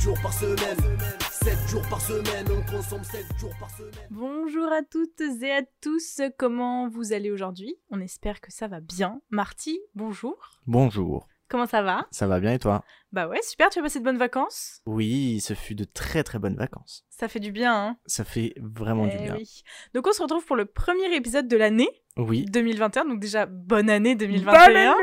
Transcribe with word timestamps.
jours 0.00 0.18
par 0.22 0.32
semaine, 0.32 0.86
7 1.30 1.68
jours 1.68 1.82
par 1.88 2.00
semaine, 2.00 2.46
on 2.50 2.70
consomme 2.70 3.04
7 3.04 3.24
jours 3.38 3.52
par 3.60 3.70
semaine. 3.70 3.90
Bonjour 4.10 4.70
à 4.72 4.82
toutes 4.82 5.20
et 5.42 5.52
à 5.52 5.62
tous, 5.80 6.20
comment 6.38 6.88
vous 6.88 7.12
allez 7.12 7.30
aujourd'hui? 7.30 7.76
On 7.90 8.00
espère 8.00 8.40
que 8.40 8.52
ça 8.52 8.66
va 8.68 8.80
bien. 8.80 9.20
Marty, 9.30 9.78
bonjour. 9.94 10.36
Bonjour. 10.66 11.28
Comment 11.48 11.66
ça 11.66 11.82
va? 11.82 12.06
Ça 12.10 12.26
va 12.26 12.40
bien 12.40 12.54
et 12.54 12.58
toi? 12.58 12.82
Bah 13.12 13.28
ouais, 13.28 13.40
super, 13.42 13.68
tu 13.70 13.78
as 13.78 13.82
passé 13.82 14.00
de 14.00 14.04
bonnes 14.04 14.18
vacances? 14.18 14.80
Oui, 14.86 15.40
ce 15.40 15.54
fut 15.54 15.74
de 15.74 15.84
très 15.84 16.24
très 16.24 16.38
bonnes 16.38 16.56
vacances. 16.56 17.04
Ça 17.10 17.28
fait 17.28 17.38
du 17.40 17.52
bien, 17.52 17.72
hein? 17.74 17.96
Ça 18.06 18.24
fait 18.24 18.54
vraiment 18.56 19.06
du 19.06 19.16
Eh 19.18 19.22
bien. 19.22 19.36
oui. 19.36 19.62
Donc 19.94 20.06
on 20.06 20.12
se 20.12 20.22
retrouve 20.22 20.44
pour 20.44 20.56
le 20.56 20.64
premier 20.64 21.14
épisode 21.14 21.46
de 21.46 21.56
l'année 21.56 21.88
Oui. 22.16 22.46
2021, 22.46 23.04
donc 23.04 23.20
déjà 23.20 23.46
bonne 23.46 23.88
année 23.90 24.16
2021. 24.16 24.94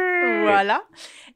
Voilà. 0.42 0.84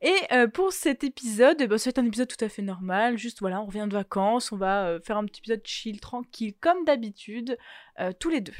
Et 0.01 0.15
euh, 0.31 0.47
pour 0.47 0.73
cet 0.73 1.03
épisode, 1.03 1.57
eh 1.61 1.67
ben, 1.67 1.77
c'est 1.77 1.97
un 1.97 2.05
épisode 2.05 2.27
tout 2.27 2.43
à 2.43 2.49
fait 2.49 2.61
normal. 2.61 3.17
Juste 3.17 3.39
voilà, 3.39 3.61
on 3.61 3.65
revient 3.65 3.85
de 3.87 3.93
vacances, 3.93 4.51
on 4.51 4.57
va 4.57 4.87
euh, 4.87 4.99
faire 4.99 5.17
un 5.17 5.25
petit 5.25 5.39
épisode 5.39 5.61
chill, 5.63 5.99
tranquille, 5.99 6.53
comme 6.59 6.83
d'habitude, 6.85 7.57
euh, 7.99 8.11
tous 8.19 8.29
les 8.29 8.41
deux. 8.41 8.53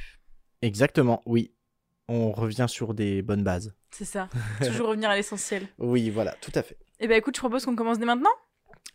Exactement, 0.62 1.22
oui. 1.26 1.52
On 2.08 2.32
revient 2.32 2.68
sur 2.70 2.94
des 2.94 3.22
bonnes 3.22 3.44
bases. 3.44 3.74
C'est 3.92 4.06
ça. 4.06 4.30
Toujours 4.66 4.90
revenir 4.90 5.10
à 5.10 5.16
l'essentiel. 5.16 5.68
Oui, 5.78 6.10
voilà, 6.10 6.34
tout 6.42 6.52
à 6.56 6.62
fait. 6.64 6.78
Eh 7.00 7.08
ben 7.08 7.18
écoute, 7.18 7.36
je 7.36 7.42
propose 7.42 7.66
qu'on 7.66 7.76
commence 7.76 8.00
dès 8.00 8.06
maintenant. 8.06 8.30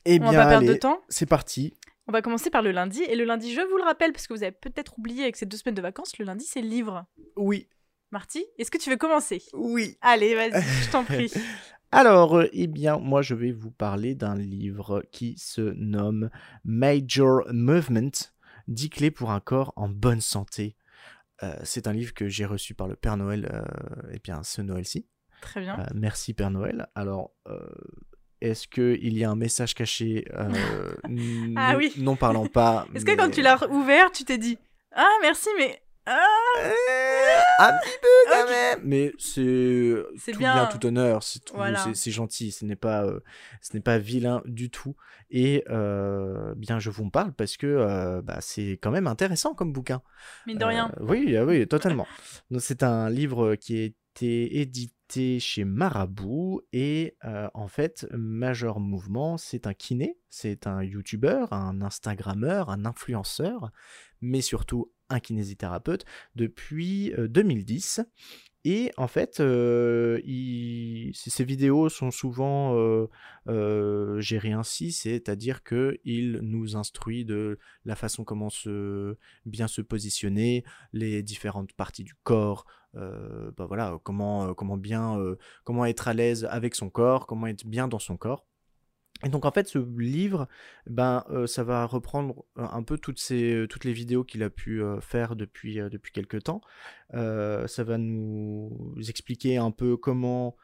Eh 0.04 0.18
On 0.20 0.24
va 0.26 0.30
bien, 0.30 0.42
pas 0.44 0.48
perdre 0.48 0.68
de 0.68 0.74
temps. 0.74 1.00
c'est 1.08 1.26
parti. 1.26 1.74
On 2.06 2.12
va 2.12 2.22
commencer 2.22 2.50
par 2.50 2.62
le 2.62 2.72
lundi. 2.72 3.02
Et 3.02 3.14
le 3.14 3.24
lundi, 3.24 3.52
je 3.52 3.60
vous 3.60 3.76
le 3.76 3.84
rappelle, 3.84 4.12
parce 4.12 4.26
que 4.26 4.34
vous 4.34 4.42
avez 4.42 4.52
peut-être 4.52 4.98
oublié 4.98 5.22
avec 5.22 5.36
ces 5.36 5.46
deux 5.46 5.56
semaines 5.56 5.74
de 5.74 5.82
vacances, 5.82 6.18
le 6.18 6.24
lundi, 6.24 6.44
c'est 6.44 6.62
livre. 6.62 7.04
Oui, 7.36 7.68
Marty, 8.10 8.44
est-ce 8.58 8.70
que 8.70 8.78
tu 8.78 8.90
veux 8.90 8.96
commencer? 8.96 9.42
Oui. 9.52 9.96
Allez, 10.00 10.34
vas-y, 10.34 10.62
je 10.84 10.90
t'en 10.90 11.04
prie. 11.04 11.32
Alors, 11.92 12.38
euh, 12.38 12.48
eh 12.52 12.66
bien, 12.66 12.98
moi, 12.98 13.22
je 13.22 13.34
vais 13.34 13.52
vous 13.52 13.70
parler 13.70 14.14
d'un 14.14 14.36
livre 14.36 15.02
qui 15.12 15.36
se 15.38 15.60
nomme 15.76 16.30
Major 16.64 17.42
Movement 17.52 18.10
10 18.68 18.90
clés 18.90 19.10
pour 19.10 19.30
un 19.32 19.40
corps 19.40 19.72
en 19.76 19.88
bonne 19.88 20.20
santé. 20.20 20.76
Euh, 21.42 21.54
c'est 21.64 21.86
un 21.86 21.92
livre 21.92 22.12
que 22.14 22.28
j'ai 22.28 22.44
reçu 22.44 22.74
par 22.74 22.86
le 22.88 22.96
Père 22.96 23.16
Noël, 23.16 23.48
euh, 23.52 23.62
eh 24.12 24.18
bien, 24.18 24.42
ce 24.42 24.60
Noël-ci. 24.62 25.06
Très 25.40 25.60
bien. 25.60 25.78
Euh, 25.80 25.86
merci 25.94 26.34
Père 26.34 26.50
Noël. 26.50 26.86
Alors, 26.94 27.32
euh, 27.48 27.58
est-ce 28.40 28.68
qu'il 28.68 29.16
y 29.16 29.24
a 29.24 29.30
un 29.30 29.36
message 29.36 29.74
caché 29.74 30.26
euh, 30.34 30.92
n- 31.08 31.54
Ah 31.58 31.76
oui. 31.76 31.92
Non 31.96 32.14
parlant 32.16 32.46
pas. 32.46 32.86
Est-ce 32.94 33.04
que 33.04 33.16
quand 33.16 33.30
tu 33.30 33.40
l'as 33.42 33.68
ouvert, 33.70 34.12
tu 34.12 34.24
t'es 34.24 34.38
dit 34.38 34.58
Ah, 34.94 35.08
merci, 35.22 35.48
mais. 35.58 35.80
Ah 36.12 36.26
Euh, 36.58 36.70
un 37.60 37.72
petit 37.78 37.98
peu 38.02 38.08
quand 38.32 38.48
même 38.48 38.80
Mais 38.82 39.12
c'est 39.18 39.94
C'est 40.18 40.32
tout 40.32 40.38
bien. 40.38 40.54
bien, 40.54 40.66
tout 40.66 40.84
honneur, 40.84 41.22
c'est 41.22 41.38
tout- 41.44 41.54
Voilà. 41.54 41.78
c'est- 41.78 41.94
c'est 41.94 42.10
gentil, 42.10 42.50
ce 42.52 42.64
n'est 42.64 42.74
pas, 42.76 43.04
euh, 43.04 43.20
ce 43.62 43.74
n'est 43.74 43.82
pas 43.82 43.98
vilain 43.98 44.42
du 44.44 44.70
tout. 44.70 44.96
Et 45.30 45.62
euh, 45.70 46.54
bien, 46.56 46.78
je 46.80 46.90
vous 46.90 47.04
en 47.04 47.10
parle 47.10 47.32
parce 47.32 47.56
que 47.56 47.66
euh, 47.66 48.22
bah, 48.22 48.38
c'est 48.40 48.72
quand 48.82 48.90
même 48.90 49.06
intéressant 49.06 49.54
comme 49.54 49.72
bouquin. 49.72 50.02
Mine 50.46 50.58
de 50.58 50.64
rien. 50.64 50.90
Euh, 51.00 51.04
oui, 51.04 51.36
ah 51.36 51.44
oui, 51.44 51.66
totalement. 51.68 52.06
Donc, 52.50 52.60
c'est 52.62 52.82
un 52.82 53.08
livre 53.08 53.54
qui 53.54 53.80
a 53.80 53.84
été 53.84 54.60
édité 54.60 55.38
chez 55.38 55.64
Marabout 55.64 56.62
et 56.72 57.16
euh, 57.24 57.48
en 57.54 57.68
fait, 57.68 58.06
Major 58.12 58.80
Mouvement, 58.80 59.36
c'est 59.38 59.66
un 59.66 59.74
kiné, 59.74 60.18
c'est 60.30 60.66
un 60.66 60.82
youtubeur, 60.82 61.52
un 61.52 61.80
instagrammeur, 61.82 62.70
un 62.70 62.84
influenceur, 62.84 63.70
mais 64.20 64.40
surtout 64.40 64.90
un 65.10 65.20
kinésithérapeute 65.20 66.04
depuis 66.36 67.12
euh, 67.14 67.28
2010. 67.28 68.00
Et 68.64 68.90
en 68.98 69.08
fait, 69.08 69.40
euh, 69.40 70.20
ces 71.14 71.44
vidéos 71.44 71.88
sont 71.88 72.10
souvent 72.10 72.76
euh, 72.76 73.06
euh, 73.48 74.20
gérées 74.20 74.52
ainsi, 74.52 74.92
c'est-à-dire 74.92 75.62
que 75.62 75.98
il 76.04 76.40
nous 76.42 76.76
instruit 76.76 77.24
de 77.24 77.58
la 77.86 77.96
façon 77.96 78.22
comment 78.22 78.50
se 78.50 79.16
bien 79.46 79.66
se 79.66 79.80
positionner, 79.80 80.64
les 80.92 81.22
différentes 81.22 81.72
parties 81.72 82.04
du 82.04 82.14
corps, 82.22 82.66
euh, 82.96 83.50
bah 83.56 83.64
voilà, 83.66 83.98
comment 84.02 84.48
euh, 84.48 84.54
comment 84.54 84.76
bien 84.76 85.18
euh, 85.18 85.36
comment 85.64 85.86
être 85.86 86.08
à 86.08 86.12
l'aise 86.12 86.44
avec 86.50 86.74
son 86.74 86.90
corps, 86.90 87.26
comment 87.26 87.46
être 87.46 87.66
bien 87.66 87.88
dans 87.88 87.98
son 87.98 88.18
corps. 88.18 88.44
Et 89.24 89.28
donc 89.28 89.44
en 89.44 89.50
fait 89.50 89.68
ce 89.68 89.78
livre, 89.98 90.48
ben 90.86 91.24
euh, 91.30 91.46
ça 91.46 91.62
va 91.62 91.84
reprendre 91.84 92.44
un 92.56 92.82
peu 92.82 92.96
toutes 92.96 93.18
ces 93.18 93.66
toutes 93.68 93.84
les 93.84 93.92
vidéos 93.92 94.24
qu'il 94.24 94.42
a 94.42 94.50
pu 94.50 94.82
euh, 94.82 95.00
faire 95.00 95.36
depuis 95.36 95.80
euh, 95.80 95.88
depuis 95.88 96.12
quelques 96.12 96.44
temps. 96.44 96.60
Ça 97.12 97.84
va 97.84 97.98
nous 97.98 98.94
expliquer 99.08 99.56
un 99.56 99.70
peu 99.70 99.96
comment 99.96 100.56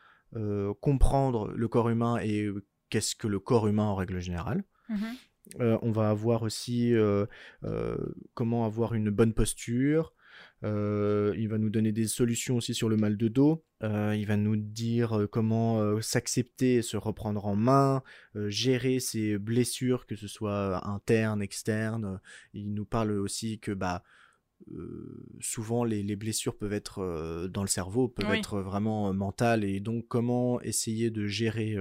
comprendre 0.80 1.50
le 1.54 1.68
corps 1.68 1.88
humain 1.88 2.18
et 2.22 2.48
qu'est-ce 2.90 3.14
que 3.14 3.26
le 3.26 3.40
corps 3.40 3.68
humain 3.68 3.84
en 3.84 3.94
règle 3.94 4.20
générale. 4.20 4.64
Euh, 5.60 5.78
on 5.82 5.92
va 5.92 6.10
avoir 6.10 6.42
aussi 6.42 6.92
comment 8.34 8.64
avoir 8.64 8.94
une 8.94 9.10
bonne 9.10 9.34
posture. 9.34 10.12
Euh, 10.66 11.32
il 11.38 11.48
va 11.48 11.58
nous 11.58 11.70
donner 11.70 11.92
des 11.92 12.06
solutions 12.08 12.56
aussi 12.56 12.74
sur 12.74 12.88
le 12.88 12.96
mal 12.96 13.16
de 13.16 13.28
dos. 13.28 13.64
Euh, 13.84 14.16
il 14.16 14.26
va 14.26 14.36
nous 14.36 14.56
dire 14.56 15.12
euh, 15.12 15.26
comment 15.26 15.80
euh, 15.80 16.00
s'accepter, 16.00 16.82
se 16.82 16.96
reprendre 16.96 17.46
en 17.46 17.54
main, 17.54 18.02
gérer 18.34 18.98
ses 18.98 19.38
blessures, 19.38 20.06
que 20.06 20.16
ce 20.16 20.26
soit 20.26 20.86
internes, 20.88 21.40
externes. 21.42 22.20
Il 22.52 22.74
nous 22.74 22.84
parle 22.84 23.12
aussi 23.12 23.58
que 23.60 23.72
bah 23.72 24.02
souvent 25.40 25.84
les, 25.84 26.02
les 26.02 26.16
blessures 26.16 26.56
peuvent 26.56 26.72
être 26.72 27.46
dans 27.52 27.60
le 27.62 27.68
cerveau, 27.68 28.08
peuvent 28.08 28.30
Oui. 28.30 28.38
être 28.38 28.60
vraiment 28.60 29.12
mentales, 29.12 29.64
et 29.64 29.80
donc 29.80 30.08
comment 30.08 30.60
essayer 30.62 31.10
de 31.10 31.26
gérer 31.26 31.76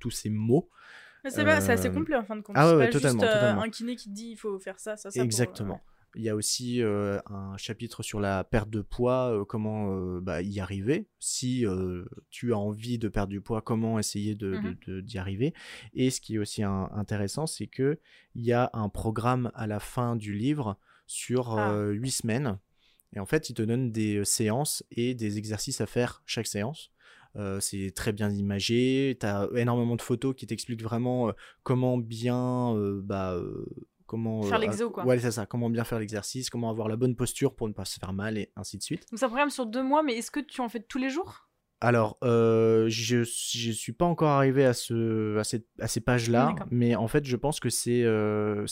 tous- 0.00 0.10
ces 0.10 0.30
mots. 0.30 0.70
Mais 1.22 1.30
c'est 1.30 1.46
assez 1.46 1.90
complet 1.90 2.16
en 2.16 2.24
fin 2.24 2.36
de 2.36 2.40
compte. 2.40 2.56
ah 2.58 2.76
ouais, 2.76 2.88
totalement, 2.90 3.20
juste 3.22 3.32
totalement. 3.34 3.62
un 3.62 3.68
kiné 3.70 3.94
qui 3.96 4.08
te 4.08 4.14
dit 4.14 4.30
il 4.32 4.36
faut 4.36 4.58
faire 4.58 4.78
ça, 4.80 4.96
ça, 4.96 5.10
ça. 5.10 5.18
pour, 5.20 5.24
Exactement. 5.24 5.80
Il 6.16 6.22
y 6.22 6.28
a 6.28 6.36
aussi 6.36 6.80
euh, 6.82 7.18
un 7.26 7.56
chapitre 7.56 8.02
sur 8.02 8.20
la 8.20 8.44
perte 8.44 8.70
de 8.70 8.82
poids, 8.82 9.32
euh, 9.32 9.44
comment 9.44 9.92
euh, 9.96 10.20
bah, 10.20 10.42
y 10.42 10.60
arriver. 10.60 11.06
Si 11.18 11.64
tu 12.30 12.52
as 12.52 12.58
envie 12.58 12.98
de 12.98 13.08
perdre 13.08 13.30
du 13.30 13.40
poids, 13.40 13.62
comment 13.62 13.98
essayer 13.98 14.34
de, 14.34 14.58
de- 14.86 15.00
d'y 15.00 15.18
arriver. 15.18 15.54
Et 15.94 16.10
ce 16.10 16.20
qui 16.20 16.36
est 16.36 16.38
aussi 16.38 16.62
un- 16.62 16.88
intéressant, 16.92 17.46
c'est 17.46 17.66
que 17.66 17.98
il 18.34 18.44
y 18.44 18.52
a 18.52 18.70
un 18.74 18.88
programme 18.88 19.50
à 19.54 19.66
la 19.66 19.80
fin 19.80 20.16
du 20.16 20.34
livre 20.34 20.76
sur 21.06 21.58
Ah. 21.58 21.80
huit 21.90 22.10
semaines. 22.12 22.58
Et 23.16 23.20
en 23.20 23.26
fait, 23.26 23.48
il 23.50 23.54
te 23.54 23.62
donne 23.62 23.92
des 23.92 24.24
séances 24.24 24.82
et 24.90 25.14
des 25.14 25.38
exercices 25.38 25.80
à 25.80 25.86
faire 25.86 26.22
chaque 26.26 26.46
séance. 26.46 26.90
Euh, 27.36 27.58
c'est 27.60 27.90
très 27.94 28.12
bien 28.12 28.30
imagé, 28.30 29.16
tu 29.18 29.26
as 29.26 29.48
énormément 29.56 29.96
de 29.96 30.02
photos 30.02 30.34
qui 30.36 30.46
t'expliquent 30.46 30.82
vraiment 30.84 31.28
euh, 31.28 31.32
comment 31.64 31.98
bien 31.98 32.74
euh, 32.76 33.00
bah, 33.02 33.40
comment 34.14 34.42
Faire 34.42 34.58
euh, 34.58 34.60
l'exo, 34.60 34.90
quoi. 34.90 35.04
Ouais, 35.04 35.18
c'est 35.18 35.32
ça, 35.32 35.46
comment 35.46 35.68
bien 35.70 35.84
faire 35.84 35.98
l'exercice, 35.98 36.50
comment 36.50 36.70
avoir 36.70 36.88
la 36.88 36.96
bonne 36.96 37.16
posture 37.16 37.54
pour 37.54 37.66
ne 37.68 37.72
pas 37.72 37.84
se 37.84 37.98
faire 37.98 38.12
mal 38.12 38.38
et 38.38 38.52
ainsi 38.56 38.78
de 38.78 38.82
suite. 38.82 39.04
Donc 39.10 39.18
c'est 39.18 39.24
un 39.24 39.28
programme 39.28 39.50
sur 39.50 39.66
deux 39.66 39.82
mois, 39.82 40.02
mais 40.02 40.14
est-ce 40.16 40.30
que 40.30 40.40
tu 40.40 40.60
en 40.60 40.68
fais 40.68 40.80
tous 40.80 40.98
les 40.98 41.10
jours? 41.10 41.48
Alors, 41.80 42.16
euh, 42.22 42.86
je 42.88 43.24
je 43.24 43.72
suis 43.72 43.92
pas 43.92 44.04
encore 44.06 44.30
arrivé 44.30 44.64
à 44.64 44.72
ce 44.72 45.36
à, 45.38 45.44
cette- 45.44 45.66
à 45.80 45.88
ces 45.88 46.00
pages-là, 46.00 46.54
mais 46.70 46.94
en 46.94 47.08
fait, 47.08 47.24
je 47.26 47.36
pense 47.36 47.58
que 47.60 47.68
c'est 47.68 48.02
euh, 48.04 48.64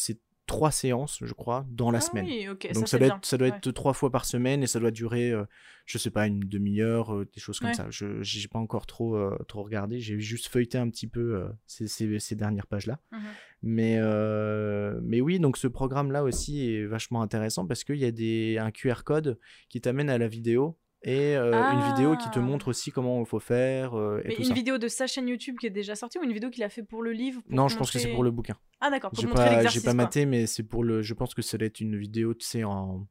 trois 0.46 0.70
séances, 0.70 1.18
je 1.22 1.32
crois, 1.34 1.64
dans 1.70 1.90
la 1.90 1.98
Ah 1.98 2.00
semaine. 2.00 2.26
Oui. 2.26 2.46
Donc 2.46 2.88
ça, 2.88 2.98
doit 2.98 3.06
bien. 3.08 3.16
être, 3.16 3.26
ça 3.26 3.36
doit 3.38 3.48
Ouais. 3.48 3.56
être 3.56 3.70
trois 3.72 3.92
fois 3.92 4.10
par 4.10 4.24
semaine 4.24 4.62
et 4.62 4.66
ça 4.66 4.80
doit 4.80 4.90
durer, 4.90 5.30
euh, 5.30 5.44
je 5.86 5.98
sais 5.98 6.10
pas, 6.10 6.26
une 6.26 6.40
demi-heure, 6.40 7.14
euh, 7.14 7.28
des 7.32 7.40
choses 7.40 7.58
comme 7.58 7.68
Ouais. 7.68 7.74
ça. 7.74 7.86
Je 7.90 8.22
j'ai 8.22 8.48
pas 8.48 8.58
encore 8.58 8.86
trop 8.86 9.14
euh, 9.16 9.36
trop 9.48 9.62
regardé. 9.62 10.00
J'ai 10.00 10.18
juste 10.18 10.48
feuilleté 10.48 10.78
un 10.78 10.88
petit 10.90 11.06
peu 11.06 11.44
ces, 11.66 11.86
ces, 11.88 12.18
ces 12.18 12.34
dernières 12.34 12.66
pages 12.66 12.86
là. 12.86 12.98
Mhm. 13.12 13.20
Mais 13.62 13.96
euh, 14.00 14.98
mais 15.02 15.20
oui, 15.20 15.38
donc 15.38 15.56
ce 15.56 15.68
programme 15.68 16.10
là 16.10 16.24
aussi 16.24 16.68
est 16.74 16.84
vachement 16.86 17.22
intéressant 17.22 17.66
parce 17.66 17.84
qu'il 17.84 17.96
y 17.96 18.04
a 18.04 18.10
des 18.10 18.58
un 18.58 18.70
QR 18.72 19.04
code 19.04 19.38
qui 19.68 19.80
t'amène 19.80 20.10
à 20.10 20.18
la 20.18 20.26
vidéo 20.26 20.76
et 21.04 21.36
euh, 21.36 21.52
une 21.52 21.92
vidéo 21.94 22.16
qui 22.16 22.28
te 22.30 22.38
Ah. 22.38 22.42
montre 22.42 22.68
aussi 22.68 22.90
comment 22.90 23.20
il 23.20 23.26
faut 23.26 23.38
faire 23.40 23.94
euh, 23.96 24.20
et 24.24 24.28
Mais 24.28 24.34
tout 24.34 24.42
une 24.42 24.48
ça. 24.48 24.54
vidéo 24.54 24.78
de 24.78 24.88
sa 24.88 25.06
chaîne 25.06 25.28
YouTube 25.28 25.56
qui 25.60 25.66
est 25.66 25.70
déjà 25.70 25.94
sortie 25.94 26.18
ou 26.18 26.24
une 26.24 26.32
vidéo 26.32 26.50
qu'il 26.50 26.62
a 26.64 26.68
fait 26.68 26.82
pour 26.82 27.02
le 27.02 27.12
livre 27.12 27.40
pour 27.42 27.54
Non, 27.54 27.68
je 27.68 27.76
pense 27.76 27.90
que 27.92 27.98
c'est 28.00 28.12
pour 28.12 28.24
le 28.24 28.30
bouquin. 28.32 28.56
Ah 28.80 28.90
d'accord, 28.90 29.10
pour 29.12 29.20
J'ai 29.22 29.28
te 29.28 29.32
pas, 29.34 29.66
j'ai 29.66 29.80
pas 29.80 29.94
maté, 29.94 30.26
mais 30.26 30.46
c'est 30.46 30.62
pour 30.64 30.82
le. 30.82 31.02
Je 31.02 31.14
pense 31.14 31.32
que 31.34 31.42
ça 31.42 31.56
doit 31.56 31.66
être 31.66 31.80
une 31.80 31.96
vidéo, 31.96 32.34
tu 32.34 32.44
sais, 32.46 32.64
en, 32.64 33.06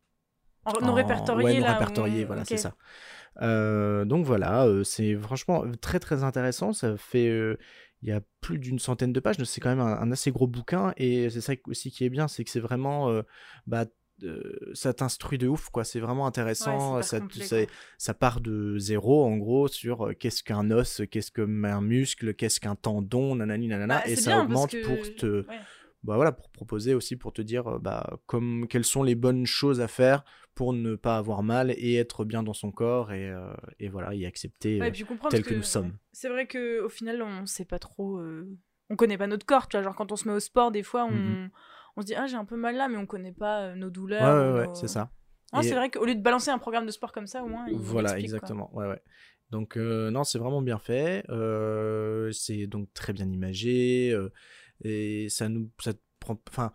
En- 0.65 0.93
répertorié 0.93 1.45
ouais, 1.45 1.59
non 1.59 1.65
là. 1.65 1.73
répertorié, 1.73 2.23
où- 2.23 2.27
voilà, 2.27 2.43
c'est 2.45 2.57
ça. 2.57 2.75
Euh, 3.41 4.03
donc 4.03 4.25
voilà, 4.25 4.67
c'est 4.83 5.15
franchement 5.15 5.63
très 5.81 5.99
très 5.99 6.23
intéressant. 6.23 6.73
Ça 6.73 6.97
fait, 6.97 7.29
il 8.01 8.09
y 8.09 8.11
a 8.11 8.21
plus 8.41 8.57
d'une 8.59 8.79
centaine 8.79 9.13
de 9.13 9.19
pages, 9.19 9.41
c'est 9.43 9.61
quand 9.61 9.69
même 9.69 9.79
un, 9.79 9.99
un 9.99 10.11
assez 10.11 10.31
gros 10.31 10.47
bouquin. 10.47 10.93
Et 10.97 11.29
c'est 11.29 11.41
ça 11.41 11.53
aussi 11.67 11.91
qui 11.91 12.03
est 12.05 12.09
bien, 12.09 12.27
c'est 12.27 12.43
que 12.43 12.49
c'est 12.49 12.59
vraiment, 12.59 13.09
euh, 13.09 13.21
bah, 13.67 13.85
euh, 14.23 14.71
ça 14.73 14.93
t'instruit 14.93 15.37
de 15.37 15.47
ouf, 15.47 15.69
quoi. 15.69 15.83
C'est 15.83 15.99
vraiment 15.99 16.27
intéressant. 16.27 16.95
Ouais, 16.97 17.03
ça, 17.97 18.13
part 18.13 18.39
de 18.41 18.77
zéro, 18.77 19.25
en 19.25 19.37
gros, 19.37 19.67
sur 19.67 20.07
euh, 20.07 20.13
qu'est-ce 20.13 20.43
qu'un 20.43 20.69
os, 20.71 21.01
qu'est-ce 21.09 21.31
qu'un 21.31 21.81
muscle, 21.81 22.33
qu'est-ce 22.33 22.59
qu'un 22.59 22.75
tendon, 22.75 23.35
nanani, 23.35 23.67
nanana, 23.67 23.95
Bah, 23.97 24.03
et 24.07 24.15
ça 24.15 24.31
bien, 24.31 24.41
augmente 24.43 24.71
que- 24.71 24.83
pour 24.83 25.15
te, 25.15 25.25
ouais. 25.25 25.43
Bah 26.03 26.15
voilà, 26.15 26.31
pour 26.31 26.49
proposer 26.49 26.93
aussi, 26.95 27.15
pour 27.15 27.31
te 27.33 27.41
dire, 27.41 27.67
euh, 27.67 27.79
bah, 27.79 28.17
comme, 28.25 28.67
quelles 28.67 28.85
sont 28.85 29.03
les 29.03 29.15
bonnes 29.15 29.45
choses 29.45 29.81
à 29.81 29.87
faire 29.87 30.23
pour 30.55 30.73
ne 30.73 30.95
pas 30.95 31.17
avoir 31.17 31.43
mal 31.43 31.71
et 31.71 31.95
être 31.95 32.25
bien 32.25 32.43
dans 32.43 32.53
son 32.53 32.71
corps 32.71 33.11
et, 33.13 33.29
euh, 33.29 33.53
et 33.79 33.87
voilà, 33.89 34.13
y 34.15 34.25
accepter 34.25 34.79
Ouais, 34.81 34.87
euh, 34.89 34.91
et 34.91 35.29
tel 35.29 35.43
que, 35.43 35.49
que 35.49 35.55
nous 35.55 35.63
sommes. 35.63 35.93
C'est 36.11 36.29
vrai 36.29 36.47
que 36.47 36.81
au 36.81 36.89
final, 36.89 37.21
on 37.21 37.45
sait 37.45 37.65
pas 37.65 37.79
trop. 37.79 38.17
euh, 38.17 38.47
on 38.89 38.95
connaît 38.95 39.17
pas 39.17 39.27
notre 39.27 39.45
corps, 39.45 39.67
tu 39.67 39.77
vois. 39.77 39.83
Genre, 39.83 39.95
quand 39.95 40.11
on 40.11 40.15
se 40.15 40.27
met 40.27 40.33
au 40.33 40.39
sport, 40.39 40.71
des 40.71 40.83
fois, 40.83 41.05
on, 41.05 41.11
Mhm. 41.11 41.49
on 41.97 42.01
se 42.01 42.05
dit, 42.07 42.15
ah, 42.15 42.27
j'ai 42.27 42.35
un 42.35 42.45
peu 42.45 42.57
mal 42.57 42.75
là, 42.75 42.89
mais 42.89 42.97
on 42.97 43.05
connaît 43.05 43.31
pas 43.31 43.73
nos 43.75 43.89
douleurs. 43.89 44.21
ouais, 44.43 44.51
ou 44.51 44.55
ouais, 44.57 44.65
nos- 44.67 44.73
c'est 44.73 44.87
ça. 44.89 45.11
Et- 45.59 45.63
c'est 45.63 45.75
vrai 45.75 45.89
qu'au 45.91 46.05
lieu 46.05 46.15
de 46.15 46.21
balancer 46.21 46.49
un 46.49 46.57
programme 46.59 46.85
de 46.85 46.91
sport 46.91 47.11
comme 47.11 47.27
ça, 47.27 47.43
au 47.43 47.47
moins, 47.47 47.67
il 47.67 47.75
Voilà, 47.77 48.09
quoi. 48.11 48.19
exactement. 48.19 48.75
Ouais, 48.75 48.87
ouais. 48.87 49.01
Donc, 49.49 49.77
euh, 49.77 50.09
non, 50.11 50.23
c'est 50.23 50.39
vraiment 50.39 50.61
bien 50.61 50.79
fait. 50.79 51.23
c'est 52.33 52.67
donc 52.67 52.93
très 52.93 53.13
bien 53.13 53.29
imagé. 53.29 54.17
Et 54.83 55.27
ça 55.29 55.49
nous. 55.49 55.69
Ça 55.79 55.93
te 55.93 55.99
prend. 56.19 56.39
Enfin, 56.49 56.71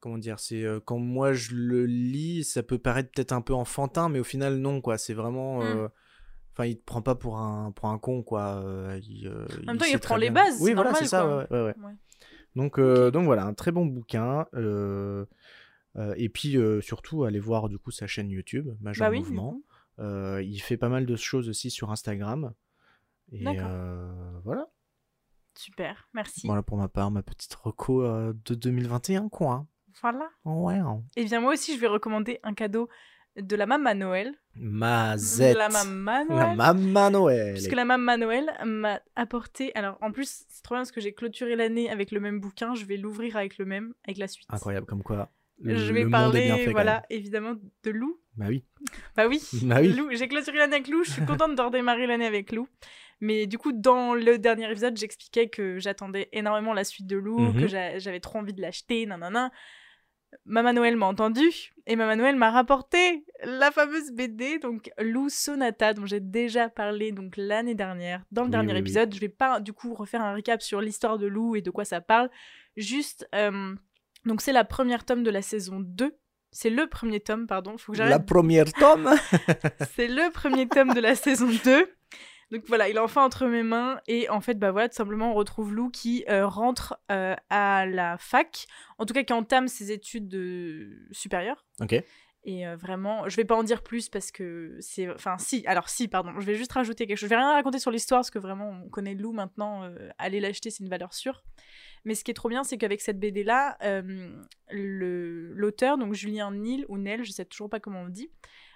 comment 0.00 0.18
dire 0.18 0.38
C'est 0.38 0.62
euh, 0.64 0.80
quand 0.84 0.98
moi 0.98 1.32
je 1.32 1.54
le 1.54 1.86
lis, 1.86 2.44
ça 2.44 2.62
peut 2.62 2.78
paraître 2.78 3.10
peut-être 3.12 3.32
un 3.32 3.40
peu 3.42 3.54
enfantin, 3.54 4.08
mais 4.08 4.18
au 4.20 4.24
final, 4.24 4.56
non, 4.58 4.80
quoi. 4.80 4.98
C'est 4.98 5.14
vraiment. 5.14 5.58
Mm. 5.60 5.62
euh, 5.62 5.88
Enfin, 6.52 6.64
il 6.68 6.78
te 6.78 6.84
prend 6.84 7.02
pas 7.02 7.14
pour 7.14 7.36
un, 7.38 7.70
pour 7.72 7.90
un 7.90 7.98
con, 7.98 8.22
quoi. 8.22 8.62
euh, 8.64 8.98
il, 9.06 9.26
euh, 9.28 9.44
En 9.64 9.72
même 9.72 9.76
temps, 9.78 9.84
il 9.84 10.00
très 10.00 10.18
les 10.18 10.30
bien. 10.30 10.44
bases, 10.44 10.56
Oui, 10.62 10.72
voilà, 10.72 10.94
c'est 10.94 11.04
ça. 11.04 11.20
quoi. 11.20 11.36
ouais, 11.36 11.46
ouais, 11.50 11.64
ouais. 11.66 11.84
Ouais. 11.84 11.92
Donc, 12.54 12.78
euh, 12.78 13.10
donc 13.10 13.26
voilà, 13.26 13.44
un 13.44 13.52
très 13.52 13.72
bon 13.72 13.84
bouquin. 13.84 14.46
euh, 14.54 15.26
et 16.16 16.30
puis 16.30 16.56
surtout, 16.80 17.24
allez 17.24 17.40
voir 17.40 17.68
du 17.68 17.78
coup 17.78 17.90
sa 17.90 18.06
chaîne 18.06 18.30
YouTube, 18.30 18.70
Major 18.80 19.06
Bah 19.06 19.10
oui, 19.10 19.18
Mouvement. 19.18 19.60
il 19.98 20.58
fait 20.62 20.78
pas 20.78 20.88
mal 20.88 21.04
de 21.04 21.14
choses 21.16 21.50
aussi 21.50 21.70
sur 21.70 21.90
Instagram. 21.90 22.52
Et 23.32 23.44
voilà. 24.44 24.68
Super, 25.56 26.08
merci. 26.14 26.46
Voilà 26.46 26.62
pour 26.62 26.76
ma 26.76 26.88
part, 26.88 27.10
ma 27.10 27.22
petite 27.22 27.54
reco 27.54 28.02
euh, 28.02 28.32
de 28.44 28.54
2021, 28.54 29.28
quoi. 29.28 29.52
hein. 29.52 29.66
Voilà. 30.02 30.28
Ouais. 30.44 30.74
hein. 30.74 31.02
Et 31.16 31.24
bien, 31.24 31.40
moi 31.40 31.54
aussi, 31.54 31.74
je 31.74 31.80
vais 31.80 31.86
recommander 31.86 32.38
un 32.42 32.52
cadeau 32.54 32.88
de 33.40 33.56
la 33.56 33.66
maman 33.66 33.94
Noël. 33.94 34.34
Mazette. 34.54 35.56
La 35.56 35.68
maman 35.68 36.24
Noël. 36.26 36.38
La 36.38 36.54
maman 36.54 37.10
Noël. 37.10 37.52
Puisque 37.54 37.72
la 37.72 37.84
maman 37.84 38.16
Noël 38.18 38.50
m'a 38.64 39.00
apporté. 39.14 39.72
Alors, 39.74 39.96
en 40.02 40.12
plus, 40.12 40.44
c'est 40.48 40.62
trop 40.62 40.74
bien 40.74 40.80
parce 40.82 40.92
que 40.92 41.00
j'ai 41.00 41.12
clôturé 41.14 41.56
l'année 41.56 41.90
avec 41.90 42.10
le 42.10 42.20
même 42.20 42.40
bouquin. 42.40 42.74
Je 42.74 42.84
vais 42.84 42.96
l'ouvrir 42.96 43.36
avec 43.36 43.58
le 43.58 43.64
même, 43.64 43.94
avec 44.06 44.18
la 44.18 44.28
suite. 44.28 44.46
Incroyable, 44.50 44.86
comme 44.86 45.02
quoi. 45.02 45.30
Le, 45.58 45.76
Je 45.76 45.86
le 45.88 45.92
vais 45.94 46.00
monde 46.04 46.08
est 46.08 46.12
parler, 46.12 46.42
bien 46.44 46.56
fait, 46.58 46.70
voilà, 46.72 47.02
évidemment, 47.08 47.54
de 47.82 47.90
Lou. 47.90 48.20
Bah 48.36 48.46
oui. 48.48 48.62
Bah 49.16 49.26
oui, 49.26 49.40
Bah 49.62 49.76
oui. 49.80 49.88
Lou. 49.94 50.08
J'ai 50.12 50.28
clôturé 50.28 50.58
l'année 50.58 50.74
avec 50.76 50.88
Lou. 50.88 51.02
Je 51.04 51.12
suis 51.12 51.24
contente 51.26 51.54
de 51.56 51.62
redémarrer 51.62 52.06
l'année 52.06 52.26
avec 52.26 52.52
Lou. 52.52 52.68
Mais 53.20 53.46
du 53.46 53.56
coup, 53.58 53.72
dans 53.72 54.14
le 54.14 54.38
dernier 54.38 54.70
épisode, 54.70 54.96
j'expliquais 54.96 55.48
que 55.48 55.78
j'attendais 55.78 56.28
énormément 56.32 56.74
la 56.74 56.84
suite 56.84 57.06
de 57.06 57.16
Lou, 57.16 57.38
Mhm. 57.38 57.60
que 57.60 57.66
j'a- 57.66 57.98
j'avais 57.98 58.20
trop 58.20 58.38
envie 58.38 58.52
de 58.52 58.60
l'acheter, 58.60 59.06
nanana. 59.06 59.50
Maman 60.44 60.74
Noël 60.74 60.96
m'a 60.96 61.06
entendu 61.06 61.48
et 61.86 61.96
Maman 61.96 62.16
Noël 62.16 62.36
m'a 62.36 62.50
rapporté 62.50 63.24
la 63.44 63.70
fameuse 63.70 64.10
BD, 64.12 64.58
donc 64.58 64.90
Lou 64.98 65.28
Sonata, 65.30 65.94
dont 65.94 66.04
j'ai 66.04 66.20
déjà 66.20 66.68
parlé 66.68 67.10
donc 67.12 67.34
l'année 67.38 67.74
dernière 67.74 68.22
dans 68.32 68.42
le 68.42 68.48
Oui, 68.48 68.52
dernier 68.52 68.68
oui, 68.72 68.74
oui. 68.74 68.80
épisode. 68.80 69.14
Je 69.14 69.20
vais 69.20 69.28
pas 69.30 69.60
du 69.60 69.72
coup 69.72 69.94
refaire 69.94 70.20
un 70.20 70.34
recap 70.34 70.60
sur 70.60 70.80
l'histoire 70.82 71.16
de 71.18 71.26
Lou 71.26 71.56
et 71.56 71.62
de 71.62 71.70
quoi 71.70 71.84
ça 71.86 72.00
parle. 72.02 72.28
Juste, 72.76 73.26
euh, 73.34 73.74
donc 74.26 74.42
c'est 74.42 74.52
la 74.52 74.64
première 74.64 75.04
tome 75.06 75.22
de 75.22 75.30
la 75.30 75.40
saison 75.42 75.80
2. 75.80 76.14
C'est 76.50 76.70
le 76.70 76.86
premier 76.86 77.20
tome, 77.20 77.46
pardon. 77.46 77.78
Faut 77.78 77.92
que 77.92 77.98
j'arrête 77.98 78.10
La 78.12 78.18
première 78.18 78.70
tome. 78.72 79.08
c'est 79.96 80.08
le 80.08 80.30
premier 80.32 80.68
tome 80.68 80.92
de 80.92 81.00
la 81.00 81.14
saison 81.14 81.48
2. 81.64 81.88
Donc 82.52 82.62
voilà, 82.68 82.88
il 82.88 82.96
est 82.96 83.00
enfin 83.00 83.24
entre 83.24 83.46
mes 83.46 83.62
mains. 83.64 84.00
Et 84.06 84.28
en 84.28 84.40
fait, 84.40 84.54
bah 84.58 84.70
voilà, 84.70 84.88
tout 84.88 84.94
simplement, 84.94 85.32
on 85.32 85.34
retrouve 85.34 85.74
Lou 85.74 85.90
qui 85.90 86.24
euh, 86.28 86.46
rentre 86.46 86.96
euh, 87.10 87.34
à 87.50 87.86
la 87.86 88.18
fac. 88.18 88.66
En 88.98 89.04
tout 89.06 89.14
cas, 89.14 89.24
qui 89.24 89.32
entame 89.32 89.66
ses 89.68 89.90
études 89.92 90.32
euh, 90.34 91.06
supérieures. 91.10 91.64
ok. 91.80 92.02
Et 92.48 92.64
euh, 92.64 92.76
vraiment, 92.76 93.28
je 93.28 93.34
vais 93.34 93.44
pas 93.44 93.56
en 93.56 93.64
dire 93.64 93.82
plus 93.82 94.08
parce 94.08 94.30
que 94.30 94.76
c'est. 94.78 95.10
Enfin, 95.10 95.36
si, 95.36 95.66
alors 95.66 95.88
si, 95.88 96.06
pardon, 96.06 96.30
je 96.38 96.46
vais 96.46 96.54
juste 96.54 96.70
rajouter 96.70 97.04
quelque 97.08 97.16
chose. 97.18 97.28
Je 97.28 97.34
vais 97.34 97.40
rien 97.40 97.52
raconter 97.52 97.80
sur 97.80 97.90
l'histoire 97.90 98.20
parce 98.20 98.30
que 98.30 98.38
vraiment, 98.38 98.70
on 98.84 98.88
connaît 98.88 99.14
Lou 99.14 99.32
maintenant. 99.32 99.90
aller 100.18 100.38
l'acheter, 100.38 100.70
c'est 100.70 100.84
une 100.84 100.88
valeur 100.88 101.12
sûre. 101.12 101.42
Mais 102.04 102.14
ce 102.14 102.22
qui 102.22 102.30
est 102.30 102.34
trop 102.34 102.48
bien, 102.48 102.62
c'est 102.62 102.78
qu'avec 102.78 103.00
cette 103.00 103.18
BD-là, 103.18 103.76
le- 104.70 105.52
l'auteur, 105.54 105.98
donc 105.98 106.14
Julien 106.14 106.52
Nil 106.52 106.84
ou 106.88 106.98
Nel, 106.98 107.24
je 107.24 107.32
sais 107.32 107.44
toujours 107.44 107.68
pas 107.68 107.80
comment 107.80 108.02
on 108.02 108.08
dit, 108.08 108.30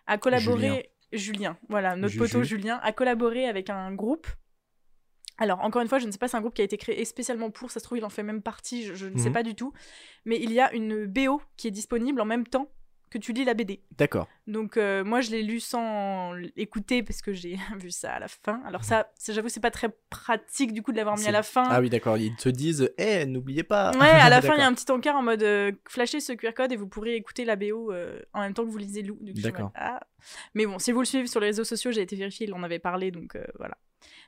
a 0.07 0.19
collaboré. 0.19 0.59
Julien, 0.69 0.81
voilà, 1.69 1.97
notre 1.97 2.13
Juju. 2.13 2.19
poteau 2.25 2.43
Julien, 2.45 2.79
a 2.83 2.93
collaboré 2.93 3.47
avec 3.47 3.71
un 3.71 3.93
groupe. 3.95 4.27
Alors, 5.39 5.61
encore 5.61 5.81
une 5.81 5.89
fois, 5.89 5.99
je 5.99 6.07
ne 6.07 6.11
sais 6.13 6.19
pas, 6.19 6.29
c'est 6.29 6.37
un 6.37 6.41
groupe 6.43 6.55
qui 6.55 6.61
a 6.61 6.65
été 6.65 6.77
créé 6.77 7.03
spécialement 7.07 7.51
pour, 7.51 7.71
ça 7.71 7.81
se 7.81 7.85
trouve, 7.85 7.97
il 7.99 8.05
en 8.05 8.11
fait 8.11 8.23
même 8.23 8.43
partie, 8.43 8.85
je, 8.85 8.95
je 8.95 9.07
ne 9.07 9.17
sais 9.19 9.29
Mhm. 9.29 9.33
pas 9.33 9.43
du 9.43 9.55
tout. 9.55 9.73
Mais 10.27 10.39
il 10.39 10.53
y 10.53 10.61
a 10.61 10.71
une 10.75 11.07
BO 11.07 11.41
qui 11.57 11.67
est 11.69 11.71
disponible 11.71 12.21
en 12.21 12.27
même 12.27 12.47
temps 12.47 12.69
que 13.11 13.19
tu 13.19 13.33
lis 13.33 13.45
la 13.45 13.55
BD. 13.55 13.83
D'accord. 13.99 14.29
Donc 14.47 14.77
euh, 14.77 15.05
moi 15.05 15.21
je 15.21 15.31
l'ai 15.31 15.43
lu 15.43 15.61
sans 15.61 16.33
écouter 16.57 17.03
parce 17.03 17.23
que 17.23 17.33
j'ai 17.33 17.59
vu 17.77 17.91
ça 17.91 18.13
à 18.13 18.19
la 18.19 18.29
fin. 18.29 18.63
Alors 18.67 18.85
ça, 18.85 19.11
j'avoue 19.29 19.49
c'est 19.49 19.61
pas 19.61 19.71
très 19.71 19.89
pratique 20.09 20.73
du 20.73 20.83
coup 20.83 20.93
de 20.93 20.97
l'avoir 20.97 21.17
mis 21.17 21.27
à 21.27 21.33
la 21.33 21.43
fin. 21.43 21.65
Ah 21.69 21.81
oui, 21.81 21.91
d'accord. 21.91 22.17
Ils 22.17 22.35
te 22.37 22.49
disent, 22.49 22.93
eh, 22.99 23.27
n'oubliez 23.27 23.65
pas. 23.65 23.91
Ouais, 23.99 24.09
à 24.09 24.29
la 24.31 24.41
fin 24.41 24.55
il 24.55 24.61
y 24.61 24.63
a 24.63 24.67
un 24.67 24.75
petit 24.75 24.91
encart 24.91 25.17
en 25.17 25.23
mode 25.23 25.43
euh, 25.43 25.73
flashez 25.89 26.21
ce 26.21 26.33
QR 26.33 26.53
code 26.55 26.73
et 26.73 26.77
vous 26.77 26.89
pourrez 26.89 27.17
écouter 27.17 27.45
la 27.45 27.57
BO 27.57 27.93
euh, 27.93 28.21
en 28.33 28.41
même 28.41 28.55
temps 28.55 28.65
que 28.65 28.71
vous 28.71 28.79
lisez 28.79 29.03
Lou. 29.03 29.19
D'accord. 29.21 29.73
ah. 29.75 30.01
Mais 30.55 30.67
bon, 30.67 30.79
si 30.79 30.93
vous 30.93 31.01
le 31.01 31.07
suivez 31.07 31.27
sur 31.27 31.41
les 31.41 31.49
réseaux 31.49 31.65
sociaux, 31.65 31.91
j'ai 31.93 32.03
été 32.03 32.17
vérifier, 32.17 32.47
il 32.47 32.55
en 32.55 32.63
avait 32.63 32.79
parlé 32.79 33.11
donc 33.11 33.37
euh, 33.37 33.45
voilà. 33.59 33.77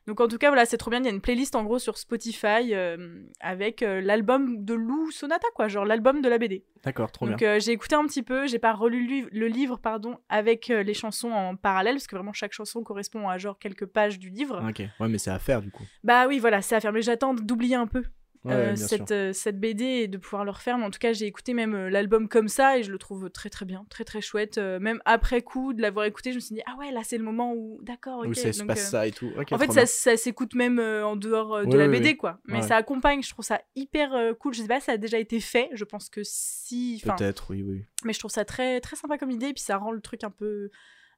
Donc 0.07 0.21
en 0.21 0.29
tout 0.29 0.39
cas 0.39 0.49
voilà, 0.49 0.67
c'est 0.67 0.77
trop 0.77 0.91
bien, 0.91 1.01
il 1.01 1.05
y 1.05 1.09
a 1.09 1.13
une 1.13 1.21
playlist 1.21 1.55
en 1.55 1.63
gros 1.65 1.79
sur 1.79 1.97
Spotify 1.97 2.75
euh, 2.75 3.23
avec 3.41 3.83
euh, 3.83 4.01
l'album 4.01 4.65
de 4.65 4.75
Lou 4.75 5.11
Sonata 5.11 5.47
quoi, 5.55 5.69
genre 5.69 5.85
l'album 5.85 6.23
de 6.23 6.29
la 6.29 6.39
BD. 6.39 6.65
D'accord, 6.83 7.13
trop 7.13 7.27
Donc 7.27 7.39
bien. 7.39 7.49
euh, 7.49 7.61
j'ai 7.61 7.73
écouté 7.73 7.95
un 7.95 8.05
petit 8.07 8.23
peu, 8.23 8.47
j'ai 8.47 8.59
pas 8.59 8.73
relu 8.73 9.29
le, 9.31 9.47
livre 9.47 9.79
pardon 9.79 10.19
avec 10.29 10.69
les 10.69 10.95
chansons 10.95 11.31
en 11.31 11.57
parallèle 11.57 11.95
parce 11.95 12.07
que 12.07 12.17
vraiment 12.17 12.33
chaque 12.33 12.53
chanson 12.53 12.83
correspond 12.83 13.29
à 13.29 13.39
genre 13.39 13.59
quelques 13.59 13.87
pages 13.87 14.19
du 14.19 14.31
livre. 14.31 14.63
Ok. 14.69 14.83
Ouais, 14.99 15.09
mais 15.09 15.19
c'est 15.19 15.31
à 15.31 15.39
faire 15.39 15.63
du 15.63 15.71
coup. 15.71 15.85
Bah 16.03 16.27
oui 16.27 16.39
voilà, 16.39 16.63
c'est 16.63 16.75
à 16.75 16.81
faire 16.81 16.93
mais 16.93 17.03
j'attends 17.03 17.35
d'oublier 17.35 17.77
un 17.77 17.87
peu 17.87 18.03
Ouais, 18.45 18.53
euh, 18.55 18.77
cette, 18.77 19.13
euh, 19.13 19.33
cette 19.33 19.61
BD 19.61 19.85
et 19.85 20.09
de 20.09 20.19
pouvoir 20.19 20.45
le 20.45 20.51
refaire. 20.51 20.77
Mais 20.77 20.85
en 20.85 20.91
tout 20.91 20.99
cas, 20.99 21.13
j'ai 21.13 21.27
écouté 21.27 21.55
même 21.55 21.75
euh, 21.75 21.91
l'album 21.91 22.29
comme 22.29 22.49
ça 22.49 22.77
et 22.77 22.83
je 22.83 22.91
le 22.91 22.99
trouve 22.99 23.31
très 23.31 23.51
très 23.51 23.65
bien, 23.65 23.87
très 23.89 24.05
très 24.05 24.21
chouette. 24.21 24.59
Même 24.59 25.01
après 25.05 25.43
coup 25.43 25.73
de 25.73 25.81
l'avoir 25.81 26.07
écouté, 26.07 26.31
je 26.31 26.37
me 26.37 26.41
suis 26.41 26.55
dit 26.57 26.63
ah 26.67 26.77
ouais 26.79 26.91
là 26.91 27.03
c'est 27.05 27.19
le 27.19 27.25
moment 27.25 27.55
où 27.55 27.79
d'accord 27.83 28.21
ok. 28.21 28.29
Où 28.29 28.35
ça 28.35 28.53
se 28.53 28.65
passe 28.65 28.91
ça 28.91 29.07
et 29.07 29.13
tout. 29.13 29.31
En 29.51 29.59
fait, 29.59 29.87
ça, 29.87 30.17
s'écoute 30.17 30.55
même 30.55 30.81
en 30.81 31.17
dehors 31.17 31.63
de 31.63 31.67
Oui, 31.67 31.77
la 31.77 31.87
oui, 31.87 31.99
BD, 31.99 32.09
oui. 32.11 32.17
quoi. 32.17 32.41
Mais 32.47 32.57
Ouais. 32.57 32.63
ça 32.63 32.77
accompagne, 32.77 33.23
je 33.23 33.31
trouve 33.31 33.45
ça 33.45 33.61
hyper 33.77 34.35
cool. 34.39 34.55
Je 34.55 34.63
sais 34.63 34.69
pas 34.69 34.81
si 34.81 34.87
ça 34.87 34.93
a 34.93 34.97
déjà 34.97 35.19
été 35.19 35.41
fait, 35.41 35.69
je 35.73 35.85
pense 35.85 36.09
que 36.09 36.21
si. 36.25 37.01
Peut-être, 37.05 37.51
oui, 37.51 37.63
oui. 37.63 37.85
mais 38.05 38.13
je 38.13 38.19
trouve 38.19 38.31
ça 38.31 38.45
très, 38.45 38.81
très 38.81 38.97
sympa 38.97 39.19
comme 39.19 39.31
idée, 39.31 39.47
et 39.49 39.53
puis 39.53 39.63
ça 39.63 39.77
rend 39.77 39.93
le 39.93 40.01
truc 40.01 40.25
un 40.25 40.31
peu, 40.31 40.71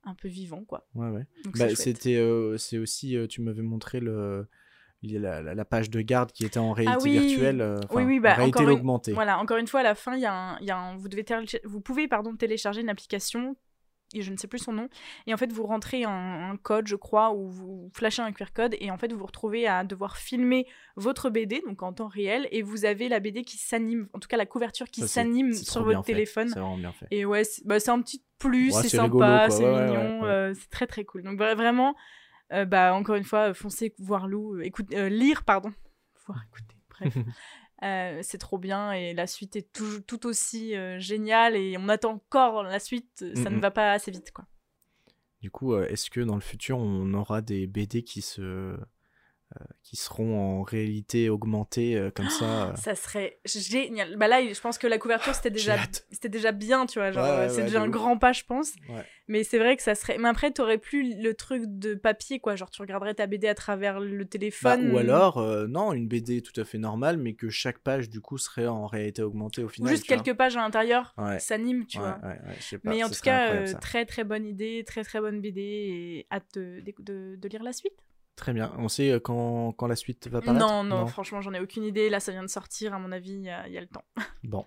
un 0.05 0.15
peu 0.15 0.29
vivant, 0.29 0.65
quoi. 0.65 0.87
Ouais, 0.95 1.09
ouais. 1.11 1.27
Bah, 1.57 1.75
c'était, 1.75 2.17
euh, 2.17 2.57
c'est 2.59 2.79
aussi, 2.79 3.17
euh, 3.17 3.27
tu 3.27 3.41
m'avais 3.41 3.63
montré 3.63 4.01
le, 4.01 4.47
la, 5.05 5.43
la- 5.43 5.55
la 5.55 5.65
page 5.65 5.91
de 5.91 6.01
garde 6.01 6.33
qui 6.33 6.45
était 6.45 6.59
en 6.59 6.73
réalité 6.73 6.99
Ah 7.01 7.03
oui. 7.05 7.19
virtuelle, 7.19 7.61
euh, 7.61 7.81
Oui, 7.91 8.03
oui, 8.05 8.21
bah, 8.21 8.33
en 8.33 8.37
réalité 8.37 8.59
encore 8.61 8.71
une- 8.73 8.79
augmentée. 8.79 9.13
Voilà, 9.13 9.39
encore 9.39 9.57
une 9.59 9.67
fois, 9.67 9.81
à 9.81 9.85
la 9.85 9.95
fin, 9.95 10.15
il 10.17 10.21
y 10.23 10.27
a 10.27 10.33
un, 10.35 10.59
il 10.61 10.67
y 10.67 10.71
a 10.71 10.77
un- 10.79 10.97
vous, 10.97 11.09
devez 11.09 11.25
vous 11.65 11.81
pouvez 11.81 12.09
pardon, 12.09 12.35
télécharger 12.37 12.81
une 12.81 12.89
application, 12.89 13.57
et 14.17 14.23
je 14.23 14.31
ne 14.31 14.37
sais 14.37 14.47
plus 14.47 14.59
son 14.61 14.73
nom, 14.73 14.89
et 15.27 15.35
en 15.35 15.37
fait, 15.37 15.51
vous 15.51 15.65
rentrez 15.67 16.05
un, 16.05 16.51
un 16.53 16.57
code, 16.57 16.87
je 16.87 16.95
crois, 16.95 17.33
ou 17.33 17.49
vous 17.49 17.91
flashez 17.95 18.23
un 18.23 18.31
QR 18.33 18.53
code, 18.55 18.77
et 18.79 18.91
en 18.93 18.99
fait, 18.99 19.11
vous 19.13 19.19
vous 19.19 19.27
retrouvez 19.27 19.67
à 19.67 19.83
devoir 19.83 20.17
filmer 20.19 20.67
votre 20.95 21.31
BD, 21.31 21.63
donc 21.67 21.83
en 21.83 21.93
temps 21.93 22.07
réel, 22.07 22.47
et 22.53 22.63
vous 22.63 22.85
avez 22.85 23.09
la 23.09 23.19
BD 23.19 23.43
qui 23.43 23.57
s'anime, 23.57 24.09
en 24.13 24.21
tout 24.21 24.29
cas 24.29 24.37
la 24.37 24.47
couverture 24.47 24.87
qui 24.89 25.09
s'anime 25.09 25.53
sur 25.53 25.83
votre 25.83 26.03
téléphone. 26.03 26.49
C'est 26.49 26.61
vraiment 26.61 26.77
bien 26.77 26.93
fait. 26.93 27.07
Et 27.11 27.25
ouais, 27.25 27.43
c'est 27.45 27.67
bah, 27.67 27.77
un 27.89 28.01
petit 28.03 28.23
plus, 28.39 28.73
Ouais, 28.75 28.83
c'est 28.83 28.97
sympa, 28.97 29.49
c'est 29.51 29.65
Ouais, 29.65 29.87
mignon, 29.87 30.21
ouais, 30.23 30.29
euh, 30.29 30.55
c'est 30.55 30.71
très 30.71 30.87
très 30.87 31.05
cool. 31.05 31.23
Donc 31.25 31.39
vra- 31.41 31.57
vraiment, 31.57 31.95
euh, 32.55 32.65
bah 32.65 32.95
encore 32.95 33.17
une 33.17 33.25
fois, 33.25 33.51
euh, 33.51 33.55
foncez 33.55 33.95
voir 33.99 34.27
Lou, 34.29 34.57
euh, 34.57 34.63
écoute, 34.63 34.93
euh, 34.95 35.09
lire 35.09 35.45
pardon, 35.45 35.73
voir 36.27 36.43
écouter, 36.49 36.77
bref. 36.91 37.17
Euh, 37.83 38.21
c'est 38.23 38.39
trop 38.39 38.57
bien 38.57 38.93
et 38.93 39.13
la 39.13 39.27
suite 39.27 39.57
est 39.57 39.71
tout, 39.73 40.01
tout 40.07 40.27
aussi 40.27 40.75
euh, 40.75 40.99
géniale 40.99 41.55
et 41.55 41.77
on 41.77 41.89
attend 41.91 42.13
encore 42.13 42.63
la 42.63 42.79
suite, 42.79 43.27
ça 43.35 43.51
ne 43.51 43.61
va 43.61 43.71
pas 43.71 43.93
assez 43.93 44.11
vite 44.11 44.31
quoi. 44.33 44.47
Du 45.43 45.51
coup, 45.51 45.75
euh, 45.75 45.87
est-ce 45.89 46.09
que 46.09 46.21
dans 46.21 46.37
le 46.37 46.41
futur, 46.41 46.79
on 46.79 47.13
aura 47.13 47.43
des 47.43 47.67
BD 47.67 48.03
qui 48.03 48.23
se, 48.23 48.79
qui 49.83 49.97
seront 49.97 50.39
en 50.39 50.63
réalité 50.63 51.29
augmentées 51.29 51.97
euh, 51.97 52.11
comme 52.11 52.29
ça 52.29 52.71
euh, 52.71 52.77
Ça 52.77 52.95
serait 52.95 53.39
génial. 53.45 54.17
Bah 54.17 54.29
là, 54.29 54.41
je 54.53 54.61
pense 54.61 54.79
que 54.79 54.87
la 54.87 54.99
couverture 54.99 55.35
c'était 55.35 55.51
déjà, 55.51 55.77
c'était 56.11 56.29
déjà 56.29 56.53
bien, 56.53 56.87
tu 56.87 56.99
vois, 56.99 57.13
genre 57.13 57.25
Ouais, 57.25 57.31
ouais, 57.31 57.37
euh, 57.45 57.49
c'est 57.49 57.59
ouais, 57.59 57.65
déjà 57.65 57.83
un 57.83 57.89
grand 57.89 58.19
pas, 58.19 58.33
je 58.33 58.45
pense. 58.45 58.73
Mais 59.29 59.43
c'est 59.45 59.59
vrai 59.59 59.77
que 59.77 59.83
ça 59.83 59.95
serait. 59.95 60.19
Mais 60.19 60.29
après, 60.29 60.51
t'aurais 60.51 60.77
plus 60.79 61.21
le 61.23 61.33
truc 61.35 61.63
de 61.67 61.95
papier, 61.95 62.41
quoi. 62.41 62.57
Genre, 62.57 62.69
tu 62.71 62.83
regarderais 62.83 63.15
ta 63.15 63.27
BD 63.27 63.47
à 63.49 63.55
travers 63.55 63.99
le 64.01 64.19
Bah, 64.19 64.25
téléphone. 64.31 64.91
ou 64.93 64.99
alors, 64.99 65.39
euh, 65.39 65.67
non, 65.67 65.93
une 65.95 66.09
BD 66.09 66.43
tout 66.43 66.59
à 66.61 66.65
fait 66.65 66.77
normale, 66.79 67.17
mais 67.17 67.33
que 67.35 67.49
chaque 67.49 67.79
page, 67.79 68.11
du 68.11 68.21
coup, 68.21 68.37
serait 68.37 68.67
en 68.67 68.87
réalité 68.87 69.23
augmentée 69.23 69.63
au 69.63 69.67
Ou 69.67 69.71
final. 69.71 69.91
juste 69.93 70.07
vois. 70.07 70.17
quelques 70.19 70.37
pages 70.37 70.57
à 70.57 70.61
l'intérieur 70.61 71.15
s'animent, 71.39 71.87
tu 71.87 71.99
vois. 71.99 72.19
pas, 72.21 72.37
Mais 72.85 73.03
en 73.03 73.09
tout 73.09 73.21
cas, 73.23 73.73
très 73.81 74.05
très 74.05 74.25
bonne 74.25 74.45
idée, 74.47 74.85
très 74.87 75.05
très 75.05 75.21
bonne 75.21 75.41
BD 75.41 75.61
et 75.63 76.27
hâte 76.31 76.59
de- 76.59 77.37
de 77.37 77.49
lire 77.49 77.63
la 77.63 77.73
suite. 77.73 77.95
Très 78.37 78.53
bien. 78.53 78.73
On 78.79 78.89
sait 78.89 79.11
euh, 79.13 79.21
quand, 79.21 79.73
quand 79.73 79.87
la 79.87 79.97
suite 79.97 80.27
va 80.29 80.41
paraître? 80.41 80.67
Non, 80.67 80.83
non, 80.83 81.07
franchement, 81.07 81.41
j'en 81.41 81.55
ai 81.55 81.61
aucune 81.61 81.85
idée. 81.85 82.11
Là, 82.11 82.19
ça 82.21 82.33
vient 82.33 82.43
de 82.43 82.49
sortir, 82.49 82.93
à 82.93 82.99
mon 82.99 83.13
avis, 83.13 83.35
il 83.35 83.43
y, 83.43 83.51
a 83.51 83.67
il 83.69 83.75
y 83.75 83.79
a 83.79 83.81
le 83.81 83.87
temps. 83.87 84.05
Bon. 84.43 84.65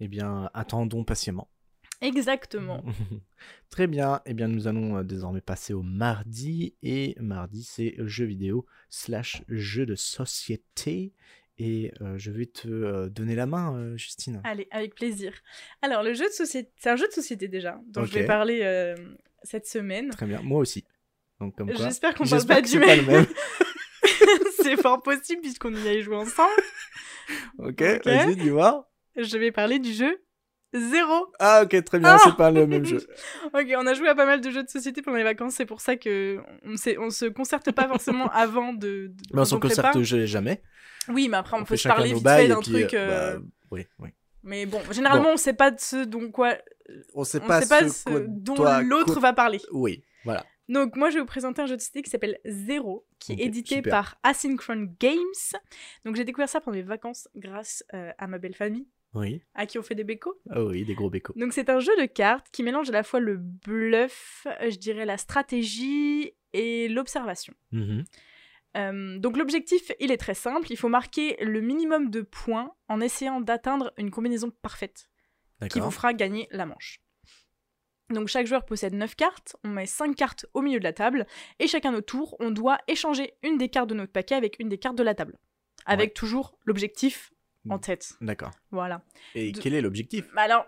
Eh 0.00 0.08
bien, 0.08 0.50
attendons 0.54 1.04
patiemment. 1.04 1.48
Exactement. 2.02 2.84
Très 3.70 3.86
bien. 3.86 4.20
Eh 4.26 4.34
bien, 4.34 4.48
nous 4.48 4.68
allons 4.68 4.98
euh, 4.98 5.02
désormais 5.02 5.40
passer 5.40 5.72
au 5.72 5.82
mardi. 5.82 6.74
Et 6.82 7.16
mardi, 7.20 7.62
c'est 7.64 7.94
jeux 7.98 8.26
vidéo 8.26 8.66
slash 8.90 9.42
jeux 9.48 9.86
de 9.86 9.94
société. 9.94 11.14
et 11.58 11.92
euh, 12.02 12.18
je 12.18 12.30
vais 12.30 12.46
te 12.46 12.68
euh, 12.68 13.08
donner 13.08 13.34
la 13.34 13.46
main, 13.46 13.74
euh, 13.76 13.96
Justine. 13.96 14.40
Allez, 14.44 14.68
avec 14.70 14.94
plaisir. 14.94 15.32
Alors, 15.80 16.02
le 16.02 16.12
jeu 16.12 16.26
de 16.26 16.32
société, 16.34 16.70
c'est 16.76 16.90
un 16.90 16.96
jeu 16.96 17.06
de 17.08 17.12
société 17.12 17.48
déjà, 17.48 17.80
dont 17.88 18.04
je 18.04 18.12
vais 18.12 18.26
parler 18.26 18.94
cette 19.42 19.66
semaine. 19.66 20.10
Très 20.10 20.26
bien, 20.26 20.42
moi 20.42 20.60
aussi. 20.60 20.84
Donc 21.40 21.56
comme. 21.56 21.70
J'espère 21.76 22.14
qu'on 22.14 22.26
parle 22.26 22.46
pas 22.46 22.60
du 22.62 22.78
même. 22.78 23.06
même. 23.06 23.26
c'est 24.62 24.80
fort 24.80 25.02
possible 25.02 25.40
puisqu'on 25.42 25.74
y 25.74 25.88
a 25.88 26.00
joué 26.00 26.16
ensemble. 26.16 26.50
ok, 27.58 27.82
Ok. 27.82 28.04
vas-y, 28.06 28.36
dis-moi. 28.36 28.88
Je 29.16 29.38
vais 29.38 29.50
parler 29.52 29.78
du 29.78 29.92
jeu 29.92 30.22
Zéro. 30.74 31.32
Ah 31.38 31.62
ok, 31.64 31.84
très 31.84 31.98
bien, 31.98 32.16
Ah 32.16 32.18
c'est 32.22 32.36
pas 32.36 32.50
le 32.50 32.66
même 32.66 32.84
jeu. 32.84 32.98
Ok, 33.54 33.66
on 33.78 33.86
a 33.86 33.94
joué 33.94 34.08
à 34.08 34.14
pas 34.14 34.26
mal 34.26 34.40
de 34.40 34.50
jeux 34.50 34.62
de 34.62 34.68
société 34.68 35.00
pendant 35.00 35.16
les 35.16 35.22
vacances, 35.24 35.54
c'est 35.54 35.64
pour 35.64 35.80
ça 35.80 35.96
que 35.96 36.38
on, 36.64 36.76
se 37.10 37.26
concerte 37.26 37.72
pas 37.72 37.88
forcément 37.88 38.28
avant 38.32 38.72
de. 38.74 39.08
de 39.08 39.14
Mais 39.32 39.40
on 39.40 39.58
prépare. 39.60 39.92
concerte 39.92 40.02
ja- 40.02 40.26
jamais. 40.26 40.62
Oui, 41.08 41.28
mais 41.28 41.36
après 41.36 41.56
on, 41.56 41.60
On 41.60 41.64
peut 41.64 41.76
se 41.76 41.88
parler 41.88 42.12
vite 42.12 42.28
fait 42.28 42.48
d'un 42.48 42.60
truc. 42.60 42.92
euh, 42.94 43.08
euh, 43.36 43.38
bah, 43.38 43.44
oui, 43.70 43.86
oui. 44.00 44.10
Mais 44.42 44.66
bon, 44.66 44.80
généralement 44.90 45.30
on 45.32 45.36
sait 45.36 45.54
pas 45.54 45.70
de 45.70 45.80
ce 45.80 46.04
dont 46.04 46.30
quoi, 46.30 46.56
On 47.14 47.24
sait 47.24 47.40
on 47.42 47.46
pas, 47.46 47.62
sait 47.62 47.68
pas 47.68 47.88
ce 47.88 48.26
dont 48.28 48.56
l'autre 48.82 49.18
va 49.20 49.32
parler. 49.32 49.60
Oui, 49.72 50.04
voilà. 50.24 50.44
Donc 50.68 50.96
moi 50.96 51.10
je 51.10 51.14
vais 51.14 51.20
vous 51.20 51.26
présenter 51.26 51.62
un 51.62 51.66
jeu 51.66 51.76
de 51.76 51.80
société 51.80 52.02
qui 52.02 52.10
s'appelle 52.10 52.38
Zero, 52.44 53.06
qui 53.18 53.32
est 53.32 53.44
édité 53.44 53.76
super. 53.76 53.90
par 53.90 54.18
Asynchron 54.22 54.88
Games. 54.98 55.60
Donc 56.04 56.16
j'ai 56.16 56.24
découvert 56.24 56.48
ça 56.48 56.60
pendant 56.60 56.76
mes 56.76 56.82
vacances 56.82 57.28
grâce 57.36 57.84
euh, 57.94 58.12
à 58.18 58.26
ma 58.26 58.38
belle 58.38 58.54
famille, 58.54 58.88
Oui. 59.14 59.42
à 59.54 59.66
qui 59.66 59.78
on 59.78 59.82
fait 59.82 59.94
des 59.94 60.04
bécos. 60.04 60.34
Ah 60.50 60.64
oui, 60.64 60.84
des 60.84 60.94
gros 60.94 61.08
bécos. 61.10 61.32
Donc 61.36 61.52
c'est 61.52 61.70
un 61.70 61.78
jeu 61.78 61.96
de 62.00 62.06
cartes 62.06 62.46
qui 62.50 62.62
mélange 62.64 62.88
à 62.90 62.92
la 62.92 63.02
fois 63.04 63.20
le 63.20 63.36
bluff, 63.36 64.46
euh, 64.60 64.70
je 64.70 64.76
dirais 64.78 65.04
la 65.04 65.18
stratégie 65.18 66.32
et 66.52 66.88
l'observation. 66.88 67.54
Mhm. 67.72 68.04
Euh, 68.76 69.18
donc 69.18 69.36
l'objectif, 69.38 69.90
il 70.00 70.10
est 70.10 70.16
très 70.18 70.34
simple, 70.34 70.66
il 70.70 70.76
faut 70.76 70.88
marquer 70.90 71.36
le 71.42 71.60
minimum 71.60 72.10
de 72.10 72.20
points 72.20 72.74
en 72.88 73.00
essayant 73.00 73.40
d'atteindre 73.40 73.92
une 73.96 74.10
combinaison 74.10 74.50
parfaite 74.50 75.08
qui 75.70 75.80
vous 75.80 75.90
fera 75.90 76.12
gagner 76.12 76.46
la 76.50 76.66
manche. 76.66 77.00
Donc 78.10 78.28
chaque 78.28 78.46
joueur 78.46 78.64
possède 78.64 78.94
9 78.94 79.16
cartes, 79.16 79.56
on 79.64 79.68
met 79.68 79.86
5 79.86 80.14
cartes 80.14 80.46
au 80.54 80.62
milieu 80.62 80.78
de 80.78 80.84
la 80.84 80.92
table, 80.92 81.26
et 81.58 81.66
chacun 81.66 81.90
notre 81.92 82.06
tour, 82.06 82.36
on 82.40 82.50
doit 82.50 82.78
échanger 82.86 83.34
une 83.42 83.58
des 83.58 83.68
cartes 83.68 83.88
de 83.88 83.94
notre 83.94 84.12
paquet 84.12 84.34
avec 84.36 84.56
une 84.60 84.68
des 84.68 84.78
cartes 84.78 84.96
de 84.96 85.02
la 85.02 85.14
table. 85.14 85.36
Avec 85.86 86.14
toujours 86.14 86.56
l'objectif 86.66 87.32
en 87.68 87.76
Mm. 87.76 87.80
tête. 87.80 88.12
D'accord. 88.20 88.50
Voilà. 88.70 89.02
Et 89.34 89.50
De- 89.52 89.58
quel 89.60 89.74
est 89.74 89.80
l'objectif? 89.80 90.24
Bah 90.36 90.42
alors, 90.42 90.66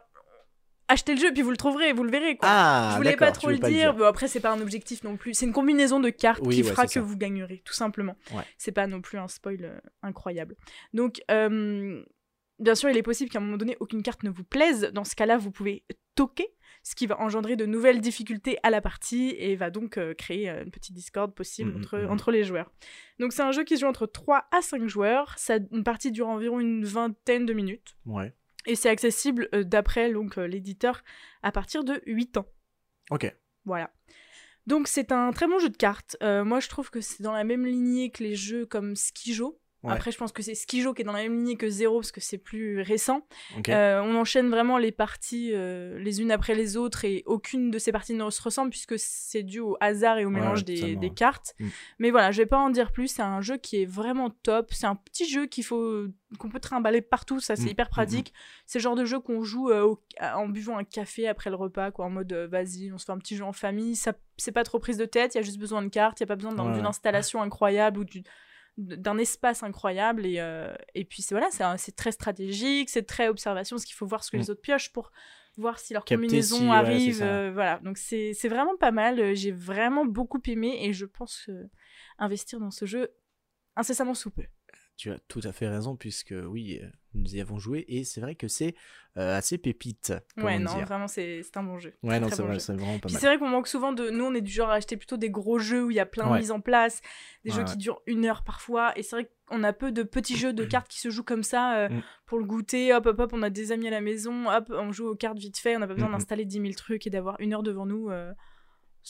achetez 0.88 1.14
le 1.14 1.20
jeu, 1.20 1.32
puis 1.32 1.42
vous 1.42 1.50
le 1.50 1.56
trouverez, 1.56 1.92
vous 1.92 2.02
le 2.02 2.10
verrez. 2.10 2.36
Quoi. 2.36 2.48
Ah, 2.50 2.88
je 2.92 2.96
voulais 2.96 3.16
pas 3.16 3.30
trop 3.30 3.50
le 3.50 3.58
pas 3.58 3.68
dire. 3.68 3.94
Bon, 3.94 4.04
après, 4.06 4.26
c'est 4.26 4.40
pas 4.40 4.50
un 4.52 4.60
objectif 4.60 5.04
non 5.04 5.16
plus. 5.16 5.34
C'est 5.34 5.46
une 5.46 5.52
combinaison 5.52 6.00
de 6.00 6.10
cartes 6.10 6.40
Oui, 6.44 6.56
qui 6.56 6.62
ouais, 6.64 6.70
fera 6.70 6.86
que 6.86 6.92
ça. 6.94 7.00
vous 7.00 7.16
gagnerez, 7.16 7.62
tout 7.64 7.74
simplement. 7.74 8.16
Ouais. 8.32 8.42
C'est 8.56 8.72
pas 8.72 8.86
non 8.88 9.00
plus 9.00 9.18
un 9.18 9.28
spoil 9.28 9.64
euh, 9.64 9.78
incroyable. 10.02 10.56
Donc, 10.92 11.20
euh, 11.30 12.02
bien 12.58 12.74
sûr, 12.74 12.90
il 12.90 12.96
est 12.96 13.02
possible 13.02 13.30
qu'à 13.30 13.38
un 13.38 13.42
moment 13.42 13.58
donné, 13.58 13.76
aucune 13.80 14.02
carte 14.02 14.22
ne 14.24 14.30
vous 14.30 14.44
plaise. 14.44 14.90
Dans 14.92 15.04
ce 15.04 15.14
cas-là, 15.14 15.36
vous 15.36 15.50
pouvez 15.52 15.84
toquer, 16.14 16.48
ce 16.82 16.94
qui 16.94 17.06
va 17.06 17.20
engendrer 17.20 17.56
de 17.56 17.66
nouvelles 17.66 18.00
difficultés 18.00 18.58
à 18.62 18.70
la 18.70 18.80
partie 18.80 19.34
et 19.38 19.56
va 19.56 19.70
donc 19.70 19.98
euh, 19.98 20.14
créer 20.14 20.48
euh, 20.48 20.64
une 20.64 20.70
petite 20.70 20.94
discorde 20.94 21.34
possible 21.34 21.58
Mhm, 21.72 21.76
entre, 21.78 21.98
mhm. 21.98 22.10
entre 22.10 22.30
les 22.30 22.44
joueurs. 22.44 22.70
Donc, 23.18 23.32
c'est 23.32 23.42
un 23.42 23.52
jeu 23.52 23.64
qui 23.64 23.76
se 23.76 23.80
joue 23.82 23.86
entre 23.86 24.06
3 24.06 24.46
à 24.50 24.62
5 24.62 24.86
joueurs. 24.86 25.34
Ça, 25.38 25.58
une 25.72 25.84
partie 25.84 26.10
dure 26.10 26.28
environ 26.28 26.60
une 26.60 26.84
vingtaine 26.84 27.46
de 27.46 27.52
minutes. 27.52 27.96
Ouais. 28.06 28.32
Et 28.66 28.74
c'est 28.74 28.88
accessible 28.88 29.48
euh, 29.54 29.64
d'après 29.64 30.12
donc 30.12 30.36
l'éditeur 30.36 31.02
à 31.42 31.52
partir 31.52 31.84
de 31.84 32.02
8 32.06 32.38
ans. 32.38 32.46
Ok. 33.10 33.34
Voilà. 33.64 33.90
Donc 34.66 34.86
c'est 34.86 35.12
un 35.12 35.30
très 35.30 35.46
bon 35.46 35.58
jeu 35.58 35.70
de 35.70 35.76
cartes. 35.76 36.16
Euh, 36.22 36.44
moi 36.44 36.60
je 36.60 36.68
trouve 36.68 36.90
que 36.90 37.00
c'est 37.00 37.22
dans 37.22 37.32
la 37.32 37.44
même 37.44 37.64
lignée 37.64 38.10
que 38.10 38.22
les 38.22 38.34
jeux 38.34 38.66
comme 38.66 38.96
Skijo. 38.96 39.58
Ouais. 39.84 39.92
Après 39.92 40.10
je 40.10 40.18
pense 40.18 40.32
que 40.32 40.42
c'est 40.42 40.56
Skijo 40.56 40.92
qui 40.92 41.02
est 41.02 41.04
dans 41.04 41.12
la 41.12 41.22
même 41.22 41.36
lignée 41.36 41.56
que 41.56 41.70
Zero 41.70 42.00
parce 42.00 42.10
que 42.10 42.20
c'est 42.20 42.36
plus 42.38 42.80
récent. 42.80 43.24
Euh, 43.68 44.00
on 44.02 44.16
enchaîne 44.16 44.48
vraiment 44.50 44.76
les 44.76 44.90
parties 44.90 45.50
euh, 45.54 45.98
les 46.00 46.20
unes 46.20 46.32
après 46.32 46.56
les 46.56 46.76
autres 46.76 47.04
et 47.04 47.22
aucune 47.26 47.70
de 47.70 47.78
ces 47.78 47.92
parties 47.92 48.14
ne 48.14 48.28
se 48.30 48.42
ressemble 48.42 48.70
puisque 48.70 48.98
c'est 48.98 49.44
dû 49.44 49.60
au 49.60 49.76
hasard 49.80 50.18
et 50.18 50.24
au 50.24 50.30
mélange 50.30 50.64
ouais, 50.68 50.96
des, 50.96 51.10
cartes. 51.10 51.54
Mm. 51.60 51.68
Mais 52.00 52.10
voilà, 52.10 52.32
je 52.32 52.42
vais 52.42 52.46
pas 52.46 52.58
en 52.58 52.70
dire 52.70 52.90
plus. 52.90 53.06
C'est 53.06 53.22
un 53.22 53.40
jeu 53.40 53.56
qui 53.56 53.80
est 53.80 53.86
vraiment 53.86 54.30
top. 54.30 54.72
C'est 54.72 54.86
un 54.86 54.96
petit 54.96 55.28
jeu 55.28 55.46
qu'il 55.46 55.62
faut 55.62 56.06
qu'on 56.40 56.48
peut 56.48 56.58
trimballer 56.60 57.00
partout. 57.00 57.38
Ça 57.38 57.54
c'est 57.54 57.66
Mm, 57.66 57.68
hyper 57.68 57.86
mm, 57.86 57.90
pratique. 57.90 58.32
C'est 58.66 58.80
le 58.80 58.82
genre 58.82 58.96
de 58.96 59.04
jeu 59.04 59.20
qu'on 59.20 59.44
joue 59.44 59.70
euh, 59.70 59.82
au- 59.84 60.02
en 60.20 60.48
buvant 60.48 60.76
un 60.76 60.84
café 60.84 61.28
après 61.28 61.50
le 61.50 61.56
repas, 61.56 61.92
quoi, 61.92 62.06
en 62.06 62.10
mode 62.10 62.32
vas-y, 62.32 62.90
on 62.92 62.98
se 62.98 63.04
fait 63.04 63.12
un 63.12 63.18
petit 63.18 63.36
jeu 63.36 63.44
en 63.44 63.52
famille. 63.52 63.94
Ça 63.94 64.12
c'est 64.38 64.52
pas 64.52 64.64
trop 64.64 64.80
prise 64.80 64.96
de 64.96 65.04
tête. 65.04 65.34
Il 65.34 65.38
y 65.38 65.40
a 65.40 65.42
juste 65.44 65.58
besoin 65.58 65.82
de 65.82 65.88
cartes. 65.88 66.18
Il 66.18 66.22
y 66.22 66.24
a 66.24 66.26
pas 66.26 66.36
besoin 66.36 66.52
d'une 66.52 66.60
ouais. 66.82 66.86
installation 66.86 67.42
incroyable 67.42 68.00
ou 68.00 68.04
du- 68.04 68.24
d'un 68.78 69.18
espace 69.18 69.62
incroyable 69.62 70.24
et, 70.24 70.36
euh, 70.38 70.72
et 70.94 71.04
puis 71.04 71.20
c'est 71.20 71.34
voilà 71.34 71.48
c'est 71.76 71.96
très 71.96 72.12
stratégique 72.12 72.88
c'est 72.88 73.02
très 73.02 73.28
observation 73.28 73.76
parce 73.76 73.84
qu'il 73.84 73.96
faut 73.96 74.06
voir 74.06 74.22
ce 74.24 74.30
que 74.30 74.36
Mm. 74.36 74.40
les 74.40 74.50
autres 74.50 74.60
piochent 74.60 74.92
pour 74.92 75.10
voir 75.56 75.80
si 75.80 75.92
leur 75.92 76.04
Capter 76.04 76.22
combinaison 76.24 76.56
si, 76.56 76.68
arrive 76.68 77.20
euh, 77.20 77.50
voilà. 77.52 77.80
Donc 77.80 77.98
c'est 77.98 78.32
c'est 78.34 78.48
vraiment 78.48 78.76
pas 78.76 78.92
mal 78.92 79.18
Euh, 79.18 79.34
j'ai 79.34 79.50
vraiment 79.50 80.06
beaucoup 80.06 80.40
aimé 80.46 80.78
et 80.82 80.92
je 80.92 81.04
pense 81.04 81.46
euh, 81.48 81.68
investir 82.18 82.60
dans 82.60 82.70
ce 82.70 82.86
jeu 82.86 83.08
incessamment 83.74 84.14
sous 84.14 84.30
peu. 84.30 84.44
Tu 84.96 85.10
as 85.10 85.18
tout 85.18 85.40
à 85.42 85.52
fait 85.52 85.66
raison, 85.68 85.96
puisque 85.96 86.34
oui, 86.46 86.80
nous 87.14 87.36
y 87.36 87.40
avons 87.40 87.58
joué, 87.58 87.84
et 87.88 88.04
c'est 88.04 88.20
vrai 88.20 88.34
que 88.34 88.48
c'est 88.48 88.74
euh, 89.16 89.36
assez 89.36 89.58
pépite. 89.58 90.12
ouais 90.36 90.58
non 90.58 90.74
dire. 90.74 90.84
vraiment 90.86 91.08
c'est 91.08 91.40
un 91.56 91.62
bon 91.62 91.78
jeu 91.78 91.92
Ouais, 92.02 92.20
non, 92.20 92.28
c'est 92.28 92.42
bon 92.42 92.48
vrai, 92.48 92.58
vraiment 92.58 92.98
pas 92.98 93.08
mal. 93.10 93.20
c'est 93.20 93.26
vrai 93.26 93.38
qu'on 93.38 93.48
manque 93.48 93.66
souvent 93.66 93.92
de. 93.92 94.10
Nous, 94.10 94.24
on 94.24 94.34
est 94.34 94.40
du 94.40 94.50
genre 94.52 94.70
à 94.70 94.74
acheter 94.74 94.96
plutôt 94.96 95.16
des 95.16 95.30
gros 95.30 95.58
jeux 95.58 95.84
où 95.86 95.90
il 95.90 95.96
y 95.96 96.00
a 96.00 96.06
plein 96.06 96.30
de 96.32 96.38
mises 96.38 96.50
en 96.52 96.60
place, 96.60 97.00
des 97.44 97.50
Ouais, 97.50 97.56
jeux 97.56 97.62
ouais. 97.62 97.68
qui 97.70 97.76
durent 97.78 98.00
une 98.06 98.26
heure 98.26 98.42
parfois. 98.44 98.92
Et 98.96 99.02
c'est 99.02 99.16
vrai 99.16 99.30
qu'on 99.46 99.64
a 99.64 99.72
peu 99.72 99.90
de 99.90 100.02
petits 100.02 100.36
jeux 100.36 100.52
de 100.52 100.64
cartes 100.64 100.88
qui 100.88 101.00
se 101.00 101.10
jouent 101.10 101.24
comme 101.24 101.42
ça 101.42 101.76
euh, 101.78 101.88
Mm. 101.88 102.02
pour 102.26 102.38
le 102.38 102.44
goûter. 102.44 102.92
Hop, 102.94 103.06
hop, 103.06 103.18
hop, 103.18 103.30
on 103.32 103.42
a 103.42 103.50
des 103.50 103.72
amis 103.72 103.88
à 103.88 103.90
la 103.90 104.00
maison, 104.02 104.48
hop, 104.50 104.66
on 104.70 104.92
joue 104.92 105.08
aux 105.08 105.16
cartes 105.16 105.38
vite 105.38 105.58
fait. 105.58 105.74
On 105.76 105.80
n'a 105.80 105.86
pas 105.88 105.94
besoin 105.94 106.08
Mm, 106.08 106.12
mm. 106.12 106.18
d'installer 106.18 106.44
10 106.44 106.60
000 106.60 106.72
trucs 106.74 107.06
et 107.06 107.10
d'avoir 107.10 107.40
une 107.40 107.54
heure 107.54 107.62
devant 107.62 107.86
nous. 107.86 108.10
euh, 108.10 108.32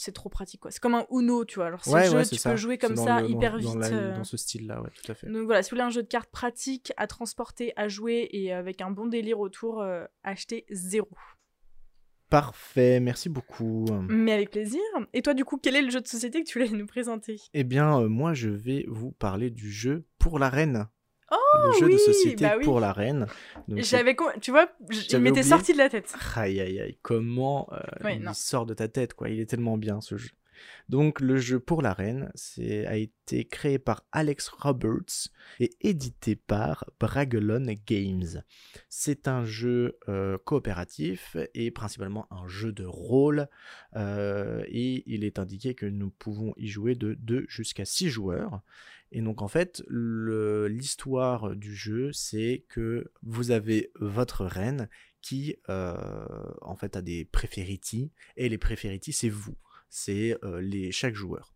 c'est 0.01 0.13
trop 0.13 0.29
pratique, 0.29 0.61
quoi. 0.61 0.71
C'est 0.71 0.81
comme 0.81 0.95
un 0.95 1.07
Uno, 1.11 1.45
tu 1.45 1.57
vois. 1.57 1.67
Alors, 1.67 1.85
ce 1.85 1.91
Ouais, 1.91 2.09
jeu, 2.09 2.17
ouais, 2.17 2.23
tu 2.25 2.31
c'est 2.31 2.37
ça. 2.39 2.51
peux 2.51 2.57
jouer 2.57 2.79
C'est 2.81 2.87
comme 2.87 2.97
ça 2.97 3.21
le- 3.21 3.31
hyper 3.31 3.53
dans 3.59 3.59
vite. 3.59 3.75
la- 3.81 3.87
euh, 3.97 4.17
Dans 4.17 4.25
ce 4.25 4.37
style-là, 4.37 4.81
ouais, 4.83 4.91
tout 5.03 5.11
à 5.13 5.15
fait. 5.15 5.27
donc 5.29 5.45
voilà, 5.47 5.63
si 5.63 5.71
vous 5.71 5.75
voulez 5.77 5.87
un 5.87 5.91
jeu 5.91 6.03
de 6.03 6.09
cartes 6.09 6.31
pratique 6.31 6.93
à 6.97 7.07
transporter, 7.07 7.73
à 7.77 7.89
jouer 7.89 8.29
et 8.33 8.53
avec 8.53 8.81
un 8.81 8.91
bon 8.91 9.07
délire 9.07 9.41
autour, 9.41 9.81
euh, 9.83 10.05
achetez 10.23 10.65
zéro. 10.71 11.09
Parfait, 12.31 13.01
merci 13.01 13.31
beaucoup. 13.31 13.87
Mais 14.11 14.33
avec 14.33 14.51
plaisir. 14.51 14.81
Et 15.15 15.23
toi, 15.23 15.33
du 15.33 15.47
coup, 15.47 15.57
quel 15.57 15.77
est 15.77 15.81
le 15.83 15.89
jeu 15.91 16.03
de 16.03 16.07
société 16.07 16.43
que 16.45 16.49
tu 16.49 16.59
voulais 16.59 16.71
nous 16.77 16.87
présenter? 16.87 17.41
Eh 17.55 17.65
bien, 17.65 18.01
euh, 18.03 18.09
moi, 18.09 18.35
je 18.35 18.51
vais 18.51 18.85
vous 18.87 19.13
parler 19.13 19.49
du 19.51 19.73
jeu 19.73 20.05
pour 20.19 20.39
la 20.39 20.51
reine. 20.51 20.87
Oh, 21.31 21.37
le 21.67 21.79
jeu 21.79 21.93
de 21.93 21.99
société 21.99 22.45
bah 22.45 22.55
oui. 22.59 22.65
pour 22.65 22.81
la 22.81 22.93
reine. 22.93 23.27
Donc, 23.69 23.81
J'avais, 23.83 24.17
tu 24.41 24.51
vois, 24.51 24.71
j- 24.91 25.07
il 25.11 25.19
m'était 25.19 25.41
oublié. 25.41 25.43
sorti 25.43 25.73
de 25.73 25.79
la 25.79 25.91
tête. 25.91 26.15
Aïe 26.37 26.61
aïe 26.61 26.81
aïe, 26.81 26.99
comment 27.03 27.69
euh, 27.73 28.11
il 28.11 28.23
non. 28.23 28.33
sort 28.33 28.65
de 28.67 28.75
ta 28.75 28.89
tête, 28.89 29.15
quoi. 29.15 29.29
Il 29.29 29.39
est 29.41 29.47
tellement 29.47 29.77
bien 29.77 30.01
ce 30.01 30.17
jeu. 30.17 30.31
Donc, 30.89 31.21
le 31.21 31.37
jeu 31.37 31.61
pour 31.61 31.83
la 31.83 31.93
reine 31.93 32.33
c'est, 32.35 32.85
a 32.87 32.97
été 32.97 33.45
créé 33.45 33.79
par 33.79 34.03
Alex 34.11 34.49
Roberts 34.49 35.29
et 35.61 35.71
édité 35.83 36.35
par 36.35 36.85
Bragelonne 36.99 37.73
Games. 37.87 38.43
C'est 38.89 39.29
un 39.29 39.45
jeu 39.45 39.99
euh, 40.09 40.37
coopératif 40.45 41.37
et 41.55 41.71
principalement 41.71 42.27
un 42.33 42.49
jeu 42.49 42.73
de 42.73 42.85
rôle. 42.85 43.49
euh, 43.97 44.65
et 44.67 45.05
il 45.07 45.23
est 45.25 45.39
indiqué 45.39 45.75
que 45.75 45.87
nous 45.87 46.11
pouvons 46.11 46.55
y 46.57 46.67
jouer 46.67 46.95
de 46.97 47.15
2 47.15 47.45
jusqu'à 47.49 47.85
6 47.85 48.09
joueurs. 48.09 48.61
Et 49.11 49.23
donc 49.23 49.41
en 49.43 49.49
fait, 49.49 49.83
l'histoire 49.89 51.57
du 51.57 51.75
jeu, 51.75 52.13
c'est 52.13 52.65
que 52.69 53.11
vous 53.23 53.51
avez 53.51 53.91
votre 53.99 54.45
reine 54.45 54.89
qui 55.23 55.57
euh, 55.69 55.97
en 56.63 56.77
fait 56.77 56.97
a 56.97 57.03
des 57.03 57.25
préféritis 57.25 58.13
et 58.37 58.49
les 58.49 58.59
préféritis 58.59 59.13
c'est 59.13 59.29
vous, 59.29 59.57
c'est 59.89 60.37
euh, 60.45 60.89
chaque 60.91 61.15
joueur. 61.15 61.55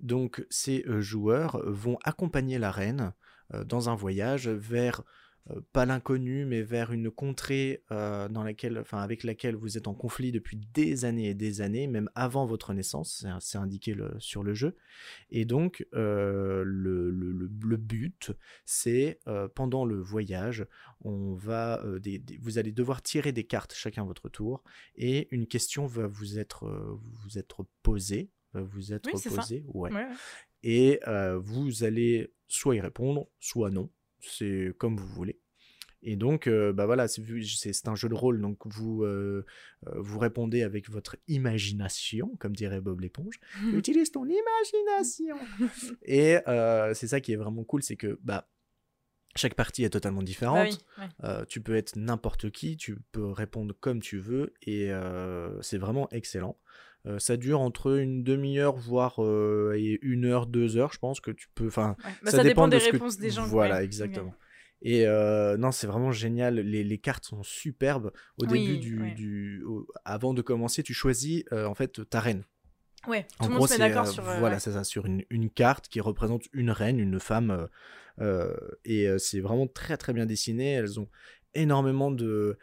Donc 0.00 0.46
ces 0.48 0.84
euh, 0.86 1.00
joueurs 1.00 1.60
vont 1.66 1.98
accompagner 2.04 2.58
la 2.58 2.70
reine 2.70 3.12
dans 3.66 3.90
un 3.90 3.96
voyage 3.96 4.48
vers 4.48 5.02
pas 5.72 5.86
l'inconnu 5.86 6.44
mais 6.44 6.62
vers 6.62 6.92
une 6.92 7.10
contrée 7.10 7.82
euh, 7.90 8.28
dans 8.28 8.44
laquelle 8.44 8.78
enfin 8.78 8.98
avec 8.98 9.24
laquelle 9.24 9.56
vous 9.56 9.76
êtes 9.76 9.88
en 9.88 9.94
conflit 9.94 10.30
depuis 10.32 10.56
des 10.74 11.04
années 11.04 11.30
et 11.30 11.34
des 11.34 11.60
années 11.60 11.86
même 11.86 12.08
avant 12.14 12.46
votre 12.46 12.72
naissance, 12.72 13.24
c'est- 13.40 13.58
indiqué 13.58 13.94
le- 13.94 14.14
sur 14.18 14.42
le 14.42 14.54
jeu. 14.54 14.76
Et 15.30 15.44
donc 15.44 15.86
euh, 15.94 16.62
le, 16.64 17.10
le- 17.10 17.32
le- 17.32 17.76
but 17.76 18.32
c'est 18.64 19.18
euh, 19.26 19.48
pendant 19.48 19.84
le 19.84 19.96
voyage 20.00 20.66
on 21.00 21.34
va, 21.34 21.82
euh, 21.84 21.98
des- 21.98 22.18
des- 22.18 22.36
vous 22.38 22.58
allez 22.58 22.72
devoir 22.72 23.02
tirer 23.02 23.32
des 23.32 23.44
cartes 23.44 23.72
chacun 23.74 24.02
à 24.02 24.06
votre 24.06 24.28
tour, 24.28 24.62
et 24.94 25.28
une 25.34 25.46
question 25.46 25.86
va 25.86 26.06
vous 26.06 26.38
être, 26.38 26.64
euh, 26.66 26.98
vous 27.24 27.38
être 27.38 27.66
posée, 27.82 28.30
va 28.52 28.62
vous 28.62 28.92
être 28.92 29.06
Oui, 29.12 29.20
posée, 29.34 29.64
ouais. 29.74 29.90
Et 30.62 31.00
euh, 31.08 31.38
vous 31.38 31.84
allez 31.84 32.32
soit 32.48 32.76
y 32.76 32.80
répondre, 32.80 33.28
soit 33.38 33.70
non, 33.70 33.88
c'est 34.22 34.72
comme 34.78 34.96
vous 34.96 35.06
voulez. 35.08 35.38
Et 36.02 36.16
donc, 36.16 36.46
euh, 36.46 36.72
bah 36.72 36.86
voilà, 36.86 37.08
c'est 37.08 37.88
un 37.88 37.94
jeu 37.94 38.08
de 38.08 38.14
rôle, 38.14 38.40
donc 38.40 38.56
vous 38.64 39.04
euh, 39.04 39.44
euh, 39.86 39.92
vous 39.96 40.18
répondez 40.18 40.62
avec 40.62 40.88
votre 40.88 41.16
imagination, 41.28 42.34
comme 42.38 42.56
dirait 42.56 42.80
Bob 42.80 43.00
l'éponge. 43.00 43.38
Utilise 43.74 44.10
ton 44.10 44.24
imagination. 44.24 45.36
Et 46.04 46.38
euh, 46.48 46.94
c'est 46.94 47.06
ça 47.06 47.20
qui 47.20 47.32
est 47.32 47.36
vraiment 47.36 47.64
cool, 47.64 47.82
c'est 47.82 47.96
que 47.96 48.18
bah 48.22 48.48
Chaque 49.36 49.54
partie 49.54 49.84
est 49.84 49.90
totalement 49.90 50.20
Bah 50.20 50.24
différente. 50.24 50.68
oui, 50.98 51.04
ouais. 51.04 51.08
Euh, 51.24 51.44
tu 51.44 51.60
peux 51.60 51.76
être 51.76 51.96
n'importe 51.96 52.50
qui, 52.50 52.78
tu 52.78 52.96
peux 53.12 53.26
répondre 53.30 53.74
comme 53.78 54.00
tu 54.00 54.18
veux, 54.18 54.54
et 54.62 54.90
c'est 55.60 55.78
vraiment 55.78 56.08
excellent. 56.12 56.58
Euh, 57.06 57.18
ça 57.18 57.36
dure 57.38 57.60
entre 57.60 57.98
une 57.98 58.22
demi-heure, 58.22 58.76
voire 58.76 59.22
euh, 59.24 59.74
et 59.78 59.98
une 60.02 60.26
heure, 60.26 60.46
deux 60.46 60.76
heures, 60.76 60.92
je 60.92 60.98
pense 60.98 61.20
que 61.20 61.30
tu 61.30 61.48
peux. 61.54 61.68
Enfin, 61.68 61.96
Ouais. 62.04 62.12
Bah, 62.24 62.30
ça, 62.30 62.42
dépend, 62.42 62.68
de 62.68 62.76
des 62.76 62.84
que- 62.84 62.92
réponses 62.92 63.16
des 63.18 63.30
gens. 63.30 63.46
Voilà, 63.46 63.78
ouais. 63.78 63.84
exactement. 63.84 64.34
Et 64.82 65.06
euh, 65.06 65.56
non, 65.56 65.72
c'est 65.72 65.86
vraiment 65.86 66.12
génial. 66.12 66.56
Les, 66.56 66.84
les 66.84 66.98
cartes 66.98 67.24
sont 67.24 67.42
superbes. 67.42 68.12
Au 68.38 68.46
Oui, 68.46 68.66
début 68.66 68.78
du, 68.78 69.00
ouais. 69.02 69.10
du 69.12 69.62
au- 69.64 69.86
avant 70.04 70.34
de 70.34 70.42
commencer, 70.42 70.82
tu 70.82 70.92
choisis 70.94 71.44
en 71.52 71.74
fait 71.74 72.08
ta 72.10 72.20
reine. 72.20 72.44
Ouais, 73.08 73.26
En 73.38 73.44
tout 73.44 73.50
le 73.52 73.56
gros, 73.56 73.58
monde 73.60 73.68
se 73.68 73.74
met 73.74 73.78
d'accord 73.88 74.06
sur. 74.06 74.22
voilà, 74.22 74.58
c'est 74.58 74.72
ça, 74.72 74.84
sur 74.84 75.06
une, 75.06 75.24
une 75.30 75.48
carte 75.48 75.88
qui 75.88 76.00
représente 76.00 76.44
une 76.52 76.70
reine, 76.70 76.98
une 76.98 77.18
femme, 77.18 77.66
et 78.84 79.06
c'est 79.18 79.40
vraiment 79.40 79.66
très 79.66 79.96
très 79.96 80.12
bien 80.12 80.26
dessiné. 80.26 80.72
Elles 80.72 81.00
ont 81.00 81.08
énormément 81.54 82.10
de, 82.10 82.58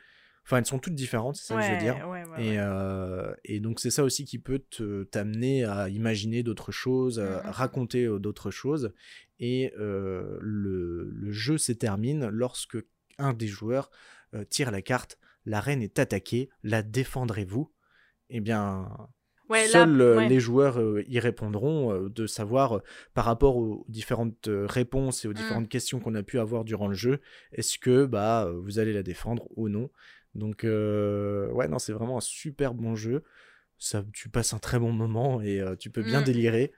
enfin, 0.47 0.59
elles 0.59 0.65
sont 0.65 0.79
toutes 0.79 0.95
différentes, 0.95 1.35
c'est 1.35 1.45
ça 1.47 1.55
que 1.55 1.61
je 1.61 1.71
veux 1.71 1.77
dire. 1.77 1.97
ouais, 2.07 2.23
ouais, 2.23 2.23
Et, 2.41 2.57
ouais. 2.57 2.57
euh, 2.59 3.33
et 3.43 3.59
donc 3.59 3.81
c'est 3.81 3.91
ça 3.91 4.03
aussi 4.05 4.23
qui 4.23 4.39
peut 4.39 4.63
t'amener 5.11 5.65
à 5.65 5.89
imaginer 5.89 6.41
d'autres 6.41 6.71
choses, 6.71 7.19
à 7.19 7.41
Mhm. 7.41 7.51
raconter 7.51 8.05
euh, 8.05 8.17
d'autres 8.17 8.49
choses. 8.49 8.93
Et 9.39 9.73
euh, 9.77 10.37
le, 10.39 11.09
le 11.11 11.31
jeu 11.31 11.57
se 11.57 11.73
termine 11.73 12.27
lorsque 12.29 12.77
un 13.17 13.33
des 13.33 13.47
joueurs 13.47 13.91
euh, 14.33 14.45
tire 14.45 14.71
la 14.71 14.81
carte, 14.81 15.19
la 15.45 15.59
reine 15.59 15.81
est 15.81 15.99
attaquée, 15.99 16.49
la 16.63 16.81
défendrez-vous? 16.81 17.71
Eh 18.29 18.39
bien, 18.41 18.89
Ouais, 19.49 19.65
seuls 19.65 20.01
ouais. 20.17 20.27
les 20.27 20.39
joueurs 20.41 20.79
euh, 20.79 21.03
y 21.07 21.19
répondront 21.19 21.93
euh, 21.93 22.09
de 22.09 22.27
savoir 22.27 22.77
euh, 22.77 22.79
par 23.13 23.23
rapport 23.25 23.55
aux 23.57 23.85
différentes 23.87 24.49
réponses 24.49 25.23
et 25.23 25.27
aux 25.27 25.33
Mm. 25.33 25.37
différentes 25.37 25.69
questions 25.69 25.99
qu'on 25.99 26.15
a 26.15 26.23
pu 26.23 26.39
avoir 26.39 26.65
durant 26.65 26.87
le 26.89 26.95
jeu, 26.95 27.21
est-ce 27.53 27.77
que 27.79 28.05
bah 28.05 28.51
vous 28.63 28.79
allez 28.79 28.91
la 28.93 29.03
défendre 29.03 29.47
ou 29.55 29.69
non? 29.69 29.89
Donc 30.37 30.63
euh, 30.65 31.51
ouais 31.51 31.67
non 31.67 31.79
c'est 31.79 31.93
vraiment 31.93 32.17
un 32.17 32.21
super 32.21 32.73
bon 32.75 32.95
jeu. 32.95 33.23
Ça, 33.79 34.03
tu 34.13 34.29
passes 34.29 34.53
un 34.53 34.59
très 34.59 34.79
bon 34.79 34.91
moment 34.93 35.41
et 35.41 35.61
euh, 35.61 35.75
tu 35.75 35.89
peux 35.91 36.03
bien 36.03 36.21
Mm. 36.21 36.25
délirer. 36.25 36.73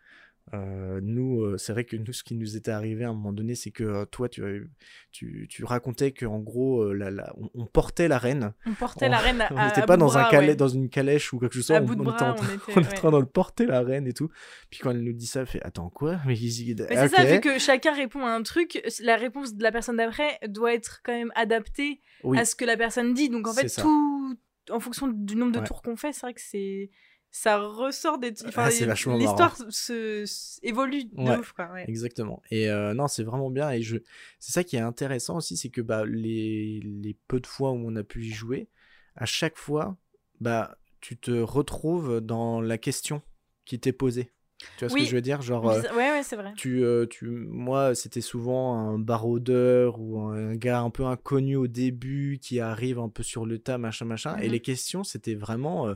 Euh, 0.53 0.99
nous, 1.03 1.41
euh, 1.43 1.57
c'est 1.57 1.73
vrai 1.73 1.83
que 1.83 1.95
nous, 1.95 2.11
ce 2.11 2.23
qui 2.23 2.33
nous 2.35 2.57
était 2.57 2.71
arrivé 2.71 3.03
à 3.03 3.09
un 3.09 3.13
moment 3.13 3.31
donné, 3.33 3.53
c'est 3.55 3.71
que 3.71 3.83
euh, 3.83 4.05
toi, 4.05 4.27
tu, 4.29 4.69
tu, 5.11 5.47
tu 5.49 5.63
racontais 5.63 6.11
qu'en 6.11 6.39
gros, 6.39 6.91
la, 6.93 7.11
la- 7.11 7.33
on, 7.37 7.49
on 7.53 7.65
portait 7.65 8.07
la 8.07 8.17
reine. 8.17 8.53
On 8.65 8.73
portait 8.73 9.07
on- 9.07 9.11
la 9.11 9.17
reine 9.19 9.41
à 9.41 9.49
On 9.53 9.65
n'était 9.65 9.85
pas 9.85 9.95
dans, 9.97 10.17
un 10.17 10.29
calais, 10.29 10.47
ouais. 10.49 10.55
dans 10.55 10.67
une 10.67 10.89
calèche 10.89 11.31
ou 11.33 11.39
quelque 11.39 11.53
chose. 11.53 11.69
À 11.71 11.81
on, 11.81 11.85
bout 11.85 11.95
de 11.95 12.01
on 12.01 12.05
était 12.05 12.11
bras, 12.13 12.31
en 12.31 12.35
train, 12.35 12.47
on 12.67 12.71
était, 12.81 12.89
en 12.89 12.95
train 12.95 13.11
de 13.11 13.17
le 13.17 13.25
porter 13.25 13.65
la 13.67 13.81
reine 13.81 14.07
et 14.07 14.13
tout. 14.13 14.29
Puis 14.71 14.79
quand 14.79 14.91
elle 14.91 15.03
nous 15.03 15.13
dit 15.13 15.27
ça, 15.27 15.41
elle 15.41 15.47
fait 15.47 15.61
Attends, 15.63 15.89
quoi? 15.89 16.19
Mais, 16.25 16.33
Mais 16.33 16.49
c'est 16.49 17.07
ça, 17.09 17.25
vu 17.25 17.39
que 17.41 17.59
chacun 17.59 17.93
répond 17.93 18.25
à 18.25 18.31
un 18.31 18.41
truc, 18.41 18.81
la 19.01 19.17
réponse 19.17 19.53
de 19.55 19.61
la 19.61 19.71
personne 19.71 19.97
d'après 19.97 20.39
doit 20.47 20.73
être 20.73 21.01
quand 21.03 21.13
même 21.13 21.31
adaptée 21.35 22.01
Oui, 22.23 22.39
à 22.39 22.45
ce 22.45 22.55
que 22.55 22.65
la 22.65 22.75
personne 22.77 23.13
dit. 23.13 23.29
Donc 23.29 23.47
en 23.47 23.53
fait, 23.53 23.67
tout, 23.79 24.35
en 24.71 24.79
fonction 24.79 25.07
du 25.09 25.35
nombre 25.35 25.51
de 25.51 25.59
Ouais. 25.59 25.65
tours 25.65 25.81
qu'on 25.83 25.95
fait, 25.95 26.11
c'est 26.13 26.21
vrai 26.21 26.33
que 26.33 26.41
c'est 26.41 26.89
ça 27.31 27.59
ressort 27.59 28.17
des. 28.17 28.33
Enfin, 28.47 28.65
Ah, 28.65 28.71
c'est 28.71 28.85
vachement 28.85 29.15
l'histoire 29.17 29.55
se, 29.57 30.25
se- 30.25 30.59
évolue 30.63 31.05
de 31.05 31.11
Ouais. 31.21 31.37
ouf, 31.37 31.51
quoi. 31.53 31.71
ouais. 31.73 31.85
Exactement. 31.87 32.41
Et 32.51 32.69
euh, 32.69 32.93
non, 32.93 33.07
c'est 33.07 33.23
vraiment 33.23 33.49
bien. 33.49 33.69
Et 33.71 33.81
je, 33.81 33.97
c'est 34.39 34.51
ça 34.51 34.63
qui 34.63 34.75
est 34.75 34.79
intéressant 34.81 35.37
aussi, 35.37 35.55
c'est 35.57 35.69
que 35.69 35.81
bah, 35.81 36.05
les, 36.05 36.79
les 36.83 37.15
peu 37.27 37.39
de 37.39 37.47
fois 37.47 37.71
où 37.71 37.75
on 37.75 37.95
a 37.95 38.03
pu 38.03 38.23
y 38.25 38.29
jouer, 38.29 38.67
à 39.15 39.25
chaque 39.25 39.57
fois, 39.57 39.97
bah, 40.39 40.77
tu 41.01 41.17
te 41.17 41.31
retrouves 41.31 42.19
dans 42.21 42.61
la 42.61 42.77
question 42.77 43.21
qui 43.65 43.79
t'est 43.79 43.93
posée. 43.93 44.31
Tu 44.77 44.85
vois 44.85 44.89
ce 44.89 44.95
que 44.95 45.05
je 45.05 45.15
veux 45.15 45.21
dire? 45.21 45.41
Genre, 45.41 45.69
euh, 45.69 45.81
Ouais, 45.95 46.11
ouais, 46.11 46.23
c'est 46.23 46.35
vrai. 46.35 46.51
tu, 46.57 46.83
euh, 46.83 47.05
tu, 47.05 47.27
moi, 47.29 47.95
c'était 47.95 48.19
souvent 48.21 48.75
un 48.75 48.99
baroudeur 48.99 49.99
ou 50.01 50.19
un 50.19 50.55
gars 50.55 50.81
un 50.81 50.89
peu 50.89 51.05
inconnu 51.05 51.55
au 51.55 51.67
début 51.67 52.39
qui 52.41 52.59
arrive 52.59 52.99
un 52.99 53.07
peu 53.09 53.23
sur 53.23 53.45
le 53.45 53.59
tas, 53.59 53.77
machin, 53.77 54.05
machin. 54.05 54.35
Et 54.39 54.47
Mhm. 54.47 54.51
les 54.51 54.59
questions, 54.61 55.03
c'était 55.03 55.35
vraiment. 55.35 55.95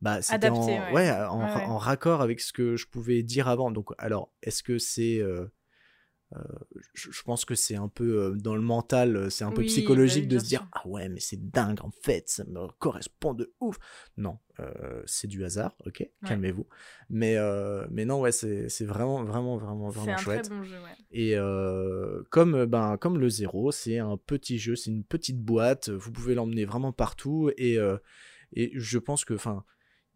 Bah, 0.00 0.22
c'était 0.22 0.48
en, 0.48 0.64
ouais. 0.66 0.78
en, 0.88 0.94
Ouais, 0.94 1.10
ouais. 1.10 1.64
en 1.66 1.78
raccord 1.78 2.20
avec 2.22 2.40
ce 2.40 2.52
que 2.52 2.76
je 2.76 2.86
pouvais 2.86 3.22
dire 3.22 3.48
avant. 3.48 3.70
Donc, 3.70 3.90
alors, 3.98 4.32
est-ce 4.42 4.62
que 4.62 4.78
c'est. 4.78 5.18
euh, 5.20 5.46
euh, 6.36 6.38
je, 6.94 7.10
je 7.10 7.22
pense 7.24 7.44
que 7.44 7.56
c'est 7.56 7.74
un 7.74 7.88
peu 7.88 8.22
euh, 8.22 8.30
dans 8.36 8.54
le 8.54 8.60
mental, 8.62 9.32
c'est 9.32 9.42
un 9.42 9.50
peu 9.50 9.62
Oui, 9.62 9.66
psychologique 9.66 10.28
bah 10.28 10.36
de 10.36 10.38
se 10.38 10.44
dire. 10.44 10.68
Ah 10.70 10.86
ouais, 10.86 11.08
mais 11.08 11.18
c'est 11.18 11.50
dingue 11.50 11.80
en 11.82 11.90
fait, 11.90 12.28
ça 12.28 12.44
me 12.44 12.68
correspond 12.78 13.34
de 13.34 13.52
ouf. 13.60 13.78
Non, 14.16 14.38
euh, 14.60 15.02
c'est 15.06 15.26
du 15.26 15.44
hasard, 15.44 15.74
ok, 15.86 16.08
calmez-vous. 16.24 16.68
Mais, 17.08 17.36
mais 17.90 18.04
non, 18.04 18.20
ouais, 18.20 18.30
c'est 18.30 18.68
c'est 18.68 18.84
vraiment, 18.84 19.24
vraiment, 19.24 19.56
vraiment, 19.56 19.88
vraiment 19.88 20.16
chouette. 20.18 20.44
très 20.44 20.54
bon 20.54 20.62
jeu, 20.62 20.76
ouais. 20.76 20.94
Et 21.10 21.34
comme, 22.30 22.64
ben, 22.64 22.96
comme 22.96 23.18
le 23.18 23.28
zéro, 23.28 23.72
c'est 23.72 23.98
un 23.98 24.16
petit 24.16 24.56
jeu, 24.58 24.76
c'est 24.76 24.90
une 24.92 25.02
petite 25.02 25.40
boîte, 25.42 25.88
vous 25.90 26.12
pouvez 26.12 26.36
l'emmener 26.36 26.64
vraiment 26.64 26.92
partout. 26.92 27.50
Et, 27.56 27.76
et 28.52 28.70
je 28.74 28.98
pense 28.98 29.24
que, 29.24 29.34
enfin, 29.34 29.64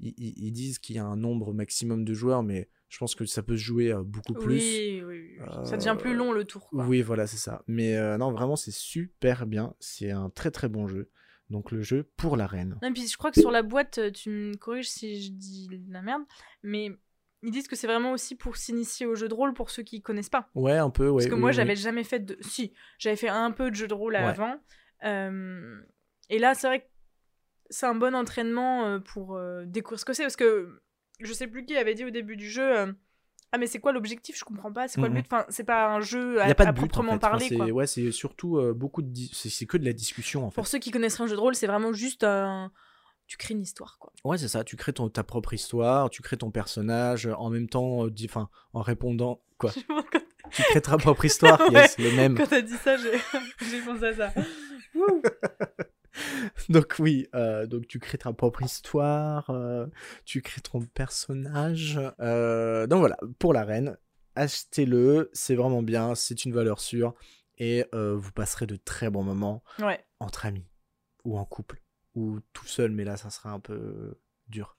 ils, 0.00 0.50
disent 0.52 0.78
qu'il 0.78 0.96
y 0.96 0.98
a 0.98 1.04
un 1.04 1.16
nombre 1.16 1.52
maximum 1.52 2.04
de 2.04 2.14
joueurs, 2.14 2.42
mais 2.42 2.68
je 2.88 2.98
pense 2.98 3.14
que 3.14 3.24
ça 3.24 3.42
peut 3.42 3.56
se 3.56 3.62
jouer 3.62 3.92
à 3.92 4.02
beaucoup 4.02 4.34
plus. 4.34 4.54
Oui, 4.60 5.02
oui, 5.04 5.36
oui. 5.38 5.66
Ça 5.66 5.76
devient 5.76 5.96
plus 5.98 6.10
Euh, 6.12 6.14
long 6.14 6.32
le 6.32 6.44
tour. 6.44 6.68
Quoi. 6.68 6.84
Oui, 6.86 7.00
voilà, 7.02 7.26
c'est 7.26 7.36
ça. 7.36 7.62
Mais 7.66 7.96
euh, 7.96 8.16
non, 8.18 8.32
vraiment, 8.32 8.56
c'est 8.56 8.72
super 8.72 9.46
bien. 9.46 9.74
C'est 9.80 10.10
un 10.10 10.30
très 10.30 10.50
très 10.50 10.68
bon 10.68 10.86
jeu. 10.86 11.10
Donc 11.50 11.70
le 11.70 11.82
jeu 11.82 12.10
pour 12.16 12.36
la 12.36 12.46
reine. 12.46 12.78
Non, 12.82 12.92
puis 12.92 13.06
je 13.06 13.16
crois 13.16 13.30
que 13.30 13.40
sur 13.40 13.50
la 13.50 13.62
boîte, 13.62 13.98
euh, 13.98 14.10
tu 14.10 14.30
me 14.30 14.56
corriges 14.56 14.88
si 14.88 15.22
je 15.22 15.30
dis 15.30 15.68
de 15.68 15.92
la 15.92 16.00
merde, 16.02 16.22
mais 16.62 16.90
ils 17.42 17.50
disent 17.50 17.68
que 17.68 17.76
c'est 17.76 17.86
vraiment 17.86 18.12
aussi 18.12 18.34
pour 18.34 18.56
s'initier 18.56 19.04
au 19.06 19.14
jeu 19.14 19.28
de 19.28 19.34
rôle 19.34 19.52
pour 19.52 19.70
ceux 19.70 19.82
qui 19.82 20.00
connaissent 20.00 20.30
pas. 20.30 20.48
Ouais, 20.54 20.78
un 20.78 20.88
peu, 20.90 21.08
ouais. 21.08 21.16
Parce 21.22 21.26
que 21.28 21.34
oui, 21.34 21.40
moi, 21.40 21.50
oui. 21.50 21.56
j'avais 21.56 21.76
jamais 21.76 22.02
fait 22.04 22.20
de. 22.20 22.36
Si, 22.40 22.72
j'avais 22.98 23.16
fait 23.16 23.28
un 23.28 23.50
peu 23.50 23.70
de 23.70 23.76
jeu 23.76 23.86
de 23.86 23.94
rôle 23.94 24.14
Ouais. 24.14 24.20
avant. 24.20 24.56
Euh, 25.04 25.80
Et 26.30 26.38
là, 26.38 26.54
c'est 26.54 26.66
vrai 26.66 26.80
que 26.80 26.86
c'est 27.70 27.86
un 27.86 27.94
bon 27.94 28.14
entraînement 28.14 28.86
euh, 28.86 28.98
pour 28.98 29.36
euh, 29.36 29.64
découvrir 29.66 29.98
ce 30.00 30.04
que 30.04 30.12
c'est. 30.12 30.22
Parce 30.22 30.36
que 30.36 30.80
je 31.20 31.32
sais 31.32 31.46
plus 31.46 31.64
qui 31.64 31.76
avait 31.76 31.94
dit 31.94 32.04
au 32.04 32.10
début 32.10 32.36
du 32.36 32.48
jeu 32.50 32.78
euh, 32.78 32.92
Ah, 33.52 33.58
mais 33.58 33.66
c'est 33.66 33.78
quoi 33.78 33.92
l'objectif? 33.92 34.36
Je 34.38 34.44
comprends 34.44 34.72
pas. 34.72 34.88
C'est 34.88 35.00
quoi 35.00 35.08
Mhm. 35.08 35.14
le 35.16 35.20
but? 35.22 35.32
Enfin, 35.32 35.46
c'est 35.48 35.64
pas 35.64 35.88
un 35.88 36.00
jeu 36.00 36.34
Il 36.36 36.40
à, 36.40 36.46
n'y 36.46 36.52
a 36.52 36.54
pas 36.54 36.66
de 36.66 36.72
but, 36.72 36.84
en 36.84 36.86
proprement 36.88 37.12
fait. 37.12 37.18
Parler. 37.18 37.56
quoi. 37.56 37.66
ouais, 37.70 37.86
c'est 37.86 38.10
surtout 38.12 38.58
euh, 38.58 38.72
beaucoup 38.74 39.02
de... 39.02 39.10
C'est 39.32 39.66
que 39.66 39.76
de 39.76 39.84
la 39.84 39.92
discussion, 39.92 40.44
en 40.46 40.50
fait. 40.50 40.54
Pour 40.56 40.66
ceux 40.66 40.78
qui 40.78 40.90
connaisseraient 40.90 41.24
un 41.24 41.28
jeu 41.28 41.36
de 41.36 41.40
rôle, 41.40 41.54
c'est 41.54 41.66
vraiment 41.68 41.92
juste 41.92 42.24
un. 42.24 42.70
Tu 43.26 43.38
crées 43.38 43.54
une 43.54 43.62
histoire, 43.62 43.96
quoi. 43.98 44.12
Ouais, 44.24 44.36
c'est 44.36 44.48
ça. 44.48 44.64
Tu 44.64 44.76
crées 44.76 44.92
ton, 44.92 45.08
ta 45.08 45.24
propre 45.24 45.54
histoire, 45.54 46.10
tu 46.10 46.20
crées 46.20 46.36
ton 46.36 46.50
personnage, 46.50 47.26
en 47.38 47.48
même 47.48 47.68
temps, 47.70 48.06
enfin, 48.24 48.50
en 48.74 48.82
répondant... 48.82 49.40
Quoi 49.56 49.70
Tu 50.50 50.62
crées 50.64 50.82
ta 50.82 50.98
propre 50.98 51.24
histoire, 51.24 51.58
Ouais. 51.72 51.72
yes, 51.80 51.98
le 51.98 52.10
même. 52.14 52.36
quand 52.36 52.46
t'as 52.48 52.60
dit 52.60 52.74
ça, 52.76 52.96
j'ai 52.98 53.12
j'ai 53.70 53.80
pensé 53.80 54.04
à 54.04 54.14
ça. 54.14 54.32
Donc 56.68 56.96
oui, 56.98 57.28
euh, 57.34 57.66
donc 57.66 57.86
tu 57.86 57.98
crées 57.98 58.18
ta 58.18 58.32
propre 58.32 58.62
histoire, 58.62 59.50
euh, 59.50 59.86
tu 60.24 60.42
crées 60.42 60.60
ton 60.60 60.80
personnage. 60.80 61.98
euh, 62.20 62.86
donc 62.86 63.00
voilà, 63.00 63.16
pour 63.38 63.52
la 63.52 63.64
reine, 63.64 63.96
achetez-le, 64.34 65.30
c'est 65.32 65.54
vraiment 65.54 65.82
bien, 65.82 66.14
c'est 66.14 66.44
une 66.44 66.52
valeur 66.52 66.80
sûre, 66.80 67.14
et 67.58 67.84
vous 67.92 68.32
passerez 68.32 68.66
de 68.66 68.76
très 68.76 69.10
bons 69.10 69.22
moments 69.22 69.62
ouais. 69.80 70.04
entre 70.20 70.46
amis, 70.46 70.66
ou 71.24 71.38
en 71.38 71.44
couple, 71.44 71.82
ou 72.14 72.40
tout 72.52 72.66
seul, 72.66 72.90
mais 72.90 73.04
là 73.04 73.16
ça 73.16 73.30
sera 73.30 73.50
un 73.50 73.60
peu 73.60 74.18
dur. 74.48 74.78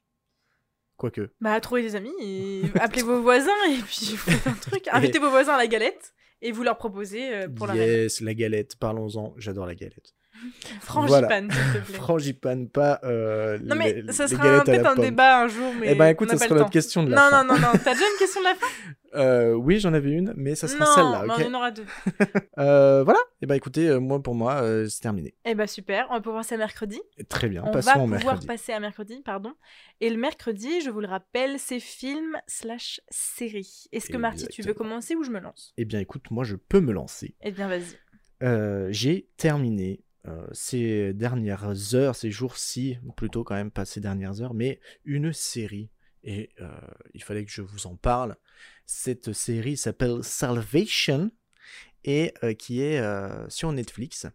Quoique. 0.97 1.29
Bah, 1.41 1.59
trouvez 1.59 1.81
des 1.81 1.95
amis, 1.95 2.13
et 2.21 2.63
appelez 2.79 3.03
vos 3.03 3.21
voisins 3.21 3.51
et 3.69 3.81
puis 3.81 4.11
vous 4.11 4.17
faites 4.17 4.47
un 4.47 4.53
truc. 4.53 4.87
Invitez 4.91 5.19
vos 5.19 5.29
voisins 5.29 5.55
à 5.55 5.57
la 5.57 5.67
galette 5.67 6.13
et 6.41 6.53
vous 6.53 6.63
leur 6.63 6.77
proposez 6.77 7.47
pour 7.49 7.67
la 7.67 7.73
reine. 7.73 8.03
yes, 8.03 8.21
la 8.21 8.33
galette, 8.33 8.77
parlons-en, 8.77 9.33
j'adore 9.37 9.65
la 9.65 9.75
galette. 9.75 10.13
Frangipane, 10.81 11.51
s'il 11.51 11.61
te 11.61 11.85
plaît. 11.87 11.97
Frangipane, 11.97 12.69
pas 12.69 12.99
euh, 13.03 13.57
Non, 13.63 13.75
mais 13.75 13.93
les- 14.01 14.11
ça 14.13 14.25
les 14.25 14.29
sera 14.35 14.63
peut-être 14.63 14.85
un 14.87 14.95
débat 14.95 15.41
un 15.43 15.47
jour, 15.47 15.71
mais. 15.79 15.91
Eh 15.91 15.95
ben 15.95 16.07
écoute, 16.07 16.29
ça 16.29 16.37
sera 16.37 16.55
notre 16.55 16.69
question 16.69 17.03
de 17.03 17.09
la 17.11 17.15
Non, 17.15 17.29
fin. 17.29 17.43
non, 17.43 17.53
non, 17.55 17.59
non. 17.59 17.67
T'as 17.83 17.93
déjà 17.93 18.05
une 18.11 18.19
question 18.19 18.41
de 18.41 18.45
la 18.45 18.55
fin? 18.55 18.67
Euh, 19.15 19.53
oui, 19.53 19.79
j'en 19.79 19.93
avais 19.93 20.11
une, 20.11 20.33
mais 20.35 20.55
ça 20.55 20.67
sera 20.67 20.83
Non, 20.83 20.91
celle-là, 20.93 21.23
mais 21.25 21.33
ok 21.45 21.49
on 21.49 21.53
en 21.53 21.57
aura 21.59 21.71
deux. 21.71 21.85
Euh, 22.57 23.01
Voilà, 23.05 23.19
et 23.41 23.45
ben 23.45 23.55
écoutez, 23.55 23.87
euh, 23.87 23.99
moi 24.01 24.21
pour 24.21 24.35
moi, 24.35 24.61
c'est 24.89 24.99
terminé. 24.99 25.33
Eh 25.45 25.55
bah, 25.55 25.67
super. 25.67 26.07
On 26.09 26.15
va 26.15 26.19
pouvoir 26.19 26.41
passer 26.41 26.55
à 26.55 26.57
mercredi. 26.57 26.99
Très 27.29 27.47
bien, 27.47 27.63
On 27.65 27.71
passons 27.71 28.05
va 28.07 28.15
au 28.17 28.19
pouvoir 28.19 28.39
passer 28.45 28.73
à 28.73 28.79
mercredi, 28.81 29.21
pardon. 29.23 29.53
Et 30.01 30.09
le 30.09 30.17
mercredi, 30.17 30.81
je 30.81 30.89
vous 30.89 30.99
le 30.99 31.07
rappelle, 31.07 31.59
c'est 31.59 31.79
film 31.79 32.35
slash 32.45 32.99
série. 33.09 33.85
Est-ce 33.93 34.09
que 34.09 34.17
Marty, 34.17 34.47
tu 34.49 34.63
veux 34.63 34.73
commencer 34.73 35.15
ou 35.15 35.23
je 35.23 35.31
me 35.31 35.39
lance? 35.39 35.73
Eh 35.77 35.85
bien 35.85 36.01
écoute, 36.01 36.25
moi 36.29 36.43
je 36.43 36.57
peux 36.57 36.81
me 36.81 36.91
lancer. 36.91 37.35
Eh 37.41 37.51
bien, 37.51 37.69
vas-y. 37.69 37.97
Euh, 38.43 38.89
J'ai 38.91 39.29
terminé 39.37 40.01
euh, 40.27 40.45
ces 40.51 41.13
dernières 41.13 41.93
heures, 41.95 42.15
ces 42.15 42.31
jours-ci, 42.31 42.97
ou 43.05 43.11
plutôt 43.11 43.43
quand 43.43 43.55
même 43.55 43.71
pas 43.71 43.85
ces 43.85 43.99
dernières 44.01 44.41
heures, 44.41 44.53
mais 44.53 44.79
une 45.03 45.33
série. 45.33 45.89
Et 46.23 46.49
euh, 46.61 46.69
il 47.13 47.21
fallait 47.23 47.45
que 47.45 47.51
je 47.51 47.61
vous 47.61 47.85
en 47.85 47.95
parle. 47.95 48.35
Cette 48.85 49.33
série 49.33 49.77
s'appelle 49.77 50.23
Salvation 50.23 51.29
et 52.03 52.33
euh, 52.43 52.53
qui 52.53 52.81
est 52.81 53.01
sur 53.49 53.71
Netflix. 53.71 54.25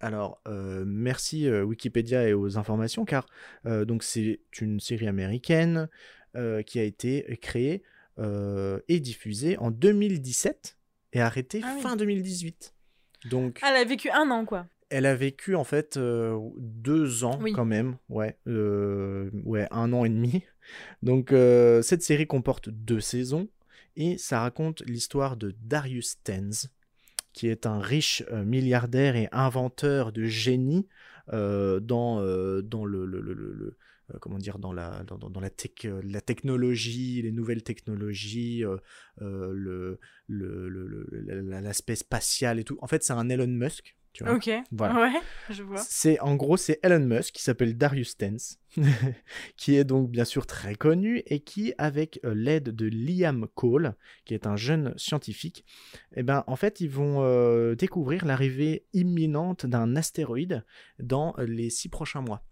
Alors, 0.00 0.42
merci 0.84 1.50
Wikipédia 1.50 2.28
et 2.28 2.34
aux 2.34 2.58
informations, 2.58 3.06
car 3.06 3.26
donc 3.64 4.02
c'est 4.02 4.40
une 4.60 4.78
série 4.78 5.08
américaine 5.08 5.88
qui 6.66 6.78
a 6.78 6.82
été 6.82 7.38
créée 7.40 7.82
et 8.18 9.00
diffusée 9.00 9.56
en 9.56 9.70
2017 9.70 10.76
et 11.14 11.20
arrêtée 11.22 11.62
Ah 11.64 11.72
oui. 11.76 11.80
fin 11.80 11.96
2018. 11.96 12.74
Donc, 13.30 13.58
Ah, 13.62 13.68
elle 13.70 13.76
a 13.80 13.84
vécu 13.84 14.10
un 14.10 14.30
an, 14.30 14.44
quoi. 14.44 14.66
Elle 14.88 15.06
a 15.06 15.14
vécu 15.14 15.54
en 15.54 15.64
fait 15.64 15.96
euh, 15.96 16.38
deux 16.58 17.24
ans 17.24 17.38
Oui. 17.42 17.52
quand 17.52 17.64
même, 17.64 17.96
ouais, 18.08 18.38
euh, 18.46 19.30
ouais, 19.44 19.66
un 19.70 19.92
an 19.92 20.04
et 20.04 20.08
demi. 20.08 20.42
Donc 21.02 21.32
euh, 21.32 21.82
cette 21.82 22.02
série 22.02 22.26
comporte 22.26 22.68
deux 22.68 23.00
saisons 23.00 23.48
et 23.96 24.18
ça 24.18 24.40
raconte 24.40 24.82
l'histoire 24.86 25.36
de 25.36 25.54
Darius 25.62 26.16
Tens, 26.22 26.68
qui 27.32 27.48
est 27.48 27.66
un 27.66 27.80
riche 27.80 28.22
milliardaire 28.30 29.16
et 29.16 29.28
inventeur 29.32 30.12
de 30.12 30.24
génie 30.24 30.86
dans, 31.32 31.80
dans 31.80 32.20
le, 32.20 32.60
le- 33.06 33.20
le- 33.20 33.34
le- 33.34 33.52
le- 33.52 33.76
comment 34.20 34.38
dire 34.38 34.58
dans 34.60 34.72
la 34.72 35.02
dans, 35.04 35.18
dans- 35.18 35.40
la 35.40 35.50
tech 35.50 35.72
la 36.04 36.20
technologie 36.20 37.22
les 37.22 37.32
nouvelles 37.32 37.64
technologies 37.64 38.64
euh, 38.64 38.76
euh, 39.22 39.50
le 39.52 39.98
le- 40.28 40.68
le- 40.68 40.86
le- 40.86 41.40
la- 41.42 41.60
l'aspect 41.60 41.96
spatial 41.96 42.60
et 42.60 42.64
tout 42.64 42.78
en 42.82 42.86
fait 42.86 43.02
c'est 43.02 43.12
un 43.14 43.28
Elon 43.28 43.48
Musk 43.48 43.95
tu 44.16 44.24
vois 44.24 44.32
Ok. 44.34 44.50
Voilà. 44.72 44.94
Ouais, 44.94 45.20
je 45.50 45.62
vois. 45.62 45.76
c'est 45.76 46.18
en 46.20 46.36
gros 46.36 46.56
c'est 46.56 46.80
Elon 46.82 47.04
Musk 47.04 47.34
qui 47.34 47.42
s'appelle 47.42 47.76
Darius 47.76 48.16
Tens, 48.16 48.58
qui 49.58 49.76
est 49.76 49.84
donc 49.84 50.10
bien 50.10 50.24
sûr 50.24 50.46
très 50.46 50.74
connu 50.74 51.22
et 51.26 51.40
qui, 51.40 51.74
avec 51.76 52.18
euh, 52.24 52.32
l'aide 52.34 52.74
de 52.74 52.86
Liam 52.86 53.46
Cole, 53.54 53.94
qui 54.24 54.32
est 54.32 54.46
un 54.46 54.56
jeune 54.56 54.94
scientifique, 54.96 55.66
eh 56.14 56.22
ben 56.22 56.44
en 56.46 56.56
fait 56.56 56.80
ils 56.80 56.88
vont 56.88 57.22
euh, 57.24 57.74
découvrir 57.74 58.24
l'arrivée 58.24 58.86
imminente 58.94 59.66
d'un 59.66 59.96
astéroïde 59.96 60.64
dans 60.98 61.34
euh, 61.38 61.44
les 61.44 61.68
six 61.68 61.90
prochains 61.90 62.22
mois. 62.22 62.42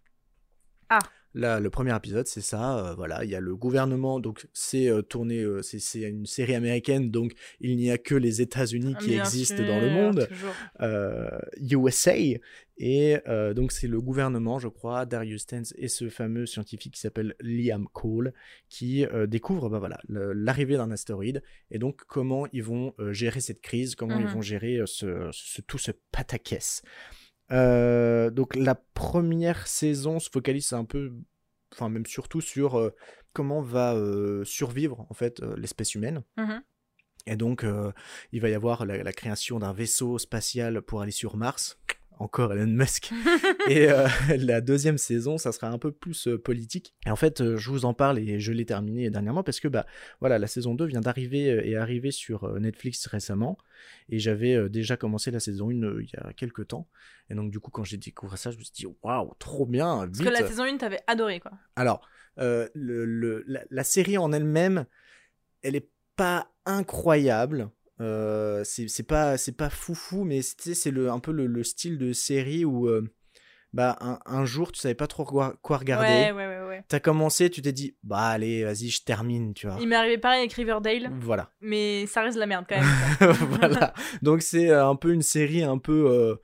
Ah. 0.90 0.98
Là, 1.35 1.59
le 1.59 1.68
premier 1.68 1.94
épisode, 1.97 2.29
c'est 2.29 2.40
ça. 2.40 2.79
euh, 2.90 2.94
voilà, 2.94 3.25
il 3.25 3.31
y 3.31 3.35
a 3.35 3.40
le 3.40 3.57
gouvernement, 3.57 4.20
donc 4.20 4.47
c'est 4.53 4.88
euh, 4.88 5.03
tourné, 5.03 5.40
euh, 5.40 5.62
c'est 5.62 5.81
c'est 5.81 6.03
une 6.03 6.27
série 6.27 6.55
américaine, 6.55 7.11
donc 7.11 7.33
il 7.61 7.77
n'y 7.77 7.90
a 7.90 7.99
que 7.99 8.14
les 8.14 8.40
États-Unis 8.40 8.94
qui 9.01 9.11
Bien 9.11 9.25
existent 9.25 9.57
sûr, 9.57 9.66
dans 9.66 9.81
le 9.81 9.90
monde 9.90 10.29
toujours. 10.29 10.55
euh, 10.81 11.29
USA. 11.59 12.14
Et 12.77 13.18
donc, 13.55 13.70
c'est 13.70 13.87
le 13.87 14.01
gouvernement, 14.01 14.59
je 14.59 14.66
crois, 14.66 15.07
Darius 15.07 15.47
Tens 15.47 15.73
et 15.77 15.87
ce 15.87 16.09
fameux 16.09 16.44
scientifique 16.44 16.94
qui 16.94 17.01
s'appelle 17.01 17.37
Liam 17.40 17.87
Cole, 17.92 18.33
qui 18.68 19.07
découvre 19.29 19.68
bah, 19.68 19.79
voilà, 19.79 20.01
l'arrivée 20.09 20.77
d'un 20.77 20.90
astéroïde 20.90 21.40
et 21.70 21.79
donc 21.79 22.03
comment 22.09 22.49
ils 22.53 22.64
vont 22.64 22.92
gérer 23.12 23.40
cette 23.40 23.61
crise, 23.61 23.94
comment 23.94 24.18
ils 24.18 24.27
Mhm. 24.27 24.33
vont 24.33 24.42
gérer 24.42 24.81
ce, 24.87 25.29
ce- 25.31 25.62
tout 25.62 25.79
ce 25.79 25.92
pataquès. 26.11 26.83
Euh, 27.52 28.30
donc, 28.30 28.54
la 28.57 28.74
première 28.74 29.66
saison 29.66 30.18
se 30.18 30.30
focalise 30.30 30.72
un 30.72 30.85
peu, 30.85 31.12
enfin, 31.72 31.88
même 31.88 32.07
surtout 32.07 32.40
sur 32.40 32.78
euh, 32.78 32.90
comment 33.33 33.61
va 33.61 33.94
euh, 33.94 34.44
survivre 34.44 35.07
en 35.11 35.14
fait 35.14 35.40
l'espèce 35.57 35.94
humaine. 35.94 36.22
Mhm. 36.37 36.62
Et 37.26 37.37
donc, 37.37 37.64
il 38.33 38.40
va 38.42 38.50
y 38.50 38.54
avoir 38.54 38.85
la, 38.85 39.02
la 39.02 39.12
création 39.14 39.59
d'un 39.59 39.72
vaisseau 39.72 40.18
spatial 40.18 40.83
pour 40.83 41.00
aller 41.00 41.11
sur 41.11 41.38
Mars. 41.38 41.78
Encore 42.18 42.53
Elon 42.53 42.66
Musk. 42.68 43.11
et 43.68 43.90
euh, 43.90 44.07
la 44.38 44.61
deuxième 44.61 44.98
saison, 44.98 45.37
ça 45.37 45.53
sera 45.53 45.68
un 45.68 45.79
peu 45.79 45.90
plus 45.92 46.29
euh, 46.29 46.38
politique. 46.38 46.94
Et 47.07 47.11
en 47.11 47.16
fait, 47.16 47.40
euh, 47.40 47.57
je 47.57 47.70
vous 47.70 47.85
en 47.85 47.94
parle 47.94 48.18
et 48.18 48.38
je 48.40 48.53
l'ai 48.53 48.64
terminé 48.66 49.11
dernièrement 49.11 49.42
parce 49.42 49.59
que 49.61 49.68
bah 49.68 49.85
voilà, 50.20 50.38
la 50.38 50.46
saison 50.46 50.74
2 50.74 50.85
vient 50.87 51.00
d'arriver 51.00 51.46
et 51.46 51.72
est 51.72 51.77
arrivée 51.77 52.11
sur 52.12 52.59
Netflix 52.61 53.07
récemment. 53.07 53.59
Et 54.09 54.18
j'avais 54.18 54.68
déjà 54.68 54.96
commencé 54.96 55.31
la 55.31 55.40
saison 55.40 55.70
1 55.70 55.83
euh, 55.83 56.03
il 56.03 56.11
y 56.12 56.16
a 56.16 56.33
quelques 56.33 56.68
temps. 56.68 56.88
Et 57.31 57.35
donc, 57.35 57.50
du 57.50 57.59
coup, 57.61 57.70
quand 57.70 57.85
j'ai 57.85 57.96
découvert 57.96 58.38
ça, 58.38 58.50
je 58.50 58.59
me 58.59 58.62
suis 58.62 58.72
dit 58.72 58.87
waouh, 59.03 59.33
trop 59.38 59.66
bien. 59.66 59.98
Parce 60.07 60.18
vite. 60.18 60.24
que 60.29 60.33
la 60.33 60.46
saison 60.46 60.64
1, 60.64 60.77
t'avais 60.79 61.00
adoré, 61.07 61.40
quoi. 61.40 61.53
Alors, 61.77 62.07
euh, 62.38 62.68
le, 62.74 63.05
le- 63.05 63.44
la, 63.46 63.62
la 63.70 63.85
série 63.85 64.18
en 64.18 64.33
elle-même, 64.33 64.87
elle 65.62 65.77
est 65.77 65.88
pas 66.16 66.48
incroyable. 66.66 67.70
Euh, 68.00 68.64
c'est 68.64 69.07
pas 69.07 69.37
c'est 69.37 69.57
pas 69.57 69.70
foufou, 69.70 70.24
mais 70.24 70.40
c'est 70.42 70.90
le 70.90 71.11
un 71.11 71.20
peu 71.20 71.30
le, 71.33 71.46
le 71.46 71.62
style 71.62 71.96
de 71.98 72.12
série 72.12 72.64
où 72.64 72.88
euh, 72.88 73.09
bah 73.72 73.96
un, 74.00 74.18
un 74.26 74.44
jour 74.44 74.72
tu 74.72 74.80
savais 74.80 74.94
pas 74.96 75.07
trop 75.07 75.24
quoi, 75.24 75.54
quoi 75.62 75.76
regarder. 75.78 76.07
Ouais, 76.09 76.33
ouais, 76.33 76.46
ouais, 76.46 76.66
ouais. 76.68 76.85
T'as 76.88 76.98
commencé, 76.98 77.50
tu 77.50 77.62
t'es 77.62 77.70
dit 77.72 77.96
bah 78.02 78.18
allez 78.28 78.64
vas-y 78.64 78.88
je 78.88 79.04
termine, 79.04 79.54
tu 79.54 79.68
vois. 79.68 79.76
Il 79.80 79.87
m'est 79.88 79.94
arrivé 79.94 80.18
pareil 80.18 80.40
avec 80.40 80.52
Riverdale, 80.54 81.11
Voilà. 81.20 81.50
mais 81.61 82.07
ça 82.07 82.22
reste 82.22 82.35
de 82.35 82.40
la 82.40 82.46
merde 82.46 82.64
quand 82.68 82.80
même. 82.80 83.33
voilà. 83.48 83.94
Donc 84.22 84.42
c'est 84.42 84.70
euh, 84.70 84.88
un 84.88 84.96
peu 84.96 85.12
une 85.12 85.22
série 85.22 85.62
un 85.62 85.78
peu 85.78 86.07
euh, 86.11 86.35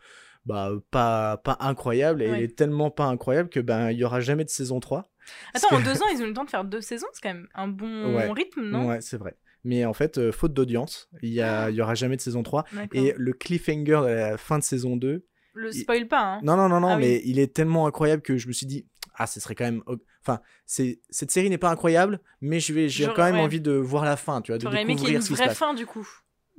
bah 0.46 0.70
pas 0.92 1.36
pas 1.38 1.56
incroyable 1.60 2.22
et 2.22 2.30
Ouais. 2.30 2.36
elle 2.38 2.44
est 2.44 2.56
tellement 2.56 2.92
pas 2.92 3.06
incroyable 3.06 3.48
que 3.48 3.58
ben 3.60 3.90
il 3.90 3.98
y 3.98 4.04
aura 4.04 4.20
jamais 4.20 4.44
de 4.44 4.50
saison 4.50 4.78
3. 4.78 5.10
Parce 5.52 5.64
Attends, 5.64 5.76
en 5.76 5.80
deux 5.80 6.00
ans, 6.00 6.06
ils 6.14 6.22
ont 6.22 6.26
eu 6.26 6.28
le 6.28 6.34
temps 6.34 6.44
de 6.44 6.50
faire 6.50 6.64
deux 6.64 6.80
saisons, 6.80 7.06
c'est 7.12 7.20
quand 7.22 7.34
même 7.34 7.48
un 7.54 7.68
bon 7.68 8.14
Ouais. 8.16 8.30
rythme, 8.32 8.62
non? 8.62 8.86
Ouais, 8.88 9.00
c'est 9.00 9.16
vrai. 9.18 9.36
Mais 9.64 9.84
en 9.84 9.92
fait, 9.92 10.18
euh, 10.18 10.32
faute 10.32 10.54
d'audience, 10.54 11.08
il 11.22 11.30
y, 11.32 11.40
a- 11.42 11.68
il 11.70 11.76
y 11.76 11.82
aura 11.82 11.94
jamais 11.94 12.16
de 12.16 12.20
saison 12.22 12.42
3. 12.42 12.64
D'accord. 12.72 12.88
Et 13.04 13.14
le 13.16 13.32
cliffhanger 13.32 13.94
à 14.06 14.30
la 14.30 14.36
fin 14.38 14.58
de 14.58 14.64
saison 14.64 14.96
2, 14.96 15.26
Le 15.54 15.72
spoil 15.72 16.06
pas, 16.08 16.20
hein. 16.36 16.40
non, 16.42 16.56
non, 16.56 16.68
non, 16.68 16.80
non, 16.80 16.88
Ah 16.88 16.96
oui. 16.96 17.00
mais 17.02 17.22
il 17.24 17.38
est 17.38 17.52
tellement 17.54 17.86
incroyable 17.86 18.22
que 18.22 18.36
je 18.38 18.48
me 18.48 18.52
suis 18.52 18.66
dit, 18.66 18.86
ah, 19.16 19.26
ce 19.26 19.40
serait 19.40 19.54
quand 19.54 19.64
même. 19.64 19.82
Enfin, 20.22 20.40
c'est 20.64 21.00
cette 21.10 21.30
série 21.30 21.50
n'est 21.50 21.58
pas 21.58 21.70
incroyable, 21.70 22.20
mais 22.40 22.60
j'ai 22.60 22.88
quand 23.14 23.24
même 23.24 23.34
ouais. 23.34 23.40
envie 23.40 23.60
de 23.60 23.72
voir 23.72 24.04
la 24.04 24.16
fin, 24.16 24.40
tu 24.40 24.52
vois, 24.52 24.58
de 24.58 24.62
T'aurais 24.64 24.82
aimé 24.82 24.94
qu'il 24.94 25.08
y 25.08 25.10
ait 25.10 25.18
découvrir 25.18 25.30
une 25.40 25.46
vraie 25.46 25.54
fin, 25.54 25.74
du 25.74 25.84
coup. 25.86 26.08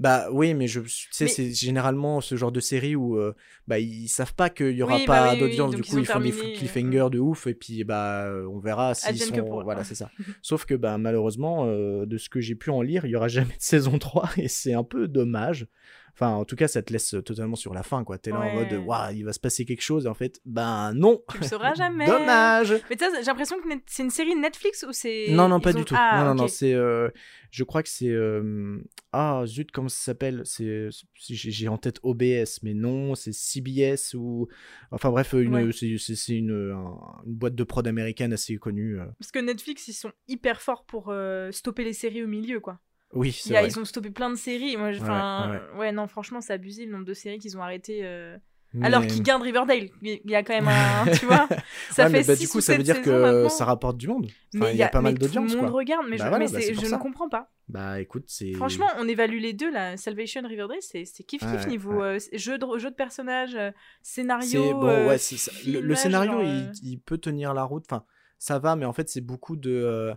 Bah 0.01 0.29
oui, 0.31 0.55
mais 0.55 0.65
je 0.65 0.79
sais, 1.11 1.25
Mais- 1.25 1.29
c'est 1.29 1.53
généralement 1.53 2.21
ce 2.21 2.35
genre 2.35 2.51
de 2.51 2.59
série 2.59 2.95
où 2.95 3.19
euh, 3.19 3.35
bah 3.67 3.77
ils 3.77 4.07
savent 4.07 4.33
pas 4.33 4.49
qu'il 4.49 4.71
y 4.71 4.81
aura 4.81 4.95
Oui, 4.95 5.05
pas 5.05 5.27
bah 5.27 5.33
oui, 5.33 5.39
d'audience, 5.39 5.75
du 5.75 5.83
coup 5.83 5.99
ils 5.99 6.07
font 6.07 6.19
des 6.19 6.31
terminé, 6.31 6.55
euh, 6.55 6.57
cliffhangers 6.57 7.09
de 7.11 7.19
ouf 7.19 7.45
et 7.45 7.53
puis 7.53 7.83
bah 7.83 8.23
euh, 8.25 8.47
on 8.47 8.57
verra 8.57 8.95
s'ils 8.95 9.19
sont 9.19 9.61
voilà 9.61 9.83
c'est 9.83 9.93
ça. 9.93 10.09
Sauf 10.41 10.65
que 10.65 10.73
bah 10.73 10.97
malheureusement 10.97 11.65
euh, 11.67 12.07
de 12.07 12.17
ce 12.17 12.29
que 12.29 12.41
j'ai 12.41 12.55
pu 12.55 12.71
en 12.71 12.81
lire, 12.81 13.05
il 13.05 13.11
y 13.11 13.15
aura 13.15 13.27
jamais 13.27 13.53
de 13.55 13.61
saison 13.61 13.99
3 13.99 14.27
et 14.37 14.47
c'est 14.47 14.73
un 14.73 14.83
peu 14.83 15.07
dommage. 15.07 15.67
Enfin 16.13 16.29
en 16.33 16.45
tout 16.45 16.55
cas 16.55 16.67
ça 16.67 16.81
te 16.81 16.91
laisse 16.93 17.15
totalement 17.25 17.55
sur 17.55 17.73
la 17.73 17.83
fin 17.83 18.03
quoi. 18.03 18.17
T'es 18.17 18.31
là 18.31 18.39
en 18.41 18.53
mode 18.53 18.73
waouh 18.85 19.13
il 19.13 19.23
va 19.23 19.33
se 19.33 19.39
passer 19.39 19.65
quelque 19.65 19.81
chose 19.81 20.05
et 20.05 20.09
en 20.09 20.13
fait 20.13 20.39
ben 20.45 20.93
non. 20.93 21.21
Tu 21.31 21.37
le 21.39 21.45
sauras 21.47 21.73
jamais. 21.73 22.05
Dommage. 22.05 22.73
Mais 22.89 22.97
sais, 22.97 23.05
j'ai 23.19 23.25
l'impression 23.25 23.57
que 23.59 23.67
c'est 23.87 24.03
une 24.03 24.09
série 24.09 24.35
Netflix 24.35 24.85
ou 24.87 24.91
c'est. 24.93 25.27
Non, 25.29 25.47
non, 25.47 25.59
ils 25.59 25.61
pas 25.63 25.71
ont- 25.75 25.79
du 25.79 25.85
tout. 25.85 25.95
Ah, 25.97 26.19
non, 26.23 26.29
non, 26.35 26.35
non, 26.43 26.47
c'est. 26.47 26.73
euh, 26.73 27.09
je 27.49 27.63
crois 27.63 27.81
que 27.83 27.89
c'est. 27.89 28.09
euh, 28.09 28.77
ah, 29.13 29.43
zut, 29.45 29.71
comment 29.71 29.89
ça 29.89 30.01
s'appelle? 30.03 30.41
C'est. 30.45 30.89
J'ai 31.15 31.67
en 31.67 31.77
tête 31.77 31.99
OBS, 32.03 32.59
mais 32.63 32.73
non, 32.73 33.15
c'est 33.15 33.33
CBS 33.33 34.13
ou. 34.13 34.47
Enfin 34.91 35.09
bref, 35.11 35.33
une, 35.33 35.53
Ouais. 35.53 35.69
c'est 35.71 36.35
une, 36.35 36.51
un- 36.73 37.21
une 37.25 37.33
boîte 37.35 37.55
de 37.55 37.63
prod 37.63 37.87
américaine 37.87 38.33
assez 38.33 38.57
connue. 38.57 38.99
euh. 38.99 39.05
Parce 39.19 39.31
que 39.31 39.39
Netflix, 39.39 39.87
ils 39.87 39.93
sont 39.93 40.11
hyper 40.27 40.61
forts 40.61 40.85
pour 40.85 41.07
euh, 41.09 41.51
stopper 41.51 41.83
les 41.83 41.93
séries 41.93 42.23
au 42.23 42.27
milieu, 42.27 42.59
quoi. 42.59 42.79
Oui, 43.13 43.31
c'est 43.31 43.53
vrai. 43.53 43.67
ils 43.67 43.79
ont 43.79 43.85
stoppé 43.85 44.09
plein 44.09 44.29
de 44.29 44.35
séries. 44.35 44.77
Moi, 44.77 44.89
Ouais, 44.89 44.99
enfin, 45.01 45.61
ouais, 45.73 45.79
ouais, 45.79 45.91
non, 45.91 46.07
franchement, 46.07 46.41
c'est 46.41 46.53
abusé 46.53 46.85
le 46.85 46.91
nombre 46.91 47.05
de 47.05 47.13
séries 47.13 47.39
qu'ils 47.39 47.57
ont 47.57 47.61
arrêtées. 47.61 48.01
euh, 48.03 48.37
Mais- 48.73 48.87
Alors 48.87 49.05
qu'ils 49.05 49.21
gardent 49.21 49.41
Riverdale. 49.41 49.89
Il 50.01 50.21
y 50.23 50.35
a 50.35 50.43
quand 50.43 50.53
même 50.53 50.69
un. 50.69 51.05
tu 51.19 51.25
vois 51.25 51.47
Ça 51.89 52.05
Ouais, 52.05 52.09
mais 52.09 52.23
fait 52.23 52.27
bah, 52.27 52.35
six 52.37 52.43
du 52.43 52.47
coup, 52.47 52.59
ou 52.59 52.61
ça 52.61 52.77
veut 52.77 52.83
dire 52.83 53.01
que 53.01 53.09
maintenant. 53.09 53.49
ça 53.49 53.65
rapporte 53.65 53.97
du 53.97 54.07
monde. 54.07 54.27
Enfin, 54.55 54.65
Mais 54.65 54.71
il 54.71 54.77
y 54.77 54.83
a 54.83 54.87
pas 54.87 55.01
mal 55.01 55.11
mais 55.13 55.19
Tout 55.19 55.25
d'audience, 55.25 55.51
le 55.53 55.57
monde 55.61 55.71
regarde, 55.71 56.05
mais, 56.09 56.17
je, 56.17 56.23
Bah 56.23 56.29
voilà, 56.29 56.45
mais 56.45 56.51
bah, 56.51 56.59
je 56.61 56.85
ne 56.93 56.97
comprends 56.97 57.27
pas. 57.27 57.51
Bah 57.67 57.99
écoute, 57.99 58.23
c'est. 58.27 58.53
Franchement, 58.53 58.87
on 58.97 59.07
évalue 59.09 59.39
les 59.39 59.51
deux 59.51 59.69
là. 59.71 59.97
Salvation, 59.97 60.41
Riverdale, 60.47 60.77
c'est 60.79 61.03
c'est 61.03 61.23
kiff 61.23 61.41
kiff 61.41 61.51
Ouais, 61.51 61.65
niveau 61.67 62.01
euh, 62.01 62.17
jeu, 62.33 62.57
de, 62.57 62.77
jeu 62.77 62.89
de 62.91 62.95
personnages, 62.95 63.55
euh, 63.55 63.71
scénario. 64.01 64.79
Bon, 64.79 64.87
euh. 64.87 65.17
Le, 65.65 65.95
scénario, 65.95 66.31
genre, 66.31 66.43
il, 66.43 66.71
il 66.83 66.97
peut 66.99 67.17
tenir 67.17 67.53
la 67.53 67.63
route. 67.63 67.83
Enfin, 67.89 68.05
ça 68.39 68.57
va, 68.59 68.77
mais 68.77 68.85
en 68.85 68.93
fait, 68.93 69.09
c'est 69.09 69.21
beaucoup 69.21 69.57
de. 69.57 70.13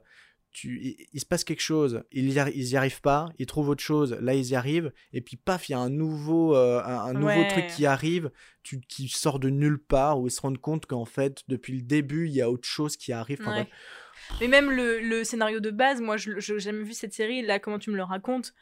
Tu, 0.55 0.81
il, 0.83 1.07
il 1.13 1.21
se 1.21 1.27
passe 1.27 1.45
quelque 1.45 1.61
chose, 1.61 2.03
ils 2.13 2.31
y, 2.33 2.37
arri- 2.37 2.53
ils 2.55 2.69
y 2.71 2.77
arrivent 2.79 3.03
pas, 3.03 3.29
ils 3.39 3.45
trouvent 3.45 3.69
autre 3.69 3.83
chose, 3.83 4.17
là 4.23 4.33
ils 4.35 4.47
y 4.51 4.55
arrivent, 4.55 4.91
et 5.13 5.21
puis 5.21 5.37
paf, 5.37 5.69
il 5.69 5.73
y 5.73 5.75
a 5.75 5.79
un 5.81 5.91
nouveau, 5.91 6.57
euh, 6.57 6.81
un, 6.83 7.01
un 7.01 7.13
nouveau 7.13 7.27
Ouais. 7.27 7.49
truc 7.49 7.67
qui 7.67 7.85
arrive, 7.85 8.31
tu, 8.63 8.81
qui 8.81 9.09
sort 9.09 9.39
de 9.39 9.51
nulle 9.51 9.79
part, 9.79 10.19
où 10.21 10.29
ils 10.29 10.31
se 10.31 10.41
rendent 10.41 10.57
compte 10.59 10.87
qu'en 10.87 11.05
fait, 11.05 11.43
depuis 11.49 11.75
le 11.75 11.83
début, 11.83 12.27
il 12.29 12.33
y 12.33 12.41
a 12.41 12.51
autre 12.51 12.67
chose 12.67 12.97
qui 12.97 13.13
arrive. 13.13 13.39
Enfin, 13.43 13.51
Ouais. 13.51 13.65
bref. 13.65 13.69
Mais 14.41 14.49
même 14.49 14.71
le, 14.71 15.01
le 15.01 15.23
scénario 15.25 15.61
de 15.61 15.71
base, 15.71 16.01
moi, 16.01 16.17
je 16.17 16.39
je- 16.39 16.55
j'ai 16.55 16.61
jamais 16.61 16.85
vu 16.85 16.95
cette 16.95 17.13
série. 17.13 17.43
Là, 17.43 17.59
comment 17.59 17.79
tu 17.79 17.91
me 17.91 17.97
le 17.97 18.05
racontes 18.05 18.55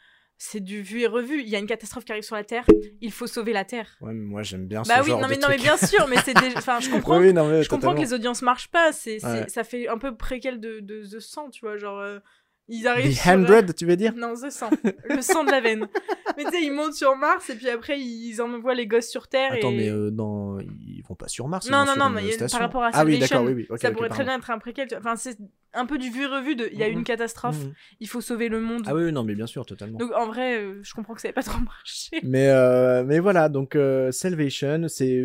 C'est 0.45 0.59
du 0.59 0.81
vu 0.81 0.99
et 0.99 1.07
revu. 1.07 1.39
Il 1.41 1.47
y 1.47 1.55
a 1.55 1.59
une 1.59 1.67
catastrophe 1.67 2.03
qui 2.03 2.11
arrive 2.11 2.25
sur 2.25 2.35
la 2.35 2.43
Terre. 2.43 2.65
Il 2.99 3.13
faut 3.13 3.27
sauver 3.27 3.53
la 3.53 3.63
Terre. 3.63 3.87
Ouais, 4.01 4.11
mais 4.13 4.25
moi 4.25 4.43
j'aime 4.43 4.67
bien 4.67 4.81
bah 4.81 4.95
ce 4.97 5.03
oui, 5.03 5.07
genre 5.11 5.21
non 5.21 5.27
de 5.27 5.31
mais, 5.31 5.39
non 5.39 5.47
mais 5.47 5.55
bien 5.55 5.77
sûr, 5.77 6.05
mais 6.09 6.17
c'est 6.17 6.33
déjà... 6.33 6.49
Enfin, 6.57 6.81
je 6.81 6.89
comprends. 6.89 7.17
Oui, 7.17 7.27
oui, 7.27 7.33
non, 7.33 7.47
mais 7.47 7.63
je 7.63 7.69
comprends 7.69 7.95
que 7.95 8.01
les 8.01 8.11
audiences 8.11 8.41
marchent 8.41 8.67
pas. 8.67 8.91
C'est, 8.91 9.19
c'est- 9.19 9.25
Ouais. 9.25 9.47
Ça 9.47 9.63
fait 9.63 9.87
un 9.87 9.97
peu 9.97 10.17
préquel 10.17 10.59
de, 10.59 10.81
de 10.81 11.01
The 11.01 11.21
100, 11.21 11.51
tu 11.51 11.61
vois. 11.61 11.77
Genre, 11.77 11.97
euh, 11.97 12.19
ils 12.67 12.87
arrivent. 12.87 13.11
The 13.15 13.67
100, 13.67 13.73
tu 13.75 13.85
veux 13.85 13.95
dire 13.95 14.13
Non, 14.15 14.33
The 14.33 14.49
100. 14.49 14.69
le 15.09 15.21
sang 15.21 15.43
de 15.43 15.51
la 15.51 15.61
veine. 15.61 15.87
mais 16.37 16.43
tu 16.45 16.51
sais, 16.51 16.61
ils 16.63 16.71
montent 16.71 16.93
sur 16.93 17.15
Mars 17.15 17.49
et 17.49 17.55
puis 17.55 17.69
après, 17.69 17.99
ils 17.99 18.41
envoient 18.41 18.73
les 18.75 18.87
gosses 18.87 19.09
sur 19.09 19.27
Terre. 19.27 19.53
Attends, 19.53 19.71
et... 19.71 19.77
mais 19.77 19.89
euh, 19.89 20.09
dans... 20.11 20.59
ils 20.59 21.03
vont 21.07 21.15
pas 21.15 21.27
sur 21.27 21.47
Mars, 21.47 21.69
Non, 21.69 21.85
non, 21.85 21.95
non, 21.97 22.09
mais 22.09 22.23
par 22.49 22.59
rapport 22.61 22.83
à 22.83 22.91
Ah 22.93 23.03
oui, 23.05 23.13
Salvation, 23.13 23.37
d'accord, 23.37 23.47
oui, 23.47 23.53
oui. 23.63 23.67
ok, 23.69 23.79
ça 23.79 23.91
pourrait 23.91 24.09
très 24.09 24.23
bien 24.23 24.37
être 24.37 24.49
un 24.49 24.59
préquel. 24.59 24.87
tu. 24.87 24.95
Enfin, 24.95 25.15
c'est 25.15 25.37
un 25.73 25.85
peu 25.85 25.97
du 25.97 26.09
vu 26.09 26.25
revu 26.25 26.55
de. 26.55 26.69
Il 26.71 26.79
y 26.79 26.83
a 26.83 26.87
une 26.87 27.03
catastrophe, 27.03 27.59
Mhm. 27.63 27.73
il 27.99 28.07
faut 28.07 28.21
sauver 28.21 28.47
le 28.47 28.59
monde. 28.61 28.83
Ah 28.87 28.93
oui, 28.95 29.11
non, 29.11 29.23
mais 29.23 29.35
bien 29.35 29.47
sûr, 29.47 29.65
totalement. 29.65 29.97
Donc 29.97 30.11
en 30.15 30.27
vrai, 30.27 30.57
euh, 30.59 30.79
je 30.83 30.93
comprends 30.93 31.13
que 31.15 31.21
ça 31.21 31.27
n'avait 31.27 31.33
pas 31.33 31.43
trop 31.43 31.59
marché. 31.65 32.19
Mais, 32.23 32.49
euh, 32.49 33.03
mais 33.03 33.19
voilà, 33.19 33.49
donc 33.49 33.75
euh, 33.75 34.11
Salvation, 34.11 34.85
c'est 34.87 35.21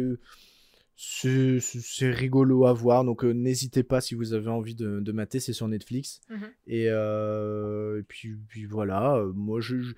c'est 1.01 2.11
rigolo 2.11 2.67
à 2.67 2.73
voir. 2.73 3.05
Donc 3.05 3.25
euh, 3.25 3.31
n'hésitez 3.33 3.85
pas 3.85 4.01
si 4.01 4.15
vous 4.17 4.33
avez 4.35 4.49
envie 4.49 4.75
de, 4.75 4.99
de 4.99 5.13
mater, 5.13 5.39
c'est 5.39 5.53
sur 5.53 5.69
Netflix. 5.69 6.21
Mhm. 6.29 6.49
Et, 6.67 6.87
euh, 6.89 8.01
et 8.01 8.03
puis, 8.03 8.35
puis 8.49 8.67
voilà, 8.67 9.15
euh, 9.15 9.33
moi 9.35 9.61
je. 9.61 9.81
je- 9.81 9.95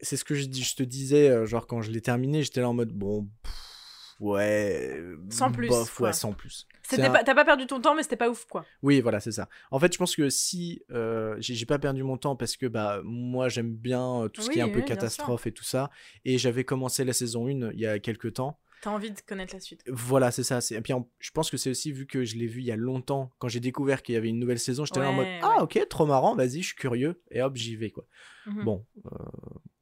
c'est 0.00 0.16
ce 0.16 0.24
que 0.24 0.34
je, 0.34 0.44
je 0.50 0.76
te 0.76 0.82
disais, 0.84 1.44
genre 1.46 1.66
quand 1.66 1.82
je 1.82 1.90
l'ai 1.90 2.00
terminé, 2.00 2.42
j'étais 2.42 2.60
là 2.60 2.68
en 2.68 2.72
mode 2.72 2.92
bon, 2.92 3.28
pff, 3.42 4.14
ouais, 4.20 5.02
Sans 5.28 5.50
plus, 5.50 5.66
bof, 5.68 5.98
ouais, 6.00 6.12
sans 6.12 6.32
plus. 6.32 6.66
Un- 7.08 7.10
pas, 7.10 7.24
t'as 7.24 7.34
pas 7.34 7.44
perdu 7.44 7.66
ton 7.66 7.80
temps, 7.80 7.94
mais 7.96 8.02
c'était 8.04 8.16
pas 8.16 8.30
ouf, 8.30 8.46
quoi. 8.46 8.64
Oui, 8.82 9.00
voilà, 9.00 9.18
c'est 9.20 9.32
ça. 9.32 9.48
En 9.72 9.78
fait, 9.80 9.92
je 9.92 9.98
pense 9.98 10.14
que 10.16 10.30
si 10.30 10.82
j'ai 11.40 11.66
pas 11.66 11.78
perdu 11.80 12.02
mon 12.04 12.16
temps 12.16 12.36
parce 12.36 12.56
que 12.56 12.66
bah 12.66 13.00
moi 13.04 13.48
j'aime 13.48 13.74
bien 13.74 14.28
tout 14.32 14.40
ce 14.40 14.50
qui 14.50 14.60
est 14.60 14.62
un 14.62 14.66
Oui, 14.66 14.72
peu 14.72 14.82
catastrophe 14.82 15.46
et 15.48 15.52
tout 15.52 15.64
ça, 15.64 15.90
et 16.24 16.38
j'avais 16.38 16.64
commencé 16.64 17.04
la 17.04 17.12
saison 17.12 17.46
1 17.48 17.72
il 17.72 17.80
y 17.80 17.86
a 17.86 17.98
quelques 17.98 18.34
temps. 18.34 18.58
T'as 18.80 18.90
envie 18.90 19.10
de 19.10 19.20
connaître 19.20 19.54
la 19.54 19.60
suite. 19.60 19.82
Voilà, 19.88 20.30
c'est 20.30 20.44
ça. 20.44 20.60
c'est- 20.60 20.76
Et 20.76 20.80
puis 20.80 20.92
en- 20.92 21.08
je 21.18 21.30
pense 21.32 21.50
que 21.50 21.56
c'est 21.56 21.70
aussi 21.70 21.90
vu 21.92 22.06
que 22.06 22.24
je 22.24 22.36
l'ai 22.36 22.46
vu 22.46 22.60
il 22.60 22.66
y 22.66 22.72
a 22.72 22.76
longtemps, 22.76 23.30
quand 23.38 23.48
j'ai 23.48 23.60
découvert 23.60 24.02
qu'il 24.02 24.14
y 24.14 24.18
avait 24.18 24.28
une 24.28 24.38
nouvelle 24.38 24.58
saison, 24.60 24.84
j'étais 24.84 25.00
là 25.00 25.10
en 25.10 25.12
mode 25.14 25.26
ah 25.42 25.62
ok, 25.62 25.86
trop 25.88 26.06
marrant, 26.06 26.34
vas-y, 26.36 26.62
je 26.62 26.68
suis 26.68 26.76
curieux 26.76 27.20
et 27.30 27.42
hop 27.42 27.56
j'y 27.56 27.74
vais 27.76 27.90
quoi. 27.90 28.04
Mhm. 28.46 28.64
Bon, 28.64 28.86
euh, 29.06 29.10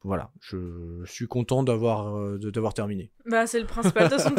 voilà, 0.02 0.32
je 0.40 1.02
suis 1.04 1.26
content 1.28 1.62
d'avoir 1.62 2.16
euh, 2.16 2.38
d'avoir 2.38 2.72
terminé. 2.74 3.10
Bah, 3.26 3.46
c'est 3.46 3.60
le 3.60 3.66
principal. 3.66 4.08
De 4.08 4.14
toute 4.14 4.22
façon, 4.22 4.34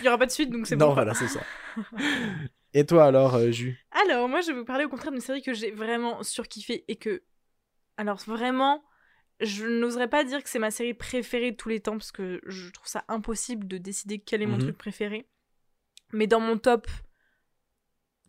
il 0.00 0.04
y 0.04 0.08
aura 0.08 0.18
pas 0.18 0.26
de 0.26 0.30
suite, 0.30 0.50
donc 0.50 0.66
c'est 0.66 0.76
Non, 0.76 0.88
bon. 0.88 0.94
voilà, 0.94 1.14
c'est 1.14 1.28
ça. 1.28 1.40
et 2.74 2.86
toi 2.86 3.04
alors, 3.04 3.34
euh, 3.34 3.50
Jus 3.50 3.78
Alors, 4.04 4.28
moi, 4.28 4.40
je 4.40 4.52
vais 4.52 4.58
vous 4.58 4.64
parler 4.64 4.84
au 4.84 4.88
contraire 4.88 5.12
d'une 5.12 5.20
série 5.20 5.42
que 5.42 5.52
j'ai 5.54 5.70
vraiment 5.72 6.22
surkiffée 6.22 6.84
et 6.88 6.96
que. 6.96 7.22
Alors, 7.96 8.16
vraiment, 8.26 8.82
je 9.40 9.66
n'oserais 9.66 10.08
pas 10.08 10.24
dire 10.24 10.42
que 10.42 10.48
c'est 10.48 10.58
ma 10.58 10.70
série 10.70 10.94
préférée 10.94 11.52
de 11.52 11.56
tous 11.56 11.68
les 11.68 11.80
temps 11.80 11.92
parce 11.98 12.12
que 12.12 12.40
je 12.46 12.70
trouve 12.70 12.86
ça 12.88 13.04
impossible 13.08 13.66
de 13.66 13.78
décider 13.78 14.18
quel 14.18 14.42
est 14.42 14.46
mon 14.46 14.56
Mhm. 14.56 14.62
truc 14.62 14.78
préféré. 14.78 15.28
Mais 16.12 16.26
dans 16.26 16.40
mon 16.40 16.58
top 16.58 16.86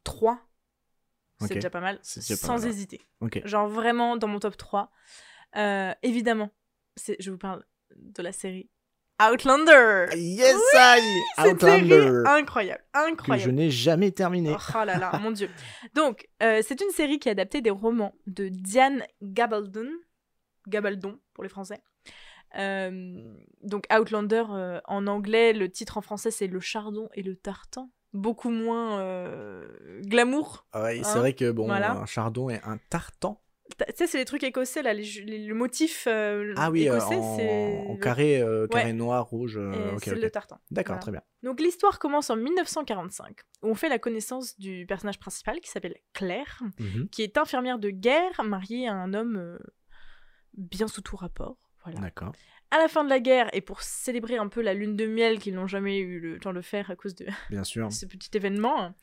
3, 0.04 0.40
c'est 1.42 1.56
déjà 1.56 1.70
pas 1.70 1.80
mal, 1.82 2.00
C'est 2.04 2.20
déjà 2.22 2.36
pas 2.40 2.48
sans 2.48 2.60
mal, 2.60 2.68
hésiter. 2.70 3.02
Ok. 3.22 3.42
Genre 3.46 3.68
vraiment 3.68 4.18
dans 4.18 4.28
mon 4.28 4.40
top 4.40 4.58
3. 4.58 4.92
Euh, 5.58 5.94
évidemment, 6.04 6.50
je 7.20 7.32
vous 7.32 7.38
parle 7.38 7.64
de 7.96 8.22
la 8.22 8.32
série 8.32 8.70
Outlander. 9.22 10.06
Yes, 10.16 10.56
Oui, 10.56 10.80
I 11.38 11.48
Outlander 11.50 12.24
incroyable, 12.26 12.84
que 12.94 13.00
incroyable. 13.00 13.44
je 13.44 13.52
n'ai 13.56 13.70
jamais 13.70 14.12
terminé. 14.12 14.56
Oh 14.56 14.84
là 14.86 14.98
là, 14.98 15.20
mon 15.20 15.32
dieu. 15.32 15.50
Donc, 15.94 16.28
euh, 16.42 16.62
c'est 16.66 16.82
une 16.82 16.90
série 16.92 17.20
qui 17.20 17.30
a 17.30 17.34
adapté 17.34 17.62
des 17.62 17.70
romans 17.70 18.16
de 18.28 18.48
Diane 18.50 19.04
Gabaldon, 19.22 19.90
Gabaldon 20.68 21.20
pour 21.34 21.44
les 21.44 21.50
Français. 21.50 21.82
Euh, 22.58 23.34
donc 23.64 23.86
Outlander 23.98 24.44
euh, 24.52 24.82
en 24.86 25.08
anglais, 25.08 25.54
le 25.54 25.70
titre 25.70 25.98
en 25.98 26.02
français 26.02 26.32
c'est 26.32 26.48
Le 26.48 26.60
Chardon 26.60 27.10
et 27.14 27.24
le 27.24 27.36
Tartan. 27.36 27.90
Beaucoup 28.14 28.50
moins 28.50 29.00
euh, 29.00 30.02
glamour. 30.02 30.66
Ah 30.74 30.90
c'est 30.92 31.06
Hein, 31.06 31.20
vrai 31.20 31.34
que 31.34 31.50
bon, 31.50 31.68
voilà. 31.68 31.94
un 31.94 32.06
chardon 32.06 32.50
et 32.50 32.60
un 32.64 32.78
tartan. 32.90 33.42
Tu 33.78 33.86
sais, 33.96 34.06
c'est 34.08 34.18
les 34.18 34.26
trucs 34.26 34.44
écossais 34.44 34.82
là, 34.84 34.94
les, 34.94 35.06
le 35.48 35.54
motif 35.56 36.06
Ah 36.58 36.70
oui, 36.72 36.88
écossais, 36.88 37.16
en, 37.16 37.38
c'est 37.38 37.86
en 37.88 37.96
carré, 37.96 38.44
carré 38.70 38.86
Ouais. 38.88 38.94
noir, 38.94 39.26
rouge. 39.28 39.58
c'est 40.04 40.14
le 40.16 40.30
tartan. 40.30 40.60
D'accord, 40.72 40.96
Voilà. 40.96 41.02
très 41.02 41.12
bien. 41.14 41.22
Donc 41.44 41.62
l'histoire 41.62 41.98
commence 42.00 42.30
en 42.30 42.36
1945, 42.36 43.38
où 43.64 43.68
on 43.70 43.76
fait 43.76 43.88
la 43.88 43.98
connaissance 43.98 44.60
du 44.60 44.86
personnage 44.86 45.20
principal 45.20 45.62
qui 45.62 45.70
s'appelle 45.70 45.96
Claire, 46.12 46.62
Mhm. 46.80 47.08
qui 47.10 47.24
est 47.24 47.38
infirmière 47.38 47.80
de 47.80 47.92
guerre, 47.92 48.44
mariée 48.44 48.90
à 48.90 48.94
un 48.94 49.14
homme 49.14 49.58
bien 50.58 50.88
sous 50.88 51.02
tout 51.02 51.16
rapport. 51.16 51.58
Voilà. 51.84 52.00
D'accord. 52.00 52.34
À 52.74 52.78
la 52.78 52.88
fin 52.88 53.04
de 53.04 53.10
la 53.10 53.20
guerre, 53.20 53.50
et 53.54 53.60
pour 53.60 53.82
célébrer 53.82 54.38
un 54.38 54.48
peu 54.48 54.62
la 54.62 54.74
lune 54.74 54.96
de 54.96 55.06
miel 55.06 55.40
qu'ils 55.40 55.56
n'ont 55.56 55.68
jamais 55.68 55.98
eu 55.98 56.20
le 56.22 56.40
temps 56.40 56.54
de 56.54 56.62
faire 56.62 56.90
à 56.90 56.96
cause 56.96 57.16
de 57.16 57.26
Bien 57.50 57.64
sûr. 57.66 57.92
ce 57.92 58.06
petit 58.06 58.30
événement, 58.34 58.94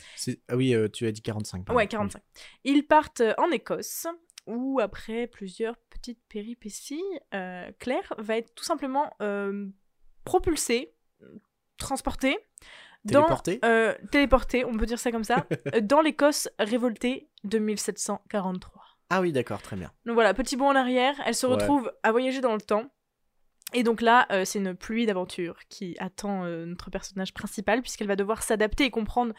Ah 0.48 0.56
oui, 0.56 0.74
euh, 0.74 0.88
tu 0.88 1.06
as 1.06 1.12
dit 1.12 1.20
45. 1.20 1.64
pardon. 1.66 1.76
ouais, 1.76 1.86
45, 1.86 2.22
ils 2.64 2.86
partent 2.86 3.22
en 3.36 3.50
Écosse, 3.50 4.06
où 4.46 4.80
après 4.80 5.26
plusieurs 5.26 5.76
petites 5.90 6.20
péripéties, 6.30 7.02
euh, 7.34 7.70
Claire 7.78 8.14
va 8.16 8.38
être 8.38 8.54
tout 8.54 8.64
simplement 8.64 9.12
euh, 9.20 9.68
propulsée, 10.24 10.94
transportée, 11.76 12.38
dans, 13.04 13.26
téléportée, 14.10 14.64
on 14.64 14.76
peut 14.76 14.86
dire 14.86 14.98
ça 14.98 15.10
comme 15.12 15.24
ça, 15.24 15.46
dans 15.82 16.00
l'Écosse 16.00 16.48
révoltée 16.58 17.28
de 17.44 17.58
1743. 17.58 18.82
Ah 19.10 19.20
oui, 19.20 19.32
d'accord, 19.32 19.62
très 19.62 19.76
bien. 19.76 19.90
Donc 20.04 20.14
voilà, 20.14 20.34
petit 20.34 20.56
bond 20.56 20.66
en 20.68 20.76
arrière, 20.76 21.14
elle 21.24 21.34
se 21.34 21.46
Ouais. 21.46 21.52
retrouve 21.54 21.92
à 22.02 22.12
voyager 22.12 22.40
dans 22.40 22.54
le 22.54 22.60
temps. 22.60 22.90
Et 23.74 23.82
donc 23.82 24.00
là, 24.00 24.26
euh, 24.32 24.44
c'est 24.46 24.58
une 24.58 24.74
pluie 24.74 25.04
d'aventures 25.04 25.58
qui 25.68 25.94
attend 25.98 26.44
euh, 26.44 26.64
notre 26.64 26.90
personnage 26.90 27.34
principal, 27.34 27.82
puisqu'elle 27.82 28.06
va 28.06 28.16
devoir 28.16 28.42
s'adapter 28.42 28.84
et 28.84 28.90
comprendre 28.90 29.34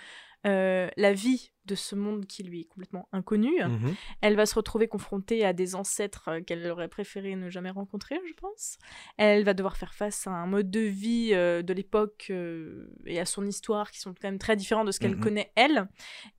euh, 0.46 0.88
la 0.98 1.14
vie 1.14 1.52
de 1.66 1.74
ce 1.76 1.96
monde 1.96 2.26
qui 2.28 2.44
lui 2.44 2.62
est 2.62 2.66
complètement 2.66 3.10
inconnu. 3.12 3.60
Mhm. 3.64 3.96
Elle 4.22 4.36
va 4.36 4.46
se 4.46 4.54
retrouver 4.56 4.88
confrontée 4.88 5.44
à 5.46 5.54
des 5.54 5.76
ancêtres 5.76 6.40
qu'elle 6.46 6.66
aurait 6.70 6.88
préféré 6.88 7.36
ne 7.36 7.50
jamais 7.50 7.72
rencontrer, 7.72 8.20
je 8.28 8.34
pense. 8.36 8.78
Elle 9.18 9.44
va 9.44 9.54
devoir 9.56 9.78
faire 9.78 9.94
face 9.96 10.26
à 10.28 10.32
un 10.32 10.46
mode 10.46 10.70
de 10.72 10.80
vie 10.80 11.32
euh, 11.34 11.62
de 11.64 11.74
l'époque 11.74 12.28
euh, 12.30 12.88
et 13.06 13.20
à 13.20 13.26
son 13.26 13.46
histoire 13.46 13.90
qui 13.92 14.00
sont 14.00 14.12
quand 14.14 14.28
même 14.28 14.40
très 14.40 14.56
différents 14.56 14.86
de 14.86 14.92
ce 14.92 15.00
qu'elle 15.00 15.16
Mhm. 15.16 15.20
connaît 15.22 15.52
elle. 15.56 15.88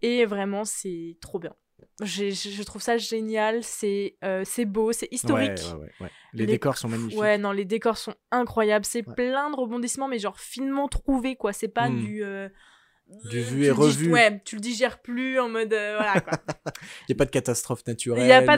Et 0.03 0.25
vraiment, 0.27 0.65
c'est 0.65 1.17
trop 1.21 1.39
bien. 1.41 1.55
Je 2.03 2.63
trouve 2.63 2.83
ça 2.83 2.97
génial, 2.99 3.63
c'est 3.63 4.17
euh, 4.25 4.45
beau, 4.67 4.93
c'est 4.93 5.09
historique. 5.11 5.51
Ouais, 5.51 5.73
ouais, 5.73 5.81
ouais, 5.81 5.93
ouais. 6.01 6.11
Les, 6.33 6.47
Les- 6.47 6.53
décors 6.53 6.77
sont 6.79 6.89
magnifiques. 6.89 7.19
Ouais, 7.19 7.39
non, 7.39 7.53
les 7.53 7.65
décors 7.65 7.99
sont 7.99 8.15
incroyables. 8.31 8.85
C'est 8.85 9.03
plein 9.03 9.51
de 9.51 9.57
rebondissements, 9.57 10.09
mais 10.09 10.19
genre 10.19 10.39
finement 10.39 10.89
trouvés, 10.89 11.37
quoi. 11.37 11.53
C'est 11.53 11.69
pas 11.69 11.89
Mm. 11.89 12.01
du. 12.01 12.25
euh, 12.25 12.49
Du 13.31 13.41
vu 13.41 13.57
tu 13.63 13.65
et 13.67 13.71
dig- 13.71 13.73
revu. 13.73 14.13
Ouais, 14.13 14.41
tu 14.45 14.57
le 14.57 14.61
digères 14.61 14.99
plus 15.01 15.39
en 15.41 15.49
mode. 15.49 15.73
euh, 15.73 15.97
voilà, 15.99 16.21
quoi. 16.21 16.33
Il 17.09 17.13
n'y 17.13 17.15
a 17.15 17.19
pas 17.19 17.25
de 17.25 17.31
catastrophe 17.31 17.87
naturelle. 17.87 18.23
Il 18.23 18.27
n'y 18.27 18.33
a 18.33 18.43
pas 18.43 18.55
ou- 18.55 18.57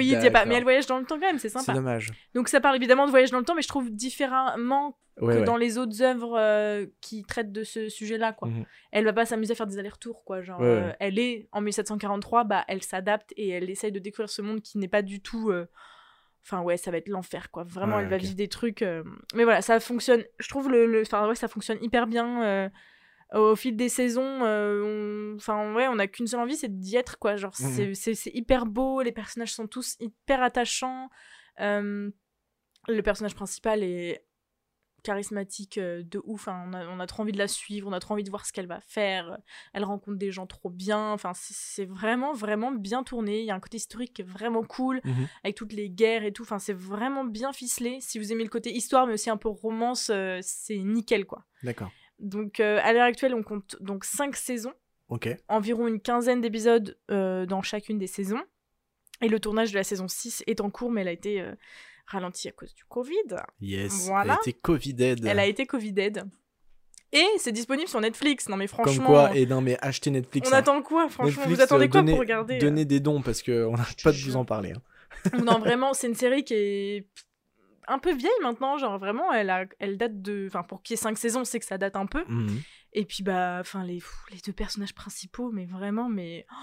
y 0.00 0.14
a 0.26 0.30
pas. 0.30 0.44
Mais 0.44 0.54
elle 0.56 0.62
voyage 0.62 0.86
dans 0.86 0.98
le 0.98 1.04
temps 1.04 1.16
quand 1.18 1.26
même, 1.26 1.38
c'est 1.38 1.48
C'est 1.48 1.58
sympa. 1.58 1.72
dommage. 1.72 2.12
Donc 2.34 2.48
ça 2.48 2.60
parle 2.60 2.76
évidemment 2.76 3.06
de 3.06 3.10
voyage 3.10 3.30
dans 3.30 3.38
le 3.38 3.44
temps, 3.44 3.54
mais 3.54 3.62
je 3.62 3.68
trouve 3.68 3.90
différemment 3.90 4.98
Ouais, 5.20 5.34
que 5.34 5.38
ouais. 5.40 5.44
dans 5.44 5.56
les 5.56 5.78
autres 5.78 6.02
œuvres 6.02 6.36
euh, 6.38 6.86
qui 7.00 7.22
traitent 7.24 7.52
de 7.52 7.62
ce 7.64 7.88
sujet-là, 7.88 8.32
quoi. 8.32 8.48
Mhm. 8.48 8.64
Elle 8.92 9.04
va 9.04 9.12
pas 9.12 9.24
s'amuser 9.26 9.52
à 9.52 9.54
faire 9.54 9.66
des 9.68 9.78
allers-retours, 9.78 10.24
quoi. 10.24 10.42
Genre, 10.42 10.60
Ouais, 10.60 10.66
euh, 10.66 10.92
elle 11.00 11.18
est 11.18 11.48
en 11.52 11.60
1743, 11.60 12.44
bah, 12.44 12.64
elle 12.68 12.82
s'adapte 12.82 13.32
et 13.36 13.48
elle 13.50 13.70
essaye 13.70 13.92
de 13.92 14.00
découvrir 14.00 14.28
ce 14.28 14.42
monde 14.42 14.60
qui 14.60 14.76
n'est 14.78 14.88
pas 14.88 15.02
du 15.02 15.20
tout. 15.20 15.50
euh, 15.50 15.66
Enfin, 16.46 16.60
ouais, 16.60 16.76
ça 16.76 16.90
va 16.90 16.98
être 16.98 17.08
l'enfer, 17.08 17.50
quoi. 17.50 17.64
Vraiment, 17.64 17.98
elle 18.00 18.08
va 18.08 18.18
vivre 18.18 18.34
des 18.34 18.48
trucs. 18.48 18.82
euh, 18.82 19.02
Mais 19.34 19.44
voilà, 19.44 19.62
ça 19.62 19.80
fonctionne. 19.80 20.22
Je 20.38 20.48
trouve 20.50 20.68
le. 20.68 20.84
le- 20.84 21.00
Enfin, 21.00 21.26
ouais, 21.26 21.34
ça 21.34 21.48
fonctionne 21.48 21.78
hyper 21.80 22.06
bien. 22.06 22.42
Au 23.34 23.56
fil 23.56 23.74
des 23.76 23.88
saisons, 23.88 24.44
euh, 24.44 25.32
on- 25.32 25.36
enfin, 25.36 25.74
ouais, 25.74 25.88
on 25.88 25.98
a 25.98 26.06
qu'une 26.06 26.26
seule 26.26 26.40
envie, 26.40 26.56
c'est 26.56 26.78
d'y 26.78 26.96
être, 26.96 27.18
quoi. 27.18 27.36
Genre, 27.36 27.52
Mhm. 27.60 27.94
c'est- 27.94 28.30
hyper 28.34 28.64
beau, 28.66 29.02
les 29.02 29.12
personnages 29.12 29.52
sont 29.52 29.66
tous 29.66 29.96
hyper 30.00 30.42
attachants. 30.42 31.08
euh, 31.60 32.10
le 32.88 33.00
personnage 33.02 33.34
principal 33.36 33.82
est 33.84 34.24
charismatique 35.04 35.78
euh, 35.78 36.02
de 36.02 36.20
ouf. 36.24 36.48
hein. 36.48 36.64
On, 36.68 36.72
a, 36.72 36.86
on 36.88 36.98
a 36.98 37.06
trop 37.06 37.22
envie 37.22 37.32
de 37.32 37.38
la 37.38 37.46
suivre, 37.48 37.88
on 37.88 37.92
a 37.92 38.00
trop 38.00 38.14
envie 38.14 38.24
de 38.24 38.30
voir 38.30 38.46
ce 38.46 38.52
qu'elle 38.52 38.66
va 38.66 38.80
faire. 38.80 39.38
Elle 39.74 39.84
rencontre 39.84 40.16
des 40.18 40.32
gens 40.32 40.46
trop 40.46 40.70
bien. 40.70 41.12
Enfin, 41.12 41.32
c'est- 41.34 41.84
vraiment, 41.84 42.32
vraiment 42.32 42.72
bien 42.72 43.02
tourné. 43.04 43.40
Il 43.40 43.46
y 43.46 43.50
a 43.50 43.54
un 43.54 43.60
côté 43.60 43.76
historique 43.76 44.14
qui 44.14 44.22
est 44.22 44.24
vraiment 44.24 44.62
cool, 44.64 45.00
Mhm. 45.04 45.28
avec 45.44 45.56
toutes 45.56 45.72
les 45.74 45.90
guerres 45.90 46.24
et 46.24 46.32
tout. 46.32 46.42
Enfin, 46.42 46.58
c'est 46.58 46.72
vraiment 46.76 47.24
bien 47.24 47.52
ficelé. 47.52 47.98
Si 48.00 48.18
vous 48.18 48.32
aimez 48.32 48.44
le 48.44 48.50
côté 48.50 48.72
histoire, 48.74 49.06
mais 49.06 49.12
aussi 49.14 49.28
un 49.30 49.36
peu 49.36 49.48
romance, 49.48 50.10
euh, 50.10 50.38
c'est 50.42 50.78
nickel, 50.78 51.26
quoi. 51.26 51.44
D'accord. 51.62 51.90
Donc, 52.18 52.60
euh, 52.60 52.78
à 52.82 52.92
l'heure 52.92 53.04
actuelle, 53.04 53.34
on 53.34 53.42
compte 53.42 53.76
donc 53.80 54.04
5 54.04 54.36
saisons 54.36 54.72
Ok. 55.08 55.28
environ 55.48 55.86
une 55.88 56.00
quinzaine 56.00 56.40
d'épisodes 56.40 56.98
euh, 57.10 57.44
dans 57.46 57.62
chacune 57.62 57.98
des 57.98 58.06
saisons. 58.06 58.42
Et 59.20 59.28
le 59.28 59.38
tournage 59.40 59.70
de 59.72 59.76
la 59.78 59.84
saison 59.84 60.08
6 60.08 60.42
est 60.46 60.60
en 60.60 60.70
cours, 60.70 60.90
mais 60.90 61.02
elle 61.02 61.08
a 61.08 61.12
été 61.12 61.40
euh, 61.40 61.54
ralentie 62.06 62.48
à 62.48 62.52
cause 62.52 62.74
du 62.74 62.84
Covid. 62.84 63.14
Yes. 63.60 64.06
Voilà. 64.06 64.34
Elle 64.44 64.50
était 64.50 64.58
Covid-aid. 64.60 65.24
Elle 65.26 65.38
a 65.38 65.46
été 65.46 65.66
Covid-aid. 65.66 66.24
Et 67.12 67.24
c'est 67.38 67.52
disponible 67.52 67.88
sur 67.88 68.00
Netflix. 68.00 68.48
Non 68.48 68.56
mais 68.56 68.66
Comme 68.66 68.84
franchement, 68.86 69.06
quoi, 69.06 69.36
et 69.36 69.46
non, 69.46 69.60
mais 69.60 69.78
achetez 69.80 70.10
Netflix. 70.10 70.48
on 70.50 70.52
hein. 70.52 70.58
attend 70.58 70.82
quoi 70.82 71.08
Franchement, 71.08 71.42
Netflix, 71.42 71.56
vous 71.56 71.62
attendez 71.62 71.88
quoi 71.88 72.00
donnez- 72.00 72.12
pour 72.12 72.20
regarder 72.20 72.58
Donnez 72.58 72.84
des 72.84 72.98
dons 72.98 73.22
parce 73.22 73.40
qu'on 73.42 73.76
n'arrête 73.76 73.96
te 73.96 74.02
pas 74.02 74.10
de 74.10 74.16
vous 74.16 74.34
en 74.36 74.44
parler. 74.44 74.72
hein. 74.72 75.38
Non, 75.44 75.58
vraiment, 75.60 75.94
c'est 75.94 76.08
une 76.08 76.16
série 76.16 76.42
qui 76.44 76.54
est 76.54 77.06
un 77.88 77.98
peu 77.98 78.12
vieille 78.12 78.30
maintenant. 78.42 78.76
Genre 78.78 78.98
vraiment, 78.98 79.32
elle, 79.32 79.50
a... 79.50 79.64
elle 79.78 79.96
date 79.98 80.20
de... 80.22 80.44
Enfin, 80.48 80.62
pour 80.62 80.82
qu'il 80.82 80.94
y 80.94 80.98
ait 80.98 81.02
5 81.02 81.16
saisons, 81.18 81.44
c'est 81.44 81.58
que 81.60 81.66
ça 81.66 81.78
date 81.78 81.96
un 81.96 82.06
peu. 82.06 82.24
Mhm. 82.28 82.60
Et 82.92 83.04
puis, 83.04 83.22
bah, 83.22 83.58
enfin, 83.60 83.84
les, 83.84 83.96
pff, 83.98 84.14
les 84.30 84.38
deux 84.38 84.52
personnages 84.52 84.94
principaux, 84.94 85.50
mais 85.50 85.66
vraiment, 85.66 86.08
mais. 86.08 86.46
Oh, 86.50 86.54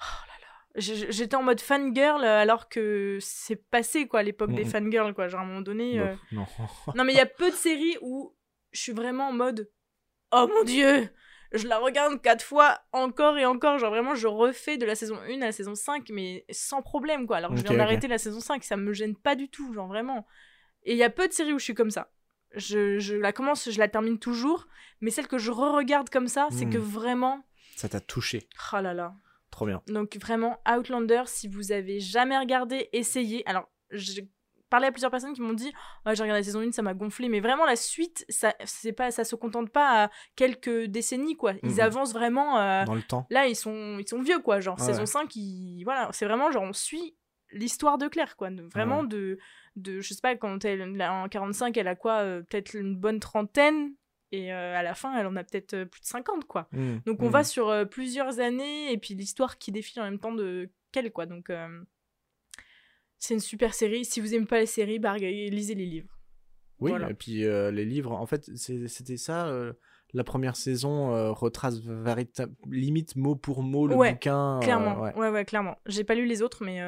oh 0.00 0.02
là 0.26 0.32
là. 0.40 0.80
J'étais 1.10 1.36
en 1.36 1.42
mode 1.42 1.60
fangirl 1.60 2.22
euh, 2.24 2.40
alors 2.42 2.68
que 2.68 3.18
c'est 3.20 3.56
passé, 3.56 4.08
quoi, 4.08 4.22
l'époque 4.22 4.52
des 4.52 4.64
Mhm. 4.64 4.70
fangirls, 4.70 5.14
quoi. 5.14 5.28
Genre, 5.28 5.40
à 5.40 5.44
un 5.44 5.46
moment 5.46 5.60
donné. 5.62 5.98
euh, 6.00 6.14
non. 6.32 6.46
Non, 6.94 7.04
mais 7.04 7.12
il 7.12 7.16
y 7.16 7.20
a 7.20 7.26
peu 7.26 7.50
de 7.50 7.56
séries 7.56 7.96
où 8.02 8.34
je 8.72 8.80
suis 8.80 8.92
vraiment 8.92 9.28
en 9.28 9.32
mode. 9.32 9.70
Oh 10.32 10.48
mon 10.52 10.64
dieu! 10.64 11.08
Je 11.52 11.66
la 11.68 11.78
regarde 11.78 12.20
quatre 12.20 12.44
fois 12.44 12.80
encore 12.92 13.38
et 13.38 13.44
encore. 13.46 13.78
Genre, 13.78 13.90
vraiment, 13.90 14.14
je 14.14 14.26
refais 14.26 14.76
de 14.78 14.86
la 14.86 14.94
saison 14.94 15.16
1 15.28 15.42
à 15.42 15.46
la 15.46 15.52
saison 15.52 15.74
5, 15.74 16.08
mais 16.10 16.44
sans 16.50 16.82
problème, 16.82 17.26
quoi. 17.26 17.36
Alors 17.38 17.56
je 17.56 17.62
viens 17.62 17.72
ok. 17.72 17.76
d'arrêter 17.78 18.08
la 18.08 18.18
saison 18.18 18.40
5, 18.40 18.64
ça 18.64 18.76
me 18.76 18.92
gêne 18.92 19.16
pas 19.16 19.36
du 19.36 19.48
tout, 19.48 19.72
genre, 19.72 19.86
vraiment. 19.88 20.26
Et 20.84 20.92
il 20.92 20.98
y 20.98 21.02
a 21.04 21.10
peu 21.10 21.26
de 21.28 21.32
séries 21.32 21.52
où 21.52 21.58
je 21.58 21.64
suis 21.64 21.74
comme 21.74 21.90
ça. 21.90 22.10
Je, 22.54 22.98
je 22.98 23.14
la 23.16 23.32
commence, 23.32 23.70
je 23.70 23.78
la 23.78 23.88
termine 23.88 24.18
toujours, 24.18 24.66
mais 25.00 25.10
celle 25.10 25.26
que 25.28 25.38
je 25.38 25.50
re-regarde 25.50 26.08
comme 26.10 26.28
ça, 26.28 26.48
c'est 26.50 26.66
Hmm. 26.66 26.70
que 26.70 26.78
vraiment. 26.78 27.44
Ça 27.76 27.88
t'a 27.88 28.00
touché. 28.00 28.48
Oh 28.72 28.80
là 28.80 28.94
là. 28.94 29.14
Trop 29.50 29.66
bien. 29.66 29.82
Donc 29.88 30.16
vraiment, 30.16 30.60
Outlander, 30.68 31.22
si 31.26 31.48
vous 31.48 31.72
avez 31.72 32.00
jamais 32.00 32.38
regardé, 32.38 32.88
essayez. 32.92 33.46
Alors, 33.48 33.68
je 33.90 34.20
parlé 34.70 34.86
à 34.86 34.92
plusieurs 34.92 35.10
personnes 35.10 35.32
qui 35.32 35.40
m'ont 35.42 35.52
dit 35.52 35.72
j'ai 36.06 36.10
regardé 36.22 36.40
la 36.40 36.42
saison 36.42 36.60
1, 36.60 36.72
ça 36.72 36.82
m'a 36.82 36.94
gonflé. 36.94 37.28
Mais 37.28 37.40
vraiment, 37.40 37.64
la 37.64 37.76
suite, 37.76 38.24
ça, 38.28 38.54
c'est 38.64 38.92
pas, 38.92 39.10
ça 39.10 39.24
se 39.24 39.36
contente 39.36 39.70
pas 39.70 40.04
à 40.04 40.10
quelques 40.36 40.84
décennies, 40.86 41.36
quoi. 41.36 41.54
Ils 41.62 41.70
Mhm. 41.74 41.80
avancent 41.80 42.12
vraiment. 42.12 42.58
euh, 42.58 42.84
Dans 42.84 42.94
le 42.94 43.02
temps. 43.02 43.26
Là, 43.30 43.46
ils 43.46 43.56
sont, 43.56 43.98
ils 43.98 44.08
sont 44.08 44.20
vieux, 44.22 44.38
quoi. 44.40 44.60
Genre, 44.60 44.78
saison 44.80 45.06
5, 45.06 45.34
ils... 45.36 45.82
voilà, 45.84 46.08
c'est 46.12 46.24
vraiment 46.26 46.50
genre, 46.50 46.64
on 46.64 46.72
suit 46.72 47.16
l'histoire 47.52 47.96
de 47.98 48.08
Claire, 48.08 48.36
quoi. 48.36 48.50
De- 48.50 48.62
Vraiment, 48.64 49.04
de, 49.04 49.38
de. 49.76 50.00
Je 50.00 50.14
sais 50.14 50.20
pas, 50.20 50.34
quand 50.36 50.64
elle, 50.64 50.82
en 51.02 51.28
45, 51.28 51.76
elle 51.76 51.88
a 51.88 51.94
quoi 51.94 52.18
euh, 52.20 52.42
Peut-être 52.42 52.74
une 52.74 52.96
bonne 52.96 53.20
trentaine. 53.20 53.92
Et 54.32 54.52
euh, 54.52 54.76
à 54.76 54.82
la 54.82 54.94
fin, 54.94 55.16
elle 55.16 55.26
en 55.28 55.36
a 55.36 55.44
peut-être 55.44 55.84
plus 55.84 56.00
de 56.00 56.06
50, 56.06 56.46
quoi. 56.46 56.66
Mm, 56.72 56.96
Donc, 57.06 57.22
on 57.22 57.28
mm. 57.28 57.32
va 57.32 57.44
sur 57.44 57.88
plusieurs 57.88 58.40
années, 58.40 58.92
et 58.92 58.98
puis 58.98 59.14
l'histoire 59.14 59.56
qui 59.58 59.70
défile 59.70 60.02
en 60.02 60.04
même 60.06 60.18
temps 60.18 60.32
de 60.32 60.68
qu'elle, 60.90 61.12
quoi. 61.12 61.26
Donc, 61.26 61.48
c'est 63.18 63.34
une 63.34 63.40
super 63.40 63.74
série. 63.74 64.04
Si 64.04 64.20
vous 64.20 64.34
aimez 64.34 64.46
pas 64.46 64.60
les 64.60 64.66
séries, 64.66 64.98
bah, 64.98 65.16
lisez 65.18 65.74
les 65.74 65.86
livres. 65.86 66.08
Oui, 66.78 66.90
Voilà. 66.90 67.10
et 67.10 67.14
puis 67.14 67.44
euh, 67.44 67.70
les 67.70 67.84
livres, 67.86 68.12
en 68.12 68.26
fait, 68.26 68.50
c'était 68.56 69.16
ça. 69.16 69.46
euh, 69.48 69.72
la 70.12 70.24
première 70.24 70.56
saison 70.56 71.14
euh, 71.14 71.30
retrace 71.32 71.80
limite 72.68 73.16
mot 73.16 73.34
pour 73.34 73.62
mot 73.62 73.86
le 73.86 73.94
Ouais, 73.96 74.12
bouquin. 74.12 74.60
Clairement. 74.62 75.00
ouais. 75.00 75.14
ouais. 75.14 75.30
ouais, 75.30 75.44
clairement. 75.44 75.76
J'ai 75.86 76.04
pas 76.04 76.14
lu 76.14 76.26
les 76.26 76.42
autres, 76.42 76.64
mais 76.64 76.80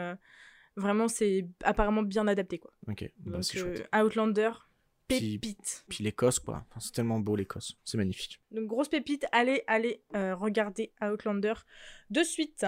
vraiment, 0.77 1.09
c'est 1.09 1.47
apparemment 1.65 2.03
bien 2.03 2.27
adapté, 2.29 2.59
quoi. 2.59 2.71
Ok, 2.89 3.11
bah, 3.19 3.43
c'est. 3.43 3.89
Outlander, 3.97 4.51
Puis- 5.09 5.39
pépite. 5.39 5.85
Puis 5.89 6.05
l'Écosse, 6.05 6.39
quoi. 6.39 6.65
Enfin, 6.71 6.81
c'est 6.81 6.93
tellement 6.93 7.19
beau 7.19 7.35
l'Écosse. 7.35 7.77
C'est 7.85 7.97
magnifique. 7.99 8.41
Donc, 8.53 8.67
grosse 8.67 8.89
pépite, 8.89 9.27
allez, 9.33 9.63
allez, 9.67 10.03
regardez 10.15 10.93
Outlander 11.03 11.55
de 12.11 12.23
suite. 12.23 12.67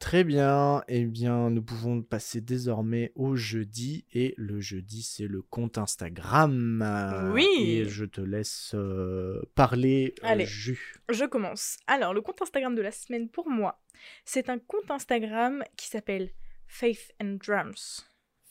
Très 0.00 0.24
bien. 0.24 0.82
Eh 0.88 1.04
bien, 1.04 1.50
nous 1.50 1.62
pouvons 1.62 2.02
passer 2.02 2.40
désormais 2.40 3.12
au 3.14 3.36
jeudi. 3.36 4.06
Et 4.12 4.34
le 4.38 4.58
jeudi, 4.58 5.02
c'est 5.02 5.26
le 5.26 5.42
compte 5.42 5.76
Instagram. 5.76 7.30
Oui. 7.34 7.46
Et 7.60 7.84
je 7.84 8.06
te 8.06 8.22
laisse 8.22 8.72
euh, 8.74 9.42
parler, 9.54 10.14
euh, 10.24 10.28
Allez. 10.28 10.46
Jus. 10.46 10.96
Je 11.10 11.26
commence. 11.26 11.76
Alors, 11.86 12.14
le 12.14 12.22
compte 12.22 12.40
Instagram 12.40 12.74
de 12.74 12.82
la 12.82 12.90
semaine 12.90 13.28
pour 13.28 13.50
moi, 13.50 13.80
c'est 14.24 14.48
un 14.48 14.58
compte 14.58 14.90
Instagram 14.90 15.62
qui 15.76 15.86
s'appelle 15.86 16.30
Faith 16.66 17.12
and 17.22 17.36
Drums. 17.46 18.06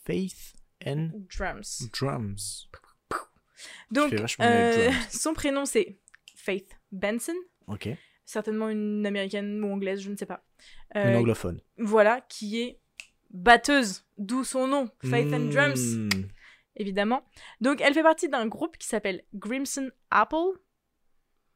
Faith 0.06 0.54
and 0.86 1.10
Drums. 1.36 1.90
Drums. 2.00 2.70
Donc, 3.92 4.14
euh, 4.14 4.18
drums. 4.90 5.10
son 5.10 5.34
prénom 5.34 5.66
c'est 5.66 5.98
Faith 6.36 6.78
Benson, 6.92 7.34
Ok. 7.68 7.90
Certainement 8.30 8.70
une 8.70 9.06
américaine 9.06 9.63
ou 9.63 9.72
anglaise, 9.74 10.02
je 10.02 10.10
ne 10.12 10.15
sais 10.15 10.26
pas. 10.26 10.44
Une 10.96 11.02
Euh, 11.02 11.18
anglophone. 11.18 11.62
voilà, 11.78 12.22
qui 12.30 12.62
est 12.62 12.80
batteuse, 13.32 14.06
d'où 14.18 14.44
son 14.44 14.68
nom, 14.68 14.89
Faith 15.04 15.34
and 15.34 15.50
Drums, 15.52 15.96
Mm. 15.98 16.10
évidemment. 16.76 17.24
Donc, 17.62 17.82
elle 17.82 17.94
fait 17.94 18.04
partie 18.04 18.30
d'un 18.30 18.48
groupe 18.48 18.78
qui 18.78 18.88
s'appelle 18.88 19.24
Grimson 19.34 19.89
Apple. 20.12 20.60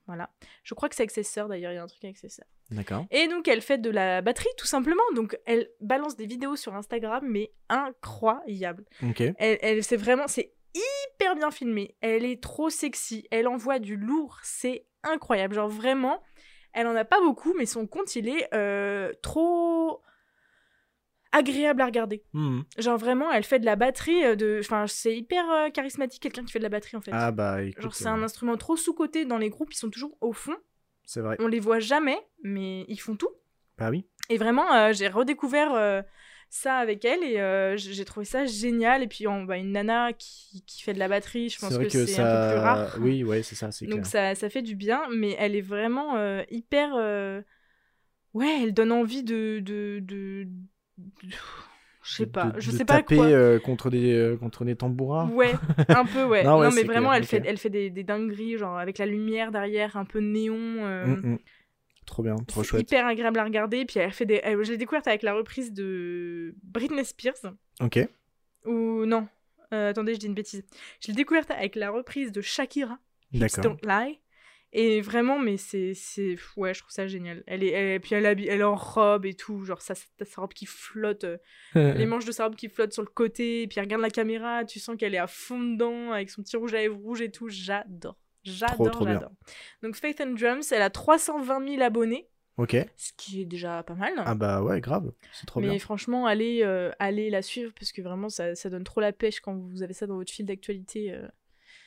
Voilà. 0.07 0.29
Je 0.63 0.73
crois 0.73 0.89
que 0.89 0.95
c'est 0.95 1.03
avec 1.03 1.11
ses 1.11 1.23
sœurs 1.23 1.47
d'ailleurs, 1.47 1.71
il 1.71 1.75
y 1.75 1.77
a 1.77 1.83
un 1.83 1.87
truc 1.87 2.03
avec 2.03 2.17
ses 2.17 2.29
sœurs. 2.29 2.47
D'accord. 2.71 3.05
Et 3.11 3.27
donc, 3.27 3.47
elle 3.47 3.61
fait 3.61 3.77
de 3.77 3.89
la 3.89 4.21
batterie 4.21 4.49
tout 4.57 4.65
simplement. 4.67 5.03
Donc, 5.15 5.37
elle 5.45 5.69
balance 5.79 6.15
des 6.15 6.25
vidéos 6.25 6.55
sur 6.55 6.75
Instagram, 6.75 7.23
mais 7.27 7.51
incroyables. 7.69 8.85
Ok. 9.03 9.21
Elle, 9.21 9.59
elle 9.61 9.83
c'est 9.83 9.95
vraiment, 9.97 10.27
c'est 10.27 10.53
hyper 10.73 11.35
bien 11.35 11.51
filmé. 11.51 11.95
Elle 12.01 12.25
est 12.25 12.41
trop 12.41 12.69
sexy. 12.69 13.27
Elle 13.31 13.47
envoie 13.47 13.79
du 13.79 13.95
lourd. 13.95 14.39
C'est 14.43 14.85
incroyable. 15.03 15.55
Genre 15.55 15.69
vraiment, 15.69 16.21
elle 16.73 16.87
en 16.87 16.95
a 16.95 17.05
pas 17.05 17.19
beaucoup, 17.21 17.53
mais 17.57 17.65
son 17.65 17.87
compte, 17.87 18.15
il 18.15 18.27
est 18.27 18.47
euh, 18.53 19.11
trop 19.21 20.01
agréable 21.31 21.81
à 21.81 21.85
regarder. 21.85 22.23
Mm. 22.33 22.61
Genre 22.77 22.97
vraiment, 22.97 23.31
elle 23.31 23.43
fait 23.43 23.59
de 23.59 23.65
la 23.65 23.75
batterie. 23.75 24.23
euh, 24.23 24.35
de, 24.35 24.59
enfin, 24.59 24.85
c'est 24.87 25.15
hyper 25.15 25.49
euh, 25.51 25.69
charismatique 25.69 26.21
quelqu'un 26.21 26.43
qui 26.43 26.51
fait 26.51 26.59
de 26.59 26.63
la 26.63 26.69
batterie 26.69 26.97
en 26.97 27.01
fait. 27.01 27.11
Ah 27.13 27.31
bah 27.31 27.63
écoute, 27.63 27.81
Genre 27.83 27.95
c'est 27.95 28.07
un 28.07 28.21
instrument 28.21 28.57
trop 28.57 28.75
sous 28.75 28.93
coté 28.93 29.25
dans 29.25 29.37
les 29.37 29.49
groupes. 29.49 29.73
Ils 29.73 29.77
sont 29.77 29.89
toujours 29.89 30.15
au 30.21 30.33
fond. 30.33 30.55
c'est 31.05 31.21
vrai. 31.21 31.35
On 31.39 31.47
les 31.47 31.59
voit 31.59 31.79
jamais, 31.79 32.19
mais 32.43 32.85
ils 32.87 32.99
font 32.99 33.15
tout. 33.15 33.29
Bah 33.77 33.89
oui. 33.89 34.05
Et 34.29 34.37
vraiment, 34.37 34.71
euh, 34.73 34.93
j'ai 34.93 35.07
redécouvert 35.07 36.03
ça 36.53 36.77
avec 36.77 37.03
elle 37.05 37.23
et 37.23 37.39
euh, 37.39 37.75
j'ai 37.77 38.05
trouvé 38.05 38.25
ça 38.25 38.45
génial. 38.45 39.03
Et 39.03 39.07
puis, 39.07 39.27
on, 39.27 39.43
bah, 39.43 39.57
une 39.57 39.71
nana 39.71 40.13
qui, 40.13 40.63
qui 40.65 40.81
fait 40.83 40.93
de 40.93 40.99
la 40.99 41.07
batterie, 41.07 41.49
je 41.49 41.59
pense 41.59 41.69
C'est 41.69 41.75
vrai 41.75 41.85
que, 41.85 41.91
que, 41.91 42.05
c'est 42.05 42.15
ça. 42.15 42.23
un 42.23 42.37
peu 42.37 42.47
plus 42.47 42.57
rare. 42.57 42.97
Oui, 42.99 43.23
ouais, 43.23 43.43
c'est 43.43 43.55
ça, 43.55 43.71
c'est 43.71 43.87
Donc, 43.87 44.01
clair. 44.01 44.07
ça, 44.07 44.35
ça 44.35 44.49
fait 44.49 44.61
du 44.61 44.75
bien, 44.75 45.01
mais 45.13 45.35
elle 45.39 45.55
est 45.55 45.61
vraiment 45.61 46.15
euh, 46.17 46.43
hyper. 46.49 46.93
euh, 46.95 47.41
Ouais, 48.33 48.63
elle 48.63 48.73
donne 48.73 48.91
envie 48.91 49.23
de. 49.23 49.59
de, 49.63 49.99
de... 50.01 50.47
de- 50.97 51.29
Je 52.03 52.15
sais 52.15 52.25
pas, 52.27 52.51
de- 52.55 52.59
je 52.59 52.71
de 52.71 52.77
sais 52.77 52.85
pas 52.85 52.97
taper, 52.97 53.15
quoi. 53.15 53.27
euh, 53.27 53.59
contre 53.59 53.89
des 53.89 54.13
euh, 54.13 54.35
contre 54.37 54.65
des 54.65 54.75
tambourins. 54.75 55.31
Ouais, 55.33 55.55
un 55.93 56.05
peu, 56.05 56.25
ouais. 56.25 56.43
Non, 56.47 56.59
mais 56.71 56.83
vraiment, 56.83 57.11
clair, 57.11 57.17
elle, 57.17 57.25
fait, 57.25 57.41
elle 57.45 57.57
fait 57.57 57.69
des, 57.69 57.89
des 57.89 58.03
dingueries, 58.03 58.57
genre 58.57 58.77
avec 58.77 58.97
la 58.97 59.05
lumière 59.05 59.51
derrière, 59.51 59.95
un 59.95 60.05
peu 60.05 60.19
néon. 60.19 60.55
euh, 60.85 61.05
Mm, 61.07 61.33
mm. 61.33 61.37
Trop 62.05 62.23
bien, 62.23 62.35
trop 62.47 62.63
chouette. 62.63 62.81
hyper 62.81 63.05
agréable 63.05 63.39
à 63.39 63.43
regarder. 63.43 63.85
Puis 63.85 63.99
elle 63.99 64.11
fait 64.11 64.25
des. 64.25 64.41
je 64.43 64.71
l'ai 64.71 64.77
découverte 64.77 65.07
avec 65.07 65.21
la 65.23 65.33
reprise 65.33 65.71
de 65.73 66.55
Britney 66.63 67.05
Spears. 67.05 67.53
Ok. 67.81 67.99
Ou 68.65 69.05
non. 69.05 69.27
Euh, 69.73 69.89
attendez, 69.89 70.13
je 70.13 70.19
dis 70.19 70.27
une 70.27 70.33
bêtise. 70.35 70.63
Je 71.01 71.07
l'ai 71.07 71.13
découverte 71.15 71.49
avec 71.51 71.75
la 71.75 71.89
reprise 71.89 72.31
de 72.31 72.41
Shakira. 72.41 72.99
D'accord. 73.31 73.63
Don't 73.63 73.77
Lie. 73.83 74.19
Et 74.75 75.01
vraiment, 75.01 75.37
mais 75.37 75.57
c'est. 75.57 75.93
Ouais, 76.57 76.73
je 76.73 76.79
trouve 76.79 76.91
ça 76.91 77.05
génial. 77.07 77.43
Elle 77.45 77.63
est, 77.63 77.71
elle, 77.71 78.01
puis 78.01 78.15
elle, 78.15 78.25
habille- 78.25 78.47
elle 78.47 78.61
est 78.61 78.63
en 78.63 78.75
robe 78.75 79.25
et 79.25 79.35
tout. 79.35 79.63
Genre, 79.65 79.81
sa, 79.81 79.93
sa, 79.93 80.03
sa 80.25 80.41
robe 80.41 80.53
qui 80.53 80.65
flotte. 80.65 81.25
euh, 81.25 81.37
les 81.95 82.05
manches 82.07 82.25
de 82.25 82.31
sa 82.31 82.45
robe 82.45 82.55
qui 82.55 82.69
flottent 82.69 82.93
sur 82.93 83.03
le 83.03 83.09
côté. 83.09 83.61
Et 83.63 83.67
puis 83.67 83.77
elle 83.79 83.85
regarde 83.85 84.01
la 84.01 84.09
caméra. 84.09 84.65
Tu 84.65 84.79
sens 84.79 84.95
qu'elle 84.97 85.13
est 85.13 85.19
à 85.19 85.27
fond 85.27 85.59
dedans. 85.59 86.11
Avec 86.11 86.29
son 86.31 86.41
petit 86.41 86.57
rouge 86.57 86.73
à 86.73 86.77
lèvres 86.77 86.97
rouge 86.97 87.21
et 87.21 87.29
tout. 87.31 87.49
J'adore. 87.49 88.17
J'adore, 88.43 89.03
j'adore. 89.07 89.31
Donc 89.81 89.95
Faith 89.95 90.21
and 90.21 90.33
Drums, 90.33 90.71
elle 90.71 90.81
a 90.81 90.89
320 90.89 91.67
000 91.67 91.81
abonnés. 91.81 92.27
ok. 92.57 92.75
Ce 92.97 93.11
qui 93.17 93.41
est 93.41 93.45
déjà 93.45 93.83
pas 93.83 93.95
mal. 93.95 94.13
Ah 94.17 94.35
bah 94.35 94.61
ouais, 94.61 94.81
grave. 94.81 95.11
C'est 95.31 95.45
trop 95.45 95.59
Mais 95.61 95.69
bien. 95.69 95.79
franchement, 95.79 96.25
allez, 96.25 96.61
euh, 96.63 96.91
allez 96.99 97.29
la 97.29 97.41
suivre 97.41 97.71
parce 97.79 97.91
que 97.91 98.01
vraiment, 98.01 98.29
ça, 98.29 98.55
ça 98.55 98.69
donne 98.69 98.83
trop 98.83 99.01
la 99.01 99.13
pêche 99.13 99.39
quand 99.39 99.55
vous 99.55 99.81
avez 99.83 99.93
ça 99.93 100.07
dans 100.07 100.15
votre 100.17 100.31
fil 100.31 100.45
d'actualité. 100.45 101.11
euh, 101.13 101.27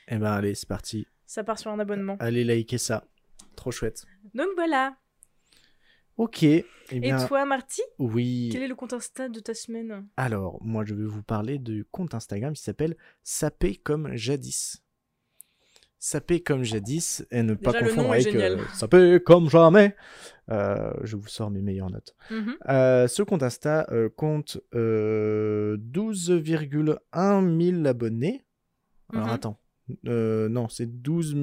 Eh 0.08 0.16
ben 0.16 0.32
allez, 0.32 0.54
c'est 0.54 0.68
parti. 0.68 1.06
ça 1.26 1.44
part 1.44 1.58
sur 1.58 1.70
un 1.70 1.78
abonnement. 1.78 2.16
Allez 2.20 2.44
liker 2.44 2.78
ça. 2.78 3.04
Trop 3.54 3.70
chouette. 3.70 4.04
Donc 4.34 4.48
voilà. 4.56 4.96
Ok. 6.16 6.42
Eh 6.44 6.64
Et 6.90 7.12
toi, 7.28 7.44
Marty, 7.44 7.82
oui. 7.98 8.48
quel 8.50 8.62
est 8.62 8.68
le 8.68 8.74
compte 8.74 8.94
Insta 8.94 9.28
de 9.28 9.38
ta 9.40 9.52
semaine? 9.52 10.06
Alors, 10.16 10.58
moi, 10.62 10.82
je 10.86 10.94
vais 10.94 11.04
vous 11.04 11.22
parler 11.22 11.58
du 11.58 11.84
compte 11.90 12.14
Instagram 12.14 12.54
qui 12.54 12.62
s'appelle 12.62 12.96
Sapé 13.22 13.76
comme 13.76 14.14
jadis. 14.16 14.82
Sapé 16.06 16.38
comme 16.40 16.62
jadis, 16.62 17.26
et 17.32 17.42
ne 17.42 17.54
pas 17.54 17.72
Déjà, 17.72 17.84
confondre 17.88 18.12
avec 18.12 18.32
euh, 18.32 18.58
Sapé 18.74 19.18
comme 19.26 19.50
jamais. 19.50 19.96
Euh, 20.52 20.92
je 21.02 21.16
vous 21.16 21.26
sors 21.26 21.50
mes 21.50 21.62
meilleures 21.62 21.90
notes. 21.90 22.14
Mhm. 22.30 22.54
Euh, 22.68 23.08
ce 23.08 23.24
compte 23.24 23.42
Insta 23.42 23.88
euh, 23.90 24.08
compte 24.08 24.60
euh, 24.76 25.76
12,1 25.78 27.72
000 27.74 27.86
abonnés. 27.86 28.44
Alors 29.12 29.26
Mhm. 29.26 29.32
attends. 29.32 29.60
Non, 30.04 30.68
c'est 30.68 30.86
12 31.02 31.34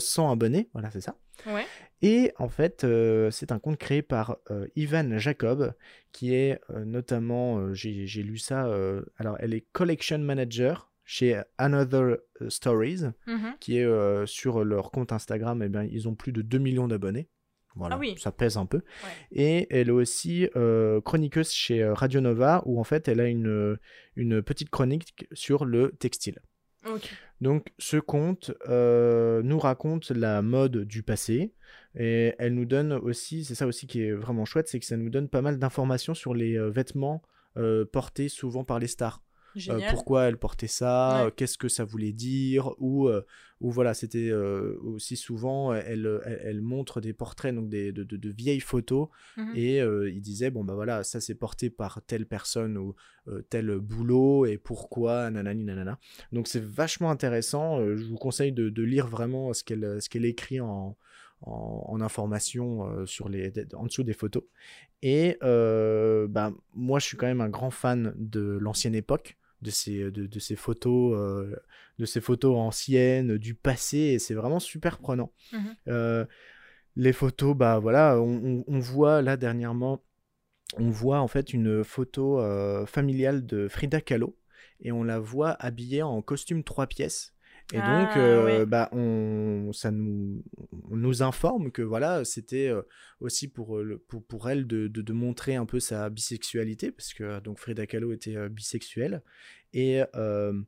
100 0.00 0.32
abonnés. 0.32 0.68
Voilà, 0.72 0.90
c'est 0.90 1.00
ça. 1.00 1.14
Ouais. 1.46 1.64
Et 2.02 2.32
en 2.38 2.48
fait, 2.48 2.82
euh, 2.82 3.30
c'est 3.30 3.52
un 3.52 3.60
compte 3.60 3.78
créé 3.78 4.02
par 4.02 4.38
euh, 4.50 4.66
Ivan 4.74 5.16
Jacob, 5.18 5.72
qui 6.10 6.34
est 6.34 6.60
euh, 6.70 6.84
notamment, 6.84 7.72
j'ai 7.72 8.22
lu 8.24 8.38
ça, 8.38 8.68
alors 9.18 9.36
elle 9.38 9.54
est 9.54 9.64
Collection 9.72 10.18
Manager 10.18 10.87
chez 11.10 11.40
Another 11.56 12.18
Stories, 12.48 13.04
Mhm. 13.26 13.54
qui 13.60 13.78
est 13.78 13.84
euh, 13.84 14.26
sur 14.26 14.62
leur 14.62 14.90
compte 14.90 15.10
Instagram, 15.10 15.62
et 15.62 15.70
bien, 15.70 15.82
ils 15.84 16.06
ont 16.06 16.14
plus 16.14 16.32
de 16.32 16.42
2 16.42 16.58
millions 16.58 16.86
d'abonnés. 16.86 17.30
Voilà, 17.76 17.94
Ah 17.94 17.98
oui. 17.98 18.14
ça 18.18 18.30
pèse 18.30 18.58
un 18.58 18.66
peu. 18.66 18.76
Ouais. 18.78 18.82
Et 19.32 19.66
elle 19.70 19.88
est 19.88 19.92
aussi 19.92 20.48
euh, 20.54 21.00
chroniqueuse 21.00 21.50
chez 21.50 21.82
euh, 21.82 21.94
Radio 21.94 22.20
Nova, 22.20 22.62
où 22.66 22.78
en 22.78 22.84
fait 22.84 23.08
elle 23.08 23.20
a 23.20 23.26
une, 23.28 23.78
une 24.16 24.42
petite 24.42 24.68
chronique 24.68 25.26
sur 25.32 25.64
le 25.64 25.92
textile. 25.98 26.40
Donc 27.40 27.68
ce 27.78 27.96
euh, 28.68 29.42
nous 29.42 29.58
raconte 29.58 30.10
la 30.10 30.42
mode 30.42 30.84
du 30.84 31.02
passé 31.02 31.52
et 31.94 32.34
elle 32.38 32.54
nous 32.54 32.64
donne 32.64 32.92
aussi, 32.92 33.44
c'est 33.44 33.54
ça 33.54 33.66
aussi 33.66 33.86
qui 33.86 34.02
est 34.02 34.12
vraiment 34.12 34.44
chouette, 34.44 34.68
c'est 34.68 34.80
que 34.80 34.86
ça 34.86 34.96
nous 34.96 35.10
donne 35.10 35.28
pas 35.28 35.42
mal 35.42 35.58
d'informations 35.58 36.14
sur 36.14 36.34
les 36.34 36.56
euh, 36.58 36.70
vêtements 36.70 37.22
euh, 37.56 37.84
portés 37.84 38.28
souvent 38.28 38.64
par 38.64 38.78
les 38.78 38.86
stars. 38.88 39.22
Euh, 39.58 39.74
Génial. 39.74 39.90
pourquoi 39.90 40.24
elle 40.24 40.36
portait 40.38 40.66
ça, 40.68 41.22
Ouais. 41.22 41.26
euh, 41.26 41.30
qu'est-ce 41.34 41.58
que 41.58 41.68
ça 41.68 41.84
voulait 41.84 42.12
dire, 42.12 42.72
ou, 42.78 43.08
euh, 43.08 43.22
ou 43.60 43.70
voilà, 43.72 43.92
c'était 43.92 44.32
aussi 44.32 45.16
souvent, 45.16 45.74
elle, 45.74 46.20
elle, 46.24 46.40
elle 46.44 46.60
montre 46.62 47.00
des 47.00 47.12
portraits, 47.12 47.52
donc 47.54 47.68
des, 47.68 47.90
de, 47.90 48.04
de- 48.04 48.16
de 48.16 48.30
vieilles 48.30 48.60
photos, 48.60 49.08
Mhm. 49.36 49.52
et 49.56 49.78
il 49.78 50.20
disait, 50.20 50.50
bon 50.50 50.62
bah 50.64 50.74
voilà, 50.74 51.02
ça 51.02 51.20
c'est 51.20 51.34
porté 51.34 51.68
par 51.70 52.00
telle 52.02 52.26
personne 52.26 52.78
ou 52.78 52.94
tel 53.50 53.78
boulot, 53.80 54.46
et 54.46 54.58
pourquoi, 54.58 55.28
nanani 55.30 55.64
nanana. 55.64 55.98
Donc 56.32 56.46
c'est 56.46 56.62
vachement 56.62 57.10
intéressant, 57.10 57.80
je 57.96 58.04
vous 58.04 58.16
conseille 58.16 58.52
de, 58.52 58.68
de 58.68 58.82
lire 58.84 59.08
vraiment 59.08 59.52
ce 59.52 59.64
qu'elle 59.64 60.00
ce 60.00 60.08
qu'elle 60.08 60.24
écrit 60.24 60.60
en, 60.60 60.96
en, 61.42 61.84
en 61.88 62.00
information 62.00 62.86
euh, 62.88 63.06
sur 63.06 63.28
les, 63.28 63.52
en 63.74 63.86
dessous 63.86 64.04
des 64.04 64.12
photos. 64.12 64.44
Et 65.02 65.36
euh, 65.42 66.26
bah, 66.28 66.52
moi, 66.74 66.98
je 66.98 67.06
suis 67.06 67.16
quand 67.16 67.26
même 67.26 67.40
un 67.40 67.48
grand 67.48 67.70
fan 67.70 68.12
de 68.16 68.58
l'ancienne 68.60 68.94
époque. 68.94 69.36
De 69.62 69.70
ces, 69.70 70.10
de, 70.10 70.26
de 70.26 70.38
ces 70.38 70.56
photos, 70.56 71.16
euh, 71.18 71.56
de 71.98 72.04
ces 72.04 72.20
photos 72.20 72.56
anciennes, 72.56 73.38
du 73.38 73.54
passé, 73.54 73.98
et 73.98 74.18
c'est 74.18 74.34
vraiment 74.34 74.60
super 74.60 74.98
prenant. 74.98 75.32
Mhm. 75.52 75.76
Euh, 75.88 76.24
les 76.96 77.12
photos, 77.12 77.56
bah 77.56 77.78
voilà, 77.78 78.18
on, 78.20 78.58
on- 78.58 78.64
on 78.66 78.78
voit 78.80 79.22
là 79.22 79.36
dernièrement, 79.36 80.02
on 80.76 80.90
voit 80.90 81.20
en 81.20 81.28
fait 81.28 81.52
une 81.52 81.82
photo 81.84 82.40
euh, 82.40 82.86
familiale 82.86 83.46
de 83.46 83.68
Frida 83.68 84.00
Kahlo, 84.00 84.36
et 84.80 84.92
on 84.92 85.02
la 85.04 85.18
voit 85.18 85.50
habillée 85.60 86.02
en 86.02 86.22
costume 86.22 86.62
trois 86.62 86.86
pièces. 86.86 87.32
Et 87.72 87.76
donc, 87.76 87.84
Ah, 87.84 88.18
euh, 88.18 88.44
ouais. 88.60 88.66
bah, 88.66 88.88
on, 88.92 89.72
ça 89.74 89.90
nous, 89.90 90.42
on 90.90 90.96
nous 90.96 91.22
informe 91.22 91.70
que 91.70 91.82
voilà, 91.82 92.24
c'était 92.24 92.68
euh, 92.68 92.80
aussi 93.20 93.46
pour, 93.46 93.76
euh, 93.76 94.02
pour, 94.08 94.24
pour 94.24 94.48
elle 94.48 94.66
de, 94.66 94.88
de, 94.88 95.02
de 95.02 95.12
montrer 95.12 95.54
un 95.56 95.66
peu 95.66 95.78
sa 95.78 96.08
bisexualité, 96.08 96.90
parce 96.90 97.12
que 97.12 97.24
euh, 97.24 97.40
donc 97.40 97.58
Frida 97.58 97.86
Kahlo 97.86 98.12
était 98.12 98.36
euh, 98.36 98.48
bisexuelle, 98.48 99.22
et 99.74 100.02
euh, 100.16 100.58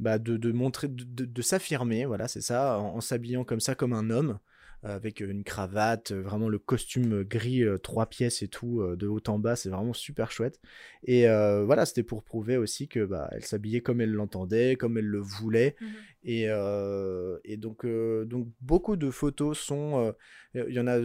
bah, 0.00 0.18
de, 0.18 0.36
de 0.36 0.50
montrer, 0.50 0.88
de, 0.88 1.42
s'affirmer, 1.42 2.06
voilà, 2.06 2.26
c'est 2.26 2.40
ça, 2.40 2.78
en, 2.80 2.96
en 2.96 3.00
s'habillant 3.00 3.44
comme 3.44 3.60
ça, 3.60 3.76
comme 3.76 3.92
un 3.92 4.10
homme, 4.10 4.30
euh, 4.30 4.34
avec 4.82 5.20
une 5.20 5.42
cravate, 5.44 6.12
euh, 6.12 6.22
vraiment 6.22 6.48
le 6.48 6.58
costume 6.58 7.24
gris, 7.24 7.62
euh, 7.64 7.78
trois 7.78 8.06
pièces 8.06 8.42
et 8.42 8.48
tout, 8.48 8.80
euh, 8.80 8.96
de 8.96 9.06
haut 9.06 9.20
en 9.28 9.38
bas, 9.38 9.56
c'est 9.56 9.68
vraiment 9.70 9.92
super 9.92 10.30
chouette. 10.30 10.60
Et 11.04 11.28
euh, 11.28 11.64
voilà, 11.64 11.84
c'était 11.86 12.02
pour 12.02 12.22
prouver 12.22 12.56
aussi 12.56 12.88
que 12.88 13.04
bah, 13.04 13.28
elle 13.32 13.44
s'habillait 13.44 13.80
comme 13.80 14.00
elle 14.00 14.12
l'entendait, 14.12 14.76
comme 14.76 14.96
elle 14.98 15.06
le 15.06 15.18
voulait. 15.18 15.74
Mhm. 15.80 15.88
Et, 16.24 16.44
euh, 16.48 17.38
et 17.44 17.56
donc, 17.56 17.84
euh, 17.84 18.24
donc, 18.24 18.48
beaucoup 18.60 18.96
de 18.96 19.10
photos 19.10 19.58
sont. 19.58 20.14
euh, 20.54 20.64
Il 20.68 20.74
y 20.74 20.80
en 20.80 20.86
a. 20.86 20.98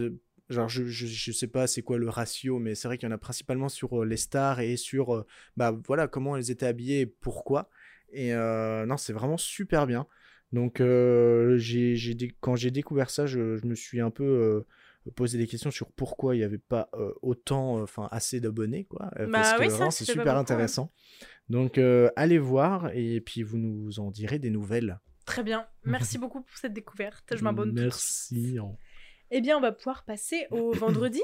Genre, 0.50 0.68
je, 0.68 0.84
je, 0.84 1.06
je 1.06 1.32
sais 1.32 1.46
pas 1.46 1.66
c'est 1.66 1.80
quoi 1.80 1.96
le 1.96 2.08
ratio, 2.10 2.58
mais 2.58 2.74
c'est 2.74 2.86
vrai 2.86 2.98
qu'il 2.98 3.08
y 3.08 3.12
en 3.12 3.14
a 3.14 3.18
principalement 3.18 3.70
sur 3.70 4.02
euh, 4.02 4.04
les 4.04 4.18
stars 4.18 4.60
et 4.60 4.76
sur 4.76 5.14
euh, 5.14 5.26
bah, 5.56 5.74
voilà, 5.86 6.06
comment 6.06 6.36
elles 6.36 6.50
étaient 6.50 6.66
habillées 6.66 7.00
et 7.00 7.06
pourquoi. 7.06 7.70
Et 8.12 8.34
euh, 8.34 8.84
non, 8.84 8.98
c'est 8.98 9.14
vraiment 9.14 9.38
super 9.38 9.86
bien. 9.86 10.06
Donc, 10.54 10.80
euh, 10.80 11.56
j'ai, 11.58 11.96
j'ai 11.96 12.14
dé- 12.14 12.34
quand 12.40 12.54
j'ai 12.56 12.70
découvert 12.70 13.10
ça, 13.10 13.26
je, 13.26 13.56
je 13.56 13.66
me 13.66 13.74
suis 13.74 14.00
un 14.00 14.10
peu 14.10 14.24
euh, 14.24 15.10
posé 15.16 15.36
des 15.36 15.46
questions 15.48 15.70
sur 15.72 15.90
pourquoi 15.90 16.34
il 16.34 16.38
n'y 16.38 16.44
avait 16.44 16.58
pas 16.58 16.88
euh, 16.94 17.12
autant, 17.22 17.82
enfin 17.82 18.08
assez 18.12 18.38
d'abonnés, 18.40 18.84
quoi. 18.84 19.10
Bah 19.18 19.26
parce 19.32 19.52
que 19.54 19.60
oui, 19.60 19.70
ça, 19.70 19.76
vraiment, 19.76 19.90
c'est 19.90 20.04
super 20.04 20.24
beaucoup, 20.24 20.36
hein. 20.36 20.40
intéressant. 20.40 20.92
Donc, 21.48 21.78
allez 22.16 22.38
voir 22.38 22.90
et 22.94 23.20
puis 23.20 23.42
vous 23.42 23.58
nous 23.58 23.98
en 23.98 24.10
direz 24.10 24.38
des 24.38 24.50
nouvelles. 24.50 25.00
Très 25.26 25.42
bien. 25.42 25.66
Merci 25.84 26.18
beaucoup 26.18 26.42
pour 26.42 26.56
cette 26.56 26.72
découverte. 26.72 27.34
Je 27.36 27.42
m'abonne. 27.42 27.72
Merci. 27.72 28.56
Eh 29.30 29.40
bien, 29.40 29.56
on 29.58 29.60
va 29.60 29.72
pouvoir 29.72 30.04
passer 30.04 30.46
au 30.52 30.72
vendredi. 30.84 31.22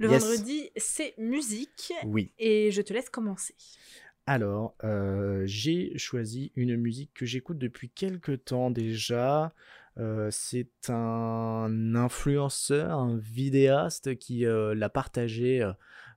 Le 0.00 0.08
Yes. 0.10 0.22
vendredi, 0.24 0.70
c'est 0.76 1.14
musique. 1.18 1.92
Oui. 2.06 2.32
Et 2.38 2.70
je 2.70 2.82
te 2.82 2.92
laisse 2.92 3.10
commencer. 3.10 3.54
Alors, 4.30 4.74
euh, 4.84 5.44
j'ai 5.46 5.96
choisi 5.96 6.52
une 6.54 6.76
musique 6.76 7.14
que 7.14 7.24
j'écoute 7.24 7.56
depuis 7.56 7.88
quelques 7.88 8.44
temps 8.44 8.70
déjà. 8.70 9.54
Euh, 9.96 10.28
c'est 10.30 10.90
un 10.90 11.94
influenceur, 11.94 12.98
un 12.98 13.16
vidéaste 13.16 14.18
qui 14.18 14.44
euh, 14.44 14.74
l'a 14.74 14.90
partagé 14.90 15.66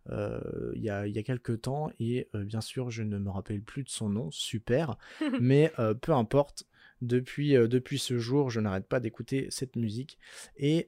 euh, 0.10 0.42
il 0.76 0.82
y 0.82 0.90
a, 0.90 1.08
il 1.08 1.16
y 1.16 1.20
a 1.20 1.24
quelques 1.24 1.62
temps 1.62 1.90
et 2.00 2.28
euh, 2.36 2.44
bien 2.44 2.60
sûr 2.60 2.90
je 2.90 3.04
ne 3.04 3.18
me 3.18 3.30
rappelle 3.30 3.62
plus 3.62 3.84
de 3.84 3.90
son 3.90 4.10
nom, 4.10 4.30
super, 4.30 4.98
mais 5.40 5.72
euh, 5.80 5.94
peu 5.94 6.12
importe. 6.12 6.66
Depuis, 7.02 7.54
depuis 7.54 7.98
ce 7.98 8.20
jour, 8.20 8.52
je 8.52 8.60
n'arrête 8.60 8.88
pas 8.88 9.00
d'écouter 9.00 9.48
cette 9.50 9.76
musique 9.76 10.20
et 10.56 10.86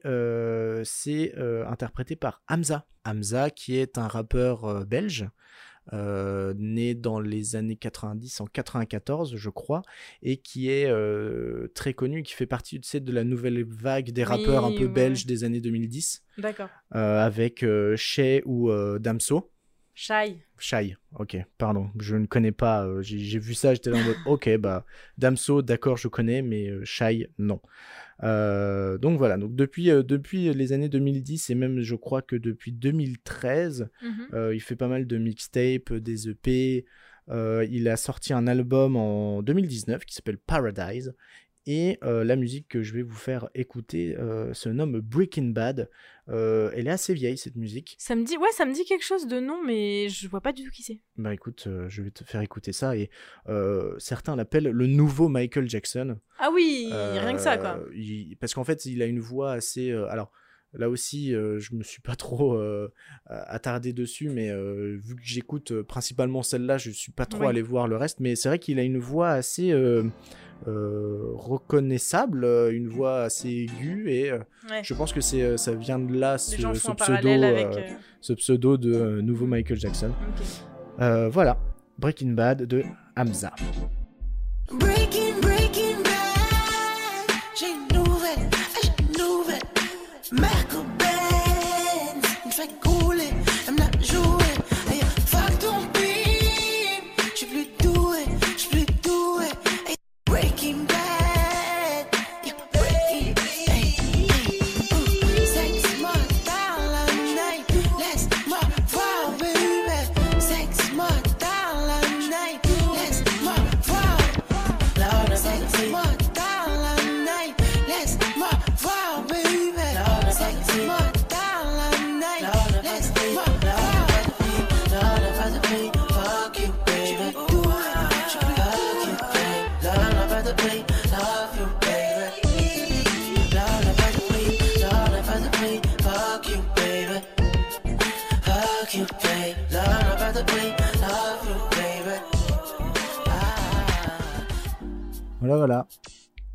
c'est 0.84 1.34
interprété 1.66 2.14
par 2.14 2.40
Hamza. 2.48 2.86
Hamza 3.04 3.50
qui 3.50 3.76
est 3.78 3.98
un 3.98 4.06
rappeur 4.06 4.86
belge 4.86 5.28
euh, 5.92 6.54
né 6.56 6.94
dans 6.94 7.20
les 7.20 7.56
années 7.56 7.76
90 7.76 8.40
en 8.40 8.46
94 8.46 9.36
je 9.36 9.50
crois 9.50 9.82
et 10.22 10.38
qui 10.38 10.70
est 10.70 10.86
euh, 10.86 11.68
très 11.74 11.92
connu 11.92 12.22
qui 12.22 12.32
fait 12.32 12.46
partie 12.46 12.80
tu 12.80 12.88
sais, 12.88 13.00
de 13.00 13.12
la 13.12 13.22
nouvelle 13.22 13.62
vague 13.64 14.10
des 14.10 14.24
rappeurs 14.24 14.64
un 14.64 14.72
peu 14.72 14.84
ouais. 14.84 14.88
belges 14.88 15.26
des 15.26 15.44
années 15.44 15.60
2010 15.60 16.22
D'accord. 16.38 16.70
euh, 16.94 17.24
avec 17.24 17.64
Shay 17.96 18.42
ou 18.46 18.70
Damso 18.98 19.50
Shai. 19.96 20.42
Shai, 20.58 20.96
ok, 21.14 21.36
pardon, 21.56 21.88
je 22.00 22.16
ne 22.16 22.26
connais 22.26 22.50
pas, 22.50 22.88
j'ai 23.00 23.38
vu 23.38 23.54
ça, 23.54 23.74
j'étais 23.74 23.90
là 23.90 23.98
en 23.98 24.02
mode, 24.02 24.16
ok, 24.26 24.56
bah, 24.56 24.84
Damso, 25.18 25.62
d'accord, 25.62 25.96
je 25.96 26.08
connais, 26.08 26.42
mais 26.42 26.68
Shai, 26.84 27.30
non. 27.38 27.60
Euh, 28.22 28.96
donc 28.98 29.18
voilà, 29.18 29.36
donc 29.36 29.54
depuis, 29.56 29.90
euh, 29.90 30.02
depuis 30.02 30.52
les 30.54 30.72
années 30.72 30.88
2010 30.88 31.50
et 31.50 31.54
même 31.54 31.80
je 31.80 31.94
crois 31.96 32.22
que 32.22 32.36
depuis 32.36 32.72
2013, 32.72 33.88
Mhm. 34.02 34.26
euh, 34.34 34.54
il 34.54 34.60
fait 34.60 34.76
pas 34.76 34.88
mal 34.88 35.06
de 35.06 35.18
mixtapes, 35.18 35.92
des 35.92 36.28
EP. 36.28 36.84
Il 37.70 37.88
a 37.88 37.96
sorti 37.96 38.32
un 38.32 38.46
album 38.46 38.96
en 38.96 39.42
2019 39.42 40.04
qui 40.04 40.14
s'appelle 40.14 40.38
Paradise. 40.38 41.14
Et 41.66 41.98
euh, 42.04 42.24
la 42.24 42.36
musique 42.36 42.68
que 42.68 42.82
je 42.82 42.92
vais 42.92 43.02
vous 43.02 43.14
faire 43.16 43.48
écouter 43.54 44.16
euh, 44.18 44.52
se 44.52 44.68
nomme 44.68 45.00
Breaking 45.00 45.50
Bad. 45.50 45.88
Euh, 46.28 46.70
elle 46.74 46.86
est 46.86 46.90
assez 46.90 47.14
vieille 47.14 47.38
cette 47.38 47.56
musique. 47.56 47.96
Ça 47.98 48.14
me 48.16 48.24
dit, 48.24 48.36
ouais, 48.36 48.48
ça 48.52 48.66
me 48.66 48.72
dit 48.74 48.84
quelque 48.84 49.04
chose 49.04 49.26
de 49.26 49.40
nom, 49.40 49.62
mais 49.64 50.08
je 50.10 50.28
vois 50.28 50.40
pas 50.42 50.52
du 50.52 50.62
tout 50.64 50.70
qui 50.70 50.82
c'est. 50.82 51.00
Bah 51.16 51.32
écoute, 51.32 51.68
je 51.88 52.02
vais 52.02 52.10
te 52.10 52.22
faire 52.24 52.40
écouter 52.42 52.72
ça. 52.72 52.96
Et 52.96 53.08
certains 53.98 54.36
l'appellent 54.36 54.68
le 54.70 54.86
nouveau 54.86 55.28
Michael 55.28 55.68
Jackson. 55.68 56.18
Ah 56.38 56.50
oui, 56.52 56.88
rien 56.92 57.34
que 57.34 57.40
ça, 57.40 57.56
quoi. 57.58 57.80
il- 57.94 58.36
parce 58.40 58.52
qu'en 58.54 58.64
fait, 58.64 58.84
il 58.86 59.00
a 59.02 59.06
une 59.06 59.20
voix 59.20 59.52
assez. 59.52 59.90
alors, 59.92 60.32
là 60.76 60.90
aussi, 60.90 61.34
euh, 61.34 61.58
je 61.60 61.74
me 61.74 61.82
suis 61.82 62.00
pas 62.02 62.16
trop 62.16 62.54
euh, 62.54 62.92
attardé 63.26 63.92
dessus, 63.92 64.28
mais 64.28 64.50
euh, 64.50 64.96
vu 65.02 65.14
que 65.16 65.22
j'écoute 65.22 65.82
principalement 65.82 66.42
celle-là, 66.42 66.78
je 66.78 66.90
suis 66.90 67.12
pas 67.12 67.26
trop 67.26 67.44
allé 67.46 67.62
voir 67.62 67.86
le 67.88 67.96
reste. 67.96 68.20
Mais 68.20 68.34
c'est 68.34 68.48
vrai 68.48 68.58
qu'il 68.58 68.78
a 68.78 68.82
une 68.82 68.98
voix 68.98 69.30
assez 69.30 69.72
reconnaissable, 71.34 72.44
euh, 72.44 72.72
une 72.72 72.88
voix 72.88 73.22
assez 73.22 73.48
aiguë, 73.48 74.10
et 74.10 74.30
euh, 74.30 74.38
Ouais. 74.70 74.80
je 74.82 74.94
pense 74.94 75.12
que 75.12 75.20
c'est 75.20 75.42
euh, 75.42 75.56
ça 75.58 75.74
vient 75.74 75.98
de 75.98 76.14
là, 76.14 76.38
ce, 76.38 76.56
pseudo, 76.56 77.28
avec. 77.28 77.66
euh, 77.66 77.76
euh, 77.78 77.92
ce 78.20 78.32
pseudo 78.32 78.76
de 78.76 78.92
euh, 78.94 79.20
nouveau 79.22 79.46
Michael 79.46 79.78
Jackson. 79.78 80.10
Euh, 81.00 81.28
voilà, 81.28 81.58
Breaking 81.98 82.30
Bad 82.32 82.62
de 82.62 82.82
Hamza. 83.16 83.52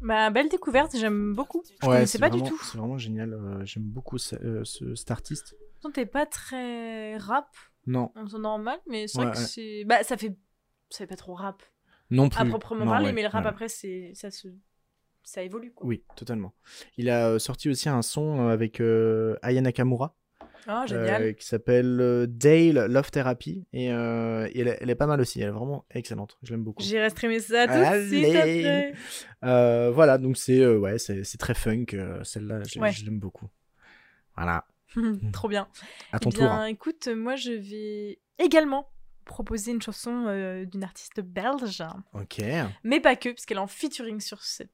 Bah, 0.01 0.29
belle 0.29 0.49
découverte, 0.49 0.95
j'aime 0.97 1.33
beaucoup. 1.35 1.63
Je 1.81 1.87
Ouais, 1.87 1.95
connaissais 1.95 2.19
pas 2.19 2.29
vraiment- 2.29 2.43
du 2.43 2.49
tout. 2.49 2.59
C'est 2.63 2.77
vraiment 2.77 2.97
génial. 2.97 3.33
euh, 3.33 3.65
J'aime 3.65 3.83
beaucoup 3.83 4.17
ce- 4.17 4.35
euh, 4.35 4.63
ce- 4.63 4.95
cet 4.95 5.11
artiste. 5.11 5.55
Pourtant, 5.73 5.91
t'es 5.91 6.05
pas 6.05 6.25
très 6.25 7.17
rap 7.17 7.47
Non, 7.87 8.11
en 8.15 8.25
temps 8.25 8.39
normal, 8.39 8.79
mais 8.87 9.07
c'est 9.07 9.17
Ouais, 9.19 9.25
vrai 9.25 9.33
que 9.33 9.39
ouais. 9.39 9.45
c'est. 9.45 9.83
Bah, 9.85 10.03
ça 10.03 10.17
fait. 10.17 10.35
Ça 10.89 10.99
fait 10.99 11.07
pas 11.07 11.15
trop 11.15 11.33
rap 11.35 11.61
non 12.09 12.29
plus. 12.29 12.39
à 12.41 12.45
proprement 12.45 12.85
Non, 12.85 12.91
parler, 12.91 13.11
mais 13.11 13.21
le 13.23 13.27
rap 13.27 13.45
après, 13.45 13.67
c'est. 13.69 14.11
Ça 14.15 14.31
se. 14.31 14.47
Ça 15.23 15.43
évolue, 15.43 15.71
quoi. 15.73 15.85
Oui, 15.85 16.03
totalement. 16.15 16.53
Il 16.97 17.09
a 17.09 17.27
euh, 17.29 17.39
sorti 17.39 17.69
aussi 17.69 17.87
un 17.89 18.01
son 18.01 18.47
euh, 18.47 18.51
avec 18.51 18.81
Aya 18.81 19.61
Nakamura 19.61 20.15
Ah, 20.68 20.86
génial. 20.88 21.22
euh, 21.24 21.34
qui 21.34 21.45
s'appelle 21.45 21.99
euh, 22.01 22.26
Dale 22.28 22.86
Love 22.91 23.12
Therapy 23.12 23.66
et, 23.74 23.91
euh, 23.91 24.47
et 24.53 24.60
elle, 24.62 24.68
est- 24.68 24.78
elle 24.82 24.89
est 24.89 24.95
pas 24.95 25.07
mal 25.07 25.20
aussi. 25.22 25.41
Elle 25.41 25.47
est 25.47 25.51
vraiment 25.51 25.86
excellente. 25.91 26.38
Je 26.43 26.51
l'aime 26.51 26.64
beaucoup. 26.64 26.84
J'irai 26.84 27.10
streamer 27.10 27.39
ça 27.39 27.66
tout 27.68 27.74
de 27.74 28.07
suite 28.07 28.36
après. 28.36 28.93
Euh, 29.43 29.91
voilà, 29.91 30.18
donc 30.18 30.38
c'est 30.38 30.60
euh, 30.60 30.78
ouais, 30.78 30.97
c'est 30.99 31.38
très 31.38 31.53
funk. 31.53 31.86
euh, 31.93 32.24
Celle-là, 32.24 32.62
je, 32.72 32.80
Ouais. 32.80 32.91
je 32.91 33.05
l'aime 33.05 33.20
beaucoup. 33.20 33.47
Voilà. 34.36 34.66
Trop 35.34 35.47
bien. 35.47 35.68
À 36.12 36.20
ton 36.20 36.30
eh 36.30 36.34
bien, 36.38 36.45
tour. 36.47 36.51
hein. 36.51 36.66
écoute, 36.66 37.07
moi 37.07 37.36
je 37.36 37.51
vais 37.51 38.20
également 38.39 38.89
proposer 39.26 39.72
une 39.72 39.82
chanson 39.82 40.26
euh, 40.28 40.66
d'une 40.66 40.84
artiste 40.84 41.22
belge, 41.22 41.84
Ok. 42.14 42.41
mais 42.84 42.99
pas 42.99 43.16
que, 43.16 43.30
parce 43.30 43.45
qu'elle 43.45 43.57
est 43.57 43.62
en 43.62 43.68
featuring 43.68 44.20
sur 44.20 44.41
cette, 44.41 44.72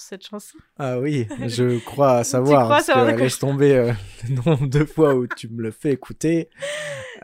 sur 0.00 0.08
cette 0.08 0.26
chanson. 0.26 0.58
Ah 0.78 0.98
oui, 0.98 1.26
je 1.46 1.78
crois 1.84 2.24
savoir. 2.24 2.64
crois 2.64 2.76
parce 2.76 2.86
savoir 2.86 3.14
que 3.14 3.20
laisse 3.20 3.38
tomber 3.38 3.76
euh, 3.76 3.92
le 4.28 4.34
nombre 4.36 4.66
de 4.66 4.84
fois 4.84 5.14
où 5.14 5.26
tu 5.26 5.48
me 5.48 5.62
le 5.62 5.70
fais 5.70 5.92
écouter. 5.92 6.48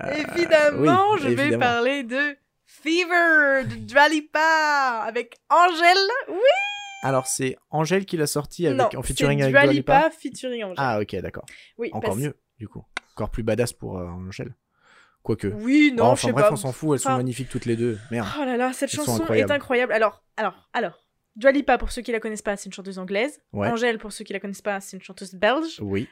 Euh, 0.02 0.10
évidemment, 0.12 1.12
oui, 1.14 1.18
je 1.22 1.28
vais 1.28 1.56
parler 1.58 2.02
de 2.02 2.36
Fever 2.64 3.64
de 3.68 3.76
Dua 3.76 4.08
Lipa 4.08 5.02
avec 5.06 5.36
Angèle. 5.48 5.96
Oui, 6.28 6.36
Alors, 7.02 7.26
c'est 7.26 7.56
Angèle 7.70 8.04
qui 8.04 8.16
l'a 8.16 8.26
sorti 8.26 8.66
avec, 8.66 8.78
non, 8.78 8.88
en 8.98 9.02
featuring 9.02 9.40
avec 9.42 9.52
Dua 9.52 9.62
Dua 9.62 9.72
Lipa. 9.72 9.96
Lipa 9.98 10.10
featuring 10.10 10.64
Angèle. 10.64 10.74
Ah, 10.78 11.00
ok, 11.00 11.16
d'accord. 11.16 11.46
oui, 11.78 11.88
Encore 11.92 12.10
parce- 12.10 12.16
mieux, 12.22 12.34
du 12.58 12.68
coup. 12.68 12.84
Encore 13.14 13.30
plus 13.30 13.42
badass 13.42 13.72
pour 13.72 13.98
euh, 13.98 14.06
Angèle. 14.06 14.54
Quoique. 15.22 15.48
Oui, 15.48 15.92
non, 15.96 16.04
Oh, 16.04 16.06
je 16.08 16.12
enfin 16.12 16.26
sais 16.28 16.32
bref, 16.32 16.46
pas. 16.48 16.52
on 16.52 16.56
s'en 16.56 16.72
fout, 16.72 16.92
elles 16.94 17.00
sont 17.00 17.16
magnifiques 17.16 17.48
toutes 17.48 17.64
les 17.64 17.74
deux. 17.74 17.98
Merde. 18.10 18.28
Oh 18.38 18.44
là 18.44 18.56
là, 18.56 18.72
cette 18.72 18.90
Elles 18.92 18.96
chanson 19.00 19.26
est 19.32 19.50
incroyable. 19.50 19.92
Alors, 19.92 20.22
alors, 20.36 20.68
alors. 20.72 21.05
Dua 21.36 21.52
Lipa, 21.52 21.76
pour 21.78 21.92
ceux 21.92 22.02
qui 22.02 22.12
la 22.12 22.20
connaissent 22.20 22.42
pas, 22.42 22.56
c'est 22.56 22.66
une 22.66 22.72
chanteuse 22.72 22.98
anglaise. 22.98 23.40
Ouais. 23.52 23.68
Angèle, 23.68 23.98
pour 23.98 24.10
ceux 24.12 24.24
qui 24.24 24.32
la 24.32 24.40
connaissent 24.40 24.62
pas, 24.62 24.80
c'est 24.80 24.96
une 24.96 25.02
chanteuse 25.02 25.34
belge. 25.34 25.78
Oui. 25.82 26.08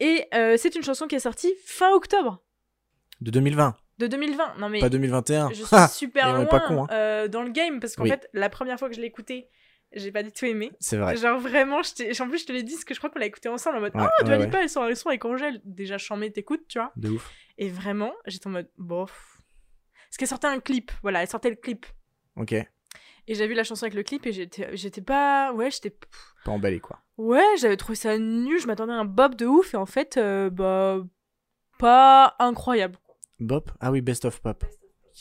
Et 0.00 0.26
euh, 0.34 0.56
c'est 0.56 0.74
une 0.74 0.82
chanson 0.82 1.06
qui 1.06 1.14
est 1.16 1.20
sortie 1.20 1.54
fin 1.66 1.90
octobre 1.92 2.42
De 3.20 3.30
2020, 3.30 3.76
de 3.98 4.06
2020. 4.08 4.56
Non 4.58 4.68
mais 4.68 4.80
pas 4.80 4.88
2021. 4.88 5.50
je 5.50 5.54
suis 5.64 5.88
super 5.92 6.32
loin 6.34 6.46
pas 6.46 6.60
con, 6.60 6.84
hein. 6.84 6.88
euh, 6.90 7.28
dans 7.28 7.42
le 7.42 7.50
game 7.50 7.78
parce 7.80 7.94
qu'en 7.96 8.02
Oui. 8.04 8.10
fait, 8.10 8.28
la 8.32 8.48
première 8.48 8.78
fois 8.78 8.88
que 8.88 8.94
je 8.96 9.00
l'ai 9.00 9.06
écouté, 9.06 9.48
j'ai 9.92 10.10
pas 10.10 10.24
du 10.24 10.32
tout 10.32 10.44
aimé. 10.46 10.72
C'est 10.80 10.96
vrai. 10.96 11.16
Genre 11.16 11.38
vraiment, 11.38 11.80
je 11.82 12.22
en 12.22 12.28
plus 12.28 12.38
je 12.38 12.46
te 12.46 12.52
l'ai 12.52 12.64
dit, 12.64 12.72
parce 12.74 12.84
que 12.84 12.94
je 12.94 12.98
crois 12.98 13.10
qu'on 13.10 13.20
l'a 13.20 13.26
écouté 13.26 13.48
ensemble 13.48 13.76
en 13.76 13.80
mode 13.82 13.94
Ouais, 13.94 14.02
Ah, 14.04 14.24
Dua 14.24 14.36
ouais, 14.36 14.44
Lipa, 14.46 14.62
elle 14.62 14.68
sort 14.68 14.82
un 14.84 14.94
son 14.96 15.08
avec 15.10 15.24
Angèle. 15.24 15.60
Déjà, 15.64 15.96
chambé, 15.98 16.32
t'écoutes, 16.32 16.66
tu 16.68 16.78
vois. 16.78 16.92
De 16.96 17.10
ouf. 17.10 17.30
Et 17.58 17.68
vraiment, 17.68 18.12
j'étais 18.26 18.48
en 18.48 18.50
mode 18.50 18.68
bof. 18.78 19.38
Parce 20.08 20.16
qu'elle 20.16 20.28
sortait 20.28 20.48
un 20.48 20.58
clip, 20.60 20.90
voilà, 21.02 21.22
elle 21.22 21.28
sortait 21.28 21.50
le 21.50 21.56
clip. 21.56 21.86
Ok. 22.36 22.54
Et 23.26 23.34
j'ai 23.34 23.46
vu 23.46 23.54
la 23.54 23.64
chanson 23.64 23.84
avec 23.84 23.94
le 23.94 24.02
clip 24.02 24.26
et 24.26 24.32
j'étais 24.32 24.76
j'étais 24.76 25.00
pas. 25.00 25.52
Ouais, 25.52 25.70
j'étais. 25.70 25.96
Pas 26.44 26.52
emballé, 26.52 26.80
quoi. 26.80 27.00
Ouais, 27.16 27.44
j'avais 27.58 27.76
trouvé 27.76 27.96
ça 27.96 28.18
nul, 28.18 28.58
je 28.60 28.66
m'attendais 28.66 28.92
à 28.92 28.96
un 28.96 29.04
bob 29.04 29.34
de 29.34 29.46
ouf 29.46 29.74
et 29.74 29.76
en 29.76 29.86
fait, 29.86 30.16
euh, 30.16 30.50
bah. 30.50 30.98
Pas 31.78 32.36
incroyable. 32.38 32.98
Bop? 33.40 33.70
Ah 33.80 33.90
oui, 33.90 34.00
Best 34.00 34.24
of 34.24 34.40
Pop. 34.40 34.64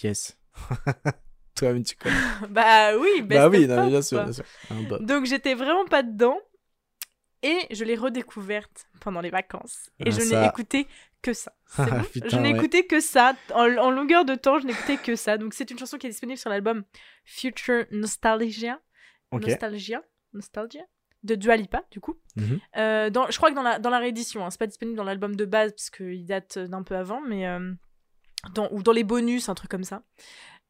Yes. 0.03 0.37
Toi-même, 1.55 1.83
tu 1.83 1.95
connais. 1.95 2.15
bah 2.49 2.95
oui, 2.97 3.21
best 3.21 3.41
bah 3.41 3.49
oui, 3.49 3.65
of 3.65 3.75
pop, 3.75 3.87
bien 3.89 4.01
sûr, 4.01 4.23
bien 4.23 4.33
sûr. 4.33 4.43
Un 4.69 4.81
bop. 4.83 5.01
Donc 5.03 5.25
j'étais 5.25 5.53
vraiment 5.55 5.85
pas 5.85 6.03
dedans. 6.03 6.37
Et 7.41 7.57
je 7.71 7.83
l'ai 7.83 7.95
redécouverte 7.95 8.87
pendant 9.01 9.19
les 9.19 9.29
vacances. 9.29 9.89
Et 9.99 10.05
Ah, 10.07 10.11
je 10.11 10.21
ça. 10.21 10.41
n'ai 10.41 10.47
écouté 10.47 10.87
que 11.23 11.33
ça. 11.33 11.53
C'est 11.65 11.89
bon? 11.89 12.03
Putain, 12.03 12.29
je 12.29 12.37
n'ai 12.37 12.51
ouais. 12.51 12.57
écouté 12.57 12.85
que 12.85 12.99
ça. 12.99 13.33
En, 13.53 13.65
en 13.77 13.89
longueur 13.89 14.25
de 14.25 14.35
temps, 14.35 14.59
je 14.59 14.67
n'écoutais 14.67 14.97
que 14.97 15.15
ça. 15.15 15.39
Donc 15.39 15.55
c'est 15.55 15.71
une 15.71 15.79
chanson 15.79 15.97
qui 15.97 16.05
est 16.05 16.11
disponible 16.11 16.37
sur 16.37 16.51
l'album 16.51 16.83
Future 17.25 17.85
Nostalgia. 17.89 18.79
Ok. 19.31 19.47
Nostalgia. 19.47 20.03
Nostalgia. 20.33 20.83
De 21.23 21.35
Dua 21.35 21.55
Lipa, 21.55 21.83
du 21.89 22.01
coup. 22.01 22.19
Mhm. 22.35 22.59
Euh, 22.77 23.09
dans, 23.09 23.31
je 23.31 23.37
crois 23.37 23.49
que 23.49 23.55
dans 23.55 23.63
la, 23.63 23.79
dans 23.79 23.89
la 23.89 23.99
réédition, 23.99 24.45
hein, 24.45 24.49
c'est 24.51 24.59
pas 24.59 24.67
disponible 24.67 24.97
dans 24.97 25.05
l'album 25.05 25.35
de 25.35 25.45
base 25.45 25.71
parce 25.71 25.89
qu'il 25.89 26.25
date 26.25 26.59
d'un 26.59 26.83
peu 26.83 26.97
avant, 26.97 27.21
mais 27.21 27.47
euh, 27.47 27.73
dans, 28.53 28.69
ou 28.71 28.83
dans 28.83 28.91
les 28.91 29.05
bonus, 29.05 29.47
un 29.47 29.55
truc 29.55 29.71
comme 29.71 29.85
ça. 29.85 30.03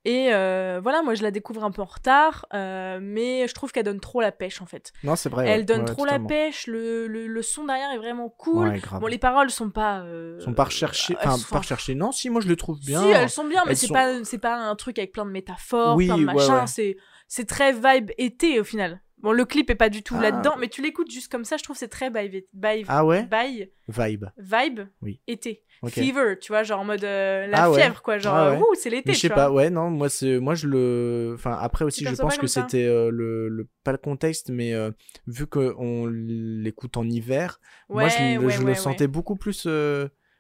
Et 0.06 0.34
euh, 0.34 0.80
voilà, 0.84 1.02
moi 1.02 1.16
je 1.16 1.24
la 1.24 1.32
découvre 1.32 1.64
un 1.64 1.72
peu 1.72 1.82
en 1.82 1.86
retard, 1.86 2.46
euh, 2.54 3.00
mais 3.02 3.48
je 3.48 3.54
trouve 3.54 3.72
qu'elle 3.72 3.86
donne 3.86 4.02
trop 4.02 4.20
la 4.20 4.34
pêche 4.34 4.62
en 4.62 4.66
fait. 4.66 4.92
Non, 5.04 5.16
c'est 5.16 5.30
vrai. 5.30 5.48
Elle 5.48 5.66
donne 5.66 5.82
Ouais, 5.82 5.86
trop 5.86 6.04
totalement. 6.04 6.28
la 6.28 6.36
pêche, 6.36 6.68
le, 6.68 7.08
le, 7.08 7.28
le 7.28 7.42
son 7.42 7.66
derrière 7.66 7.90
est 7.92 7.98
vraiment 7.98 8.28
cool. 8.30 8.68
Ouais, 8.68 8.80
grave. 8.80 9.00
Bon, 9.00 9.08
les 9.08 9.18
paroles 9.18 9.50
sont 9.50 9.70
pas. 9.70 10.02
euh, 10.02 10.40
sont 10.42 10.54
pas 10.54 10.66
recherchées. 10.66 11.16
Enfin, 11.20 11.38
sont- 11.38 11.50
pas 11.54 11.60
recherchées. 11.60 11.96
Non, 11.96 12.12
si, 12.12 12.30
moi 12.30 12.42
je 12.42 12.48
le 12.50 12.56
trouve 12.58 12.80
bien. 12.82 13.02
Si, 13.02 13.08
elles 13.08 13.30
sont 13.30 13.46
bien, 13.46 13.64
mais 13.66 13.76
c'est 13.76 13.88
sont- 13.88 13.94
pas, 13.94 14.24
c'est 14.26 14.40
pas 14.40 14.56
un 14.56 14.76
truc 14.76 14.98
avec 15.00 15.14
plein 15.14 15.26
de 15.26 15.32
métaphores, 15.32 15.96
Oui, 15.96 16.08
plein 16.08 16.18
de 16.18 16.26
machins. 16.26 16.54
ouais. 16.54 16.68
C'est, 16.68 16.98
c'est 17.30 17.46
très 17.48 17.72
vibe 17.72 18.12
été 18.18 18.60
au 18.60 18.64
final. 18.66 19.02
Bon, 19.24 19.32
le 19.32 19.46
clip 19.46 19.70
est 19.70 19.76
pas 19.76 19.90
du 19.90 20.04
tout 20.04 20.16
Ah. 20.20 20.22
là-dedans, 20.24 20.56
mais 20.60 20.68
tu 20.68 20.82
l'écoutes 20.82 21.10
juste 21.10 21.32
comme 21.32 21.46
ça, 21.46 21.58
je 21.58 21.64
trouve 21.64 21.76
c'est 21.78 21.88
très 21.88 22.10
vibe, 22.10 22.44
vibe, 22.54 22.86
Ah 22.90 23.06
ouais 23.06 23.22
vibe, 23.32 23.70
Vibe. 23.88 24.26
vibe 24.38 24.80
Oui. 25.02 25.20
été. 25.28 25.64
Ok. 25.82 25.92
Fever, 25.94 26.38
tu 26.40 26.52
vois, 26.52 26.64
genre 26.64 26.82
en 26.82 26.86
mode 26.86 27.04
euh, 27.04 27.48
la 27.48 27.64
Ah 27.64 27.72
ouais. 27.72 27.80
fièvre, 27.82 28.02
quoi. 28.02 28.18
Genre, 28.18 28.34
Ah 28.36 28.48
euh, 28.50 28.52
ouais. 28.56 28.60
ouh, 28.60 28.76
c'est 28.76 28.90
l'été, 28.90 29.14
je 29.14 29.20
sais 29.20 29.30
pas, 29.30 29.50
ouais, 29.52 29.70
non, 29.70 29.90
moi, 29.90 30.08
moi 30.42 30.56
je 30.56 30.68
le. 30.68 31.32
Enfin, 31.36 31.58
après 31.60 31.84
aussi, 31.86 32.06
je 32.06 32.16
pense 32.16 32.38
que 32.38 32.48
c'était 32.48 32.86
euh, 32.86 33.10
le, 33.12 33.50
le. 33.50 33.68
Pas 33.84 33.92
le 33.94 33.98
contexte, 33.98 34.50
mais 34.50 34.74
euh, 34.74 34.92
vu 35.28 35.48
qu'on 35.48 36.06
l'écoute 36.08 36.98
en 36.98 37.08
hiver, 37.10 37.60
moi 37.90 38.08
je, 38.10 38.18
Ouais, 38.18 38.34
le- 38.36 38.40
ouais, 38.46 38.52
je 38.52 38.60
ouais, 38.60 38.66
le 38.66 38.76
sentais 38.76 39.08
beaucoup 39.08 39.36
plus. 39.36 39.68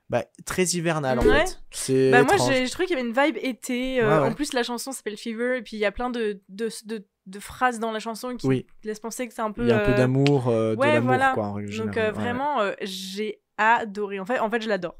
bah, 0.09 0.25
très 0.45 0.63
hivernal 0.63 1.19
en 1.19 1.23
Ouais. 1.25 1.45
fait. 1.71 2.11
Bah, 2.11 2.23
moi, 2.23 2.35
j'ai- 2.37 2.65
je 2.67 2.71
trouvais 2.71 2.85
qu'il 2.87 2.95
y 2.97 2.99
avait 2.99 3.07
une 3.09 3.15
vibe 3.15 3.37
été. 3.41 3.99
euh, 4.01 4.07
Ouais, 4.07 4.21
ouais. 4.23 4.29
En 4.29 4.33
plus, 4.33 4.53
la 4.53 4.61
chanson 4.63 4.91
s'appelle 4.91 5.17
Fever, 5.17 5.57
et 5.57 5.61
puis 5.61 5.77
il 5.77 5.79
y 5.79 5.85
a 5.85 5.91
plein 5.91 6.09
de, 6.09 6.41
de, 6.49 6.69
de, 6.85 7.05
de 7.25 7.39
phrases 7.39 7.79
dans 7.79 7.91
la 7.91 7.99
chanson 7.99 8.35
qui 8.35 8.47
Oui, 8.47 8.67
laissent 8.83 8.99
penser 8.99 9.27
que 9.27 9.33
c'est 9.33 9.41
un 9.41 9.51
peu. 9.51 9.63
il 9.63 9.69
y 9.69 9.71
a 9.71 9.77
un 9.77 9.85
peu 9.85 9.91
euh, 9.91 9.95
d'amour, 9.95 10.47
euh, 10.49 10.75
de 10.75 10.79
ouais, 10.79 10.93
l'amour, 10.93 11.07
voilà. 11.07 11.31
quoi, 11.33 11.45
en 11.45 11.53
règle 11.53 11.75
Donc, 11.77 11.97
euh, 11.97 12.07
Ouais, 12.07 12.11
vraiment, 12.11 12.71
j'ai 12.81 13.41
adoré. 13.57 14.19
En 14.19 14.25
fait, 14.25 14.39
en 14.39 14.49
fait 14.49 14.61
je 14.61 14.67
l'adore. 14.69 14.95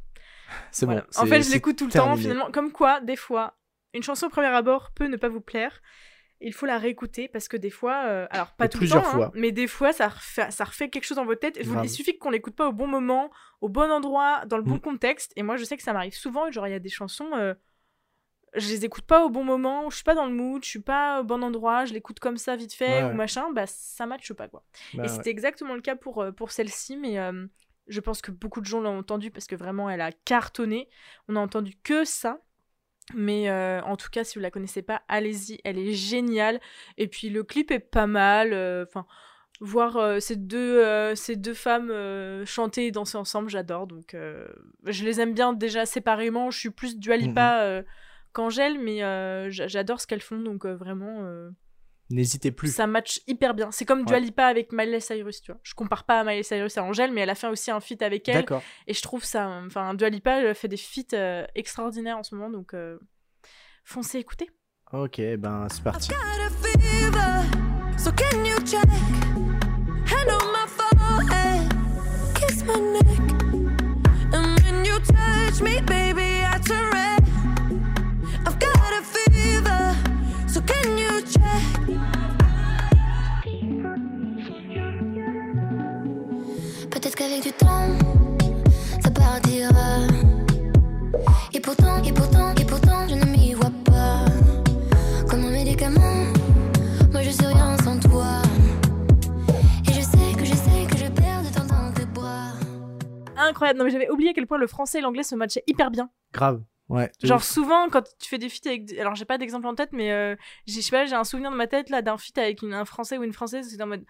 C'est 0.71 0.85
Voilà. 0.85 1.01
bon. 1.01 1.07
En 1.21 1.25
fait, 1.25 1.41
je 1.41 1.51
l'écoute 1.51 1.77
tout 1.77 1.85
le 1.87 1.91
temps, 1.91 2.15
finalement. 2.15 2.51
Comme 2.51 2.71
quoi, 2.71 3.01
des 3.01 3.15
fois, 3.15 3.57
une 3.93 4.03
chanson 4.03 4.27
au 4.27 4.29
premier 4.29 4.47
abord 4.47 4.91
peut 4.95 5.07
ne 5.07 5.17
pas 5.17 5.27
vous 5.29 5.41
plaire. 5.41 5.81
Il 6.45 6.53
faut 6.53 6.65
la 6.65 6.77
réécouter 6.77 7.27
parce 7.29 7.47
que 7.47 7.55
des 7.55 7.69
fois, 7.69 8.03
euh, 8.05 8.27
alors 8.29 8.51
pas 8.55 8.65
Et 8.65 8.69
tout 8.69 8.81
le 8.81 8.89
temps, 8.89 8.97
hein, 8.97 9.01
fois. 9.03 9.31
mais 9.33 9.51
des 9.53 9.67
fois, 9.67 9.93
ça 9.93 10.09
refait, 10.09 10.51
ça 10.51 10.65
refait 10.65 10.89
quelque 10.89 11.05
chose 11.05 11.15
dans 11.15 11.23
votre 11.25 11.39
tête. 11.39 11.57
Et 11.57 11.63
vous- 11.63 11.73
Grave. 11.73 11.85
il 11.85 11.89
suffit 11.89 12.17
qu'on 12.17 12.31
l'écoute 12.31 12.55
pas 12.55 12.67
au 12.67 12.73
bon 12.73 12.85
moment, 12.87 13.31
au 13.61 13.69
bon 13.69 13.89
endroit, 13.89 14.43
dans 14.45 14.57
le 14.57 14.63
bon 14.63 14.75
Mm. 14.75 14.79
contexte. 14.81 15.31
Et 15.37 15.43
moi, 15.43 15.55
je 15.55 15.63
sais 15.63 15.77
que 15.77 15.83
ça 15.83 15.93
m'arrive 15.93 16.15
souvent. 16.15 16.51
Genre, 16.51 16.67
il 16.67 16.71
y 16.71 16.75
a 16.75 16.79
des 16.79 16.89
chansons, 16.89 17.29
euh, 17.33 17.53
je 18.55 18.67
les 18.69 18.85
écoute 18.85 19.05
pas 19.05 19.25
au 19.25 19.29
bon 19.29 19.43
moment, 19.43 19.89
je 19.89 19.95
suis 19.95 20.03
pas 20.03 20.15
dans 20.15 20.25
le 20.27 20.33
mood, 20.33 20.63
je 20.63 20.69
suis 20.69 20.79
pas 20.81 21.21
au 21.21 21.23
bon 21.23 21.43
endroit, 21.43 21.85
je 21.85 21.93
l'écoute 21.93 22.19
comme 22.19 22.37
ça 22.37 22.55
vite 22.55 22.73
fait 22.73 23.03
Ouais, 23.03 23.11
ou 23.11 23.15
machin. 23.15 23.51
Bah, 23.51 23.65
ça 23.67 24.05
matche 24.05 24.31
pas 24.33 24.47
quoi. 24.47 24.63
Bah, 24.93 25.03
Et 25.03 25.07
ouais. 25.07 25.07
c'était 25.07 25.29
exactement 25.31 25.73
le 25.75 25.81
cas 25.81 25.95
pour, 25.95 26.21
euh, 26.21 26.31
pour 26.31 26.51
celle-ci, 26.51 26.97
mais 26.97 27.17
euh, 27.19 27.45
je 27.87 27.99
pense 27.99 28.21
que 28.21 28.31
beaucoup 28.31 28.61
de 28.61 28.65
gens 28.65 28.79
l'ont 28.81 28.97
entendu 28.99 29.31
parce 29.31 29.47
que 29.47 29.55
vraiment 29.55 29.89
elle 29.89 30.01
a 30.01 30.11
cartonné. 30.11 30.87
On 31.27 31.35
a 31.35 31.39
entendu 31.39 31.73
que 31.83 32.05
ça. 32.05 32.39
Mais 33.13 33.49
euh, 33.49 33.81
en 33.81 33.97
tout 33.97 34.09
cas, 34.09 34.23
si 34.23 34.35
vous 34.37 34.41
la 34.41 34.49
connaissez 34.51 34.81
pas, 34.81 35.01
allez-y, 35.09 35.59
elle 35.65 35.77
est 35.77 35.91
géniale. 35.91 36.61
Et 36.97 37.07
puis 37.09 37.29
le 37.29 37.43
clip 37.43 37.69
est 37.71 37.79
pas 37.79 38.07
mal. 38.07 38.53
euh, 38.53 38.85
Enfin, 38.87 39.05
voir 39.59 39.97
euh, 39.97 40.19
ces, 40.21 40.37
deux, 40.37 40.79
euh, 40.79 41.13
ces 41.13 41.35
deux 41.35 41.53
femmes 41.53 41.91
euh, 41.91 42.45
chanter 42.45 42.87
et 42.87 42.91
danser 42.91 43.17
ensemble, 43.17 43.49
j'adore. 43.49 43.87
Donc 43.87 44.15
je 44.85 45.03
les 45.03 45.19
aime 45.19 45.33
bien 45.33 45.51
déjà 45.51 45.85
séparément. 45.85 46.49
Je 46.49 46.59
suis 46.59 46.69
plus 46.69 46.97
Dua 46.97 47.17
Lipa 47.17 47.61
euh, 47.63 47.83
qu'Angèle, 48.33 48.79
mais 48.79 49.03
euh, 49.03 49.49
j'a- 49.51 49.67
j'adore 49.67 50.01
ce 50.01 50.07
qu'elles 50.07 50.21
font. 50.21 50.39
Donc 50.39 50.65
euh, 50.65 50.75
vraiment, 50.75 51.23
euh, 51.23 51.49
N'hésitez 52.09 52.51
plus. 52.51 52.73
ça 52.75 52.85
match 52.87 53.21
hyper 53.27 53.53
bien. 53.53 53.71
C'est 53.71 53.85
comme 53.85 54.03
Dua 54.05 54.17
Ouais. 54.17 54.21
Lipa 54.23 54.45
avec 54.45 54.71
Miley 54.71 54.99
Cyrus, 54.99 55.41
tu 55.41 55.51
vois. 55.51 55.59
Je 55.63 55.73
compare 55.73 56.03
pas 56.03 56.19
à 56.19 56.23
Miley 56.23 56.43
Cyrus 56.43 56.77
à 56.77 56.83
Angèle, 56.83 57.11
mais 57.11 57.21
elle 57.21 57.29
a 57.29 57.35
fait 57.35 57.47
aussi 57.47 57.71
un 57.71 57.79
feat 57.79 58.01
avec 58.01 58.27
elle. 58.29 58.35
D'accord. 58.35 58.61
Et 58.87 58.93
je 58.93 59.01
trouve 59.01 59.23
ça. 59.23 59.47
Enfin, 59.65 59.93
Dua 59.93 60.09
Lipa, 60.09 60.41
elle 60.41 60.53
fait 60.55 60.67
des 60.67 60.77
feats 60.77 61.13
euh, 61.15 61.45
extraordinaires 61.55 62.17
en 62.17 62.23
ce 62.23 62.35
moment, 62.35 62.49
donc 62.49 62.73
euh, 62.73 62.99
foncez 63.83 64.19
écouter. 64.19 64.49
Ok, 64.91 65.19
ben 65.39 65.67
c'est 65.71 65.83
parti. 65.83 66.09
Incroyable. 103.43 103.79
Non, 103.79 103.85
mais 103.85 103.91
j'avais 103.91 104.09
oublié 104.09 104.31
à 104.31 104.33
quel 104.33 104.47
point 104.47 104.57
le 104.57 104.67
français 104.67 104.99
et 104.99 105.01
l'anglais 105.01 105.23
se 105.23 105.35
matchaient 105.35 105.63
hyper 105.67 105.91
bien. 105.91 106.09
Grave. 106.33 106.63
Ouais. 106.89 107.09
de 107.21 107.27
Genre 107.27 107.37
ouf. 107.37 107.43
souvent 107.43 107.87
quand 107.89 108.03
tu 108.19 108.27
fais 108.29 108.37
des 108.37 108.49
feats 108.49 108.67
avec 108.69 108.91
alors 108.99 109.15
j'ai 109.15 109.23
pas 109.25 109.37
d'exemple 109.37 109.65
en 109.67 109.73
tête 109.73 109.91
mais 109.93 110.11
euh, 110.11 110.35
j'ai 110.67 110.81
je 110.81 110.85
sais 110.85 110.91
pas 110.91 111.05
j'ai 111.05 111.15
un 111.15 111.23
souvenir 111.23 111.49
dans 111.49 111.55
ma 111.55 111.65
tête 111.65 111.89
là 111.89 112.01
d'un 112.01 112.17
feat 112.17 112.37
avec 112.37 112.61
une- 112.61 112.73
un 112.73 112.83
français 112.83 113.17
ou 113.17 113.23
une 113.23 113.31
française 113.31 113.67
c'est 113.69 113.81
en 113.81 113.87
mode 113.87 114.03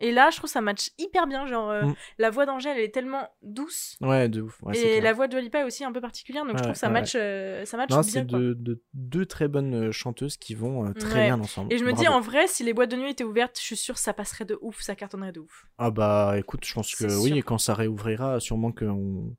et 0.00 0.12
là 0.12 0.30
je 0.30 0.36
trouve 0.38 0.50
ça 0.50 0.60
match 0.60 0.90
hyper 0.98 1.26
bien 1.26 1.46
genre 1.46 1.70
euh, 1.70 1.86
Mm. 1.86 1.94
la 2.18 2.30
voix 2.30 2.46
d'Angèle 2.46 2.76
elle 2.78 2.84
est 2.84 2.94
tellement 2.94 3.28
douce 3.42 3.96
Ouais, 4.00 4.28
de 4.28 4.40
ouf. 4.42 4.62
Ouais, 4.62 4.74
c'est 4.74 4.96
et 4.96 5.00
la 5.00 5.12
voix 5.12 5.28
de 5.28 5.38
Lipa 5.38 5.60
est 5.60 5.64
aussi 5.64 5.84
un 5.84 5.92
peu 5.92 6.00
particulière 6.00 6.44
donc 6.44 6.56
je 6.56 6.62
trouve 6.62 6.72
que 6.72 6.78
ça 6.78 6.88
ouais, 6.88 6.92
match 6.94 7.12
euh, 7.16 7.64
ça 7.64 7.76
match 7.76 7.90
Non, 7.90 8.00
bien 8.00 8.02
c'est 8.10 8.26
quoi. 8.26 8.38
de, 8.38 8.54
de- 8.54 8.82
deux 8.94 9.26
très 9.26 9.48
bonnes 9.48 9.74
euh, 9.88 9.92
chanteuses 9.92 10.36
qui 10.36 10.54
vont 10.54 10.86
euh, 10.88 10.92
très 10.92 11.24
bien 11.26 11.40
ensemble. 11.40 11.72
et 11.72 11.78
je 11.78 11.84
me 11.84 11.92
dis 11.92 12.08
en 12.08 12.20
vrai 12.20 12.46
si 12.46 12.64
les 12.64 12.72
boîtes 12.74 12.90
de 12.90 12.96
nuit 12.96 13.10
étaient 13.10 13.24
ouvertes 13.24 13.58
je 13.58 13.64
suis 13.64 13.76
sûre 13.76 13.94
que 13.94 14.00
ça 14.00 14.12
passerait 14.14 14.44
de 14.44 14.58
ouf 14.60 14.80
ça 14.80 14.94
cartonnerait 14.96 15.32
de 15.32 15.40
ouf 15.40 15.66
Ah 15.78 15.90
bah 15.90 16.34
écoute, 16.38 16.64
je 16.64 16.74
pense 16.74 16.94
que 16.94 17.04
oui, 17.04 17.28
sûr. 17.28 17.36
et 17.36 17.42
quand 17.42 17.58
ça 17.58 17.74
réouvrira, 17.74 18.40
sûrement 18.40 18.72
que 18.72 18.84
on- 18.84 19.34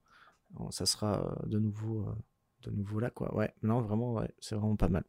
ça 0.69 0.85
sera 0.85 1.21
euh, 1.43 1.47
de 1.47 1.59
nouveau 1.59 2.05
euh, 2.07 2.13
de 2.63 2.71
nouveau 2.71 2.99
là, 2.99 3.09
quoi. 3.09 3.33
Ouais, 3.35 3.51
non, 3.63 3.81
vraiment, 3.81 4.13
ouais, 4.13 4.29
c'est 4.39 4.53
vraiment 4.55 4.75
pas 4.75 4.89
mal. 4.89 5.03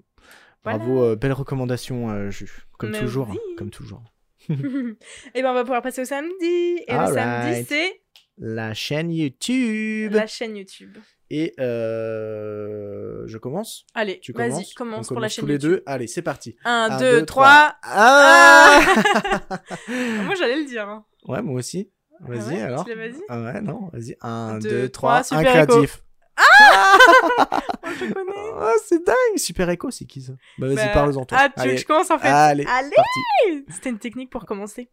Voilà. 0.62 0.78
Bravo, 0.78 1.02
euh, 1.02 1.16
belle 1.16 1.32
recommandation, 1.32 2.08
euh, 2.10 2.30
Ju. 2.30 2.48
Comme 2.78 2.90
Merci. 2.90 3.04
toujours, 3.04 3.30
hein, 3.30 3.36
comme 3.58 3.68
toujours. 3.70 4.02
Et 4.48 5.42
ben 5.42 5.50
on 5.50 5.54
va 5.54 5.62
pouvoir 5.62 5.82
passer 5.82 6.02
au 6.02 6.04
samedi. 6.04 6.78
Et 6.86 6.92
le 6.92 7.06
samedi, 7.14 7.64
c'est 7.68 8.02
La 8.38 8.74
chaîne 8.74 9.10
YouTube. 9.12 10.12
la 10.12 10.26
chaîne 10.26 10.56
YouTube. 10.56 10.96
Et 11.30 11.54
euh, 11.60 13.22
je 13.26 13.38
commence? 13.38 13.86
Allez, 13.94 14.20
Tu 14.20 14.32
vas-y, 14.32 14.50
commences? 14.50 14.74
commence 14.74 15.06
On 15.06 15.14
pour 15.14 15.20
la 15.20 15.28
commence 15.28 15.32
chaîne 15.34 15.42
tous 15.44 15.48
les 15.48 15.54
YouTube. 15.54 15.70
deux. 15.70 15.82
Allez, 15.86 16.06
c'est 16.06 16.20
parti. 16.22 16.56
1, 16.64 16.88
Un, 16.90 16.98
2, 16.98 17.20
deux, 17.20 17.26
3. 17.26 17.74
Ah 17.84 18.80
Moi, 19.88 20.34
j'allais 20.38 20.56
le 20.56 20.64
dire. 20.66 20.88
hein. 20.88 21.04
Ouais, 21.26 21.40
moi 21.42 21.54
aussi. 21.60 21.90
Ah 22.20 22.24
Vas-y 22.28 22.56
ouais, 22.56 22.60
alors. 22.62 22.84
Tu 22.84 22.90
l'as 22.90 22.96
vas-y 22.96 23.20
Ah 23.28 23.40
ouais, 23.42 23.60
non, 23.62 23.88
vas-y. 23.92 24.16
1, 24.20 24.58
Deux, 24.58 24.70
2, 24.82 24.88
trois, 24.90 25.22
3, 25.22 25.38
un 25.38 25.40
Super 25.40 25.66
Créatif. 26.62 27.72
Oh, 27.84 27.88
je 27.98 28.12
connais. 28.12 28.32
Oh, 28.36 28.72
c'est 28.84 29.04
dingue 29.04 29.36
Super 29.36 29.68
Echo, 29.70 29.90
c'est 29.90 30.04
qui 30.04 30.22
ça? 30.22 30.32
Bah 30.58 30.66
vas-y, 30.66 30.76
Bah, 30.76 30.88
parle-en 30.88 31.24
toi. 31.24 31.38
Ah, 31.40 31.48
tu 31.48 31.68
veux 31.68 31.74
que 31.74 31.80
je 31.80 31.86
commence 31.86 32.10
en 32.10 32.18
fait 32.18 32.28
Allez. 32.28 32.64
C'était 33.68 33.90
une 33.90 33.98
technique 33.98 34.30
pour 34.30 34.46
commencer. 34.46 34.90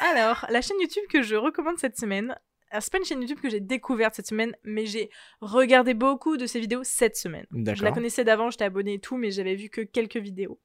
Alors, 0.00 0.46
la 0.48 0.60
chaîne 0.60 0.80
YouTube 0.80 1.04
que 1.10 1.22
je 1.22 1.34
recommande 1.36 1.78
cette 1.78 1.98
semaine, 1.98 2.36
alors, 2.70 2.84
c'est 2.84 2.92
pas 2.92 2.98
une 2.98 3.04
chaîne 3.04 3.20
YouTube 3.20 3.40
que 3.40 3.50
j'ai 3.50 3.58
découverte 3.58 4.14
cette 4.14 4.28
semaine, 4.28 4.54
mais 4.62 4.86
j'ai 4.86 5.10
regardé 5.40 5.92
beaucoup 5.92 6.36
de 6.36 6.46
ses 6.46 6.60
vidéos 6.60 6.82
cette 6.84 7.16
semaine. 7.16 7.44
Je 7.52 7.82
la 7.82 7.90
connaissais 7.90 8.22
d'avant, 8.24 8.50
j'étais 8.50 8.64
abonnée 8.64 8.94
et 8.94 9.00
tout, 9.00 9.16
mais 9.16 9.32
j'avais 9.32 9.56
vu 9.56 9.70
que 9.70 9.80
quelques 9.80 10.18
vidéos. 10.18 10.60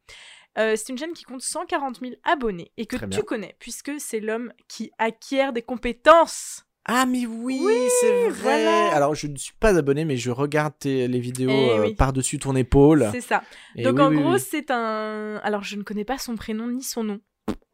Euh, 0.57 0.75
c'est 0.75 0.89
une 0.89 0.97
chaîne 0.97 1.13
qui 1.13 1.23
compte 1.25 1.41
140 1.41 1.99
000 1.99 2.13
abonnés 2.23 2.71
et 2.77 2.85
que 2.85 2.95
tu 3.07 3.23
connais, 3.23 3.55
puisque 3.59 3.91
c'est 3.99 4.19
l'homme 4.19 4.53
qui 4.67 4.91
acquiert 4.99 5.51
des 5.51 5.63
compétences. 5.63 6.65
Ah 6.87 7.05
mais 7.07 7.25
oui, 7.25 7.59
Oui, 7.63 7.73
c'est 7.99 8.29
vrai. 8.29 8.41
voilà. 8.63 8.93
Alors 8.95 9.15
je 9.15 9.25
ne 9.27 9.35
suis 9.37 9.55
pas 9.59 9.75
abonné, 9.75 10.05
mais 10.05 10.17
je 10.17 10.29
regarde 10.29 10.73
tes- 10.77 11.07
les 11.07 11.19
vidéos 11.19 11.49
Eh 11.51 11.69
euh, 11.71 11.81
oui. 11.81 11.95
par-dessus 11.95 12.37
ton 12.37 12.55
épaule. 12.55 13.07
C'est 13.11 13.21
ça. 13.21 13.41
Et 13.75 13.83
Donc 13.83 13.95
oui, 13.97 14.01
en 14.03 14.11
gros, 14.11 14.37
c'est 14.37 14.69
un. 14.69 15.37
Alors 15.43 15.63
je 15.63 15.75
ne 15.77 15.81
connais 15.83 16.05
pas 16.05 16.17
son 16.19 16.35
prénom 16.35 16.67
ni 16.67 16.83
son 16.83 17.03
nom. 17.03 17.19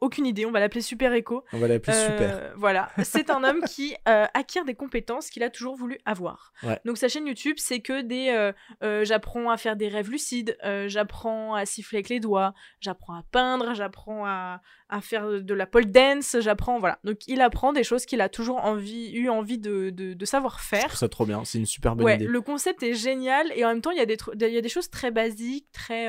Aucune 0.00 0.26
idée, 0.26 0.44
on 0.46 0.50
va 0.50 0.58
l'appeler 0.58 0.80
Super 0.80 1.12
Echo. 1.12 1.44
on 1.52 1.58
va 1.58 1.68
l'appeler 1.68 1.96
Euh, 1.96 2.06
super. 2.10 2.52
Voilà, 2.56 2.90
c'est 3.04 3.30
un 3.30 3.44
homme 3.44 3.60
qui 3.68 3.94
euh, 4.08 4.26
acquiert 4.34 4.64
des 4.64 4.74
compétences 4.74 5.30
qu'il 5.30 5.44
a 5.44 5.48
toujours 5.50 5.76
voulu 5.76 5.96
avoir. 6.04 6.52
Ouais. 6.64 6.80
Donc 6.84 6.98
sa 6.98 7.06
chaîne 7.08 7.24
YouTube, 7.28 7.54
c'est 7.58 7.78
que 7.78 8.00
des 8.02 8.52
euh, 8.82 9.04
j'apprends 9.04 9.48
à 9.50 9.56
faire 9.56 9.76
des 9.76 9.86
rêves 9.86 10.10
lucides, 10.10 10.58
j'apprends 10.88 11.54
à 11.54 11.64
siffler 11.66 11.98
avec 11.98 12.08
les 12.08 12.18
doigts, 12.18 12.52
j'apprends 12.80 13.14
à 13.14 13.22
peindre, 13.30 13.74
j'apprends 13.74 14.26
à, 14.26 14.60
à 14.88 15.00
faire 15.00 15.40
de 15.40 15.54
la 15.54 15.66
pole 15.66 15.86
dance, 15.86 16.36
j'apprends 16.40 16.80
voilà. 16.80 16.98
Donc 17.04 17.18
il 17.28 17.40
apprend 17.40 17.72
des 17.72 17.84
choses 17.84 18.04
qu'il 18.04 18.20
a 18.20 18.28
toujours 18.28 18.64
envie 18.64 19.12
eu 19.12 19.28
envie 19.28 19.58
de, 19.58 19.90
de, 19.90 20.14
de 20.14 20.24
savoir 20.24 20.60
faire. 20.60 20.96
ça 20.96 21.08
trop 21.08 21.26
bien, 21.26 21.44
c'est 21.44 21.58
une 21.58 21.66
super 21.66 21.94
bonne 21.94 22.06
Ouais, 22.06 22.16
idée. 22.16 22.26
le 22.26 22.40
concept 22.40 22.82
est 22.82 22.94
génial 22.94 23.52
et 23.54 23.64
en 23.64 23.68
même 23.68 23.80
temps 23.80 23.92
il 23.92 23.98
y 23.98 24.02
a 24.02 24.06
des 24.06 24.16
tru- 24.16 24.32
il 24.34 24.52
y 24.52 24.58
a 24.58 24.60
des 24.62 24.68
choses 24.68 24.90
très 24.90 25.12
basiques, 25.12 25.70
très 25.72 26.08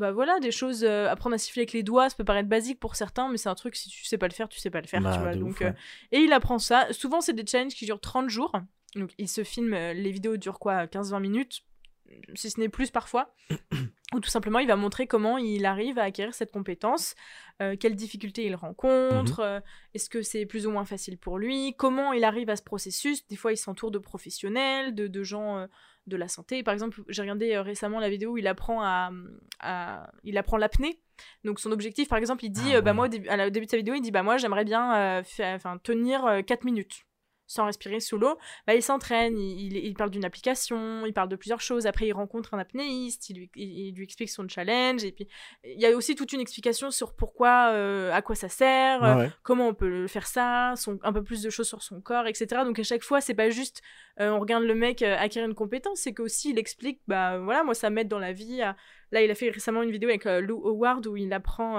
bah 0.00 0.10
voilà, 0.12 0.40
des 0.40 0.50
choses 0.50 0.82
euh, 0.82 1.08
apprendre 1.08 1.34
à 1.34 1.38
siffler 1.38 1.60
avec 1.60 1.72
les 1.72 1.82
doigts, 1.84 2.08
ça 2.10 2.16
peut 2.16 2.24
paraître 2.24 2.48
basique 2.48 2.80
pour 2.80 2.96
certains, 2.96 3.28
mais 3.30 3.36
c'est 3.36 3.48
un 3.48 3.54
truc 3.54 3.76
si 3.76 3.88
tu 3.88 4.04
sais 4.04 4.18
pas 4.18 4.26
le 4.26 4.32
faire, 4.34 4.48
tu 4.48 4.58
sais 4.58 4.70
pas 4.70 4.80
le 4.80 4.86
faire, 4.88 5.00
Bah, 5.00 5.12
tu 5.14 5.20
vois. 5.20 5.34
Donc 5.36 5.50
ouf, 5.50 5.62
euh, 5.62 5.72
et 6.10 6.18
il 6.20 6.32
apprend 6.32 6.58
ça. 6.58 6.92
Souvent 6.92 7.20
c'est 7.20 7.34
des 7.34 7.46
challenges 7.46 7.74
qui 7.74 7.84
durent 7.84 8.00
30 8.00 8.28
jours. 8.28 8.52
Donc 8.96 9.12
il 9.18 9.28
se 9.28 9.44
filme 9.44 9.74
euh, 9.74 9.92
les 9.92 10.10
vidéos 10.10 10.36
durent 10.36 10.58
quoi 10.58 10.86
15-20 10.86 11.20
minutes 11.20 11.60
si 12.34 12.50
ce 12.50 12.58
n'est 12.58 12.68
plus 12.68 12.90
parfois. 12.90 13.32
Ou 14.12 14.18
tout 14.18 14.28
simplement, 14.30 14.58
il 14.58 14.66
va 14.66 14.74
montrer 14.74 15.06
comment 15.06 15.38
il 15.38 15.64
arrive 15.64 15.96
à 15.96 16.02
acquérir 16.02 16.34
cette 16.34 16.50
compétence, 16.50 17.14
euh, 17.62 17.76
quelles 17.78 17.94
difficultés 17.94 18.44
il 18.46 18.56
rencontre, 18.56 19.40
Mhm. 19.42 19.62
est-ce 19.94 20.10
que 20.10 20.20
c'est 20.22 20.44
plus 20.44 20.66
ou 20.66 20.72
moins 20.72 20.84
facile 20.84 21.18
pour 21.18 21.38
lui, 21.38 21.74
comment 21.78 22.12
il 22.12 22.24
arrive 22.24 22.50
à 22.50 22.56
ce 22.56 22.62
processus. 22.64 23.24
Des 23.28 23.36
fois, 23.36 23.52
il 23.52 23.56
s'entoure 23.56 23.92
de 23.92 23.98
professionnels, 23.98 24.92
de, 24.96 25.06
de 25.06 25.22
gens 25.22 25.64
de 26.10 26.16
la 26.16 26.28
santé. 26.28 26.62
Par 26.62 26.74
exemple, 26.74 27.00
j'ai 27.08 27.22
regardé 27.22 27.54
euh, 27.54 27.62
récemment 27.62 27.98
la 28.00 28.10
vidéo 28.10 28.32
où 28.32 28.38
il 28.38 28.46
apprend 28.46 28.82
à, 28.82 29.10
à- 29.60 30.10
il 30.24 30.36
apprend 30.36 30.58
l'apnée. 30.58 31.00
Donc 31.44 31.60
son 31.60 31.72
objectif, 31.72 32.08
par 32.08 32.18
exemple, 32.18 32.44
il 32.44 32.50
dit, 32.50 32.72
Ah 32.72 32.76
euh, 32.76 32.80
bah 32.82 32.92
moi 32.92 33.06
au 33.06 33.08
début, 33.08 33.28
à 33.28 33.36
la- 33.36 33.46
au 33.46 33.50
début 33.50 33.66
de 33.66 33.70
sa 33.70 33.76
vidéo, 33.78 33.94
il 33.94 34.00
dit, 34.02 34.10
bah 34.10 34.22
moi 34.22 34.36
j'aimerais 34.36 34.64
bien 34.64 34.94
euh, 34.96 35.22
tenir 35.82 36.24
euh, 36.26 36.42
4 36.42 36.64
minutes 36.64 37.04
sans 37.50 37.66
respirer 37.66 37.98
sous 38.00 38.16
l'eau. 38.16 38.38
Bah, 38.66 38.74
il 38.74 38.82
s'entraîne, 38.82 39.36
il, 39.38 39.72
il- 39.72 39.84
il 39.84 39.94
parle 39.94 40.10
d'une 40.10 40.24
application, 40.24 41.04
il 41.04 41.12
parle 41.12 41.28
de 41.28 41.36
plusieurs 41.36 41.60
choses. 41.60 41.86
Après, 41.86 42.06
il 42.06 42.12
rencontre 42.12 42.54
un 42.54 42.58
apnéiste, 42.58 43.28
il 43.30 43.36
lui, 43.38 43.50
il- 43.56 43.88
il 43.88 43.94
lui 43.94 44.04
explique 44.04 44.30
son 44.30 44.46
challenge. 44.48 45.02
Et 45.04 45.12
puis, 45.12 45.26
il 45.64 45.80
y 45.80 45.86
a 45.86 45.90
aussi 45.96 46.14
toute 46.14 46.32
une 46.32 46.40
explication 46.40 46.90
sur 46.90 47.14
pourquoi, 47.14 47.70
euh, 47.72 48.12
à 48.12 48.22
quoi 48.22 48.34
ça 48.36 48.48
sert, 48.48 49.02
Ouais, 49.18 49.30
comment 49.42 49.68
on 49.68 49.74
peut 49.74 50.06
faire 50.06 50.26
ça, 50.26 50.74
son, 50.76 50.98
un 51.02 51.12
peu 51.12 51.22
plus 51.24 51.42
de 51.42 51.50
choses 51.50 51.66
sur 51.68 51.82
son 51.82 52.00
corps, 52.00 52.26
etc. 52.26 52.62
Donc 52.64 52.78
à 52.78 52.82
chaque 52.84 53.02
fois, 53.02 53.20
c'est 53.20 53.34
pas 53.34 53.50
juste 53.50 53.82
euh, 54.20 54.30
on 54.30 54.38
regarde 54.40 54.64
le 54.64 54.74
mec 54.74 55.02
euh, 55.02 55.16
acquérir 55.18 55.48
une 55.48 55.54
compétence, 55.54 56.00
c'est 56.00 56.12
qu'aussi 56.14 56.50
il 56.50 56.58
explique, 56.58 57.00
bah 57.08 57.38
voilà, 57.38 57.64
moi 57.64 57.74
ça 57.74 57.90
m'aide 57.90 58.08
dans 58.08 58.18
la 58.18 58.32
vie. 58.32 58.62
à- 58.62 58.76
Là, 59.12 59.22
il 59.22 59.30
a 59.30 59.34
fait 59.34 59.50
récemment 59.50 59.82
une 59.82 59.90
vidéo 59.90 60.08
avec 60.08 60.24
Lou 60.24 60.60
Howard 60.64 61.04
où 61.08 61.16
il 61.16 61.32
apprend 61.32 61.78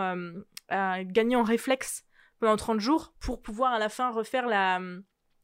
à 0.70 1.04
gagner 1.06 1.36
en 1.38 1.44
réflexe 1.44 2.04
pendant 2.40 2.56
30 2.58 2.80
jours 2.80 3.14
pour 3.22 3.42
pouvoir 3.42 3.72
à 3.74 3.80
la 3.80 3.88
fin 3.90 4.10
refaire 4.12 4.48
la 4.48 4.80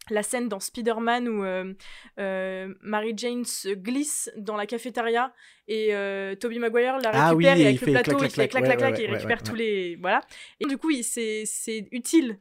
la 0.10 0.24
scène 0.24 0.48
dans 0.50 0.60
Spider-Man 0.60 1.28
où 1.28 1.44
euh, 1.44 1.74
euh, 2.20 2.74
Mary 2.82 3.14
Jane 3.16 3.46
se 3.46 3.70
glisse 3.70 4.32
dans 4.38 4.56
la 4.56 4.66
cafétéria 4.66 5.34
et 5.68 5.94
euh, 5.94 6.36
Tobey 6.36 6.60
Maguire 6.60 6.98
la 7.00 7.12
récupère 7.12 7.24
Ah 7.28 7.36
oui, 7.36 7.46
et 7.46 7.48
et 7.48 7.52
avec 7.68 7.82
il 7.82 7.86
le 7.88 7.92
plateau 7.94 8.18
clac, 8.18 8.32
il 8.32 8.34
fait 8.36 8.48
clac, 8.48 8.50
clac 8.50 8.64
clac 8.64 8.70
ouais, 8.72 8.78
clac 8.78 8.94
ouais, 8.94 9.04
il 9.04 9.10
ouais, 9.10 9.16
récupère 9.16 9.44
tous 9.44 9.56
les 9.56 9.96
voilà 9.98 10.22
et 10.60 10.66
du 10.66 10.78
coup 10.78 10.90
il- 10.92 11.04
c'est 11.04 11.88
utile 11.92 12.40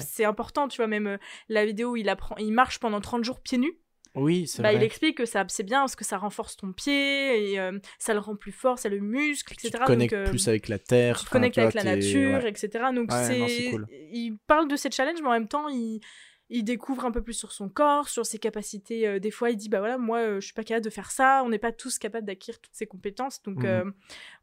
c'est 0.00 0.24
important, 0.24 0.68
tu 0.68 0.78
vois, 0.78 0.86
même 0.86 1.06
euh, 1.06 1.18
la 1.50 1.66
vidéo 1.66 1.90
où 1.90 1.96
il 1.96 2.08
apprend, 2.08 2.34
il 2.38 2.50
marche 2.50 2.78
pendant 2.80 2.98
30 3.02 3.24
jours 3.24 3.40
pieds 3.40 3.58
nus. 3.58 3.78
Oui, 4.14 4.46
c'est 4.46 4.62
Bah, 4.62 4.72
il 4.72 4.76
vrai. 4.76 4.86
explique 4.86 5.18
que 5.18 5.26
ça, 5.26 5.44
c'est 5.48 5.64
bien 5.64 5.80
parce 5.80 5.94
que 5.96 6.04
ça 6.06 6.16
renforce 6.16 6.56
ton 6.56 6.72
pied 6.72 7.52
et 7.52 7.60
euh, 7.60 7.78
ça 7.98 8.14
le 8.14 8.20
rend 8.20 8.36
plus 8.36 8.52
fort, 8.52 8.78
ça 8.78 8.88
le 8.88 9.00
muscle, 9.00 9.52
etc. 9.52 9.68
Tu 9.68 9.78
te 9.78 9.84
connectes 9.84 10.14
Donc, 10.14 10.26
euh, 10.28 10.30
plus 10.30 10.48
avec 10.48 10.68
la 10.68 10.78
terre. 10.78 11.18
tu 11.18 11.26
te 11.26 11.30
connectes 11.30 11.58
avec 11.58 11.74
la 11.74 11.84
nature, 11.84 12.42
ouais. 12.42 12.48
etc. 12.48 12.84
Donc 12.94 13.12
Ouais, 13.12 13.48
c'est, 13.48 13.70
cool. 13.70 13.86
il 13.90 14.38
parle 14.46 14.66
de 14.68 14.76
cette 14.76 14.94
challenge, 14.94 15.20
mais 15.20 15.28
en 15.28 15.32
même 15.32 15.48
temps, 15.48 15.68
il, 15.68 16.00
il 16.48 16.62
découvre 16.64 17.04
un 17.04 17.10
peu 17.10 17.22
plus 17.22 17.32
sur 17.34 17.50
son 17.52 17.68
corps, 17.68 18.08
sur 18.08 18.24
ses 18.24 18.38
capacités. 18.38 19.06
Euh, 19.06 19.18
des 19.18 19.30
fois, 19.30 19.50
il 19.50 19.56
dit 19.56 19.68
bah 19.68 19.80
voilà, 19.80 19.98
moi, 19.98 20.18
euh, 20.18 20.40
je 20.40 20.46
suis 20.46 20.54
pas 20.54 20.62
capable 20.64 20.84
de 20.84 20.90
faire 20.90 21.10
ça. 21.10 21.42
On 21.44 21.48
n'est 21.48 21.58
pas 21.58 21.72
tous 21.72 21.98
capables 21.98 22.26
d'acquérir 22.26 22.60
toutes 22.60 22.74
ces 22.74 22.86
compétences. 22.86 23.42
Donc 23.42 23.64
Mhm. 23.64 23.66
euh, 23.70 23.90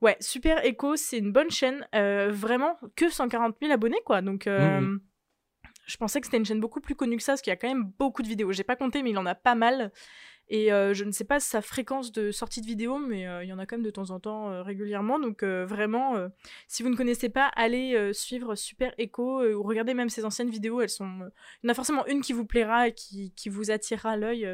ouais, 0.01 0.17
super 0.19 0.65
Echo, 0.65 0.95
c'est 0.95 1.17
une 1.19 1.31
bonne 1.31 1.49
chaîne. 1.51 1.87
Euh, 1.95 2.29
vraiment 2.31 2.77
que 2.95 3.09
140 3.09 3.55
000 3.61 3.71
abonnés 3.71 4.01
quoi. 4.05 4.21
Donc 4.21 4.47
Mhm. 4.47 4.99
je 5.85 5.97
pensais 5.97 6.19
que 6.19 6.27
c'était 6.27 6.37
une 6.37 6.45
chaîne 6.45 6.59
beaucoup 6.59 6.79
plus 6.81 6.95
connue 6.95 7.17
que 7.17 7.23
ça, 7.23 7.33
parce 7.33 7.41
qu'il 7.41 7.51
y 7.51 7.53
a 7.53 7.57
quand 7.57 7.67
même 7.67 7.91
beaucoup 7.99 8.21
de 8.21 8.27
vidéos. 8.27 8.51
J'ai 8.51 8.63
pas 8.63 8.75
compté, 8.75 9.03
mais 9.03 9.09
il 9.11 9.17
en 9.17 9.25
a 9.25 9.35
pas 9.35 9.55
mal. 9.55 9.91
Et 10.53 10.71
euh, 10.71 10.93
je 10.93 11.03
ne 11.03 11.11
sais 11.11 11.23
pas 11.25 11.39
sa 11.39 11.61
fréquence 11.61 12.11
de 12.11 12.31
sortie 12.31 12.61
de 12.61 12.67
vidéos, 12.67 12.99
mais 12.99 13.27
euh, 13.27 13.43
il 13.43 13.49
y 13.49 13.53
en 13.53 13.59
a 13.59 13.65
quand 13.65 13.75
même 13.75 13.85
de 13.85 13.89
temps 13.89 14.11
en 14.11 14.19
temps 14.19 14.51
euh, 14.51 14.61
régulièrement. 14.61 15.19
Donc 15.19 15.43
vraiment, 15.43 16.15
si 16.67 16.83
vous 16.83 16.89
ne 16.89 16.95
connaissez 16.95 17.29
pas, 17.29 17.47
allez 17.55 18.13
suivre 18.13 18.55
Super 18.55 18.93
Echo 18.97 19.43
ou 19.43 19.63
regardez 19.63 19.93
même 19.93 20.09
ses 20.09 20.25
anciennes 20.25 20.49
vidéos. 20.49 20.81
Elles 20.81 20.89
sont, 20.89 21.09
il 21.63 21.67
y 21.67 21.69
en 21.69 21.71
a 21.71 21.73
forcément 21.73 22.05
une 22.07 22.21
qui 22.21 22.33
vous 22.33 22.45
plaira 22.45 22.87
et 22.87 22.93
qui, 22.93 23.33
qui 23.35 23.49
vous 23.49 23.71
attirera 23.71 24.15
l'œil 24.15 24.47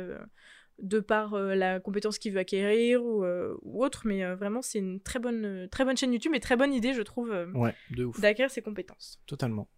de 0.81 0.99
par 0.99 1.33
euh, 1.33 1.55
la 1.55 1.79
compétence 1.79 2.17
qu'il 2.19 2.33
veut 2.33 2.39
acquérir 2.39 3.03
ou, 3.03 3.23
euh, 3.23 3.55
ou 3.61 3.83
autre. 3.83 4.03
Mais 4.05 4.23
euh, 4.23 4.35
vraiment, 4.35 4.61
c'est 4.61 4.79
une 4.79 4.99
très 4.99 5.19
bonne, 5.19 5.67
très 5.71 5.85
bonne 5.85 5.97
chaîne 5.97 6.13
YouTube 6.13 6.33
et 6.35 6.39
très 6.39 6.55
bonne 6.55 6.73
idée, 6.73 6.93
je 6.93 7.01
trouve, 7.01 7.29
Ouais, 7.53 7.75
d'acquérir 8.19 8.51
ses 8.51 8.61
compétences. 8.61 9.19
Totalement. 9.25 9.69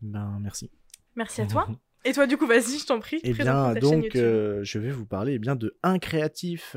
Ben, 0.00 0.38
merci. 0.40 0.70
Merci 1.16 1.42
à 1.42 1.46
toi. 1.46 1.68
Et 2.04 2.12
toi, 2.12 2.26
du 2.26 2.36
coup, 2.36 2.46
vas-y, 2.46 2.78
je 2.78 2.86
t'en 2.86 3.00
prie. 3.00 3.20
Eh 3.22 3.32
bien, 3.32 3.74
donc, 3.74 4.16
euh, 4.16 4.60
je 4.62 4.78
vais 4.78 4.90
vous 4.90 5.06
parler 5.06 5.34
eh 5.34 5.38
bien, 5.38 5.56
de 5.56 5.76
Un 5.82 5.98
Créatif. 5.98 6.76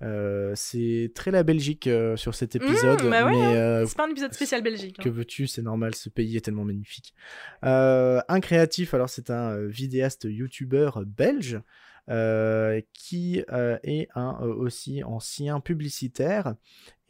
Euh, 0.00 0.52
c'est 0.54 1.10
très 1.14 1.30
la 1.30 1.42
Belgique 1.42 1.86
euh, 1.88 2.16
sur 2.16 2.34
cet 2.34 2.54
épisode, 2.54 3.02
bah 3.10 3.26
ouais, 3.26 3.32
mais 3.32 3.56
euh, 3.56 3.86
C'est 3.86 3.96
pas 3.96 4.06
un 4.06 4.10
épisode 4.10 4.32
spécial 4.32 4.62
Belgique. 4.62 4.96
hein. 4.98 5.02
que 5.02 5.08
veux-tu, 5.08 5.46
c'est 5.46 5.62
normal, 5.62 5.94
ce 5.94 6.08
pays 6.08 6.36
est 6.36 6.40
tellement 6.40 6.64
magnifique. 6.64 7.14
Un 7.62 8.40
créatif, 8.40 8.94
alors 8.94 9.08
c'est 9.08 9.30
un 9.30 9.66
vidéaste 9.66 10.24
youtubeur 10.24 11.02
belge 11.04 11.60
qui 12.92 13.42
est 13.48 14.08
un 14.14 14.38
aussi 14.40 15.02
ancien 15.02 15.60
publicitaire. 15.60 16.54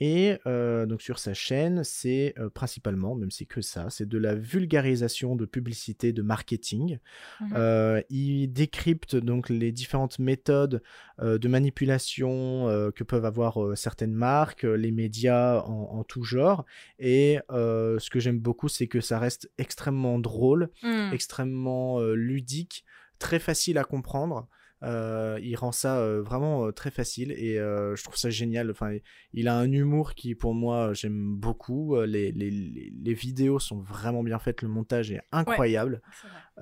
Et 0.01 0.39
euh, 0.47 0.87
donc 0.87 1.03
sur 1.03 1.19
sa 1.19 1.35
chaîne, 1.35 1.83
c'est 1.83 2.35
euh, 2.39 2.49
principalement, 2.51 3.15
même 3.17 3.31
c'est 3.31 3.47
que 3.47 3.61
ça, 3.61 3.91
c'est 3.91 4.09
de 4.09 4.19
la 4.19 4.35
vulgarisation 4.35 5.35
de 5.35 5.45
publicité, 5.45 6.13
de 6.13 6.23
marketing. 6.23 6.99
Mhm. 7.41 7.53
Euh, 7.57 8.03
il 8.09 8.53
décrypte 8.53 9.17
donc 9.17 9.49
les 9.49 9.73
différentes 9.73 10.19
méthodes 10.19 10.83
de 11.21 11.49
manipulation 11.49 12.91
que 12.95 13.03
peuvent 13.03 13.25
avoir 13.25 13.77
certaines 13.77 14.13
marques, 14.13 14.63
les 14.63 14.93
médias 14.93 15.63
en, 15.63 15.99
en 15.99 16.05
tout 16.05 16.23
genre. 16.23 16.65
Et 17.01 17.39
ce 17.51 18.11
que 18.11 18.21
j'aime 18.21 18.39
beaucoup, 18.39 18.69
c'est 18.69 18.87
que 18.87 19.01
ça 19.01 19.19
reste 19.19 19.51
extrêmement 19.59 20.19
drôle, 20.19 20.71
Hmm. 20.83 21.11
extrêmement 21.13 22.01
ludique, 22.01 22.85
très 23.19 23.39
facile 23.41 23.79
à 23.79 23.85
comprendre. 23.85 24.49
Euh, 24.85 25.41
il 25.43 25.57
rend 25.57 25.73
ça 25.73 25.99
euh, 25.99 26.23
vraiment 26.23 26.67
euh, 26.67 26.71
très 26.73 26.93
facile 26.93 27.33
et 27.33 27.55
je 27.57 28.03
trouve 28.05 28.17
ça 28.17 28.31
génial. 28.31 28.71
Enfin, 28.71 28.97
il 29.33 29.49
a 29.49 29.57
un 29.57 29.71
humour 29.73 30.15
qui, 30.15 30.35
pour 30.35 30.55
moi, 30.55 30.93
j'aime 30.95 31.35
beaucoup. 31.37 32.01
Les, 32.03 32.31
les, 32.33 32.51
les- 32.51 33.15
vidéos 33.15 33.59
sont 33.59 33.81
vraiment 33.81 34.23
bien 34.23 34.39
faites, 34.39 34.63
le 34.63 34.69
montage 34.69 35.11
est 35.11 35.21
incroyable. 35.33 36.01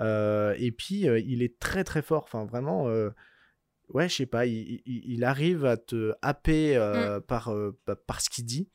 Et 0.01 0.73
puis, 0.73 1.03
il 1.27 1.43
est 1.43 1.59
très 1.59 1.85
très 1.85 2.03
fort. 2.03 2.23
Enfin, 2.25 2.45
vraiment, 2.47 2.85
ouais, 3.91 4.09
je 4.09 4.14
sais 4.14 4.27
pas, 4.27 4.47
il, 4.47 4.81
il- 4.87 5.03
il 5.07 5.25
arrive 5.25 5.64
à 5.64 5.77
te 5.77 6.12
happer 6.23 6.77
Mm. 6.79 7.21
par, 7.23 7.53
pa- 7.85 7.97
par 7.97 8.21
ce 8.21 8.31
qu'il 8.31 8.45
dit. 8.45 8.69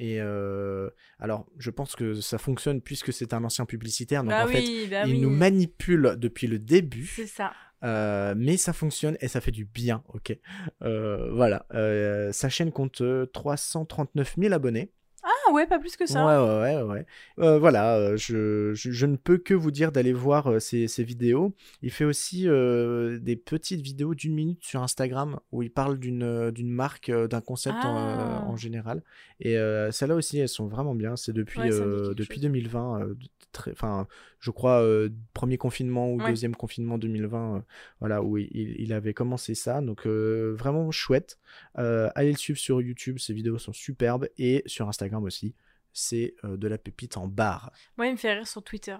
Et 0.00 0.20
euh, 0.20 0.88
alors, 1.18 1.50
je 1.58 1.70
pense 1.70 1.96
que 1.96 2.14
ça 2.20 2.38
fonctionne 2.38 2.80
puisque 2.80 3.12
c'est 3.12 3.32
un 3.34 3.42
ancien 3.42 3.64
publicitaire. 3.66 4.22
Donc 4.22 4.30
bah 4.30 4.44
en 4.44 4.46
fait, 4.46 4.62
bah 4.88 5.06
il 5.06 5.14
oui. 5.14 5.20
nous 5.20 5.30
manipule 5.30 6.14
depuis 6.18 6.46
le 6.46 6.60
début. 6.60 7.06
C'est 7.06 7.26
ça. 7.26 7.52
Euh, 7.84 8.34
mais 8.36 8.56
ça 8.56 8.72
fonctionne 8.72 9.16
et 9.20 9.28
ça 9.28 9.40
fait 9.40 9.50
du 9.52 9.64
bien, 9.64 10.02
ok. 10.14 10.36
Euh, 10.82 11.30
voilà, 11.32 11.66
Euh, 11.74 12.32
sa 12.32 12.48
chaîne 12.48 12.72
compte 12.72 13.00
euh, 13.02 13.26
339 13.26 14.34
000 14.38 14.52
abonnés. 14.52 14.90
Ah 15.24 15.52
ouais, 15.52 15.66
pas 15.66 15.78
plus 15.78 15.96
que 15.96 16.06
ça. 16.06 16.24
Ouais, 16.24 16.76
ouais, 16.76 16.82
ouais, 16.82 17.04
ouais. 17.36 17.58
Voilà, 17.58 18.16
je, 18.16 18.72
je, 18.74 18.90
je 18.90 19.06
ne 19.06 19.16
peux 19.16 19.36
que 19.36 19.52
vous 19.52 19.70
dire 19.70 19.92
d'aller 19.92 20.12
voir 20.12 20.60
ses, 20.60 20.88
ses 20.88 21.04
vidéos. 21.04 21.54
Il 21.82 21.90
fait 21.90 22.04
aussi 22.04 22.44
des 22.44 23.36
petites 23.36 23.80
vidéos 23.82 24.14
d'une 24.14 24.34
minute 24.34 24.64
sur 24.64 24.82
Instagram 24.82 25.38
où 25.52 25.62
il 25.62 25.70
parle 25.70 25.98
d'une 25.98 26.50
d'une 26.50 26.70
marque, 26.70 27.10
d'un 27.10 27.40
concept 27.40 27.76
en, 27.84 27.96
Ah. 27.96 28.44
en 28.46 28.56
général. 28.56 29.02
Et 29.40 29.54
celles-là 29.90 30.14
aussi, 30.14 30.38
elles 30.38 30.48
sont 30.48 30.66
vraiment 30.68 30.94
bien. 30.94 31.16
C'est 31.16 31.32
depuis, 31.32 31.60
Ouais, 31.60 31.68
depuis 32.14 32.36
chose. 32.36 32.42
2020, 32.42 33.00
euh, 33.02 33.14
très, 33.52 33.72
enfin, 33.72 34.06
je 34.40 34.50
crois, 34.50 34.82
euh, 34.82 35.08
premier 35.34 35.58
confinement 35.58 36.10
ou 36.12 36.20
Ouais. 36.20 36.28
deuxième 36.30 36.54
confinement 36.54 36.98
2020, 36.98 37.56
euh, 37.56 37.60
voilà, 38.00 38.22
où 38.22 38.38
il, 38.38 38.48
il 38.52 38.92
avait 38.92 39.14
commencé 39.14 39.54
ça. 39.54 39.80
Donc, 39.80 40.06
euh, 40.06 40.54
vraiment 40.56 40.90
chouette. 40.90 41.38
Allez 41.74 42.30
le 42.32 42.36
suivre 42.36 42.58
sur 42.58 42.80
YouTube, 42.80 43.18
ses 43.18 43.32
vidéos 43.34 43.58
sont 43.58 43.72
superbes. 43.72 44.28
Et 44.38 44.62
sur 44.66 44.88
Instagram 44.88 45.24
aussi, 45.24 45.54
c'est 45.92 46.34
de 46.44 46.68
la 46.68 46.78
pépite 46.78 47.16
en 47.16 47.26
barre. 47.26 47.72
Moi, 47.96 48.06
il 48.06 48.12
me 48.12 48.16
fait 48.16 48.32
rire 48.34 48.46
sur 48.46 48.62
Twitter. 48.62 48.96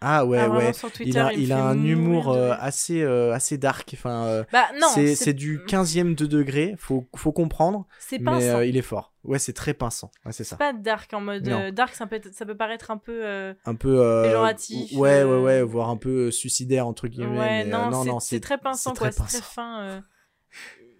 Ah 0.00 0.26
ouais, 0.26 0.38
Ah, 0.38 0.50
ouais. 0.50 0.72
Twitter, 0.72 1.08
Il 1.10 1.18
a, 1.18 1.32
il 1.32 1.52
a 1.52 1.64
un 1.64 1.82
humour 1.82 2.34
de 2.34 2.38
euh, 2.38 2.54
assez, 2.58 3.00
euh, 3.02 3.32
assez 3.32 3.56
dark. 3.56 3.90
Enfin, 3.94 4.24
euh, 4.26 4.44
Bah 4.52 4.66
c'est 4.94 5.32
du 5.32 5.58
15e 5.60 6.14
de 6.14 6.26
degré, 6.26 6.74
faut, 6.78 7.08
faut 7.16 7.32
comprendre. 7.32 7.86
c'est 7.98 8.18
Mais 8.18 8.48
euh, 8.50 8.66
il 8.66 8.76
est 8.76 8.82
fort. 8.82 9.14
Ouais, 9.24 9.38
c'est 9.38 9.54
très 9.54 9.72
pinçant. 9.72 10.10
Ouais, 10.26 10.32
c'est 10.32 10.44
ça. 10.44 10.56
Pas 10.56 10.72
dark 10.74 11.12
en 11.14 11.20
mode 11.20 11.44
dark, 11.74 11.94
ça 11.94 12.06
peut, 12.06 12.16
être- 12.16 12.34
ça 12.34 12.44
peut 12.44 12.56
paraître 12.56 12.90
un 12.90 12.98
peu. 12.98 13.54
Un 13.64 13.74
peu. 13.74 14.22
Péjoratif, 14.24 14.92
Ouais, 14.98 15.24
ouais, 15.24 15.40
ouais, 15.40 15.62
voire 15.62 15.88
un 15.88 15.96
peu 15.96 16.30
suicidaire, 16.30 16.86
entre 16.86 17.08
guillemets. 17.08 17.38
Ouais, 17.38 17.64
mais, 17.64 17.70
non, 17.70 18.02
c'est- 18.02 18.08
non, 18.08 18.20
c'est 18.20 18.40
très 18.40 18.58
pinçant, 18.58 18.92
c'est 18.94 18.98
quoi. 18.98 19.10
très 19.10 19.24
C'est 19.28 19.40
très 19.40 19.46
fin. 19.54 20.02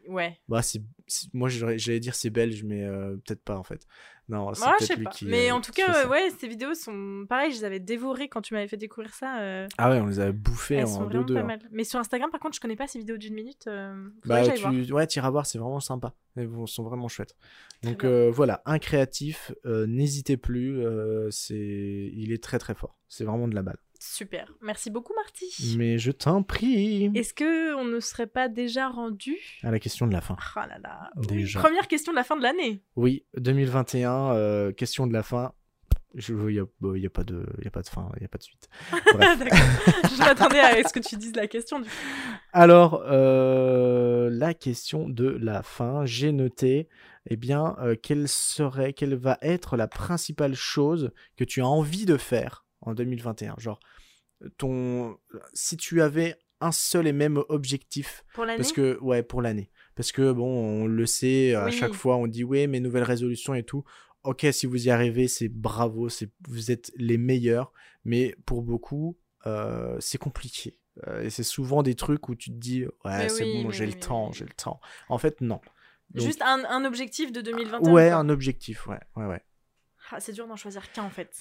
Ouais. 0.09 0.39
Bah, 0.49 0.63
c'est, 0.63 0.81
moi, 1.35 1.49
j'allais 1.49 2.01
dire 2.01 2.15
c'est 2.15 2.31
belge, 2.31 2.63
mais 2.65 2.87
peut-être 3.27 3.43
pas 3.43 3.59
en 3.59 3.65
fait. 3.65 3.83
Non, 4.29 4.53
c'est 4.55 4.65
peut-être 4.65 4.83
sais 4.85 4.97
lui 4.97 5.05
pas. 5.05 5.11
qui. 5.11 5.27
Mais 5.27 5.51
euh, 5.51 5.55
en 5.55 5.61
tout 5.61 5.71
cas, 5.73 6.07
ouais, 6.09 6.31
ces 6.39 6.49
vidéos 6.49 6.75
sont 6.75 7.27
pareil. 7.29 7.53
Je 7.53 7.59
les 7.59 7.65
avais 7.65 7.79
dévorées 7.81 8.29
quand 8.29 8.41
tu 8.43 8.55
m'avais 8.55 8.67
fait 8.67 8.77
découvrir 8.77 9.15
ça. 9.15 9.41
euh, 9.41 9.69
Ah 9.79 9.91
ouais, 9.91 10.01
on 10.01 10.07
les 10.07 10.19
a 10.19 10.33
bouffés 10.33 10.77
Elles 10.77 10.85
en 10.87 10.89
sont 10.89 11.07
deux 11.07 11.35
pas 11.35 11.41
hein. 11.41 11.45
mal. 11.45 11.61
Mais 11.71 11.85
sur 11.85 12.01
Instagram, 12.01 12.31
par 12.31 12.41
contre, 12.41 12.57
je 12.57 12.61
connais 12.61 12.75
pas 12.77 12.87
ces 12.89 12.99
vidéos 12.99 13.17
d'une 13.19 13.35
minute. 13.35 13.67
euh, 13.69 14.09
Bah, 14.25 14.43
j'aille 14.43 14.59
voir. 14.61 14.73
tu... 14.73 14.93
ouais, 14.93 15.07
t'iras 15.07 15.31
voir, 15.31 15.47
c'est 15.47 15.59
vraiment 15.59 15.81
sympa. 15.81 16.15
Elles 16.37 16.51
sont 16.67 16.83
vraiment 16.83 17.09
chouettes. 17.09 17.37
Donc 17.83 18.05
euh, 18.05 18.31
voilà, 18.31 18.63
un 18.67 18.79
créatif, 18.79 19.53
n'hésitez 19.65 20.37
plus, 20.37 20.83
c'est, 21.31 22.11
il 22.15 22.33
est 22.33 22.43
très 22.43 22.59
très 22.59 22.75
fort. 22.75 22.99
C'est 23.09 23.25
vraiment 23.25 23.47
de 23.49 23.55
la 23.55 23.63
balle. 23.63 23.79
Super. 24.13 24.53
Merci 24.63 24.91
beaucoup, 24.91 25.13
Marty. 25.15 25.75
Mais 25.77 25.99
je 25.99 26.11
t'en 26.13 26.43
prie. 26.43 27.11
Est-ce 27.15 27.35
que 27.35 27.75
on 27.75 27.85
ne 27.85 28.01
serait 28.01 28.27
pas 28.27 28.49
déjà 28.49 28.89
rendu 28.89 29.37
À 29.63 29.71
la 29.71 29.79
question 29.79 30.07
de 30.07 30.13
la 30.13 30.21
fin. 30.21 30.37
Ah 30.55 30.67
là 30.67 30.79
là. 30.79 31.11
oui. 31.17 31.27
Déjà. 31.27 31.61
Première 31.61 31.89
question 31.89 32.13
de 32.13 32.17
la 32.17 32.25
fin 32.25 32.37
de 32.37 32.43
l'année. 32.43 32.83
Oui, 32.95 33.25
2021, 33.37 34.33
euh, 34.33 34.73
question 34.73 35.07
de 35.07 35.13
la 35.13 35.23
fin. 35.23 35.53
Je, 36.15 36.33
il 36.49 36.55
y 36.55 36.61
a, 36.61 36.65
bon, 36.81 36.99
pas 37.13 37.25
de, 37.25 37.45
y 37.63 37.67
a 37.67 37.71
pas 37.71 37.83
de 37.83 37.89
fin, 37.89 38.11
il 38.17 38.23
y 38.23 38.25
a 38.25 38.29
pas 38.29 38.39
de 38.39 38.43
suite. 38.43 38.69
Bref. 39.13 39.39
Je 39.39 40.19
m'attendais 40.19 40.61
à 40.61 40.83
ce 40.83 40.93
que 40.93 41.01
tu 41.01 41.17
dises 41.17 41.37
la 41.37 41.47
question. 41.47 41.81
Du 41.81 41.85
coup. 41.85 41.95
Alors, 42.55 43.03
euh, 43.07 44.31
la 44.31 44.55
question 44.55 45.11
de 45.11 45.29
la 45.29 45.63
fin, 45.63 46.07
j'ai 46.07 46.33
noté, 46.33 46.89
eh 47.29 47.37
bien, 47.37 47.77
euh, 47.81 47.97
quelle 48.03 48.29
serait, 48.29 48.95
quelle 48.95 49.15
va 49.15 49.37
être 49.43 49.77
la 49.77 49.89
principale 49.89 50.55
chose 50.55 51.11
que 51.37 51.45
tu 51.45 51.61
as 51.61 51.67
envie 51.67 52.07
de 52.07 52.17
faire 52.17 52.66
en 52.87 52.95
2021 52.95 53.57
Genre, 53.59 53.79
ton, 54.59 55.19
si 55.53 55.77
tu 55.77 56.03
avais 56.03 56.37
un 56.61 56.73
seul 56.73 57.07
et 57.07 57.13
même 57.13 57.43
objectif, 57.49 58.25
Pour 58.35 58.45
l'année. 58.47 58.57
parce 58.59 58.73
que, 58.73 58.99
ouais, 59.01 59.23
pour 59.23 59.43
l'année. 59.43 59.71
Parce 59.95 60.13
que, 60.13 60.33
bon, 60.33 60.47
on 60.83 60.87
le 60.87 61.07
sait, 61.07 61.55
à 61.55 61.67
Oui. 61.67 61.73
chaque 61.73 61.93
fois, 61.95 62.17
on 62.17 62.27
dit, 62.27 62.45
ouais, 62.45 62.67
mes 62.67 62.81
nouvelles 62.81 63.03
résolutions 63.03 63.55
et 63.55 63.63
tout. 63.63 63.85
Ok, 64.25 64.47
si 64.53 64.67
vous 64.67 64.87
y 64.87 64.91
arrivez, 64.91 65.29
c'est 65.29 65.49
bravo, 65.49 66.09
c'est, 66.09 66.31
vous 66.49 66.71
êtes 66.71 66.91
les 66.97 67.19
meilleurs. 67.19 67.73
Mais 68.05 68.35
pour 68.47 68.63
beaucoup, 68.63 69.19
euh, 69.47 69.97
c'est 70.01 70.19
compliqué. 70.19 70.79
Euh, 71.07 71.23
et 71.25 71.31
c'est 71.31 71.43
souvent 71.43 71.83
des 71.83 71.95
trucs 71.95 72.29
où 72.29 72.35
tu 72.35 72.51
te 72.51 72.57
dis, 72.57 72.85
ouais, 73.05 73.29
c'est 73.29 73.45
oui, 73.45 73.63
bon, 73.65 73.71
j'ai 73.71 73.85
oui, 73.87 73.93
le 73.93 74.01
temps, 74.01 74.33
j'ai 74.33 74.45
le 74.45 74.53
temps. 74.55 74.81
En 75.09 75.19
fait, 75.19 75.41
non. 75.43 75.61
Donc, 76.15 76.25
Juste 76.27 76.41
un, 76.43 76.65
un 76.65 76.85
objectif 76.85 77.33
de 77.33 77.41
2021. 77.43 77.93
ouais, 77.93 78.11
un 78.11 78.29
objectif, 78.29 78.87
ouais, 78.87 79.01
ouais, 79.17 79.27
ouais. 79.27 79.43
Ah, 80.11 80.21
c'est 80.21 80.33
dur 80.33 80.47
d'en 80.47 80.57
choisir 80.57 80.91
qu'un 80.93 81.03
en 81.03 81.11
fait. 81.11 81.37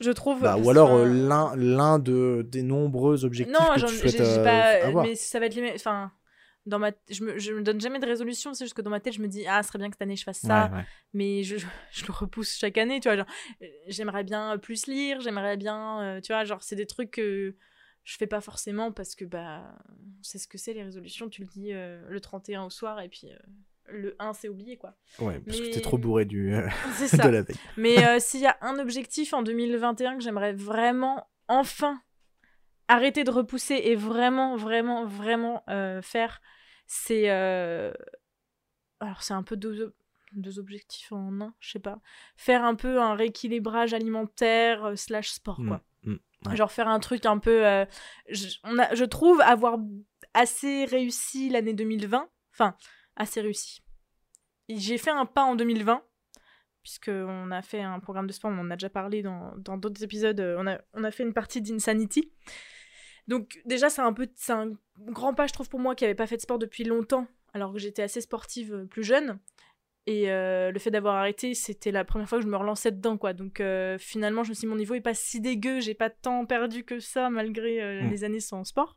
Je 0.00 0.10
trouve. 0.10 0.40
Bah, 0.42 0.56
ou 0.56 0.70
alors 0.70 0.94
euh, 0.94 1.04
l'un, 1.06 1.54
l'un 1.56 1.98
de, 1.98 2.42
des 2.48 2.62
nombreux 2.62 3.24
objectifs 3.24 3.54
Non, 3.56 3.74
que 3.74 3.80
j'en- 3.80 3.86
tu 3.86 3.94
souhaites 3.96 4.16
j'ai 4.16 4.20
euh, 4.38 4.44
pas. 4.44 4.86
avoir. 4.86 5.04
Mais 5.04 5.14
ça 5.14 5.38
va 5.40 5.46
être 5.46 5.54
les 5.54 5.62
mêmes. 5.62 5.74
Enfin, 5.74 6.10
dans 6.66 6.78
ma, 6.78 6.90
je 7.10 7.24
me, 7.24 7.38
je 7.38 7.52
me 7.52 7.62
donne 7.62 7.80
jamais 7.80 7.98
de 7.98 8.06
résolution. 8.06 8.54
C'est 8.54 8.64
juste 8.64 8.74
que 8.74 8.82
dans 8.82 8.90
ma 8.90 9.00
tête, 9.00 9.12
je 9.14 9.20
me 9.22 9.28
dis 9.28 9.46
ah, 9.46 9.62
ce 9.62 9.68
serait 9.68 9.78
bien 9.78 9.88
que 9.88 9.94
cette 9.96 10.02
année 10.02 10.16
je 10.16 10.24
fasse 10.24 10.40
ça. 10.40 10.66
Ouais, 10.72 10.78
ouais. 10.78 10.84
Mais 11.12 11.42
je, 11.42 11.56
je 11.92 12.06
le 12.06 12.12
repousse 12.12 12.56
chaque 12.56 12.78
année. 12.78 13.00
Tu 13.00 13.08
vois, 13.08 13.16
genre, 13.16 13.26
euh, 13.62 13.66
j'aimerais 13.88 14.24
bien 14.24 14.56
plus 14.58 14.86
lire. 14.86 15.20
J'aimerais 15.20 15.56
bien, 15.56 16.00
euh, 16.02 16.20
tu 16.20 16.32
vois, 16.32 16.44
genre, 16.44 16.62
c'est 16.62 16.76
des 16.76 16.86
trucs 16.86 17.10
que 17.10 17.54
je 18.04 18.16
fais 18.16 18.26
pas 18.26 18.40
forcément 18.40 18.92
parce 18.92 19.14
que 19.14 19.24
bah, 19.26 19.76
sait 20.22 20.38
ce 20.38 20.48
que 20.48 20.56
c'est 20.58 20.72
les 20.72 20.82
résolutions. 20.82 21.28
Tu 21.28 21.42
le 21.42 21.46
dis 21.46 21.72
euh, 21.72 22.02
le 22.08 22.20
31 22.20 22.64
au 22.64 22.70
soir 22.70 23.00
et 23.00 23.08
puis 23.08 23.30
euh, 23.30 23.36
le 23.92 24.16
1 24.18 24.32
c'est 24.32 24.48
oublié 24.48 24.76
quoi. 24.76 24.94
Ouais, 25.18 25.40
parce 25.40 25.58
que 25.58 25.64
Mais- 25.66 25.70
t'es 25.72 25.80
trop 25.80 25.98
bourré 25.98 26.24
du, 26.24 26.54
euh, 26.54 26.68
C'est 26.94 27.16
de 27.16 27.22
ça. 27.22 27.30
la 27.30 27.42
veille. 27.42 27.56
Mais 27.76 28.04
euh, 28.06 28.18
s'il 28.20 28.40
y 28.40 28.46
a 28.46 28.56
un 28.60 28.78
objectif 28.78 29.32
en 29.34 29.42
2021 29.42 30.16
que 30.18 30.22
j'aimerais 30.22 30.52
vraiment, 30.52 31.28
enfin, 31.48 32.00
arrêter 32.88 33.24
de 33.24 33.30
repousser 33.30 33.74
et 33.74 33.94
vraiment, 33.96 34.56
vraiment, 34.56 35.04
vraiment 35.06 35.62
euh, 35.68 36.02
faire, 36.02 36.40
c'est... 36.86 37.30
euh, 37.30 37.92
Alors 39.00 39.22
c'est 39.22 39.34
un 39.34 39.42
peu 39.42 39.56
deux, 39.56 39.94
deux 40.32 40.58
objectifs 40.58 41.12
en 41.12 41.40
un, 41.40 41.54
je 41.60 41.70
sais 41.72 41.78
pas. 41.78 42.00
Faire 42.36 42.64
un 42.64 42.74
peu 42.74 43.00
un 43.00 43.14
rééquilibrage 43.14 43.94
alimentaire 43.94 44.92
slash 44.96 45.30
sport, 45.30 45.56
quoi. 45.66 45.82
Mm, 46.02 46.12
mm, 46.12 46.18
ouais. 46.48 46.56
Genre 46.56 46.70
faire 46.72 46.88
un 46.88 47.00
truc 47.00 47.26
un 47.26 47.38
peu... 47.38 47.62
je, 48.28 48.48
on 48.64 48.78
a, 48.78 48.94
je 48.94 49.04
trouve 49.04 49.40
avoir 49.40 49.78
assez 50.34 50.84
réussi 50.84 51.48
l'année 51.48 51.74
2020. 51.74 52.28
Enfin, 52.52 52.76
assez 53.20 53.40
réussi. 53.40 53.82
J'ai 54.68 54.98
fait 54.98 55.10
un 55.10 55.26
pas 55.26 55.44
en 55.44 55.56
2020 55.56 56.02
puisqu'on 56.82 57.50
a 57.50 57.60
fait 57.60 57.82
un 57.82 58.00
programme 58.00 58.26
de 58.26 58.32
sport, 58.32 58.50
on 58.50 58.58
en 58.58 58.70
a 58.70 58.76
déjà 58.76 58.88
parlé 58.88 59.22
dans 59.22 59.52
dans 59.58 59.76
d'autres 59.76 60.02
épisodes, 60.02 60.40
euh, 60.40 60.56
on 60.58 60.66
a, 60.66 60.80
on 60.94 61.04
a 61.04 61.10
fait 61.10 61.24
une 61.24 61.34
partie 61.34 61.60
d'Insanity. 61.60 62.32
Donc 63.28 63.60
déjà, 63.66 63.90
c'est 63.90 64.00
un, 64.00 64.14
peu, 64.14 64.28
un 64.48 64.72
grand 64.98 65.34
pas, 65.34 65.46
je 65.46 65.52
trouve, 65.52 65.68
pour 65.68 65.78
moi, 65.78 65.94
qui 65.94 66.04
n'avait 66.04 66.14
pas 66.14 66.26
fait 66.26 66.36
de 66.36 66.40
sport 66.40 66.58
depuis 66.58 66.84
longtemps, 66.84 67.26
alors 67.52 67.72
que 67.72 67.78
j'étais 67.78 68.02
assez 68.02 68.22
sportive 68.22 68.72
euh, 68.74 68.86
plus 68.86 69.04
jeune. 69.04 69.38
Et 70.06 70.30
euh, 70.30 70.72
le 70.72 70.78
fait 70.78 70.90
d'avoir 70.90 71.16
arrêté, 71.16 71.54
c'était 71.54 71.92
la 71.92 72.04
première 72.04 72.28
fois 72.28 72.38
que 72.38 72.44
je 72.44 72.48
me 72.50 72.56
relançais 72.56 72.90
dedans, 72.90 73.18
quoi. 73.18 73.32
Donc 73.34 73.60
euh, 73.60 73.98
finalement, 73.98 74.42
je 74.42 74.48
me 74.48 74.54
suis 74.54 74.62
dit, 74.62 74.66
mon 74.66 74.76
niveau 74.76 74.94
est 74.94 75.00
pas 75.00 75.14
si 75.14 75.40
dégueu, 75.40 75.80
j'ai 75.80 75.94
pas 75.94 76.10
tant 76.10 76.46
perdu 76.46 76.82
que 76.84 76.98
ça, 76.98 77.30
malgré 77.30 77.80
euh, 77.82 78.02
Mm. 78.02 78.10
les 78.10 78.24
années 78.24 78.40
sans 78.40 78.64
sport. 78.64 78.96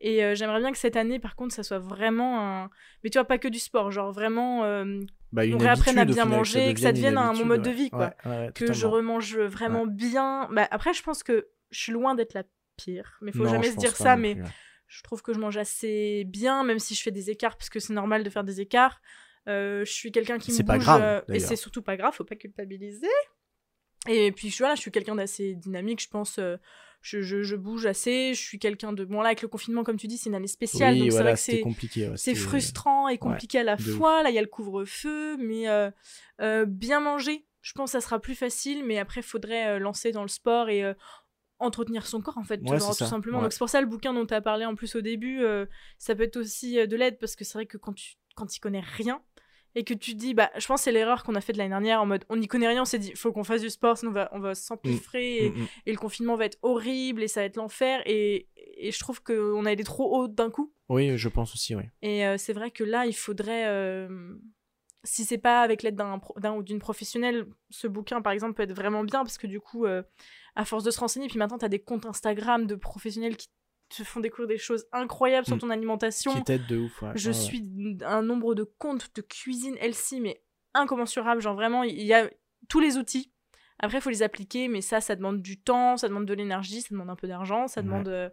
Et 0.00 0.24
euh, 0.24 0.34
j'aimerais 0.34 0.60
bien 0.60 0.72
que 0.72 0.78
cette 0.78 0.96
année, 0.96 1.18
par 1.18 1.36
contre, 1.36 1.54
ça 1.54 1.62
soit 1.62 1.78
vraiment 1.78 2.40
un... 2.40 2.70
Mais 3.04 3.10
tu 3.10 3.18
vois, 3.18 3.26
pas 3.26 3.38
que 3.38 3.48
du 3.48 3.58
sport, 3.58 3.90
genre 3.90 4.12
vraiment 4.12 4.64
euh, 4.64 5.00
Bah, 5.32 5.42
on 5.52 5.58
réapprenne 5.58 5.98
à 5.98 6.04
bien 6.06 6.24
manger, 6.24 6.72
que 6.74 6.80
ça 6.80 6.92
devienne 6.92 7.18
un- 7.18 7.32
mon 7.34 7.44
mode 7.44 7.62
de 7.62 7.70
vie, 7.70 7.90
quoi. 7.90 8.14
ouais. 8.24 8.30
Ouais, 8.30 8.38
ouais, 8.46 8.52
que 8.54 8.72
je 8.72 8.86
remange 8.86 9.38
vraiment 9.38 9.86
bien. 9.86 10.48
Bah, 10.52 10.66
après, 10.70 10.94
je 10.94 11.02
pense 11.02 11.22
que 11.22 11.48
je 11.70 11.78
suis 11.78 11.92
loin 11.92 12.14
d'être 12.14 12.32
la 12.34 12.44
pire. 12.76 13.18
Mais 13.20 13.30
faut 13.32 13.44
Non, 13.44 13.50
jamais 13.50 13.70
se 13.70 13.76
dire 13.76 13.94
ça. 13.94 14.16
Mais 14.16 14.36
plus, 14.36 14.44
je 14.88 15.02
trouve 15.02 15.20
que 15.22 15.32
je 15.34 15.38
mange 15.38 15.58
assez 15.58 16.24
bien, 16.24 16.64
même 16.64 16.78
si 16.78 16.94
je 16.94 17.02
fais 17.02 17.10
des 17.10 17.28
écarts, 17.30 17.56
parce 17.58 17.68
que 17.68 17.78
c'est 17.78 17.92
normal 17.92 18.24
de 18.24 18.30
faire 18.30 18.44
des 18.44 18.60
écarts. 18.60 19.00
Euh, 19.48 19.84
je 19.84 19.92
suis 19.92 20.12
quelqu'un 20.12 20.38
qui 20.38 20.50
me 20.52 20.62
pas 20.66 20.76
bouge, 20.76 20.84
grave, 20.84 21.02
euh, 21.02 21.20
et 21.34 21.40
c'est 21.40 21.56
surtout 21.56 21.82
pas 21.82 21.96
grave, 21.96 22.14
faut 22.14 22.24
pas 22.24 22.36
culpabiliser. 22.36 23.06
Et 24.08 24.32
puis 24.32 24.54
voilà, 24.58 24.74
je 24.74 24.80
suis 24.80 24.90
quelqu'un 24.90 25.14
d'assez 25.14 25.54
dynamique, 25.54 26.02
je 26.02 26.08
pense. 26.08 26.38
Je, 27.02 27.22
je, 27.22 27.42
je 27.42 27.56
bouge 27.56 27.86
assez, 27.86 28.34
je 28.34 28.40
suis 28.40 28.58
quelqu'un 28.58 28.92
de... 28.92 29.04
Bon 29.04 29.20
là, 29.20 29.28
avec 29.28 29.42
le 29.42 29.48
confinement, 29.48 29.84
comme 29.84 29.96
tu 29.96 30.06
dis, 30.06 30.18
c'est 30.18 30.28
une 30.28 30.34
année 30.34 30.46
spéciale, 30.46 30.94
Oui, 30.94 31.00
donc 31.00 31.12
c'est 31.12 31.22
vrai 31.22 31.32
que 31.34 31.38
c'est... 31.38 32.30
ouais, 32.30 32.34
frustrant 32.34 33.08
et 33.08 33.18
compliqué 33.18 33.58
à 33.60 33.64
la 33.64 33.76
fois. 33.76 34.22
Là, 34.22 34.30
il 34.30 34.34
y 34.34 34.38
a 34.38 34.42
le 34.42 34.46
couvre-feu, 34.48 35.36
mais 35.38 35.68
euh, 35.68 35.90
euh, 36.40 36.64
bien 36.66 37.00
manger, 37.00 37.46
je 37.62 37.72
pense 37.72 37.92
que 37.92 37.98
ça 37.98 38.04
sera 38.06 38.18
plus 38.20 38.34
facile. 38.34 38.84
Mais 38.84 38.98
après, 38.98 39.20
il 39.20 39.24
faudrait 39.24 39.68
euh, 39.68 39.78
lancer 39.78 40.12
dans 40.12 40.22
le 40.22 40.28
sport 40.28 40.68
et 40.68 40.82
entretenir 41.58 42.06
son 42.06 42.20
corps, 42.22 42.38
en 42.38 42.44
fait, 42.44 42.60
Ouais, 42.62 42.78
genre, 42.78 42.80
c'est 42.80 42.88
tout 42.88 42.94
ça, 43.04 43.06
simplement. 43.06 43.38
ouais. 43.38 43.44
Donc, 43.44 43.52
c'est 43.52 43.58
pour 43.58 43.68
ça 43.68 43.80
le 43.80 43.86
bouquin 43.86 44.14
dont 44.14 44.24
tu 44.26 44.32
as 44.34 44.40
parlé 44.40 44.64
en 44.64 44.74
plus 44.74 44.94
au 44.94 45.00
début, 45.02 45.42
euh, 45.42 45.66
ça 45.98 46.14
peut 46.14 46.22
être 46.22 46.38
aussi 46.38 46.78
euh, 46.78 46.86
de 46.86 46.96
l'aide 46.96 47.18
parce 47.18 47.36
que 47.36 47.44
c'est 47.44 47.54
vrai 47.54 47.66
que 47.66 47.76
quand 47.76 47.92
tu 47.92 48.14
quand 48.36 48.46
tu 48.46 48.60
connais 48.60 48.80
rien 48.80 49.20
et 49.74 49.84
que 49.84 49.94
tu 49.94 50.14
dis, 50.14 50.34
bah, 50.34 50.50
je 50.58 50.66
pense 50.66 50.80
que 50.80 50.84
c'est 50.84 50.92
l'erreur 50.92 51.22
qu'on 51.22 51.34
a 51.34 51.40
fait 51.40 51.52
de 51.52 51.58
l'année 51.58 51.70
dernière 51.70 52.02
en 52.02 52.06
mode 52.06 52.24
on 52.28 52.36
n'y 52.36 52.48
connaît 52.48 52.68
rien, 52.68 52.82
on 52.82 52.86
s'est 52.86 52.98
dit, 52.98 53.12
faut 53.14 53.32
qu'on 53.32 53.44
fasse 53.44 53.60
du 53.62 53.70
sport, 53.70 53.96
sinon 53.98 54.10
on 54.10 54.14
va, 54.14 54.28
on 54.32 54.40
va 54.40 54.54
s'empiffrer 54.54 55.44
et, 55.46 55.50
Mm, 55.50 55.60
mm. 55.62 55.66
et 55.86 55.92
le 55.92 55.98
confinement 55.98 56.36
va 56.36 56.44
être 56.46 56.58
horrible 56.62 57.22
et 57.22 57.28
ça 57.28 57.40
va 57.40 57.46
être 57.46 57.56
l'enfer 57.56 58.02
et, 58.06 58.48
et 58.56 58.90
je 58.92 58.98
trouve 58.98 59.22
qu'on 59.22 59.64
a 59.66 59.72
été 59.72 59.84
trop 59.84 60.14
haut 60.16 60.28
d'un 60.28 60.50
coup. 60.50 60.72
Oui, 60.88 61.16
je 61.16 61.28
pense 61.28 61.54
aussi, 61.54 61.74
oui. 61.74 61.84
Et 62.02 62.26
euh, 62.26 62.36
c'est 62.38 62.52
vrai 62.52 62.70
que 62.70 62.82
là, 62.84 63.06
il 63.06 63.14
faudrait, 63.14 63.66
euh, 63.68 64.34
si 65.04 65.24
c'est 65.24 65.38
pas 65.38 65.62
avec 65.62 65.82
l'aide 65.82 65.96
d'un 65.96 66.52
ou 66.54 66.62
d'une 66.62 66.78
professionnelle, 66.78 67.46
ce 67.70 67.86
bouquin 67.86 68.20
par 68.22 68.32
exemple 68.32 68.54
peut 68.54 68.64
être 68.64 68.74
vraiment 68.74 69.04
bien 69.04 69.20
parce 69.22 69.38
que 69.38 69.46
du 69.46 69.60
coup, 69.60 69.86
euh, 69.86 70.02
à 70.56 70.64
force 70.64 70.84
de 70.84 70.90
se 70.90 70.98
renseigner, 71.00 71.28
puis 71.28 71.38
maintenant 71.38 71.58
tu 71.58 71.64
as 71.64 71.68
des 71.68 71.78
comptes 71.78 72.06
Instagram 72.06 72.66
de 72.66 72.74
professionnels 72.74 73.36
qui 73.36 73.48
te 73.90 74.04
font 74.04 74.20
découvrir 74.20 74.48
des 74.48 74.58
choses 74.58 74.86
incroyables 74.92 75.46
sur 75.46 75.56
Mm. 75.56 75.60
ton 75.60 75.70
alimentation. 75.70 76.32
Qui 76.34 76.44
t'aide 76.44 76.66
de 76.66 76.78
ouf, 76.78 77.02
ouais. 77.02 77.10
Je 77.16 77.28
ouais. 77.28 77.34
suis 77.34 77.98
un 78.04 78.22
nombre 78.22 78.54
de 78.54 78.62
comptes 78.64 79.14
de 79.16 79.20
cuisine 79.22 79.76
healthy, 79.80 80.20
mais 80.20 80.42
incommensurable. 80.74 81.40
Genre 81.42 81.54
vraiment, 81.54 81.82
il 81.82 82.00
y 82.02 82.14
a 82.14 82.30
tous 82.68 82.80
les 82.80 82.96
outils. 82.96 83.32
Après, 83.78 83.98
il 83.98 84.00
faut 84.00 84.10
les 84.10 84.22
appliquer, 84.22 84.68
mais 84.68 84.80
ça, 84.82 85.00
ça 85.00 85.16
demande 85.16 85.40
du 85.42 85.60
temps, 85.60 85.96
ça 85.96 86.06
demande 86.08 86.26
de 86.26 86.34
l'énergie, 86.34 86.82
ça 86.82 86.88
demande 86.90 87.10
un 87.10 87.16
peu 87.16 87.26
d'argent, 87.26 87.66
ça 87.66 87.80
Ouais. 87.80 87.86
demande 87.86 88.08
euh, 88.08 88.28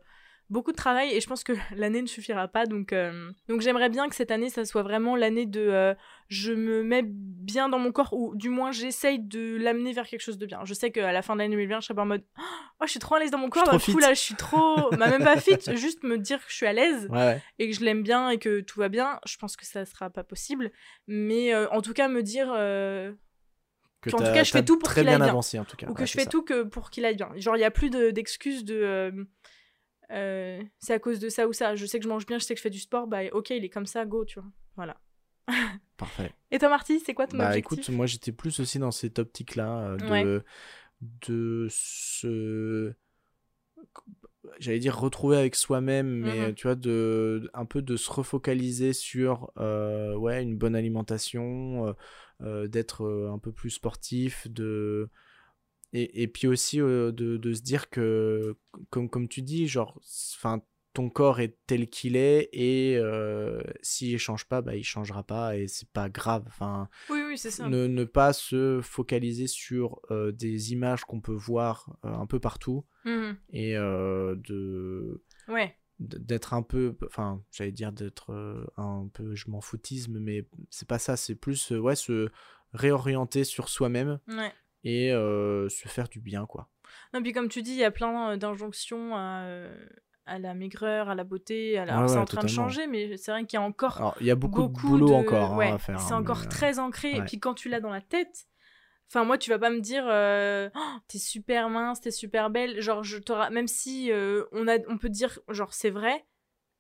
beaucoup 0.50 0.72
de 0.72 0.78
travail. 0.78 1.12
Et 1.14 1.22
je 1.22 1.28
pense 1.28 1.44
que 1.44 1.54
l'année 1.76 2.02
ne 2.02 2.08
suffira 2.08 2.48
pas. 2.48 2.66
Donc, 2.66 2.94
euh, 2.94 3.32
donc 3.50 3.62
j'aimerais 3.62 3.90
bien 3.90 4.08
que 4.10 4.16
cette 4.16 4.32
année, 4.32 4.50
ça 4.50 4.64
soit 4.66 4.84
vraiment 4.84 5.16
l'année 5.16 5.46
de 5.46 5.62
euh, 5.62 5.94
je 6.30 6.52
me 6.54 6.84
mets 6.84 7.04
bien 7.06 7.70
dans 7.70 7.80
mon 7.80 7.92
corps, 7.92 8.12
ou 8.14 8.36
du 8.36 8.50
moins 8.50 8.72
j'essaye 8.72 9.20
de 9.20 9.58
l'amener 9.58 9.94
vers 9.94 10.06
quelque 10.08 10.22
chose 10.22 10.38
de 10.38 10.46
bien. 10.46 10.60
Je 10.66 10.74
sais 10.74 10.92
qu'à 10.92 11.12
la 11.12 11.22
fin 11.22 11.34
de 11.36 11.40
l'année 11.40 11.56
2020, 11.56 11.80
je 11.82 11.86
serai 11.86 11.96
pas 11.96 12.02
en 12.02 12.06
mode 12.08 12.24
oh, 12.38 12.84
je 12.86 12.92
suis 12.92 13.00
trop 13.00 13.16
à 13.16 13.20
l'aise 13.20 13.32
dans 13.32 13.38
mon 13.38 13.50
corps, 13.50 13.64
coup 13.70 13.80
fit. 13.80 13.94
là, 14.00 14.14
je 14.14 14.20
suis 14.20 14.36
trop. 14.36 14.90
bah, 14.98 15.10
même 15.10 15.24
pas 15.24 15.38
fit, 15.40 15.58
juste 15.76 16.04
me 16.04 16.18
dire 16.18 16.40
que 16.46 16.52
je 16.52 16.56
suis 16.56 16.66
à 16.68 16.74
l'aise 16.74 17.08
Ouais, 17.10 17.18
ouais. 17.18 17.42
et 17.60 17.70
que 17.70 17.76
je 17.76 17.82
l'aime 17.86 18.04
bien 18.04 18.30
et 18.30 18.38
que 18.40 18.60
tout 18.62 18.80
va 18.80 18.90
bien, 18.90 19.20
je 19.26 19.38
pense 19.38 19.56
que 19.56 19.66
ça 19.66 19.86
sera 19.86 20.10
pas 20.10 20.24
possible. 20.24 20.72
Mais 21.08 21.54
euh, 21.54 21.70
en 21.70 21.82
tout 21.82 21.94
cas, 21.94 22.08
me 22.10 22.24
dire 22.24 22.48
Que 24.02 24.10
En 24.14 24.18
tout 24.18 24.24
cas, 24.24 24.44
je 24.44 24.52
fais 24.52 24.64
tout 24.64 24.78
pour 24.78 24.90
qu'il 24.94 25.00
aille 25.00 25.16
bien 25.16 25.20
bien. 25.20 25.28
avancé, 25.30 25.60
en 25.60 25.66
tout 25.66 25.76
cas. 25.78 25.88
ou 25.88 25.94
que 25.94 26.02
ouais, 26.02 26.06
je 26.08 26.14
fais 26.14 26.24
ça. 26.26 26.30
tout 26.30 26.44
que 26.44 26.64
pour 26.64 26.90
qu'il 26.90 27.04
aille 27.06 27.16
bien. 27.16 27.30
Genre, 27.36 27.56
il 27.58 27.62
y 27.62 27.66
a 27.66 27.72
plus 27.72 27.90
de- 27.90 28.12
d'excuses 28.12 28.64
de. 28.66 29.28
Euh, 30.12 30.64
c'est 30.80 30.94
à 30.94 31.00
cause 31.00 31.20
de 31.20 31.30
ça 31.30 31.48
ou 31.48 31.54
ça. 31.54 31.76
Je 31.76 31.86
sais 31.86 32.00
que 32.00 32.04
je 32.04 32.10
mange 32.10 32.26
bien, 32.26 32.40
je 32.40 32.46
sais 32.46 32.54
que 32.54 32.60
je 32.60 32.64
fais 32.64 32.70
du 32.70 32.80
sport. 32.80 33.08
Bah, 33.08 33.22
ok, 33.32 33.50
il 33.52 33.64
est 33.66 33.70
comme 33.70 33.86
ça, 33.86 34.06
go, 34.06 34.26
tu 34.26 34.40
vois. 34.40 34.50
Voilà. 34.76 34.98
Parfait. 35.98 36.32
Et 36.52 36.60
toi, 36.60 36.70
Marty, 36.70 37.00
c'est 37.00 37.14
quoi 37.14 37.28
ton 37.28 37.40
Bah 37.40 37.46
objectif? 37.58 37.80
écoute, 37.80 37.90
moi 37.90 38.06
j'étais 38.06 38.32
plus 38.32 38.60
aussi 38.60 38.80
dans 38.80 38.92
cette 38.92 39.20
optique-là 39.20 39.90
euh, 39.90 39.98
de, 39.98 40.12
Ouais. 40.12 40.24
de 41.30 41.68
se. 41.70 42.94
J'allais 44.60 44.80
dire 44.80 44.98
retrouver 44.98 45.38
avec 45.38 45.56
soi-même, 45.56 46.08
mais 46.08 46.48
Mhm. 46.48 46.56
tu 46.56 46.64
vois, 46.68 46.76
de, 46.76 47.50
un 47.54 47.66
peu 47.66 47.82
de 47.82 47.98
se 47.98 48.10
refocaliser 48.12 48.94
sur 48.94 49.52
euh, 49.58 50.16
ouais, 50.16 50.42
une 50.42 50.58
bonne 50.58 50.76
alimentation, 50.76 51.96
d'être 52.42 53.30
un 53.32 53.40
peu 53.40 53.52
plus 53.52 53.72
sportif, 53.72 54.48
de. 54.50 55.10
Et, 55.94 56.22
et 56.24 56.28
puis 56.28 56.48
aussi 56.48 56.82
euh, 56.82 57.12
de, 57.12 57.38
de 57.38 57.54
se 57.54 57.62
dire 57.62 57.90
que, 57.90 58.58
comme, 58.90 59.10
comme 59.10 59.28
tu 59.28 59.42
dis, 59.42 59.68
genre, 59.68 60.00
enfin, 60.36 60.62
ton 60.94 61.10
corps 61.10 61.40
est 61.40 61.58
tel 61.68 61.88
qu'il 61.90 62.16
est 62.16 62.50
et 62.54 62.98
euh, 62.98 63.62
s'il 63.84 64.18
change 64.18 64.46
pas, 64.46 64.62
bah, 64.62 64.76
il 64.76 64.84
changera 64.84 65.24
pas 65.24 65.56
et 65.56 65.68
c'est 65.68 65.90
pas 65.92 66.10
grave. 66.10 66.44
Enfin, 66.48 66.90
Oui, 67.10 67.20
oui, 67.28 67.38
c'est 67.38 67.52
ça. 67.52 67.70
ne, 67.70 67.86
ne 67.88 68.04
pas 68.04 68.34
se 68.34 68.82
focaliser 68.82 69.48
sur 69.48 70.00
euh, 70.12 70.32
des 70.32 70.74
images 70.74 71.06
qu'on 71.06 71.22
peut 71.22 71.34
voir 71.36 71.98
euh, 72.04 72.10
un 72.14 72.26
peu 72.26 72.40
partout 72.40 72.84
Mhm. 73.06 73.38
et 73.54 73.76
de 73.76 75.24
Ouais. 75.48 75.74
d'être 76.00 76.54
un 76.54 76.62
peu 76.62 76.98
enfin 77.06 77.42
j'allais 77.52 77.72
dire 77.72 77.92
d'être 77.94 78.32
un 78.76 79.08
peu 79.14 79.34
je 79.36 79.50
m'en 79.50 79.62
foutisme 79.62 80.20
mais 80.20 80.46
c'est 80.70 80.88
pas 80.88 81.00
ça 81.00 81.16
c'est 81.16 81.36
plus 81.36 81.72
ouais 81.72 81.96
se 81.96 82.30
réorienter 82.74 83.44
sur 83.46 83.70
soi-même 83.70 84.20
Ouais. 84.28 84.52
Et 84.84 85.10
se 85.12 85.88
faire 85.88 86.08
du 86.10 86.20
bien 86.20 86.46
quoi 86.46 86.70
Non, 87.14 87.22
puis 87.22 87.34
comme 87.34 87.50
tu 87.50 87.62
dis, 87.62 87.72
il 87.72 87.78
y 87.78 87.84
a 87.84 87.92
plein 87.92 88.38
d'injonctions 88.38 89.16
à, 89.16 89.46
à 90.28 90.40
la 90.40 90.54
maigreur, 90.54 91.10
à 91.10 91.16
la 91.16 91.24
beauté. 91.24 91.78
À 91.78 91.86
la... 91.86 92.02
Ouais, 92.02 92.08
c'est 92.08 92.18
en 92.18 92.26
train 92.26 92.44
de 92.44 92.50
changer, 92.50 92.86
mais 92.86 93.18
c'est 93.18 93.32
vrai 93.32 93.46
qu'il 93.46 93.58
y 93.58 93.62
a 93.62 93.66
encore 93.66 93.98
alors 93.98 94.16
il 94.20 94.28
y 94.28 94.32
a 94.32 94.36
beaucoup, 94.36 94.64
beaucoup 94.64 94.86
de 94.86 94.88
boulot 94.90 95.08
de- 95.08 95.14
encore 95.14 95.54
hein, 95.54 95.58
ouais, 95.58 95.72
à 95.72 95.78
faire 95.78 96.00
C'est 96.00 96.14
hein, 96.14 96.18
encore 96.18 96.42
mais, 96.42 96.48
très 96.50 96.80
ancré. 96.80 97.16
Et 97.16 97.22
puis 97.22 97.40
quand 97.40 97.54
tu 97.54 97.70
l'as 97.70 97.80
dans 97.80 97.90
la 97.90 98.02
tête, 98.02 98.48
enfin 99.10 99.24
moi 99.24 99.38
tu 99.38 99.50
vas 99.50 99.58
pas 99.58 99.70
me 99.70 99.80
dire 99.80 100.06
euh, 100.08 100.70
Oh, 100.76 100.98
t'es 101.08 101.18
super 101.18 101.70
mince, 101.70 102.02
t'es 102.02 102.12
super 102.12 102.50
belle. 102.50 102.82
Genre 102.82 103.04
je 103.04 103.18
même 103.52 103.68
si 103.68 104.12
euh, 104.12 104.44
on 104.52 104.68
a, 104.68 104.78
on 104.90 104.98
peut 104.98 105.10
dire 105.10 105.40
genre 105.50 105.74
c'est 105.74 105.90
vrai. 105.90 106.26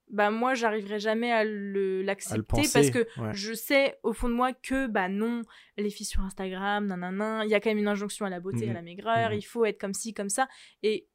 Bah 0.09 0.31
moi 0.31 0.53
j'arriverai 0.53 0.99
jamais 0.99 1.31
à 1.33 1.43
l'accepter 1.43 2.61
parce 2.73 2.89
que 2.91 2.99
ouais. 3.19 3.33
je 3.33 3.53
sais 3.53 3.99
au 4.03 4.13
fond 4.13 4.29
de 4.29 4.33
moi 4.33 4.53
que 4.53 4.87
bah 4.87 5.09
non 5.09 5.41
les 5.77 5.89
filles 5.89 6.05
sur 6.05 6.21
Instagram 6.21 6.85
nanana 6.87 7.43
il 7.43 7.49
y 7.51 7.55
a 7.55 7.59
quand 7.59 7.69
même 7.69 7.77
une 7.77 7.89
injonction 7.89 8.25
à 8.25 8.29
la 8.29 8.39
beauté 8.39 8.65
Mhm. 8.65 8.69
à 8.71 8.73
la 8.75 8.81
maigreur 8.83 9.29
Mhm. 9.31 9.37
il 9.37 9.41
faut 9.41 9.65
être 9.65 9.79
comme 9.79 9.93
ci 9.93 10.13
comme 10.13 10.29
ça 10.29 10.47
et 10.81 11.07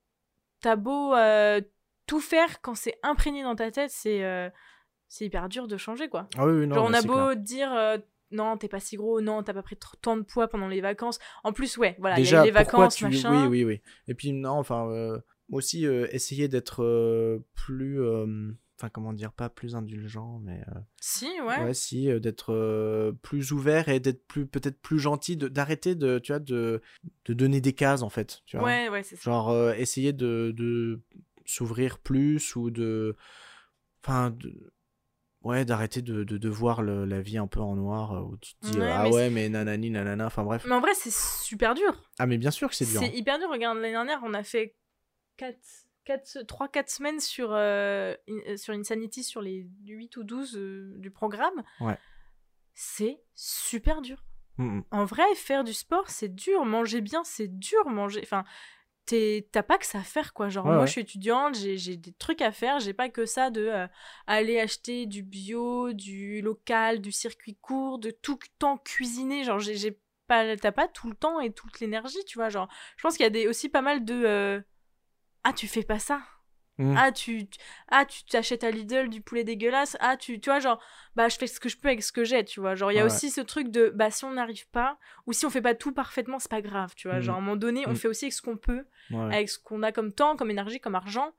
t'as 0.60 0.76
beau 0.76 1.14
euh, 1.14 1.62
tout 2.06 2.20
faire 2.20 2.60
quand 2.60 2.74
c'est 2.74 2.98
imprégné 3.02 3.42
dans 3.42 3.56
ta 3.56 3.70
tête 3.70 3.90
c'est 3.90 4.24
euh, 4.24 4.50
c'est 5.08 5.24
hyper 5.24 5.48
dur 5.48 5.68
de 5.68 5.78
changer 5.78 6.08
quoi 6.10 6.28
ah 6.36 6.46
oui, 6.46 6.52
oui, 6.60 6.66
non, 6.66 6.74
Genre, 6.74 6.86
on 6.88 6.92
a 6.92 7.00
beau 7.02 7.14
clair. 7.30 7.36
dire 7.36 7.72
euh, 7.72 7.96
non, 8.30 8.56
t'es 8.56 8.68
pas 8.68 8.80
si 8.80 8.96
gros, 8.96 9.20
non, 9.20 9.42
t'as 9.42 9.52
pas 9.52 9.62
pris 9.62 9.76
tant 10.00 10.16
de 10.16 10.22
poids 10.22 10.48
pendant 10.48 10.66
les 10.68 10.80
vacances. 10.80 11.18
En 11.44 11.52
plus, 11.52 11.76
ouais, 11.76 11.96
voilà, 11.98 12.18
il 12.18 12.26
y 12.26 12.34
a 12.34 12.40
eu 12.40 12.44
les 12.46 12.50
vacances, 12.50 12.96
tu 12.96 13.04
machin. 13.04 13.42
oui 13.42 13.46
oui 13.46 13.64
oui 13.64 13.82
et 14.08 14.14
puis 14.14 14.32
non 14.32 14.52
enfin 14.52 14.88
aussi 15.50 15.84
essayer 15.84 16.48
d'être 16.48 17.42
plus 17.54 17.98
enfin 18.82 18.90
comment 18.90 19.12
dire 19.12 19.32
pas 19.32 19.48
plus 19.48 19.76
indulgent 19.76 20.40
mais 20.44 20.60
euh, 20.68 20.80
Si, 21.00 21.26
ouais. 21.40 21.62
Ouais, 21.62 21.72
si, 21.74 22.10
euh, 22.10 22.18
d'être 22.18 22.52
euh, 22.52 23.12
plus 23.22 23.52
ouvert 23.52 23.88
et 23.88 24.00
d'être 24.00 24.26
plus 24.26 24.44
peut-être 24.46 24.80
plus 24.82 24.98
gentil, 24.98 25.36
d'arrêter 25.36 25.94
de, 25.94 26.18
tu 26.18 26.32
vois, 26.32 26.40
de, 26.40 26.82
de 27.26 27.32
donner 27.32 27.60
des 27.60 27.72
cases 27.74 28.02
en 28.02 28.08
fait, 28.10 28.42
tu 28.44 28.56
vois. 28.56 28.66
Ouais, 28.66 28.88
ouais, 28.88 29.02
c'est 29.04 29.14
ça. 29.16 29.22
Genre 29.22 29.70
essayer 29.72 30.12
de, 30.12 30.52
de 30.56 31.00
s'ouvrir 31.44 31.98
plus 31.98 32.56
ou 32.56 32.70
de, 32.70 33.14
enfin, 34.02 34.30
de- 34.30 34.72
ouais, 35.42 35.64
d'arrêter 35.64 36.02
de, 36.02 36.24
de, 36.24 36.38
de 36.38 36.48
voir 36.48 36.82
le- 36.82 37.04
la 37.04 37.20
vie 37.20 37.38
un 37.38 37.46
peu 37.46 37.60
en 37.60 37.76
noir 37.76 38.26
où 38.26 38.36
tu 38.38 38.54
te 38.56 38.66
dis 38.66 38.78
Ouais, 38.80 38.86
euh, 38.86 38.92
ah 38.94 39.04
mais 39.04 39.10
ouais 39.12 39.30
mais 39.30 39.48
nanani 39.48 39.90
nanana, 39.90 40.26
enfin 40.26 40.42
bref. 40.42 40.64
Mais 40.66 40.74
en 40.74 40.80
vrai, 40.80 40.94
c'est 40.94 41.12
super 41.14 41.74
dur. 41.74 42.02
Ah 42.18 42.26
mais 42.26 42.38
bien 42.38 42.50
sûr 42.50 42.68
que 42.68 42.74
c'est 42.74 42.86
dur. 42.86 43.00
hein. 43.02 43.06
C'est 43.10 43.16
hyper 43.16 43.38
dur. 43.38 43.48
Regarde, 43.50 43.76
l'année 43.78 43.92
dernière, 43.92 44.20
on 44.24 44.34
a 44.34 44.42
fait 44.42 44.74
4, 45.36 45.56
4, 45.56 45.58
3-4 46.06 46.88
semaines 46.90 47.20
sur, 47.20 47.50
euh, 47.52 48.14
in- 48.28 48.56
sur 48.56 48.74
Insanity, 48.74 49.22
sur 49.24 49.40
les 49.42 49.66
8 49.86 50.16
ou 50.16 50.24
12 50.24 50.56
euh, 50.56 50.94
du 50.98 51.10
programme. 51.10 51.62
Ouais. 51.80 51.98
C'est 52.74 53.20
super 53.34 54.00
dur. 54.02 54.24
Mm, 54.58 54.78
mm. 54.78 54.84
En 54.90 55.04
vrai, 55.04 55.24
faire 55.36 55.64
du 55.64 55.72
sport, 55.74 56.08
c'est 56.10 56.34
dur. 56.34 56.64
Manger 56.64 57.00
bien, 57.00 57.22
c'est 57.24 57.48
dur. 57.48 57.86
Manger. 57.88 58.20
Enfin, 58.22 58.44
t'as 59.06 59.62
pas 59.62 59.78
que 59.78 59.86
ça 59.86 59.98
à 59.98 60.02
faire, 60.02 60.32
quoi. 60.32 60.48
Genre, 60.48 60.64
Ouais, 60.64 60.72
moi, 60.72 60.80
ouais. 60.82 60.86
je 60.86 60.92
suis 60.92 61.00
étudiante, 61.02 61.54
j'ai 61.54 61.76
j'ai 61.76 61.96
des 61.96 62.12
trucs 62.12 62.40
à 62.42 62.52
faire. 62.52 62.80
J'ai 62.80 62.92
pas 62.94 63.08
que 63.08 63.26
ça 63.26 63.50
de 63.50 63.66
euh, 63.66 63.86
aller 64.26 64.58
acheter 64.58 65.06
du 65.06 65.22
bio, 65.22 65.92
du 65.92 66.40
local, 66.40 67.00
du 67.00 67.12
circuit 67.12 67.56
court, 67.56 67.98
de 67.98 68.10
tout 68.10 68.38
le 68.42 68.48
temps 68.58 68.78
cuisiner. 68.78 69.44
Genre, 69.44 69.58
j'ai- 69.58 69.74
j'ai 69.76 69.98
pas. 70.26 70.56
T'as 70.56 70.72
pas 70.72 70.88
tout 70.88 71.08
le 71.10 71.16
temps 71.16 71.40
et 71.40 71.52
toute 71.52 71.80
l'énergie, 71.80 72.24
tu 72.26 72.38
vois. 72.38 72.48
Genre, 72.48 72.68
je 72.96 73.02
pense 73.02 73.16
qu'il 73.16 73.24
y 73.24 73.26
a 73.26 73.30
des, 73.30 73.46
aussi 73.48 73.68
pas 73.68 73.82
mal 73.82 74.04
de. 74.04 74.62
Ah, 75.44 75.52
tu 75.52 75.66
fais 75.68 75.82
pas 75.82 75.98
ça. 75.98 76.22
Mm. 76.78 76.94
Ah, 76.96 77.12
tu 77.12 77.46
ah, 77.88 78.06
tu 78.06 78.24
t'achètes 78.24 78.64
à 78.64 78.70
Lidl 78.70 79.08
du 79.08 79.20
poulet 79.20 79.44
dégueulasse. 79.44 79.96
Ah, 80.00 80.16
tu, 80.16 80.40
tu 80.40 80.48
vois, 80.50 80.58
genre, 80.60 80.82
bah, 81.16 81.28
je 81.28 81.36
fais 81.36 81.46
ce 81.46 81.60
que 81.60 81.68
je 81.68 81.76
peux 81.76 81.88
avec 81.88 82.02
ce 82.02 82.12
que 82.12 82.24
j'ai, 82.24 82.44
tu 82.44 82.60
vois. 82.60 82.74
Genre, 82.74 82.90
il 82.92 82.94
y 82.94 82.98
a 82.98 83.02
Ouais, 83.02 83.06
aussi 83.06 83.30
ce 83.30 83.40
truc 83.40 83.68
de, 83.68 83.90
bah, 83.94 84.10
si 84.10 84.24
on 84.24 84.32
n'arrive 84.32 84.68
pas, 84.70 84.98
ou 85.26 85.32
si 85.32 85.44
on 85.44 85.50
fait 85.50 85.60
pas 85.62 85.74
tout 85.74 85.92
parfaitement, 85.92 86.38
c'est 86.38 86.50
pas 86.50 86.62
grave, 86.62 86.94
tu 86.96 87.08
vois. 87.08 87.16
Mhm. 87.18 87.22
Genre, 87.22 87.34
à 87.34 87.38
un 87.38 87.40
moment 87.42 87.56
donné, 87.56 87.86
on 87.86 87.90
Mhm. 87.90 87.96
fait 87.96 88.08
aussi 88.08 88.24
avec 88.26 88.32
ce 88.32 88.42
qu'on 88.42 88.56
peut, 88.56 88.84
Ouais, 89.10 89.34
avec 89.34 89.48
ce 89.50 89.58
qu'on 89.58 89.82
a 89.82 89.92
comme 89.92 90.12
temps, 90.12 90.36
comme 90.36 90.50
énergie, 90.50 90.80
comme 90.80 90.94
argent. 90.94 91.32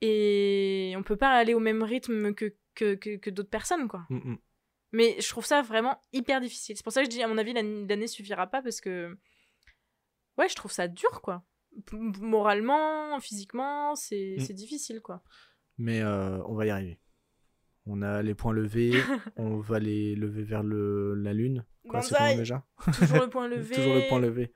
Et 0.00 0.94
on 0.96 1.02
peut 1.02 1.16
pas 1.16 1.30
aller 1.32 1.54
au 1.54 1.60
même 1.60 1.82
rythme 1.82 2.34
que, 2.34 2.54
que, 2.74 2.94
que, 2.94 3.16
que 3.16 3.30
d'autres 3.30 3.50
personnes, 3.50 3.88
quoi. 3.88 4.06
Mais 4.92 5.16
je 5.20 5.28
trouve 5.28 5.46
ça 5.46 5.62
vraiment 5.62 6.02
hyper 6.12 6.40
difficile. 6.40 6.76
C'est 6.76 6.82
pour 6.82 6.92
ça 6.92 7.00
que 7.00 7.06
je 7.06 7.10
dis, 7.10 7.22
à 7.22 7.28
mon 7.28 7.38
avis, 7.38 7.52
l'année 7.52 7.86
l'année 7.88 8.06
suffira 8.06 8.46
pas 8.46 8.62
parce 8.62 8.80
que. 8.80 9.16
Ouais, 10.38 10.48
je 10.48 10.54
trouve 10.54 10.72
ça 10.72 10.88
dur, 10.88 11.20
quoi. 11.22 11.42
Moralement, 12.20 13.18
physiquement, 13.20 13.94
c'est 13.94 14.36
Mm. 14.38 14.40
c'est 14.40 14.52
difficile, 14.54 15.00
quoi. 15.00 15.22
Mais 15.78 16.00
euh, 16.02 16.38
on 16.46 16.54
va 16.54 16.66
y 16.66 16.70
arriver. 16.70 16.98
On 17.86 18.02
a 18.02 18.22
les 18.22 18.34
points 18.34 18.52
levés, 18.52 18.92
on 19.36 19.58
va 19.58 19.78
les 19.80 20.14
lever 20.14 20.42
vers 20.44 20.62
le, 20.62 21.14
la 21.14 21.32
lune. 21.32 21.64
Quoi, 21.88 22.00
déjà? 22.36 22.64
Toujours 22.98 23.20
le 23.22 23.28
point 23.28 23.48
levé. 23.48 23.74
Toujours 23.74 23.94
le 23.94 24.08
point 24.08 24.20
levé. 24.20 24.52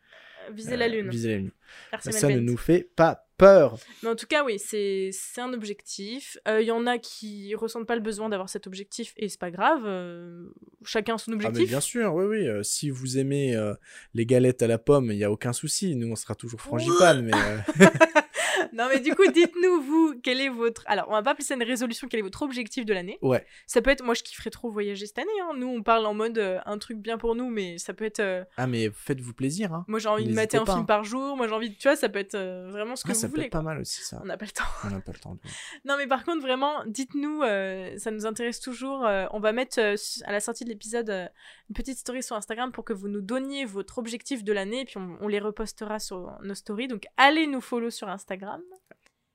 euh, 0.49 0.53
Viser 0.53 0.77
la 0.77 0.85
Euh, 0.87 0.89
lune. 0.89 1.09
Viser 1.11 1.31
la 1.33 1.39
lune. 1.39 1.53
Ça 1.99 2.29
ne 2.29 2.39
nous 2.39 2.57
fait 2.57 2.85
pas 2.95 3.26
peur. 3.37 3.77
Mais 4.03 4.09
en 4.09 4.17
tout 4.17 4.27
cas, 4.27 4.45
oui, 4.45 4.59
c'est 4.59 5.11
c'est 5.13 5.41
un 5.41 5.53
objectif. 5.53 6.39
Il 6.49 6.63
y 6.65 6.71
en 6.71 6.87
a 6.87 6.99
qui 6.99 7.55
ressentent 7.55 7.87
pas 7.87 7.95
le 7.97 8.01
besoin 8.03 8.29
d'avoir 8.29 8.49
cet 8.49 8.67
objectif 8.67 9.13
et 9.17 9.29
c'est 9.29 9.41
pas 9.41 9.51
grave. 9.51 9.83
euh, 9.85 10.47
chacun 10.85 11.19
son 11.19 11.33
Ah 11.33 11.35
objectif. 11.35 11.61
mais 11.61 11.67
bien 11.67 11.81
sûr, 11.81 12.15
oui, 12.15 12.25
oui. 12.25 12.49
euh, 12.49 12.63
si 12.63 12.91
vous 12.91 13.19
aimez 13.19 13.55
euh, 13.57 13.75
les 14.15 14.27
galettes 14.27 14.63
à 14.63 14.67
la 14.67 14.79
pomme, 14.79 15.11
il 15.11 15.17
n'y 15.17 15.25
a 15.25 15.31
aucun 15.31 15.53
souci. 15.53 15.97
Nous, 15.97 16.11
on 16.11 16.17
sera 16.17 16.35
toujours 16.35 16.61
frangipane. 16.61 17.23
mais, 17.23 17.33
euh, 17.35 17.87
Non, 18.73 18.89
mais 18.89 19.01
du 19.01 19.15
coup, 19.15 19.27
dites-nous, 19.31 19.81
vous, 19.83 20.15
quel 20.23 20.41
est 20.41 20.49
votre. 20.49 20.83
Alors, 20.87 21.07
on 21.09 21.13
va 21.13 21.23
pas 21.23 21.31
appeler 21.33 21.45
ça 21.45 21.55
une 21.55 21.63
résolution, 21.63 22.09
quel 22.09 22.21
est 22.21 22.23
votre 22.23 22.43
objectif 22.43 22.85
de 22.85 22.93
l'année 22.95 23.19
Ouais. 23.23 23.45
Ça 23.67 23.83
peut 23.83 23.91
être. 23.91 24.05
Moi, 24.05 24.15
je 24.15 24.23
kifferais 24.23 24.51
trop 24.51 24.71
voyager 24.71 25.07
cette 25.07 25.19
année. 25.19 25.29
hein. 25.43 25.53
Nous, 25.57 25.69
on 25.69 25.83
parle 25.83 26.07
en 26.07 26.15
mode 26.15 26.39
euh, 26.39 26.59
un 26.67 26.79
truc 26.79 26.99
bien 26.99 27.19
pour 27.19 27.35
nous, 27.35 27.49
mais 27.51 27.79
ça 27.79 27.95
peut 27.95 28.05
être. 28.05 28.21
euh, 28.21 28.45
Ah, 28.57 28.67
mais 28.67 28.91
faites-vous 28.93 29.33
plaisir. 29.35 29.73
Hein. 29.75 29.85
Moi, 29.89 29.99
j'ai 29.99 30.09
envie 30.09 30.25
de 30.25 30.29
N'hésitez 30.29 30.43
mater 30.43 30.57
un 30.59 30.65
pas, 30.65 30.73
film 30.73 30.83
hein. 30.83 30.87
par 30.87 31.05
jour. 31.05 31.37
Moi, 31.37 31.49
j'ai 31.49 31.55
envie 31.55 31.71
de. 31.71 31.75
Tu 31.77 31.89
vois, 31.89 31.97
ça 31.97 32.09
peut 32.09 32.19
être 32.19 32.35
euh, 32.35 32.69
vraiment 32.71 32.97
ce 32.97 33.05
que 33.05 33.11
Ah, 33.11 33.15
vous 33.15 33.21
ça 33.21 33.27
peut 33.29 33.33
voulez. 33.35 33.47
être 33.47 33.53
pas 33.53 33.63
mal 33.63 33.79
aussi, 33.81 34.01
ça. 34.03 34.19
On 34.23 34.27
n'a 34.27 34.37
pas 34.37 34.45
le 34.47 34.51
temps. 34.53 34.65
On 34.85 34.91
n'a 34.91 35.01
pas 35.01 35.13
le 35.13 35.19
temps. 35.19 35.35
de- 35.35 35.41
Non, 35.85 35.97
mais 35.99 36.07
par 36.07 36.25
contre, 36.25 36.43
vraiment, 36.43 36.85
dites-nous, 36.87 37.43
euh, 37.43 37.97
ça 37.99 38.11
nous 38.11 38.27
intéresse 38.27 38.61
toujours. 38.61 39.05
euh, 39.07 39.27
on 39.33 39.41
va 39.41 39.53
mettre 39.53 39.79
euh, 39.81 39.97
à 40.25 40.33
la 40.33 40.41
sortie 40.41 40.65
de 40.65 40.71
l'épisode 40.71 41.11
euh, 41.11 41.27
une 41.69 41.75
petite 41.75 41.99
story 41.99 42.23
sur 42.23 42.37
Instagram 42.37 42.73
pour 42.73 42.85
que 42.85 42.93
vous 42.93 43.09
nous 43.09 43.21
donniez 43.21 43.65
votre 43.65 43.99
objectif 43.99 44.45
de 44.45 44.53
l'année, 44.53 44.83
et 44.83 44.85
puis 44.85 44.99
on, 44.99 45.17
on 45.21 45.29
les 45.29 45.39
repostera 45.39 45.99
sur 45.99 46.33
nos 46.43 46.55
stories. 46.55 46.89
Donc, 46.89 47.07
allez 47.17 47.47
nous 47.47 47.61
follow 47.61 47.91
sur 47.91 48.09
Instagram, 48.09 48.56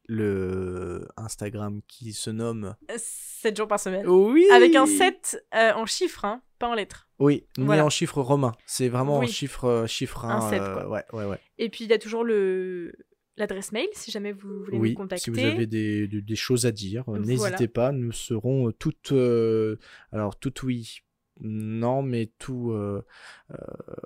Le 0.07 1.07
Instagram 1.15 1.81
qui 1.87 2.11
se 2.13 2.29
nomme. 2.29 2.75
7 2.97 3.55
jours 3.55 3.67
par 3.67 3.79
semaine. 3.79 4.05
Oui 4.07 4.45
Avec 4.51 4.75
un 4.75 4.85
7 4.85 5.45
euh, 5.55 5.71
en 5.73 5.85
chiffres, 5.85 6.25
hein, 6.25 6.41
pas 6.59 6.67
en 6.67 6.73
lettres. 6.73 7.07
Oui, 7.19 7.45
Voilà. 7.57 7.85
en 7.85 7.89
chiffres 7.89 8.21
romains. 8.21 8.51
C'est 8.65 8.89
vraiment 8.89 9.19
Oui. 9.19 9.27
en 9.27 9.29
chiffres, 9.29 9.65
euh, 9.65 9.87
chiffres 9.87 10.25
Un 10.25 10.37
hein, 10.37 10.49
sept, 10.49 10.61
euh, 10.61 10.73
quoi. 10.73 10.89
Ouais, 10.89 11.03
ouais, 11.13 11.25
ouais. 11.25 11.39
Et 11.59 11.69
puis, 11.69 11.85
il 11.85 11.89
y 11.89 11.93
a 11.93 11.97
toujours 11.99 12.23
le 12.23 12.91
l'adresse 13.37 13.71
mail 13.71 13.87
si 13.93 14.11
jamais 14.11 14.33
vous 14.33 14.63
voulez 14.65 14.77
Oui, 14.77 14.89
nous 14.91 14.95
contacter. 14.97 15.23
si 15.23 15.29
vous 15.29 15.39
avez 15.39 15.65
des, 15.65 16.07
des- 16.07 16.21
des 16.21 16.35
choses 16.35 16.65
à 16.65 16.71
dire, 16.71 17.03
Voilà. 17.07 17.25
n'hésitez 17.25 17.67
pas. 17.69 17.91
Nous 17.91 18.11
serons 18.11 18.71
toutes. 18.73 19.13
euh, 19.13 19.77
alors, 20.11 20.37
toutes 20.37 20.61
oui. 20.63 20.99
Non, 21.39 22.01
mais 22.03 22.31
tout. 22.37 22.71
euh, 22.71 23.03
euh, 23.51 23.55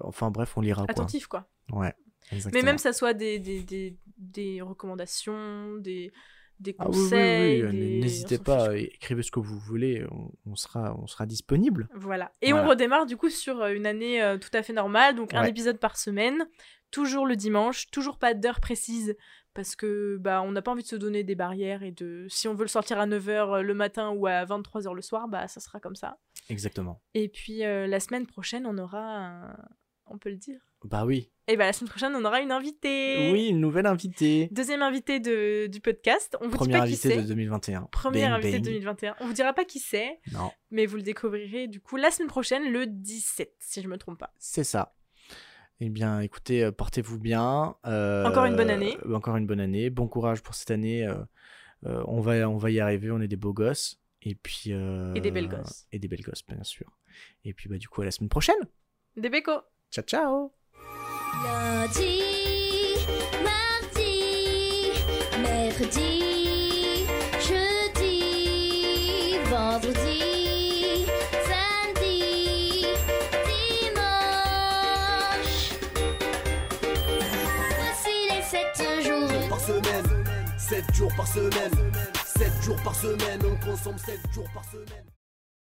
enfin, 0.02 0.30
bref, 0.30 0.56
on 0.58 0.62
lira 0.62 0.84
quoi. 0.84 0.92
Attentif, 0.92 1.26
quoi. 1.28 1.48
Ouais. 1.72 1.94
Mais 2.54 2.62
même 2.64 2.78
ça 2.78 2.94
soit 2.94 3.14
des, 3.14 3.40
des, 3.40 3.62
des, 3.62 3.96
des 4.18 4.62
recommandations, 4.62 5.76
des, 5.78 6.12
des 6.60 6.76
Ah 6.80 6.86
oui, 6.90 6.96
oui, 6.98 7.02
conseils. 7.04 7.64
oui, 7.64 7.72
des- 7.72 8.00
N'hésitez 8.00 8.38
pas, 8.38 8.74
fiche. 8.74 8.90
écrivez 8.96 9.24
ce 9.24 9.32
que 9.32 9.40
vous 9.40 9.60
voulez, 9.60 10.06
on, 10.12 10.32
on 10.46 10.56
sera, 10.56 10.96
on 10.98 11.08
sera 11.08 11.26
disponible. 11.26 11.88
Voilà. 11.94 12.32
Et 12.42 12.52
Voilà. 12.52 12.66
on 12.66 12.70
redémarre 12.70 13.06
du 13.06 13.18
coup 13.18 13.30
sur 13.30 13.62
euh, 13.62 13.74
une 13.74 13.86
année 13.86 14.22
euh, 14.22 14.38
tout 14.38 14.50
à 14.54 14.64
fait 14.64 14.74
normale, 14.74 15.16
donc 15.16 15.34
un 15.34 15.44
épisode 15.44 15.80
par 15.80 15.98
semaine, 15.98 16.48
toujours 16.92 17.26
le 17.28 17.36
dimanche, 17.36 17.90
toujours 17.92 18.18
pas 18.18 18.34
d'heure 18.34 18.60
précise 18.60 19.16
parce 19.54 19.76
que 19.78 20.18
bah 20.20 20.42
on 20.42 20.52
n'a 20.52 20.62
pas 20.62 20.72
envie 20.72 20.84
de 20.84 20.88
se 20.88 20.98
donner 20.98 21.24
des 21.24 21.36
barrières 21.36 21.82
et 21.82 21.92
de 21.92 22.26
si 22.30 22.48
on 22.50 22.56
veut 22.56 22.64
le 22.66 22.70
sortir 22.70 23.00
à 23.00 23.08
9h 23.08 23.62
le 23.62 23.74
matin 23.74 24.10
ou 24.10 24.28
à 24.28 24.44
23h 24.46 24.94
le 24.94 25.02
soir, 25.02 25.28
bah 25.30 25.48
ça 25.48 25.62
sera 25.62 25.80
comme 25.80 25.96
ça. 25.96 26.18
Exactement. 26.50 27.02
Et 27.14 27.30
puis 27.30 27.64
euh, 27.64 27.88
la 27.88 28.00
semaine 28.02 28.26
prochaine, 28.28 28.66
on 28.66 28.78
aura 28.78 29.00
un... 29.00 29.58
on 30.08 30.18
peut 30.18 30.30
le 30.30 30.36
dire. 30.36 30.60
Bah 30.86 31.06
oui. 31.06 31.30
Et 31.48 31.58
bah 31.58 31.66
la 31.66 31.74
semaine 31.74 31.90
prochaine, 31.90 32.14
on 32.16 32.26
aura 32.26 32.42
une 32.42 32.52
invitée. 32.52 33.30
Oui, 33.32 33.48
une 33.50 33.60
nouvelle 33.60 33.86
invitée. 33.86 34.50
Deuxième 34.52 34.82
invitée 34.82 35.20
de, 35.20 35.68
du 35.68 35.80
podcast. 35.80 36.36
On 36.42 36.46
vous 36.48 36.56
Première 36.56 36.86
dit 36.86 36.94
pas 36.94 36.98
qui 36.98 37.08
invitée 37.08 37.16
de 37.18 37.22
c'est. 37.22 37.28
2021. 37.28 37.82
Première 37.92 38.34
invitée 38.34 38.60
de 38.60 38.66
2021. 38.66 39.16
On 39.20 39.28
vous 39.28 39.34
dira 39.34 39.54
pas 39.54 39.64
qui 39.66 39.80
c'est, 39.80 40.20
Non, 40.34 40.52
mais 40.72 40.86
vous 40.88 40.96
le 40.98 41.04
découvrirez 41.04 41.68
du 41.68 41.80
coup 41.82 41.98
la 41.98 42.10
semaine 42.10 42.30
prochaine, 42.30 42.72
le 42.72 42.88
17, 42.88 43.54
si 43.60 43.82
je 43.84 43.88
me 43.88 43.98
trompe 43.98 44.18
pas. 44.20 44.34
c'est 44.40 44.64
ça. 44.64 44.96
Eh 45.82 45.90
bien, 45.90 46.22
écoutez, 46.22 46.64
euh, 46.64 46.72
portez-vous 46.72 47.20
bien. 47.20 47.76
euh, 47.86 48.26
Encore 48.26 48.46
une 48.46 48.56
bonne 48.56 48.70
année. 48.70 48.98
euh, 49.06 49.14
encore 49.14 49.36
une 49.36 49.46
bonne 49.46 49.60
année. 49.60 49.90
Bon 49.90 50.08
courage 50.08 50.42
pour 50.42 50.56
cette 50.56 50.72
année. 50.72 51.06
euh, 51.06 51.16
on, 52.08 52.22
va, 52.22 52.50
on 52.50 52.58
va 52.58 52.72
y 52.72 52.80
arriver. 52.80 53.12
On 53.12 53.20
est 53.22 53.28
des 53.28 53.36
beaux 53.36 53.54
gosses. 53.54 54.00
Et 54.22 54.34
puis. 54.36 54.72
Et 54.72 55.20
des 55.20 55.32
belles 55.32 55.50
gosses. 55.50 55.86
Et 55.92 56.00
des 56.00 56.08
belles 56.08 56.24
gosses, 56.24 56.46
bien 56.48 56.64
sûr. 56.64 56.88
Et 57.44 57.54
puis, 57.54 57.70
bah, 57.70 57.78
du 57.78 57.88
coup, 57.90 58.02
à 58.02 58.06
la 58.06 58.12
semaine 58.12 58.30
prochaine. 58.30 58.56
Des 59.18 59.30
bécos 59.30 59.62
Ciao, 59.92 60.04
ciao. 60.06 60.52
Lundi, 61.46 63.06
mardi, 63.44 64.92
mercredi, 65.40 67.06
jeudi, 67.40 69.38
vendredi, 69.52 71.06
samedi, 71.48 72.88
dimanche. 73.46 74.44
Voici 77.78 78.16
les 78.32 78.42
sept 78.42 78.76
jours. 79.06 79.50
par 79.50 79.60
semaine 79.60 80.26
7 80.58 80.96
jours 80.96 81.14
par 81.16 81.28
semaine 81.28 81.92
7 82.26 82.64
jours 82.64 82.82
par 82.84 82.96
semaine 82.96 83.42
On 83.46 83.56
consomme 83.64 83.98
7 84.00 84.20
jours 84.34 84.50
par 84.54 84.66
semaine 84.66 85.15